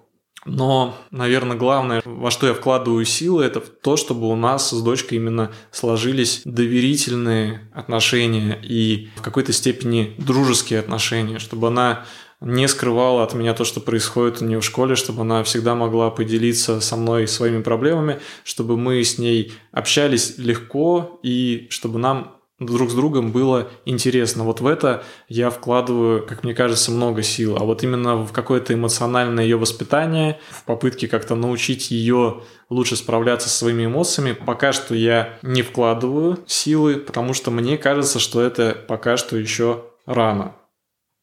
Но, 0.44 0.97
наверное, 1.12 1.56
главное, 1.56 2.02
во 2.05 2.32
что 2.32 2.48
я 2.48 2.55
вкладываю 2.55 3.05
силы, 3.05 3.44
это 3.44 3.60
в 3.60 3.68
то, 3.68 3.97
чтобы 3.97 4.28
у 4.28 4.34
нас 4.34 4.70
с 4.70 4.82
дочкой 4.82 5.18
именно 5.18 5.52
сложились 5.70 6.43
доверительные 6.44 7.70
отношения 7.72 8.59
и 8.60 9.10
в 9.16 9.22
какой-то 9.22 9.52
степени 9.52 10.14
дружеские 10.18 10.80
отношения, 10.80 11.39
чтобы 11.39 11.68
она 11.68 12.06
не 12.44 12.69
скрывала 12.69 13.23
от 13.23 13.35
меня 13.35 13.55
то, 13.55 13.64
что 13.64 13.81
происходит 13.81 14.43
у 14.43 14.44
нее 14.44 14.60
в 14.60 14.64
школе, 14.64 14.94
чтобы 14.94 15.23
она 15.23 15.43
всегда 15.44 15.74
могла 15.74 16.10
поделиться 16.10 16.81
со 16.81 16.97
мной 16.97 17.28
своими 17.28 17.62
проблемами, 17.62 18.20
чтобы 18.44 18.77
мы 18.77 19.02
с 19.02 19.19
ней 19.19 19.52
общались 19.73 20.39
легко 20.39 21.20
и 21.23 21.66
чтобы 21.70 21.98
нам 21.98 22.36
друг 22.66 22.90
с 22.90 22.94
другом 22.94 23.32
было 23.32 23.70
интересно. 23.85 24.44
Вот 24.44 24.60
в 24.60 24.66
это 24.66 25.02
я 25.28 25.51
вкладываю, 25.51 26.24
как 26.27 26.44
мне 26.44 26.55
кажется, 26.55 26.90
много 26.90 27.23
сил. 27.23 27.56
А 27.56 27.64
вот 27.64 27.82
именно 27.82 28.16
в 28.16 28.32
какое-то 28.32 28.74
эмоциональное 28.74 29.44
ее 29.44 29.56
воспитание, 29.56 30.39
в 30.51 30.64
попытке 30.64 31.09
как-то 31.09 31.35
научить 31.35 31.90
ее 31.90 32.43
лучше 32.70 32.97
справляться 32.97 33.48
со 33.48 33.59
своими 33.59 33.86
эмоциями, 33.86 34.32
пока 34.32 34.73
что 34.73 34.94
я 34.94 35.39
не 35.43 35.62
вкладываю 35.62 36.39
силы, 36.47 36.97
потому 36.97 37.35
что 37.35 37.51
мне 37.51 37.77
кажется, 37.78 38.19
что 38.19 38.40
это 38.40 38.77
пока 38.86 39.16
что 39.16 39.36
еще 39.36 39.85
рано. 40.06 40.55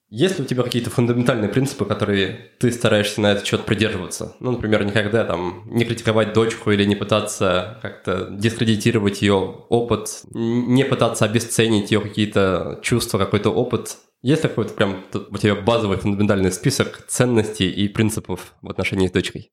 Есть 0.09 0.39
ли 0.39 0.45
у 0.45 0.47
тебя 0.47 0.63
какие-то 0.63 0.89
фундаментальные 0.89 1.49
принципы, 1.49 1.85
которые 1.85 2.51
ты 2.57 2.71
стараешься 2.71 3.21
на 3.21 3.31
этот 3.31 3.45
счет 3.45 3.65
придерживаться? 3.65 4.35
Ну, 4.39 4.51
например, 4.51 4.83
никогда 4.83 5.23
там 5.23 5.63
не 5.67 5.85
критиковать 5.85 6.33
дочку 6.33 6.71
или 6.71 6.83
не 6.83 6.95
пытаться 6.95 7.77
как-то 7.83 8.27
дискредитировать 8.31 9.21
ее 9.21 9.35
опыт, 9.35 10.21
не 10.33 10.83
пытаться 10.83 11.25
обесценить 11.25 11.91
ее 11.91 12.01
какие-то 12.01 12.79
чувства, 12.81 13.19
какой-то 13.19 13.51
опыт. 13.51 13.97
Есть 14.23 14.41
какой-то 14.41 14.73
прям 14.73 15.05
у 15.13 15.37
тебя 15.37 15.55
базовый 15.55 15.97
фундаментальный 15.97 16.51
список 16.51 17.05
ценностей 17.07 17.69
и 17.69 17.87
принципов 17.87 18.55
в 18.63 18.69
отношении 18.69 19.07
с 19.07 19.11
дочкой? 19.11 19.51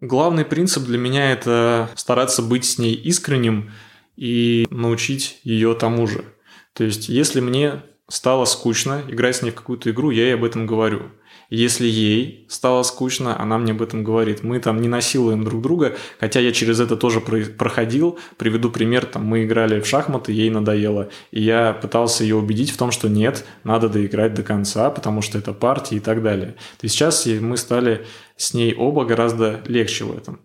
Главный 0.00 0.46
принцип 0.46 0.84
для 0.84 0.96
меня– 0.96 1.30
это 1.32 1.90
стараться 1.94 2.40
быть 2.40 2.64
с 2.64 2.78
ней 2.78 2.94
искренним 2.94 3.70
и 4.16 4.66
научить 4.70 5.40
ее 5.44 5.74
тому 5.74 6.06
же. 6.06 6.24
То 6.72 6.84
есть, 6.84 7.10
если 7.10 7.40
мне 7.40 7.82
стало 8.10 8.44
скучно 8.44 9.02
играть 9.08 9.36
с 9.36 9.42
ней 9.42 9.50
в 9.50 9.54
какую-то 9.54 9.90
игру, 9.90 10.10
я 10.10 10.24
ей 10.24 10.34
об 10.34 10.44
этом 10.44 10.66
говорю. 10.66 11.12
Если 11.48 11.86
ей 11.86 12.46
стало 12.48 12.82
скучно, 12.84 13.40
она 13.40 13.58
мне 13.58 13.72
об 13.72 13.82
этом 13.82 14.04
говорит. 14.04 14.44
Мы 14.44 14.60
там 14.60 14.80
не 14.80 14.88
насилуем 14.88 15.44
друг 15.44 15.62
друга, 15.62 15.96
хотя 16.20 16.38
я 16.38 16.52
через 16.52 16.78
это 16.78 16.96
тоже 16.96 17.20
проходил. 17.20 18.18
Приведу 18.36 18.70
пример, 18.70 19.04
там 19.06 19.24
мы 19.24 19.44
играли 19.44 19.80
в 19.80 19.86
шахматы, 19.86 20.32
ей 20.32 20.50
надоело. 20.50 21.08
И 21.32 21.42
я 21.42 21.72
пытался 21.72 22.22
ее 22.22 22.36
убедить 22.36 22.70
в 22.70 22.76
том, 22.76 22.92
что 22.92 23.08
нет, 23.08 23.44
надо 23.64 23.88
доиграть 23.88 24.34
до 24.34 24.44
конца, 24.44 24.90
потому 24.90 25.22
что 25.22 25.38
это 25.38 25.52
партия 25.52 25.96
и 25.96 26.00
так 26.00 26.22
далее. 26.22 26.52
То 26.78 26.84
есть 26.84 26.94
сейчас 26.94 27.26
мы 27.26 27.56
стали 27.56 28.06
с 28.36 28.54
ней 28.54 28.74
оба 28.74 29.04
гораздо 29.04 29.60
легче 29.66 30.04
в 30.04 30.16
этом 30.16 30.40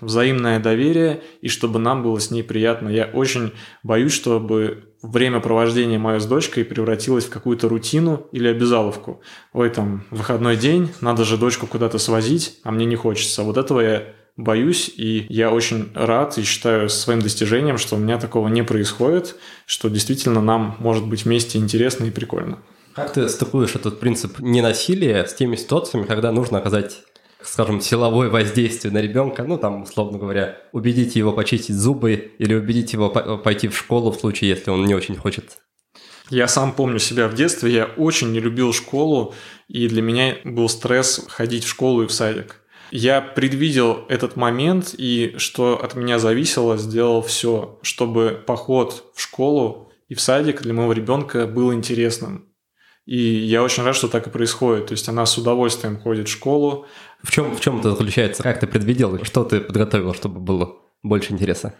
взаимное 0.00 0.60
доверие 0.60 1.22
и 1.40 1.48
чтобы 1.48 1.80
нам 1.80 2.02
было 2.02 2.20
с 2.20 2.30
ней 2.30 2.42
приятно. 2.42 2.88
Я 2.88 3.06
очень 3.06 3.52
боюсь, 3.82 4.12
чтобы 4.12 4.87
время 5.02 5.40
провождения 5.40 5.98
мое 5.98 6.18
с 6.18 6.26
дочкой 6.26 6.64
превратилось 6.64 7.26
в 7.26 7.30
какую-то 7.30 7.68
рутину 7.68 8.26
или 8.32 8.48
обязаловку. 8.48 9.20
Ой, 9.52 9.70
там, 9.70 10.04
выходной 10.10 10.56
день, 10.56 10.90
надо 11.00 11.24
же 11.24 11.36
дочку 11.36 11.66
куда-то 11.66 11.98
свозить, 11.98 12.58
а 12.64 12.70
мне 12.70 12.86
не 12.86 12.96
хочется. 12.96 13.42
Вот 13.42 13.56
этого 13.56 13.80
я 13.80 14.14
боюсь, 14.36 14.90
и 14.96 15.26
я 15.28 15.50
очень 15.50 15.90
рад 15.94 16.38
и 16.38 16.42
считаю 16.42 16.88
своим 16.88 17.20
достижением, 17.20 17.76
что 17.76 17.96
у 17.96 17.98
меня 17.98 18.18
такого 18.18 18.48
не 18.48 18.62
происходит, 18.62 19.36
что 19.66 19.88
действительно 19.88 20.40
нам 20.40 20.76
может 20.78 21.06
быть 21.06 21.24
вместе 21.24 21.58
интересно 21.58 22.04
и 22.04 22.10
прикольно. 22.10 22.58
Как 22.94 23.12
ты 23.12 23.28
стыкуешь 23.28 23.76
этот 23.76 24.00
принцип 24.00 24.40
ненасилия 24.40 25.24
с 25.24 25.34
теми 25.34 25.54
ситуациями, 25.54 26.04
когда 26.04 26.32
нужно 26.32 26.58
оказать 26.58 27.02
скажем, 27.42 27.80
силовое 27.80 28.30
воздействие 28.30 28.92
на 28.92 29.00
ребенка, 29.00 29.44
ну, 29.44 29.58
там, 29.58 29.82
условно 29.82 30.18
говоря, 30.18 30.58
убедить 30.72 31.16
его 31.16 31.32
почистить 31.32 31.76
зубы 31.76 32.32
или 32.38 32.54
убедить 32.54 32.92
его 32.92 33.08
пойти 33.10 33.68
в 33.68 33.76
школу 33.76 34.10
в 34.10 34.20
случае, 34.20 34.50
если 34.50 34.70
он 34.70 34.84
не 34.84 34.94
очень 34.94 35.16
хочет. 35.16 35.58
Я 36.30 36.46
сам 36.46 36.72
помню 36.72 36.98
себя 36.98 37.26
в 37.28 37.34
детстве, 37.34 37.72
я 37.72 37.84
очень 37.84 38.32
не 38.32 38.40
любил 38.40 38.72
школу, 38.72 39.34
и 39.66 39.88
для 39.88 40.02
меня 40.02 40.36
был 40.44 40.68
стресс 40.68 41.24
ходить 41.28 41.64
в 41.64 41.68
школу 41.68 42.02
и 42.02 42.06
в 42.06 42.12
садик. 42.12 42.60
Я 42.90 43.20
предвидел 43.20 44.04
этот 44.08 44.36
момент, 44.36 44.94
и 44.96 45.34
что 45.38 45.82
от 45.82 45.94
меня 45.94 46.18
зависело, 46.18 46.76
сделал 46.76 47.22
все, 47.22 47.78
чтобы 47.82 48.42
поход 48.46 49.04
в 49.14 49.22
школу 49.22 49.90
и 50.08 50.14
в 50.14 50.20
садик 50.20 50.62
для 50.62 50.72
моего 50.72 50.92
ребенка 50.92 51.46
был 51.46 51.72
интересным. 51.72 52.48
И 53.08 53.16
я 53.16 53.62
очень 53.62 53.84
рад, 53.84 53.96
что 53.96 54.08
так 54.08 54.26
и 54.26 54.30
происходит. 54.30 54.86
То 54.86 54.92
есть 54.92 55.08
она 55.08 55.24
с 55.24 55.38
удовольствием 55.38 55.98
ходит 55.98 56.28
в 56.28 56.30
школу. 56.30 56.86
В 57.22 57.30
чем, 57.30 57.54
в 57.54 57.60
чем 57.60 57.80
это 57.80 57.90
заключается? 57.90 58.42
Как 58.42 58.60
ты 58.60 58.66
предвидел? 58.66 59.22
Что 59.24 59.44
ты 59.44 59.60
подготовил, 59.60 60.14
чтобы 60.14 60.40
было 60.40 60.76
больше 61.02 61.32
интереса? 61.32 61.74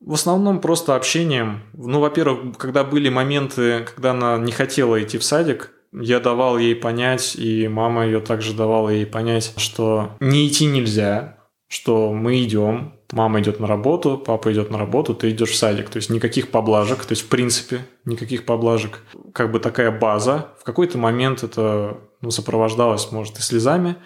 В 0.00 0.12
основном 0.12 0.60
просто 0.60 0.94
общением. 0.94 1.62
Ну, 1.72 2.00
во-первых, 2.00 2.58
когда 2.58 2.84
были 2.84 3.08
моменты, 3.08 3.86
когда 3.94 4.10
она 4.10 4.36
не 4.38 4.52
хотела 4.52 5.02
идти 5.02 5.18
в 5.18 5.24
садик, 5.24 5.72
я 5.92 6.20
давал 6.20 6.58
ей 6.58 6.74
понять, 6.74 7.36
и 7.36 7.68
мама 7.68 8.04
ее 8.04 8.20
также 8.20 8.52
давала 8.52 8.88
ей 8.90 9.06
понять, 9.06 9.54
что 9.56 10.16
не 10.20 10.48
идти 10.48 10.66
нельзя, 10.66 11.38
что 11.68 12.12
мы 12.12 12.42
идем, 12.42 12.94
мама 13.12 13.40
идет 13.40 13.60
на 13.60 13.66
работу, 13.66 14.18
папа 14.18 14.52
идет 14.52 14.70
на 14.70 14.78
работу, 14.78 15.14
ты 15.14 15.30
идешь 15.30 15.50
в 15.50 15.56
садик. 15.56 15.88
То 15.88 15.96
есть 15.96 16.10
никаких 16.10 16.50
поблажек, 16.50 17.04
то 17.04 17.12
есть 17.12 17.22
в 17.22 17.28
принципе 17.28 17.86
никаких 18.04 18.44
поблажек. 18.44 19.02
Как 19.32 19.50
бы 19.50 19.60
такая 19.60 19.90
база. 19.90 20.48
В 20.60 20.64
какой-то 20.64 20.98
момент 20.98 21.42
это 21.42 21.98
ну, 22.20 22.30
сопровождалось, 22.30 23.10
может, 23.12 23.38
и 23.38 23.42
слезами. 23.42 23.96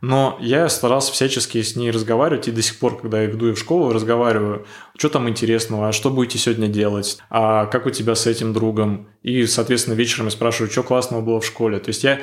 Но 0.00 0.36
я 0.40 0.68
старался 0.68 1.12
всячески 1.12 1.62
с 1.62 1.74
ней 1.74 1.90
разговаривать, 1.90 2.48
и 2.48 2.52
до 2.52 2.62
сих 2.62 2.78
пор, 2.78 3.00
когда 3.00 3.22
я 3.22 3.26
веду 3.26 3.46
ее 3.46 3.54
в 3.54 3.58
школу, 3.58 3.92
разговариваю, 3.92 4.66
что 4.96 5.08
там 5.08 5.28
интересного, 5.28 5.88
а 5.88 5.92
что 5.92 6.10
будете 6.10 6.38
сегодня 6.38 6.68
делать, 6.68 7.18
а 7.30 7.66
как 7.66 7.86
у 7.86 7.90
тебя 7.90 8.14
с 8.14 8.26
этим 8.26 8.52
другом, 8.52 9.08
и, 9.22 9.46
соответственно, 9.46 9.94
вечером 9.94 10.26
я 10.26 10.30
спрашиваю, 10.30 10.70
что 10.70 10.82
классного 10.82 11.22
было 11.22 11.40
в 11.40 11.46
школе. 11.46 11.78
То 11.78 11.88
есть 11.88 12.04
я 12.04 12.20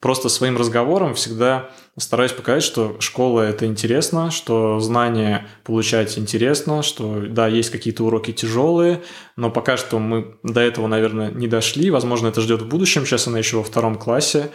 просто 0.00 0.28
своим 0.28 0.58
разговором 0.58 1.14
всегда 1.14 1.70
стараюсь 1.96 2.32
показать, 2.32 2.62
что 2.62 2.96
школа– 3.00 3.40
это 3.48 3.64
интересно, 3.64 4.30
что 4.30 4.78
знания 4.78 5.48
получать 5.64 6.18
интересно, 6.18 6.82
что, 6.82 7.22
да, 7.26 7.48
есть 7.48 7.70
какие-то 7.70 8.04
уроки 8.04 8.30
тяжелые, 8.32 9.02
но 9.36 9.50
пока 9.50 9.78
что 9.78 9.98
мы 9.98 10.36
до 10.42 10.60
этого, 10.60 10.88
наверное, 10.88 11.30
не 11.30 11.48
дошли. 11.48 11.90
Возможно, 11.90 12.28
это 12.28 12.42
ждет 12.42 12.60
в 12.60 12.68
будущем. 12.68 13.06
Сейчас 13.06 13.26
она 13.28 13.38
еще 13.38 13.56
во 13.56 13.64
втором 13.64 13.96
классе. 13.96 14.50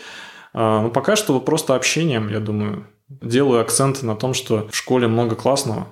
А, 0.54 0.82
но 0.82 0.90
пока 0.90 1.16
что 1.16 1.40
просто 1.40 1.76
общением, 1.76 2.30
я 2.30 2.40
думаю. 2.40 2.88
Делаю 3.08 3.62
акценты 3.62 4.06
на 4.06 4.16
том, 4.16 4.34
что 4.34 4.68
в 4.72 4.76
школе 4.76 5.08
много 5.08 5.36
классного, 5.36 5.88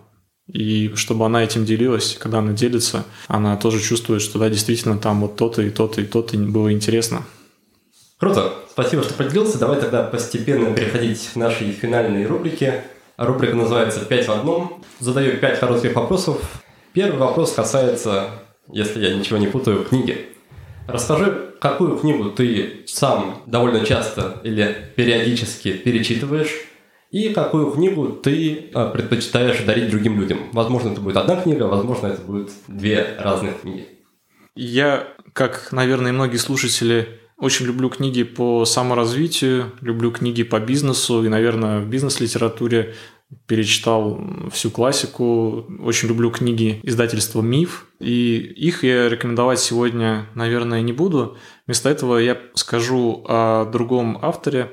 и 0.48 0.94
чтобы 0.96 1.26
она 1.26 1.44
этим 1.44 1.66
делилась, 1.66 2.16
когда 2.20 2.40
она 2.40 2.54
делится, 2.54 3.04
она 3.28 3.58
тоже 3.58 3.82
чувствует, 3.82 4.22
что 4.22 4.40
да, 4.40 4.50
действительно 4.50 4.98
там 4.98 5.22
вот 5.22 5.36
то-то 5.36 5.62
и 5.62 5.70
то-то 5.70 6.02
и 6.02 6.06
то-то 6.06 6.38
было 6.38 6.72
интересно. 6.72 7.24
Круто. 8.18 8.54
Спасибо, 8.72 9.04
что 9.04 9.14
поделился. 9.14 9.60
Давай 9.60 9.80
тогда 9.80 10.04
постепенно 10.04 10.74
переходить 10.74 11.30
к 11.34 11.36
нашей 11.36 11.72
финальной 11.72 12.26
рубрике. 12.26 12.84
Рубрика 13.18 13.56
называется 13.56 14.06
«Пять 14.06 14.28
в 14.28 14.32
одном». 14.32 14.84
Задаю 15.00 15.38
пять 15.38 15.60
коротких 15.60 15.96
вопросов. 15.96 16.40
Первый 16.94 17.20
вопрос 17.20 17.52
касается, 17.52 18.30
если 18.72 19.06
я 19.06 19.16
ничего 19.16 19.38
не 19.38 19.48
путаю, 19.48 19.84
книги. 19.84 20.28
Расскажи, 20.88 21.47
какую 21.60 21.98
книгу 21.98 22.30
ты 22.32 22.84
сам 22.88 23.44
довольно 23.46 23.86
часто 23.86 24.42
или 24.44 24.92
периодически 24.96 25.74
перечитываешь, 25.74 26.52
и 27.12 27.30
какую 27.30 27.72
книгу 27.72 28.10
ты 28.10 28.70
а, 28.74 28.90
предпочитаешь 28.90 29.64
дарить 29.64 29.90
другим 29.90 30.20
людям. 30.20 30.50
Возможно, 30.52 30.92
это 30.92 31.02
будет 31.02 31.18
одна 31.18 31.38
книга, 31.38 31.64
возможно, 31.64 32.08
это 32.08 32.22
будет 32.22 32.50
две 32.68 33.16
разных 33.18 33.62
книги. 33.62 33.88
Я, 34.56 35.08
как, 35.34 35.72
наверное, 35.72 36.12
многие 36.12 36.38
слушатели, 36.38 37.20
Очень 37.40 37.68
люблю 37.68 37.90
книги 37.90 38.24
по 38.24 38.66
саморазвитию, 38.66 39.72
люблю 39.82 40.12
книги 40.12 40.42
по 40.42 40.60
бизнесу 40.60 41.24
и, 41.24 41.30
наверное, 41.30 41.82
в 41.82 41.88
бизнес-литературе 41.88 42.96
перечитал 43.46 44.22
всю 44.52 44.72
классику. 44.72 45.66
Очень 45.80 46.10
люблю 46.10 46.32
книги 46.32 46.80
издательства 46.84 47.42
«Миф», 47.42 47.88
и 48.00 48.38
их 48.38 48.84
я 48.84 49.10
рекомендовать 49.10 49.60
сегодня, 49.60 50.30
наверное, 50.36 50.82
не 50.82 50.94
буду. 50.94 51.38
Вместо 51.66 51.90
этого 51.90 52.18
я 52.18 52.38
скажу 52.54 53.24
о 53.28 53.66
другом 53.66 54.20
авторе. 54.22 54.72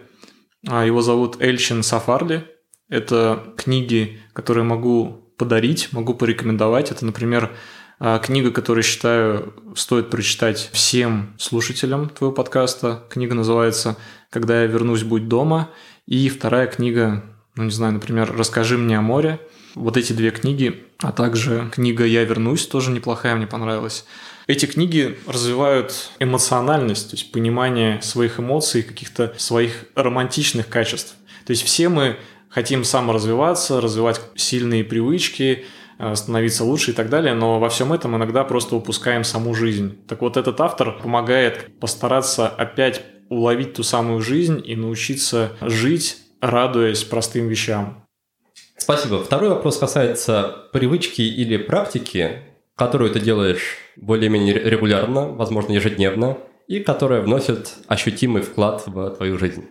А, 0.68 0.84
его 0.84 1.02
зовут 1.02 1.40
Эльчин 1.40 1.82
Сафарли. 1.82 2.44
Это 2.88 3.54
книги, 3.56 4.20
которые 4.32 4.64
могу 4.64 5.32
подарить, 5.36 5.92
могу 5.92 6.14
порекомендовать. 6.14 6.90
Это, 6.90 7.04
например, 7.04 7.50
а, 7.98 8.18
книга, 8.18 8.50
которую 8.50 8.82
считаю 8.84 9.54
стоит 9.74 10.10
прочитать 10.10 10.70
всем 10.72 11.34
слушателям 11.38 12.08
твоего 12.08 12.34
подкаста. 12.34 13.04
Книга 13.10 13.34
называется 13.34 13.96
«Когда 14.30 14.62
я 14.62 14.66
вернусь, 14.66 15.02
будь 15.02 15.28
дома». 15.28 15.70
И 16.06 16.28
вторая 16.28 16.66
книга 16.66 17.33
ну, 17.56 17.64
не 17.64 17.70
знаю, 17.70 17.92
например, 17.92 18.34
«Расскажи 18.36 18.76
мне 18.76 18.98
о 18.98 19.02
море». 19.02 19.38
Вот 19.74 19.96
эти 19.96 20.12
две 20.12 20.30
книги, 20.30 20.84
а 20.98 21.12
также 21.12 21.70
книга 21.72 22.04
«Я 22.04 22.24
вернусь» 22.24 22.66
тоже 22.66 22.90
неплохая, 22.90 23.34
мне 23.36 23.46
понравилась. 23.46 24.04
Эти 24.46 24.66
книги 24.66 25.18
развивают 25.26 26.10
эмоциональность, 26.18 27.10
то 27.10 27.16
есть 27.16 27.32
понимание 27.32 28.02
своих 28.02 28.38
эмоций, 28.38 28.82
каких-то 28.82 29.34
своих 29.38 29.86
романтичных 29.94 30.68
качеств. 30.68 31.14
То 31.46 31.52
есть 31.52 31.62
все 31.62 31.88
мы 31.88 32.16
хотим 32.50 32.84
саморазвиваться, 32.84 33.80
развивать 33.80 34.20
сильные 34.34 34.84
привычки, 34.84 35.64
э, 35.98 36.14
становиться 36.14 36.64
лучше 36.64 36.90
и 36.90 36.94
так 36.94 37.08
далее, 37.08 37.34
но 37.34 37.58
во 37.58 37.68
всем 37.68 37.92
этом 37.92 38.16
иногда 38.16 38.44
просто 38.44 38.76
упускаем 38.76 39.24
саму 39.24 39.54
жизнь. 39.54 39.98
Так 40.08 40.20
вот, 40.20 40.36
этот 40.36 40.60
автор 40.60 40.98
помогает 40.98 41.78
постараться 41.80 42.46
опять 42.48 43.02
уловить 43.28 43.74
ту 43.74 43.82
самую 43.82 44.20
жизнь 44.20 44.62
и 44.64 44.76
научиться 44.76 45.52
жить 45.62 46.18
радуясь 46.44 47.02
простым 47.04 47.48
вещам. 47.48 48.06
Спасибо. 48.76 49.22
Второй 49.22 49.48
вопрос 49.48 49.78
касается 49.78 50.68
привычки 50.72 51.22
или 51.22 51.56
практики, 51.56 52.42
которую 52.76 53.10
ты 53.10 53.20
делаешь 53.20 53.78
более-менее 53.96 54.58
регулярно, 54.58 55.28
возможно, 55.28 55.72
ежедневно, 55.72 56.38
и 56.66 56.80
которая 56.80 57.22
вносит 57.22 57.74
ощутимый 57.86 58.42
вклад 58.42 58.82
в 58.86 59.10
твою 59.10 59.38
жизнь. 59.38 59.66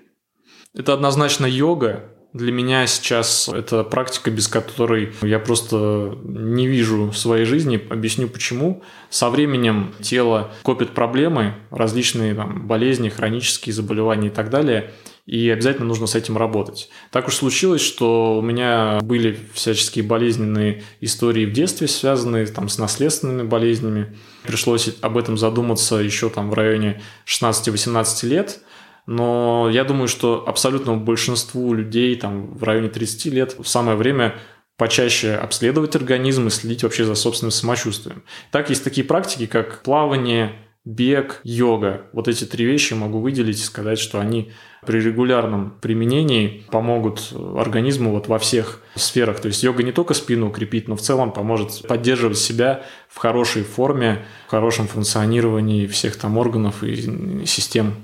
Это 0.75 0.93
однозначно 0.93 1.45
йога. 1.45 2.09
Для 2.33 2.51
меня 2.51 2.87
сейчас 2.87 3.47
это 3.47 3.83
практика, 3.83 4.31
без 4.31 4.47
которой 4.47 5.13
я 5.21 5.37
просто 5.37 6.17
не 6.23 6.65
вижу 6.65 7.13
своей 7.13 7.45
жизни. 7.45 7.79
Объясню 7.91 8.27
почему. 8.27 8.81
Со 9.11 9.29
временем 9.29 9.93
тело 10.01 10.51
копит 10.63 10.91
проблемы, 10.91 11.53
различные 11.69 12.33
там, 12.33 12.65
болезни, 12.65 13.09
хронические 13.09 13.73
заболевания 13.73 14.29
и 14.29 14.31
так 14.31 14.49
далее– 14.49 14.91
и 15.25 15.49
обязательно 15.49 15.87
нужно 15.87 16.05
с 16.05 16.15
этим 16.15 16.37
работать. 16.37 16.89
Так 17.09 17.27
уж 17.27 17.35
случилось, 17.35 17.81
что 17.81 18.37
у 18.37 18.41
меня 18.41 18.99
были 19.01 19.39
всяческие 19.53 20.03
болезненные 20.03 20.83
истории 20.99 21.45
в 21.45 21.53
детстве, 21.53 21.87
связанные 21.87 22.45
там, 22.47 22.67
с 22.67 22.77
наследственными 22.77 23.47
болезнями. 23.47 24.17
Пришлось 24.43 24.93
об 25.01 25.17
этом 25.17 25.37
задуматься 25.37 25.95
еще 25.95 26.29
там 26.29 26.49
в 26.49 26.53
районе 26.53 27.01
16-18 27.25 28.27
лет. 28.27 28.59
Но 29.05 29.69
я 29.71 29.83
думаю, 29.85 30.07
что 30.07 30.43
абсолютному 30.45 30.99
большинству 30.99 31.73
людей 31.73 32.15
там, 32.15 32.57
в 32.57 32.63
районе 32.63 32.89
30 32.89 33.25
лет 33.33 33.55
в 33.57 33.67
самое 33.67 33.97
время 33.97 34.35
почаще 34.77 35.35
обследовать 35.35 35.95
организм 35.95 36.47
и 36.47 36.49
следить 36.49 36.83
вообще 36.83 37.05
за 37.05 37.15
собственным 37.15 37.51
самочувствием. 37.51 38.23
Так 38.51 38.69
есть 38.69 38.83
такие 38.83 39.05
практики, 39.05 39.45
как 39.45 39.83
плавание, 39.83 40.53
бег, 40.83 41.39
йога. 41.43 42.07
Вот 42.11 42.27
эти 42.27 42.43
три 42.43 42.65
вещи 42.65 42.93
могу 42.93 43.19
выделить 43.19 43.59
и 43.59 43.63
сказать, 43.63 43.99
что 43.99 44.19
они 44.19 44.51
при 44.85 44.99
регулярном 44.99 45.77
применении 45.81 46.65
помогут 46.72 47.34
организму 47.57 48.11
вот 48.11 48.27
во 48.27 48.39
всех 48.39 48.81
сферах. 48.95 49.39
То 49.39 49.47
есть 49.47 49.64
йога 49.64 49.84
не 49.84 49.91
только 49.91 50.14
спину 50.14 50.47
укрепит, 50.47 50.88
но 50.88 50.95
в 50.95 51.01
целом 51.01 51.31
поможет 51.31 51.88
поддерживать 51.88 52.38
себя 52.38 52.84
в 53.10 53.18
хорошей 53.18 53.64
форме, 53.64 54.26
в 54.47 54.51
хорошем 54.51 54.88
функционировании 54.88 55.88
всех 55.88 56.18
там 56.18 56.38
органов 56.38 56.84
и 56.84 57.45
систем. 57.45 57.95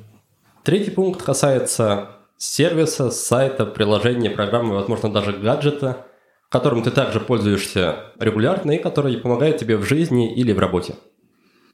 Третий 0.63 0.91
пункт 0.91 1.21
касается 1.21 2.17
сервиса, 2.37 3.11
сайта, 3.11 3.65
приложения, 3.65 4.29
программы, 4.29 4.75
возможно, 4.75 5.11
даже 5.11 5.33
гаджета, 5.33 6.05
которым 6.49 6.83
ты 6.83 6.91
также 6.91 7.19
пользуешься 7.19 8.13
регулярно 8.19 8.71
и 8.71 8.77
который 8.77 9.17
помогает 9.17 9.57
тебе 9.57 9.77
в 9.77 9.83
жизни 9.83 10.33
или 10.33 10.51
в 10.51 10.59
работе. 10.59 10.95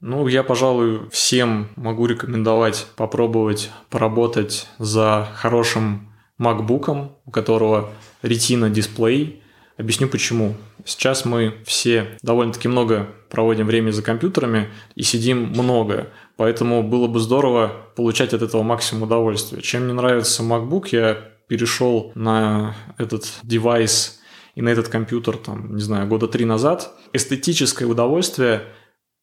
Ну, 0.02 0.28
я, 0.28 0.44
пожалуй, 0.44 1.10
всем 1.10 1.70
могу 1.76 2.06
рекомендовать 2.06 2.88
попробовать 2.96 3.72
поработать 3.90 4.68
за 4.78 5.28
хорошим 5.36 6.12
MacBook, 6.40 7.12
у 7.26 7.32
которого 7.32 7.90
Retina 8.22 8.70
дисплей. 8.70 9.42
Объясню 9.78 10.08
почему. 10.08 10.56
Сейчас 10.86 11.26
мы 11.26 11.56
все 11.66 12.18
довольно-таки 12.22 12.68
много 12.68 13.10
проводим 13.30 13.68
время 13.68 13.92
за 13.92 14.04
компьютерами 14.04 14.70
и 14.96 15.04
сидим 15.04 15.50
много, 15.50 16.10
поэтому 16.38 16.84
было 16.84 17.08
бы 17.08 17.20
здорово 17.20 17.72
получать 17.96 18.34
от 18.34 18.42
этого 18.42 18.64
максимум 18.64 19.04
удовольствия. 19.04 19.62
Чем 19.62 19.86
мне 19.86 19.94
нравится 19.94 20.44
MacBook, 20.44 20.90
я 20.92 21.18
перешел 21.48 22.12
на 22.16 22.76
этот 22.98 23.26
девайс 23.44 24.22
и 24.56 24.62
на 24.62 24.70
этот 24.70 24.88
компьютер, 24.88 25.38
там, 25.38 25.76
не 25.76 25.82
знаю, 25.82 26.08
года 26.08 26.28
три 26.28 26.46
назад. 26.46 26.94
Эстетическое 27.14 27.88
удовольствие– 27.88 28.64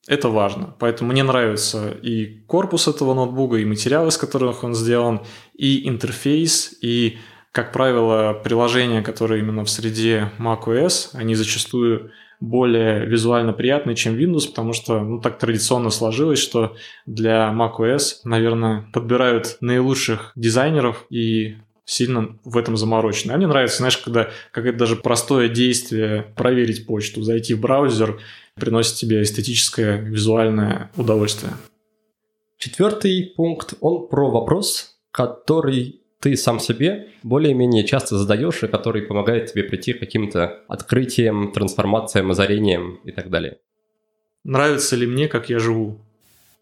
это 0.08 0.28
важно. 0.28 0.74
Поэтому 0.78 1.12
мне 1.12 1.22
нравится 1.22 1.90
и 1.90 2.40
корпус 2.46 2.88
этого 2.88 3.14
ноутбука, 3.14 3.56
и 3.56 3.64
материалы, 3.64 4.08
из 4.08 4.16
которых 4.16 4.64
он 4.64 4.74
сделан, 4.74 5.20
и 5.54 5.88
интерфейс, 5.88 6.76
и, 6.80 7.18
как 7.52 7.72
правило, 7.72 8.32
приложения, 8.34 9.02
которые 9.02 9.40
именно 9.40 9.64
в 9.64 9.70
среде 9.70 10.32
macOS, 10.38 11.10
они 11.14 11.34
зачастую 11.34 12.10
более 12.40 13.06
визуально 13.06 13.52
приятные, 13.52 13.94
чем 13.94 14.16
Windows, 14.16 14.48
потому 14.48 14.72
что 14.72 15.00
ну, 15.00 15.20
так 15.20 15.38
традиционно 15.38 15.90
сложилось, 15.90 16.40
что 16.40 16.74
для 17.06 17.52
macOS, 17.52 18.16
наверное, 18.24 18.86
подбирают 18.92 19.58
наилучших 19.60 20.32
дизайнеров 20.34 21.06
и 21.08 21.58
сильно 21.92 22.38
в 22.44 22.56
этом 22.56 22.76
заморочены. 22.76 23.32
А 23.32 23.36
мне 23.36 23.46
нравится, 23.46 23.78
знаешь, 23.78 23.98
когда 23.98 24.30
какое-то 24.50 24.78
даже 24.78 24.96
простое 24.96 25.48
действие 25.48 26.26
проверить 26.36 26.86
почту, 26.86 27.22
зайти 27.22 27.54
в 27.54 27.60
браузер 27.60 28.20
приносит 28.54 28.96
тебе 28.96 29.22
эстетическое, 29.22 29.98
визуальное 29.98 30.90
удовольствие. 30.96 31.52
Четвертый 32.58 33.32
пункт, 33.36 33.74
он 33.80 34.08
про 34.08 34.30
вопрос, 34.30 34.96
который 35.10 36.00
ты 36.20 36.36
сам 36.36 36.60
себе 36.60 37.08
более-менее 37.24 37.84
часто 37.84 38.16
задаешь 38.16 38.62
и 38.62 38.68
который 38.68 39.02
помогает 39.02 39.52
тебе 39.52 39.64
прийти 39.64 39.92
к 39.92 39.98
каким-то 39.98 40.60
открытиям, 40.68 41.52
трансформациям, 41.52 42.30
озарениям 42.30 43.00
и 43.04 43.10
так 43.10 43.28
далее. 43.28 43.58
Нравится 44.44 44.96
ли 44.96 45.06
мне, 45.06 45.26
как 45.28 45.50
я 45.50 45.58
живу? 45.58 45.98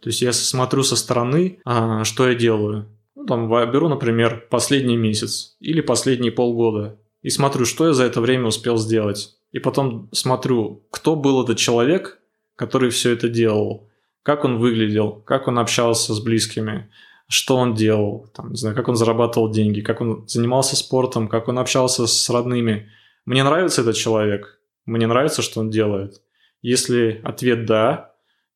То 0.01 0.09
есть 0.09 0.23
я 0.23 0.33
смотрю 0.33 0.83
со 0.83 0.97
стороны, 0.97 1.59
а, 1.65 2.05
что 2.05 2.29
я 2.29 2.35
делаю. 2.35 2.87
Ну, 3.21 3.27
там, 3.27 3.51
беру, 3.71 3.89
например, 3.91 4.47
последний 4.49 4.97
месяц 4.97 5.55
или 5.61 5.83
последние 5.83 6.33
полгода 6.33 6.99
и 7.21 7.29
смотрю, 7.29 7.67
что 7.67 7.89
я 7.89 7.93
за 7.93 8.05
это 8.05 8.23
время 8.23 8.47
успел 8.47 8.79
сделать 8.79 9.37
и 9.53 9.59
потом 9.59 10.09
смотрю, 10.11 10.87
кто 10.91 11.17
был 11.17 11.45
этот 11.45 11.59
человек, 11.59 12.19
который 12.57 12.89
все 12.89 13.13
это 13.13 13.29
делал, 13.29 13.91
как 14.23 14.47
он 14.47 14.57
выглядел, 14.57 15.13
как 15.13 15.49
он 15.49 15.59
общался 15.59 16.15
с 16.15 16.21
близкими, 16.21 16.91
что 17.29 17.57
он 17.57 17.75
делал, 17.75 18.27
там, 18.35 18.53
не 18.53 18.57
знаю, 18.57 18.75
как 18.75 18.89
он 18.89 18.97
зарабатывал 18.97 19.51
деньги, 19.51 19.83
как 19.83 20.01
он 20.01 20.27
занимался 20.27 20.75
спортом, 20.75 21.29
как 21.29 21.49
он 21.49 21.59
общался 21.59 22.07
с 22.07 22.31
родными. 22.31 22.89
Мне 23.27 23.45
нравится 23.45 23.83
этот 23.83 23.97
человек, 23.97 24.59
мне 24.87 25.07
нравится, 25.07 25.43
что 25.43 25.61
он 25.61 25.69
делает. 25.69 26.23
Если 26.63 27.21
ответ 27.23 27.67
«да», 27.67 28.10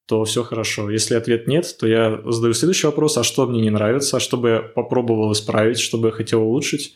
то 0.07 0.25
все 0.25 0.43
хорошо. 0.43 0.91
Если 0.91 1.15
ответ 1.15 1.47
нет, 1.47 1.77
то 1.79 1.87
я 1.87 2.21
задаю 2.25 2.55
следующий 2.55 2.87
вопрос, 2.87 3.17
а 3.17 3.25
что 3.25 3.47
мне 3.47 3.61
не 3.61 3.71
нравится, 3.71 4.19
а 4.19 4.21
что 4.21 4.37
бы 4.37 4.49
я 4.49 4.61
попробовал 4.61 5.33
исправить, 5.33 5.79
что 5.79 5.99
бы 5.99 6.09
я 6.09 6.13
хотел 6.13 6.43
улучшить, 6.43 6.95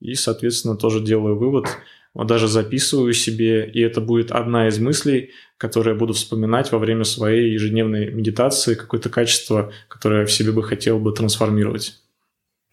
и, 0.00 0.14
соответственно, 0.14 0.76
тоже 0.76 1.00
делаю 1.00 1.36
вывод– 1.38 1.66
даже 2.14 2.48
записываю 2.48 3.14
себе, 3.14 3.66
и 3.66 3.80
это 3.80 4.00
будет 4.00 4.32
одна 4.32 4.68
из 4.68 4.78
мыслей, 4.78 5.30
которые 5.56 5.94
я 5.94 5.98
буду 5.98 6.12
вспоминать 6.12 6.70
во 6.70 6.78
время 6.78 7.04
своей 7.04 7.52
ежедневной 7.52 8.10
медитации, 8.10 8.74
какое-то 8.74 9.08
качество, 9.08 9.72
которое 9.88 10.20
я 10.20 10.26
в 10.26 10.32
себе 10.32 10.52
бы 10.52 10.62
хотел 10.62 10.98
бы 10.98 11.12
трансформировать. 11.12 11.98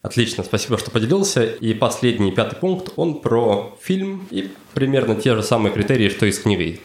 Отлично, 0.02 0.44
спасибо, 0.44 0.78
что 0.78 0.90
поделился. 0.90 1.44
И 1.44 1.74
последний, 1.74 2.32
пятый 2.32 2.56
пункт, 2.56 2.92
он 2.96 3.20
про 3.20 3.76
фильм 3.82 4.26
и 4.30 4.48
примерно 4.74 5.14
те 5.14 5.34
же 5.34 5.42
самые 5.42 5.72
критерии, 5.72 6.08
что 6.08 6.26
и 6.26 6.32
с 6.32 6.38
книгой. 6.38 6.80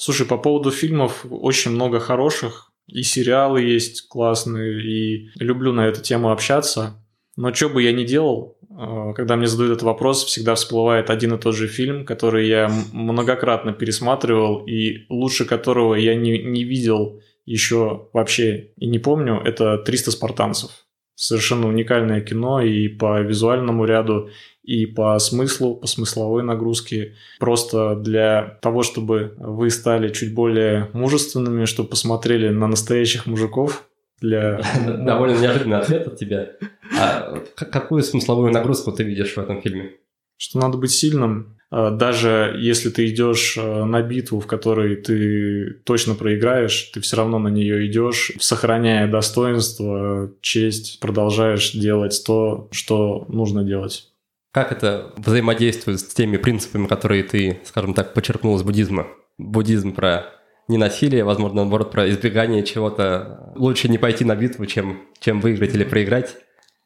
Слушай, 0.00 0.26
по 0.26 0.38
поводу 0.38 0.70
фильмов 0.70 1.26
очень 1.28 1.72
много 1.72 2.00
хороших, 2.00 2.72
и 2.86 3.02
сериалы 3.02 3.60
есть 3.60 4.08
классные, 4.08 4.82
и 4.82 5.28
люблю 5.38 5.74
на 5.74 5.88
эту 5.88 6.00
тему 6.00 6.32
общаться. 6.32 7.04
Но 7.36 7.52
что 7.52 7.68
бы 7.68 7.82
я 7.82 7.92
ни 7.92 8.04
делал, 8.04 8.56
э, 8.70 9.12
когда 9.14 9.36
мне 9.36 9.46
задают 9.46 9.72
этот 9.72 9.82
вопрос, 9.82 10.24
всегда 10.24 10.54
всплывает 10.54 11.10
один 11.10 11.34
и 11.34 11.38
тот 11.38 11.54
же 11.54 11.68
фильм, 11.68 12.06
который 12.06 12.48
я 12.48 12.72
многократно 12.94 13.74
пересматривал, 13.74 14.64
и 14.64 15.04
лучше 15.10 15.44
которого 15.44 15.94
я 15.94 16.14
не, 16.14 16.38
не 16.38 16.64
видел 16.64 17.20
еще 17.44 18.08
вообще 18.14 18.70
и 18.78 18.86
не 18.86 18.98
помню, 18.98 19.42
это 19.44 19.84
«300 19.86 20.12
спартанцев» 20.12 20.70
совершенно 21.14 21.68
уникальное 21.68 22.22
кино 22.22 22.62
и 22.62 22.88
по 22.88 23.20
визуальному 23.20 23.84
ряду, 23.84 24.30
и 24.70 24.86
по 24.86 25.18
смыслу, 25.18 25.74
по 25.74 25.88
смысловой 25.88 26.44
нагрузке. 26.44 27.16
Просто 27.40 27.96
для 27.96 28.58
того, 28.62 28.84
чтобы 28.84 29.34
вы 29.36 29.68
стали 29.70 30.12
чуть 30.12 30.32
более 30.32 30.88
мужественными, 30.92 31.64
чтобы 31.64 31.88
посмотрели 31.88 32.50
на 32.50 32.68
настоящих 32.68 33.26
мужиков, 33.26 33.84
для... 34.20 34.60
Довольно 34.86 35.40
неожиданный 35.40 35.78
ответ 35.78 36.06
от 36.06 36.18
тебя. 36.18 36.52
А 36.96 37.34
какую 37.56 38.04
смысловую 38.04 38.52
нагрузку 38.52 38.92
ты 38.92 39.02
видишь 39.02 39.34
в 39.34 39.38
этом 39.38 39.60
фильме? 39.60 39.94
Что 40.36 40.60
надо 40.60 40.78
быть 40.78 40.92
сильным, 40.92 41.58
а, 41.70 41.90
даже 41.90 42.54
если 42.56 42.90
ты 42.90 43.08
идешь 43.08 43.58
а, 43.58 43.84
на 43.84 44.02
битву, 44.02 44.38
в 44.38 44.46
которой 44.46 44.94
ты 44.94 45.80
точно 45.82 46.14
проиграешь, 46.14 46.92
ты 46.94 47.00
все 47.00 47.16
равно 47.16 47.40
на 47.40 47.48
нее 47.48 47.86
идешь, 47.86 48.30
сохраняя 48.38 49.10
достоинство, 49.10 50.30
честь, 50.40 51.00
продолжаешь 51.00 51.72
делать 51.72 52.22
то, 52.24 52.68
что 52.70 53.24
нужно 53.28 53.64
делать. 53.64 54.09
Как 54.52 54.72
это 54.72 55.12
взаимодействует 55.16 56.00
с 56.00 56.14
теми 56.14 56.36
принципами, 56.36 56.86
которые 56.86 57.22
ты, 57.22 57.60
скажем 57.64 57.94
так, 57.94 58.14
подчеркнул 58.14 58.56
из 58.56 58.64
буддизма? 58.64 59.06
Буддизм 59.38 59.92
про 59.92 60.26
ненасилие, 60.66 61.22
возможно, 61.22 61.62
наоборот, 61.62 61.92
про 61.92 62.10
избегание 62.10 62.64
чего-то. 62.64 63.52
Лучше 63.54 63.88
не 63.88 63.98
пойти 63.98 64.24
на 64.24 64.34
битву, 64.34 64.66
чем, 64.66 65.02
чем 65.20 65.40
выиграть 65.40 65.74
или 65.74 65.84
проиграть. 65.84 66.36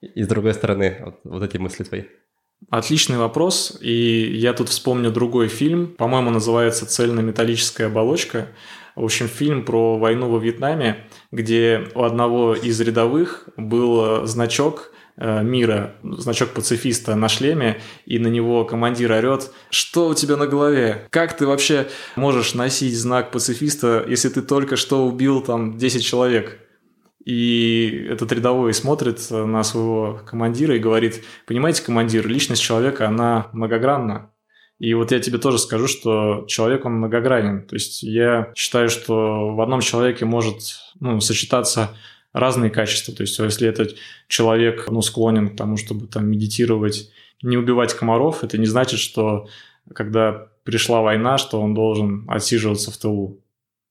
И 0.02 0.22
с 0.22 0.28
другой 0.28 0.52
стороны, 0.52 0.98
вот, 1.00 1.20
вот 1.24 1.42
эти 1.42 1.56
мысли 1.56 1.84
твои. 1.84 2.02
Отличный 2.70 3.18
вопрос, 3.18 3.78
и 3.80 4.36
я 4.36 4.52
тут 4.52 4.68
вспомню 4.68 5.10
другой 5.10 5.48
фильм, 5.48 5.88
по-моему, 5.88 6.30
называется 6.30 6.86
«Цельнометаллическая 6.86 7.88
оболочка». 7.88 8.48
В 8.94 9.04
общем, 9.04 9.28
фильм 9.28 9.64
про 9.64 9.98
войну 9.98 10.30
во 10.30 10.38
Вьетнаме, 10.38 11.08
где 11.32 11.88
у 11.94 12.04
одного 12.04 12.54
из 12.54 12.80
рядовых 12.80 13.48
был 13.56 14.26
значок 14.26 14.92
э, 14.92 14.93
мира, 15.16 15.94
значок 16.02 16.50
пацифиста 16.50 17.14
на 17.14 17.28
шлеме, 17.28 17.80
и 18.04 18.18
на 18.18 18.28
него 18.28 18.64
командир 18.64 19.12
орет, 19.12 19.52
что 19.70 20.08
у 20.08 20.14
тебя 20.14 20.36
на 20.36 20.46
голове? 20.46 21.06
Как 21.10 21.36
ты 21.36 21.46
вообще 21.46 21.86
можешь 22.16 22.54
носить 22.54 22.96
знак 22.96 23.30
пацифиста, 23.30 24.04
если 24.08 24.28
ты 24.28 24.42
только 24.42 24.76
что 24.76 25.06
убил 25.06 25.40
там 25.40 25.78
10 25.78 26.04
человек? 26.04 26.58
И 27.24 28.06
этот 28.10 28.32
рядовой 28.32 28.74
смотрит 28.74 29.30
на 29.30 29.62
своего 29.64 30.20
командира 30.26 30.76
и 30.76 30.80
говорит, 30.80 31.24
понимаете, 31.46 31.82
командир, 31.82 32.26
личность 32.28 32.62
человека, 32.62 33.08
она 33.08 33.48
многогранна. 33.52 34.30
И 34.78 34.92
вот 34.92 35.12
я 35.12 35.20
тебе 35.20 35.38
тоже 35.38 35.58
скажу, 35.58 35.86
что 35.86 36.44
человек, 36.48 36.84
он 36.84 36.94
многогранен. 36.94 37.66
То 37.66 37.76
есть 37.76 38.02
я 38.02 38.52
считаю, 38.54 38.90
что 38.90 39.54
в 39.54 39.60
одном 39.60 39.80
человеке 39.80 40.24
может 40.26 40.56
ну, 41.00 41.20
сочетаться 41.20 41.96
разные 42.35 42.70
качества. 42.70 43.15
То 43.15 43.23
есть 43.23 43.39
если 43.39 43.66
этот 43.66 43.97
человек 44.28 44.89
ну, 44.90 45.01
склонен 45.01 45.48
к 45.48 45.56
тому, 45.56 45.78
чтобы 45.78 46.06
там 46.06 46.28
медитировать, 46.28 47.11
не 47.43 47.56
убивать 47.56 47.94
комаров, 47.94 48.44
это 48.44 48.59
не 48.59 48.66
значит, 48.66 49.01
что 49.01 49.48
когда 49.94 50.48
пришла 50.65 51.01
война, 51.01 51.39
что 51.39 51.61
он 51.61 51.74
должен 51.74 52.24
отсиживаться 52.28 52.90
в 52.90 52.98
тылу. 52.98 53.39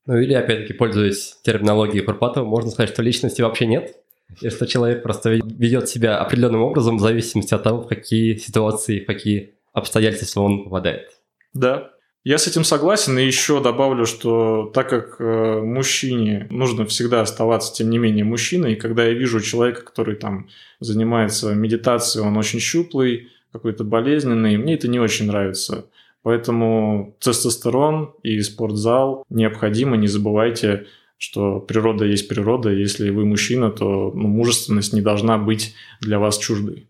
Ну 0.06 0.18
или, 0.18 0.34
опять-таки, 0.34 0.74
пользуясь 0.74 1.38
терминологией 1.42 2.04
Курпатова, 2.04 2.44
можно 2.44 2.70
сказать, 2.70 2.90
что 2.90 3.02
личности 3.02 3.40
вообще 3.40 3.66
нет, 3.66 3.96
и 4.40 4.50
что 4.50 4.66
человек 4.66 5.02
просто 5.02 5.30
ведет 5.30 5.88
себя 5.88 6.18
определенным 6.18 6.62
образом 6.62 6.98
в 6.98 7.00
зависимости 7.00 7.54
от 7.54 7.62
того, 7.62 7.82
в 7.82 7.88
какие 7.88 8.36
ситуации, 8.36 9.00
в 9.00 9.06
какие 9.06 9.54
обстоятельства 9.72 10.42
он 10.42 10.64
попадает. 10.64 11.10
Да, 11.54 11.93
я 12.24 12.38
с 12.38 12.46
этим 12.46 12.64
согласен, 12.64 13.18
и 13.18 13.24
еще 13.24 13.62
добавлю, 13.62 14.06
что 14.06 14.70
так 14.72 14.88
как 14.88 15.16
э, 15.20 15.60
мужчине 15.60 16.46
нужно 16.50 16.86
всегда 16.86 17.20
оставаться, 17.20 17.74
тем 17.74 17.90
не 17.90 17.98
менее, 17.98 18.24
мужчиной, 18.24 18.72
и 18.72 18.76
когда 18.76 19.04
я 19.04 19.12
вижу 19.12 19.40
человека, 19.40 19.82
который 19.82 20.16
там 20.16 20.48
занимается 20.80 21.54
медитацией, 21.54 22.26
он 22.26 22.36
очень 22.38 22.60
щуплый, 22.60 23.28
какой-то 23.52 23.84
болезненный, 23.84 24.56
мне 24.56 24.74
это 24.74 24.88
не 24.88 24.98
очень 24.98 25.26
нравится. 25.26 25.86
Поэтому 26.22 27.14
тестостерон 27.20 28.14
и 28.22 28.40
спортзал 28.40 29.24
необходимы. 29.28 29.98
Не 29.98 30.08
забывайте, 30.08 30.86
что 31.18 31.60
природа 31.60 32.06
есть 32.06 32.26
природа. 32.28 32.70
Если 32.70 33.10
вы 33.10 33.26
мужчина, 33.26 33.70
то 33.70 34.10
ну, 34.14 34.28
мужественность 34.28 34.94
не 34.94 35.02
должна 35.02 35.36
быть 35.36 35.74
для 36.00 36.18
вас 36.18 36.38
чуждой. 36.38 36.88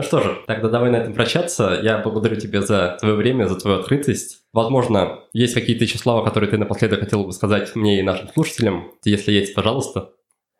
Ну 0.00 0.06
что 0.06 0.22
же, 0.22 0.38
тогда 0.46 0.70
давай 0.70 0.90
на 0.90 0.96
этом 0.96 1.12
прощаться. 1.12 1.78
Я 1.82 1.98
благодарю 1.98 2.36
тебя 2.36 2.62
за 2.62 2.96
твое 3.00 3.14
время, 3.14 3.48
за 3.48 3.56
твою 3.56 3.80
открытость. 3.80 4.38
Возможно, 4.54 5.24
есть 5.34 5.52
какие-то 5.52 5.84
еще 5.84 5.98
слова, 5.98 6.24
которые 6.24 6.48
ты 6.48 6.56
напоследок 6.56 7.00
хотел 7.00 7.24
бы 7.24 7.32
сказать 7.32 7.76
мне 7.76 7.98
и 7.98 8.02
нашим 8.02 8.28
слушателям. 8.32 8.92
Если 9.04 9.30
есть, 9.30 9.54
пожалуйста. 9.54 10.12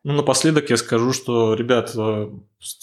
Ну, 0.04 0.12
напоследок 0.12 0.68
я 0.68 0.76
скажу, 0.76 1.14
что, 1.14 1.54
ребят, 1.54 1.92
э, 1.96 2.28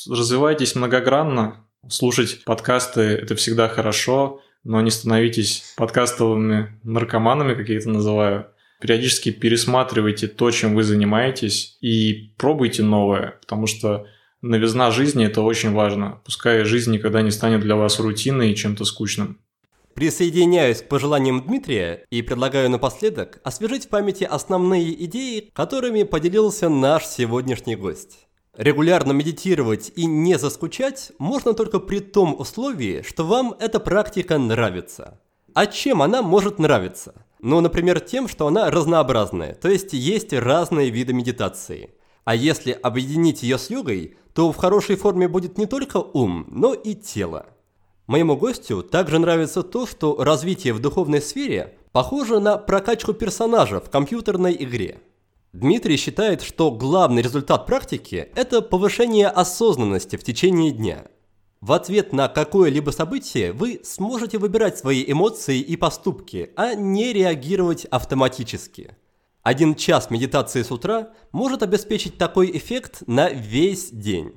развивайтесь 0.10 0.74
многогранно. 0.74 1.68
Слушать 1.90 2.44
подкасты– 2.44 3.02
это 3.22 3.36
всегда 3.36 3.68
хорошо 3.68 4.42
но 4.64 4.82
не 4.82 4.92
становитесь 4.92 5.74
подкастовыми 5.78 6.78
наркоманами, 6.84 7.54
как 7.54 7.70
я 7.70 7.78
это 7.78 7.90
называю. 7.90 8.48
Периодически 8.82 9.32
пересматривайте 9.32 10.28
то, 10.28 10.52
чем 10.52 10.76
вы 10.76 10.84
занимаетесь, 10.84 11.78
и 11.80 12.34
пробуйте 12.38 12.84
новое, 12.84 13.38
потому 13.42 13.66
что 13.66 14.08
новизна 14.50 14.92
жизни– 14.92 15.26
это 15.28 15.42
очень 15.42 15.74
важно. 15.74 16.20
Пускай 16.26 16.64
жизнь 16.64 16.92
никогда 16.92 17.22
не 17.22 17.32
станет 17.32 17.62
для 17.62 17.76
вас 17.76 18.00
рутиной 18.00 18.52
и 18.52 18.56
чем-то 18.56 18.86
скучным. 18.86 19.40
Присоединяюсь 19.94 20.82
к 20.84 20.90
пожеланиям 20.90 21.42
Дмитрия 21.42 22.06
и 22.12 22.22
предлагаю 22.22 22.70
напоследок 22.70 23.40
освежить 23.44 23.86
в 23.86 23.90
памяти 23.90 24.26
основные 24.26 25.04
идеи, 25.06 25.50
которыми 25.54 26.04
поделился 26.04 26.70
наш 26.70 27.06
сегодняшний 27.06 27.76
гость. 27.76 28.28
Регулярно 28.56 29.12
медитировать 29.12 29.92
и 29.96 30.06
не 30.06 30.38
заскучать 30.38 31.12
можно 31.20 31.54
только 31.54 31.80
при 31.80 32.00
том 32.00 32.40
условии, 32.40 33.04
что 33.08 33.26
вам 33.26 33.56
эта 33.60 33.80
практика 33.80 34.38
нравится. 34.38 35.20
А 35.54 35.66
чем 35.66 36.02
она 36.02 36.22
может 36.22 36.60
нравиться? 36.60 37.14
Ну, 37.40 37.62
например, 37.62 38.00
тем, 38.00 38.28
что 38.28 38.48
она 38.48 38.70
разнообразная, 38.70 39.54
то 39.56 39.70
есть 39.70 39.94
есть 39.94 40.34
разные 40.34 40.90
виды 40.90 41.14
медитации. 41.14 41.92
А 42.28 42.36
если 42.36 42.74
объединить 42.74 43.42
ее 43.42 43.58
с 43.58 43.70
йогой, 43.70 44.18
то 44.34 44.52
в 44.52 44.58
хорошей 44.58 44.98
форме 44.98 45.30
будет 45.30 45.58
не 45.58 45.66
только 45.66 45.96
ум, 45.96 46.46
но 46.50 46.74
и 46.74 46.94
тело. 46.94 47.46
Моему 48.06 48.36
гостю 48.36 48.84
также 48.84 49.18
нравится 49.18 49.64
то, 49.64 49.88
что 49.88 50.22
развитие 50.22 50.74
в 50.74 50.80
духовной 50.80 51.22
сфере 51.22 51.78
похоже 51.94 52.42
на 52.42 52.58
прокачку 52.58 53.14
персонажа 53.14 53.80
в 53.80 53.90
компьютерной 53.90 54.54
игре. 54.60 55.00
Дмитрий 55.54 55.96
считает, 55.96 56.42
что 56.42 56.70
главный 56.70 57.22
результат 57.22 57.66
практики– 57.66 58.28
это 58.36 58.62
повышение 58.62 59.30
осознанности 59.30 60.18
в 60.18 60.24
течение 60.26 60.74
дня. 60.74 61.06
В 61.62 61.72
ответ 61.72 62.12
на 62.12 62.28
какое-либо 62.28 62.90
событие 62.90 63.54
вы 63.54 63.80
сможете 63.86 64.38
выбирать 64.38 64.78
свои 64.78 65.10
эмоции 65.10 65.62
и 65.62 65.78
поступки, 65.78 66.52
а 66.58 66.76
не 66.76 67.14
реагировать 67.14 67.86
автоматически. 67.86 68.98
Один 69.48 69.76
час 69.76 70.10
медитации 70.10 70.62
с 70.62 70.72
утра 70.72 71.08
может 71.32 71.64
обеспечить 71.64 72.18
такой 72.18 72.52
эффект 72.52 73.04
на 73.08 73.30
весь 73.30 73.92
день. 73.92 74.34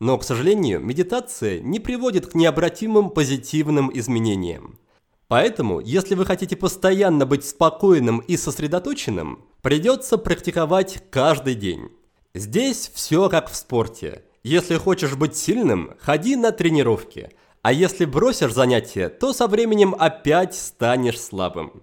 Но, 0.00 0.16
к 0.16 0.24
сожалению, 0.24 0.80
медитация 0.80 1.60
не 1.60 1.80
приводит 1.80 2.28
к 2.28 2.34
необратимым 2.34 3.10
позитивным 3.10 3.90
изменениям. 3.92 4.78
Поэтому, 5.26 5.80
если 5.80 6.14
вы 6.14 6.24
хотите 6.24 6.56
постоянно 6.56 7.26
быть 7.26 7.44
спокойным 7.44 8.20
и 8.20 8.38
сосредоточенным, 8.38 9.44
придется 9.60 10.16
практиковать 10.16 11.02
каждый 11.10 11.54
день. 11.54 11.90
Здесь 12.34 12.90
все 12.94 13.28
как 13.28 13.50
в 13.50 13.54
спорте. 13.54 14.22
Если 14.42 14.78
хочешь 14.78 15.14
быть 15.14 15.36
сильным, 15.36 15.92
ходи 16.00 16.36
на 16.36 16.52
тренировки. 16.52 17.32
А 17.60 17.70
если 17.70 18.06
бросишь 18.06 18.54
занятия, 18.54 19.10
то 19.10 19.34
со 19.34 19.46
временем 19.46 19.94
опять 19.98 20.54
станешь 20.54 21.20
слабым. 21.20 21.82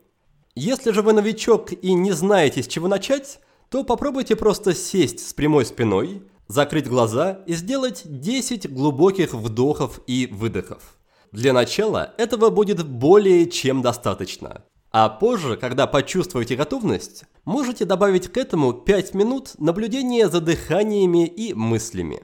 Если 0.56 0.92
же 0.92 1.02
вы 1.02 1.12
новичок 1.12 1.74
и 1.74 1.94
не 1.94 2.14
знаете, 2.14 2.64
с 2.64 2.68
чего 2.68 2.88
начать, 2.88 3.40
то 3.70 3.84
попробуйте 3.84 4.38
просто 4.38 4.74
сесть 4.74 5.28
с 5.28 5.34
прямой 5.34 5.66
спиной, 5.66 6.24
закрыть 6.48 6.88
глаза 6.88 7.42
и 7.46 7.54
сделать 7.56 8.04
10 8.06 8.72
глубоких 8.72 9.34
вдохов 9.34 10.00
и 10.08 10.28
выдохов. 10.32 10.98
Для 11.34 11.52
начала 11.52 12.14
этого 12.18 12.52
будет 12.52 12.88
более 12.88 13.50
чем 13.50 13.82
достаточно. 13.82 14.64
А 14.92 15.10
позже, 15.10 15.58
когда 15.58 15.88
почувствуете 15.88 16.56
готовность, 16.56 17.26
можете 17.44 17.84
добавить 17.84 18.30
к 18.30 18.38
этому 18.38 18.72
5 18.72 19.14
минут 19.14 19.56
наблюдения 19.60 20.30
за 20.30 20.40
дыханиями 20.40 21.28
и 21.28 21.54
мыслями. 21.54 22.22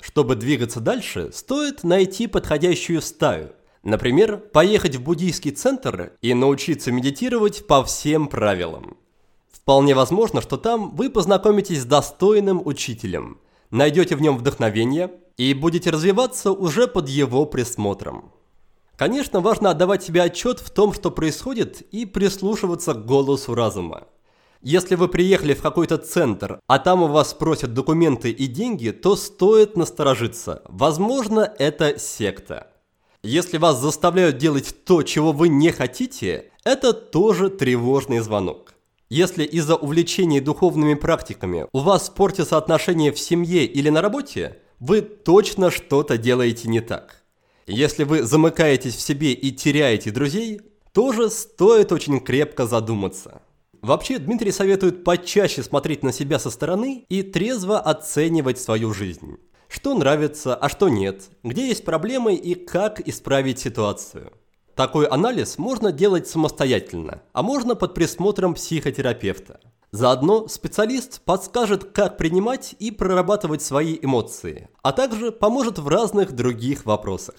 Чтобы 0.00 0.34
двигаться 0.34 0.80
дальше, 0.80 1.30
стоит 1.32 1.84
найти 1.84 2.26
подходящую 2.26 3.00
стаю. 3.00 3.50
Например, 3.82 4.36
поехать 4.36 4.96
в 4.96 5.02
буддийский 5.02 5.52
центр 5.52 6.12
и 6.20 6.34
научиться 6.34 6.92
медитировать 6.92 7.66
по 7.66 7.82
всем 7.82 8.28
правилам. 8.28 8.98
Вполне 9.50 9.94
возможно, 9.94 10.42
что 10.42 10.56
там 10.58 10.94
вы 10.94 11.10
познакомитесь 11.10 11.82
с 11.82 11.86
достойным 11.86 12.60
учителем, 12.64 13.40
найдете 13.70 14.16
в 14.16 14.22
нем 14.22 14.36
вдохновение 14.36 15.10
и 15.36 15.54
будете 15.54 15.90
развиваться 15.90 16.52
уже 16.52 16.86
под 16.86 17.08
его 17.08 17.46
присмотром. 17.46 18.32
Конечно, 18.96 19.40
важно 19.40 19.70
отдавать 19.70 20.02
себе 20.02 20.22
отчет 20.22 20.60
в 20.60 20.68
том, 20.70 20.92
что 20.92 21.10
происходит, 21.10 21.80
и 21.90 22.04
прислушиваться 22.04 22.92
к 22.92 23.06
голосу 23.06 23.54
разума. 23.54 24.08
Если 24.60 24.94
вы 24.94 25.08
приехали 25.08 25.54
в 25.54 25.62
какой-то 25.62 25.96
центр, 25.96 26.60
а 26.66 26.78
там 26.78 27.02
у 27.02 27.06
вас 27.06 27.32
просят 27.32 27.72
документы 27.72 28.30
и 28.30 28.46
деньги, 28.46 28.90
то 28.90 29.16
стоит 29.16 29.74
насторожиться. 29.74 30.60
Возможно, 30.68 31.50
это 31.58 31.98
секта. 31.98 32.69
Если 33.22 33.58
вас 33.58 33.78
заставляют 33.78 34.38
делать 34.38 34.74
то, 34.84 35.02
чего 35.02 35.32
вы 35.32 35.48
не 35.48 35.72
хотите, 35.72 36.50
это 36.64 36.94
тоже 36.94 37.50
тревожный 37.50 38.20
звонок. 38.20 38.74
Если 39.10 39.44
из-за 39.44 39.76
увлечения 39.76 40.40
духовными 40.40 40.94
практиками 40.94 41.66
у 41.72 41.80
вас 41.80 42.08
портятся 42.08 42.56
отношения 42.56 43.12
в 43.12 43.18
семье 43.18 43.66
или 43.66 43.90
на 43.90 44.00
работе, 44.00 44.58
вы 44.78 45.02
точно 45.02 45.70
что-то 45.70 46.16
делаете 46.16 46.68
не 46.68 46.80
так. 46.80 47.22
Если 47.66 48.04
вы 48.04 48.22
замыкаетесь 48.22 48.94
в 48.94 49.00
себе 49.00 49.32
и 49.32 49.52
теряете 49.52 50.10
друзей, 50.10 50.62
тоже 50.92 51.28
стоит 51.28 51.92
очень 51.92 52.20
крепко 52.20 52.66
задуматься. 52.66 53.42
Вообще, 53.82 54.18
Дмитрий 54.18 54.52
советует 54.52 55.04
почаще 55.04 55.62
смотреть 55.62 56.02
на 56.02 56.12
себя 56.12 56.38
со 56.38 56.50
стороны 56.50 57.04
и 57.08 57.22
трезво 57.22 57.78
оценивать 57.78 58.58
свою 58.58 58.94
жизнь. 58.94 59.38
Что 59.70 59.94
нравится, 59.94 60.56
а 60.56 60.68
что 60.68 60.88
нет, 60.88 61.30
где 61.44 61.68
есть 61.68 61.84
проблемы 61.84 62.34
и 62.34 62.56
как 62.56 63.06
исправить 63.06 63.60
ситуацию. 63.60 64.32
Такой 64.74 65.06
анализ 65.06 65.58
можно 65.58 65.92
делать 65.92 66.26
самостоятельно, 66.26 67.22
а 67.32 67.44
можно 67.44 67.76
под 67.76 67.94
присмотром 67.94 68.54
психотерапевта. 68.54 69.60
Заодно 69.92 70.48
специалист 70.48 71.22
подскажет, 71.22 71.84
как 71.84 72.16
принимать 72.16 72.74
и 72.80 72.90
прорабатывать 72.90 73.62
свои 73.62 73.96
эмоции, 74.02 74.68
а 74.82 74.90
также 74.90 75.30
поможет 75.30 75.78
в 75.78 75.86
разных 75.86 76.32
других 76.32 76.84
вопросах. 76.84 77.36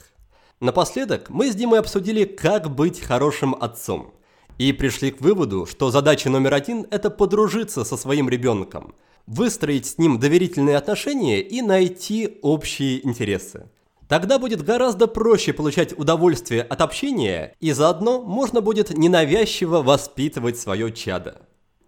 Напоследок 0.61 1.29
мы 1.29 1.51
с 1.51 1.55
Димой 1.55 1.79
обсудили, 1.79 2.23
как 2.23 2.73
быть 2.73 3.01
хорошим 3.01 3.55
отцом– 3.59 4.13
и 4.57 4.73
пришли 4.73 5.09
к 5.09 5.21
выводу, 5.21 5.65
что 5.65 5.89
задача 5.89 6.29
номер 6.29 6.53
один– 6.53 6.85
это 6.91 7.09
подружиться 7.09 7.83
со 7.83 7.97
своим 7.97 8.29
ребенком, 8.29 8.93
выстроить 9.27 9.85
с 9.85 9.97
ним 9.97 10.19
доверительные 10.19 10.77
отношения 10.77 11.41
и 11.41 11.61
найти 11.61 12.39
общие 12.41 13.05
интересы. 13.05 13.69
Тогда 14.07 14.39
будет 14.39 14.61
гораздо 14.61 15.07
проще 15.07 15.53
получать 15.53 15.97
удовольствие 15.97 16.63
от 16.63 16.81
общения, 16.81 17.55
и 17.61 17.71
заодно 17.71 18.21
можно 18.21 18.59
будет 18.59 18.97
ненавязчиво 18.97 19.81
воспитывать 19.81 20.59
свое 20.59 20.91
чадо. 20.91 21.47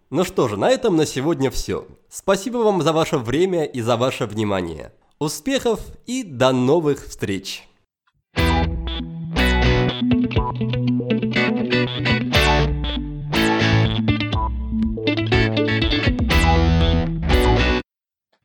Ну 0.10 0.24
что 0.24 0.48
же, 0.48 0.56
на 0.56 0.70
этом 0.70 0.96
на 0.96 1.06
сегодня 1.06 1.52
все. 1.52 1.86
Спасибо 2.10 2.60
вам 2.60 2.82
за 2.82 2.94
ваше 2.94 3.18
время 3.18 3.66
и 3.66 3.82
за 3.82 3.98
ваше 3.98 4.26
внимание. 4.26 4.94
Успехов 5.20 5.80
и 6.06 6.24
до 6.24 6.52
новых 6.52 7.08
встреч! 7.08 7.68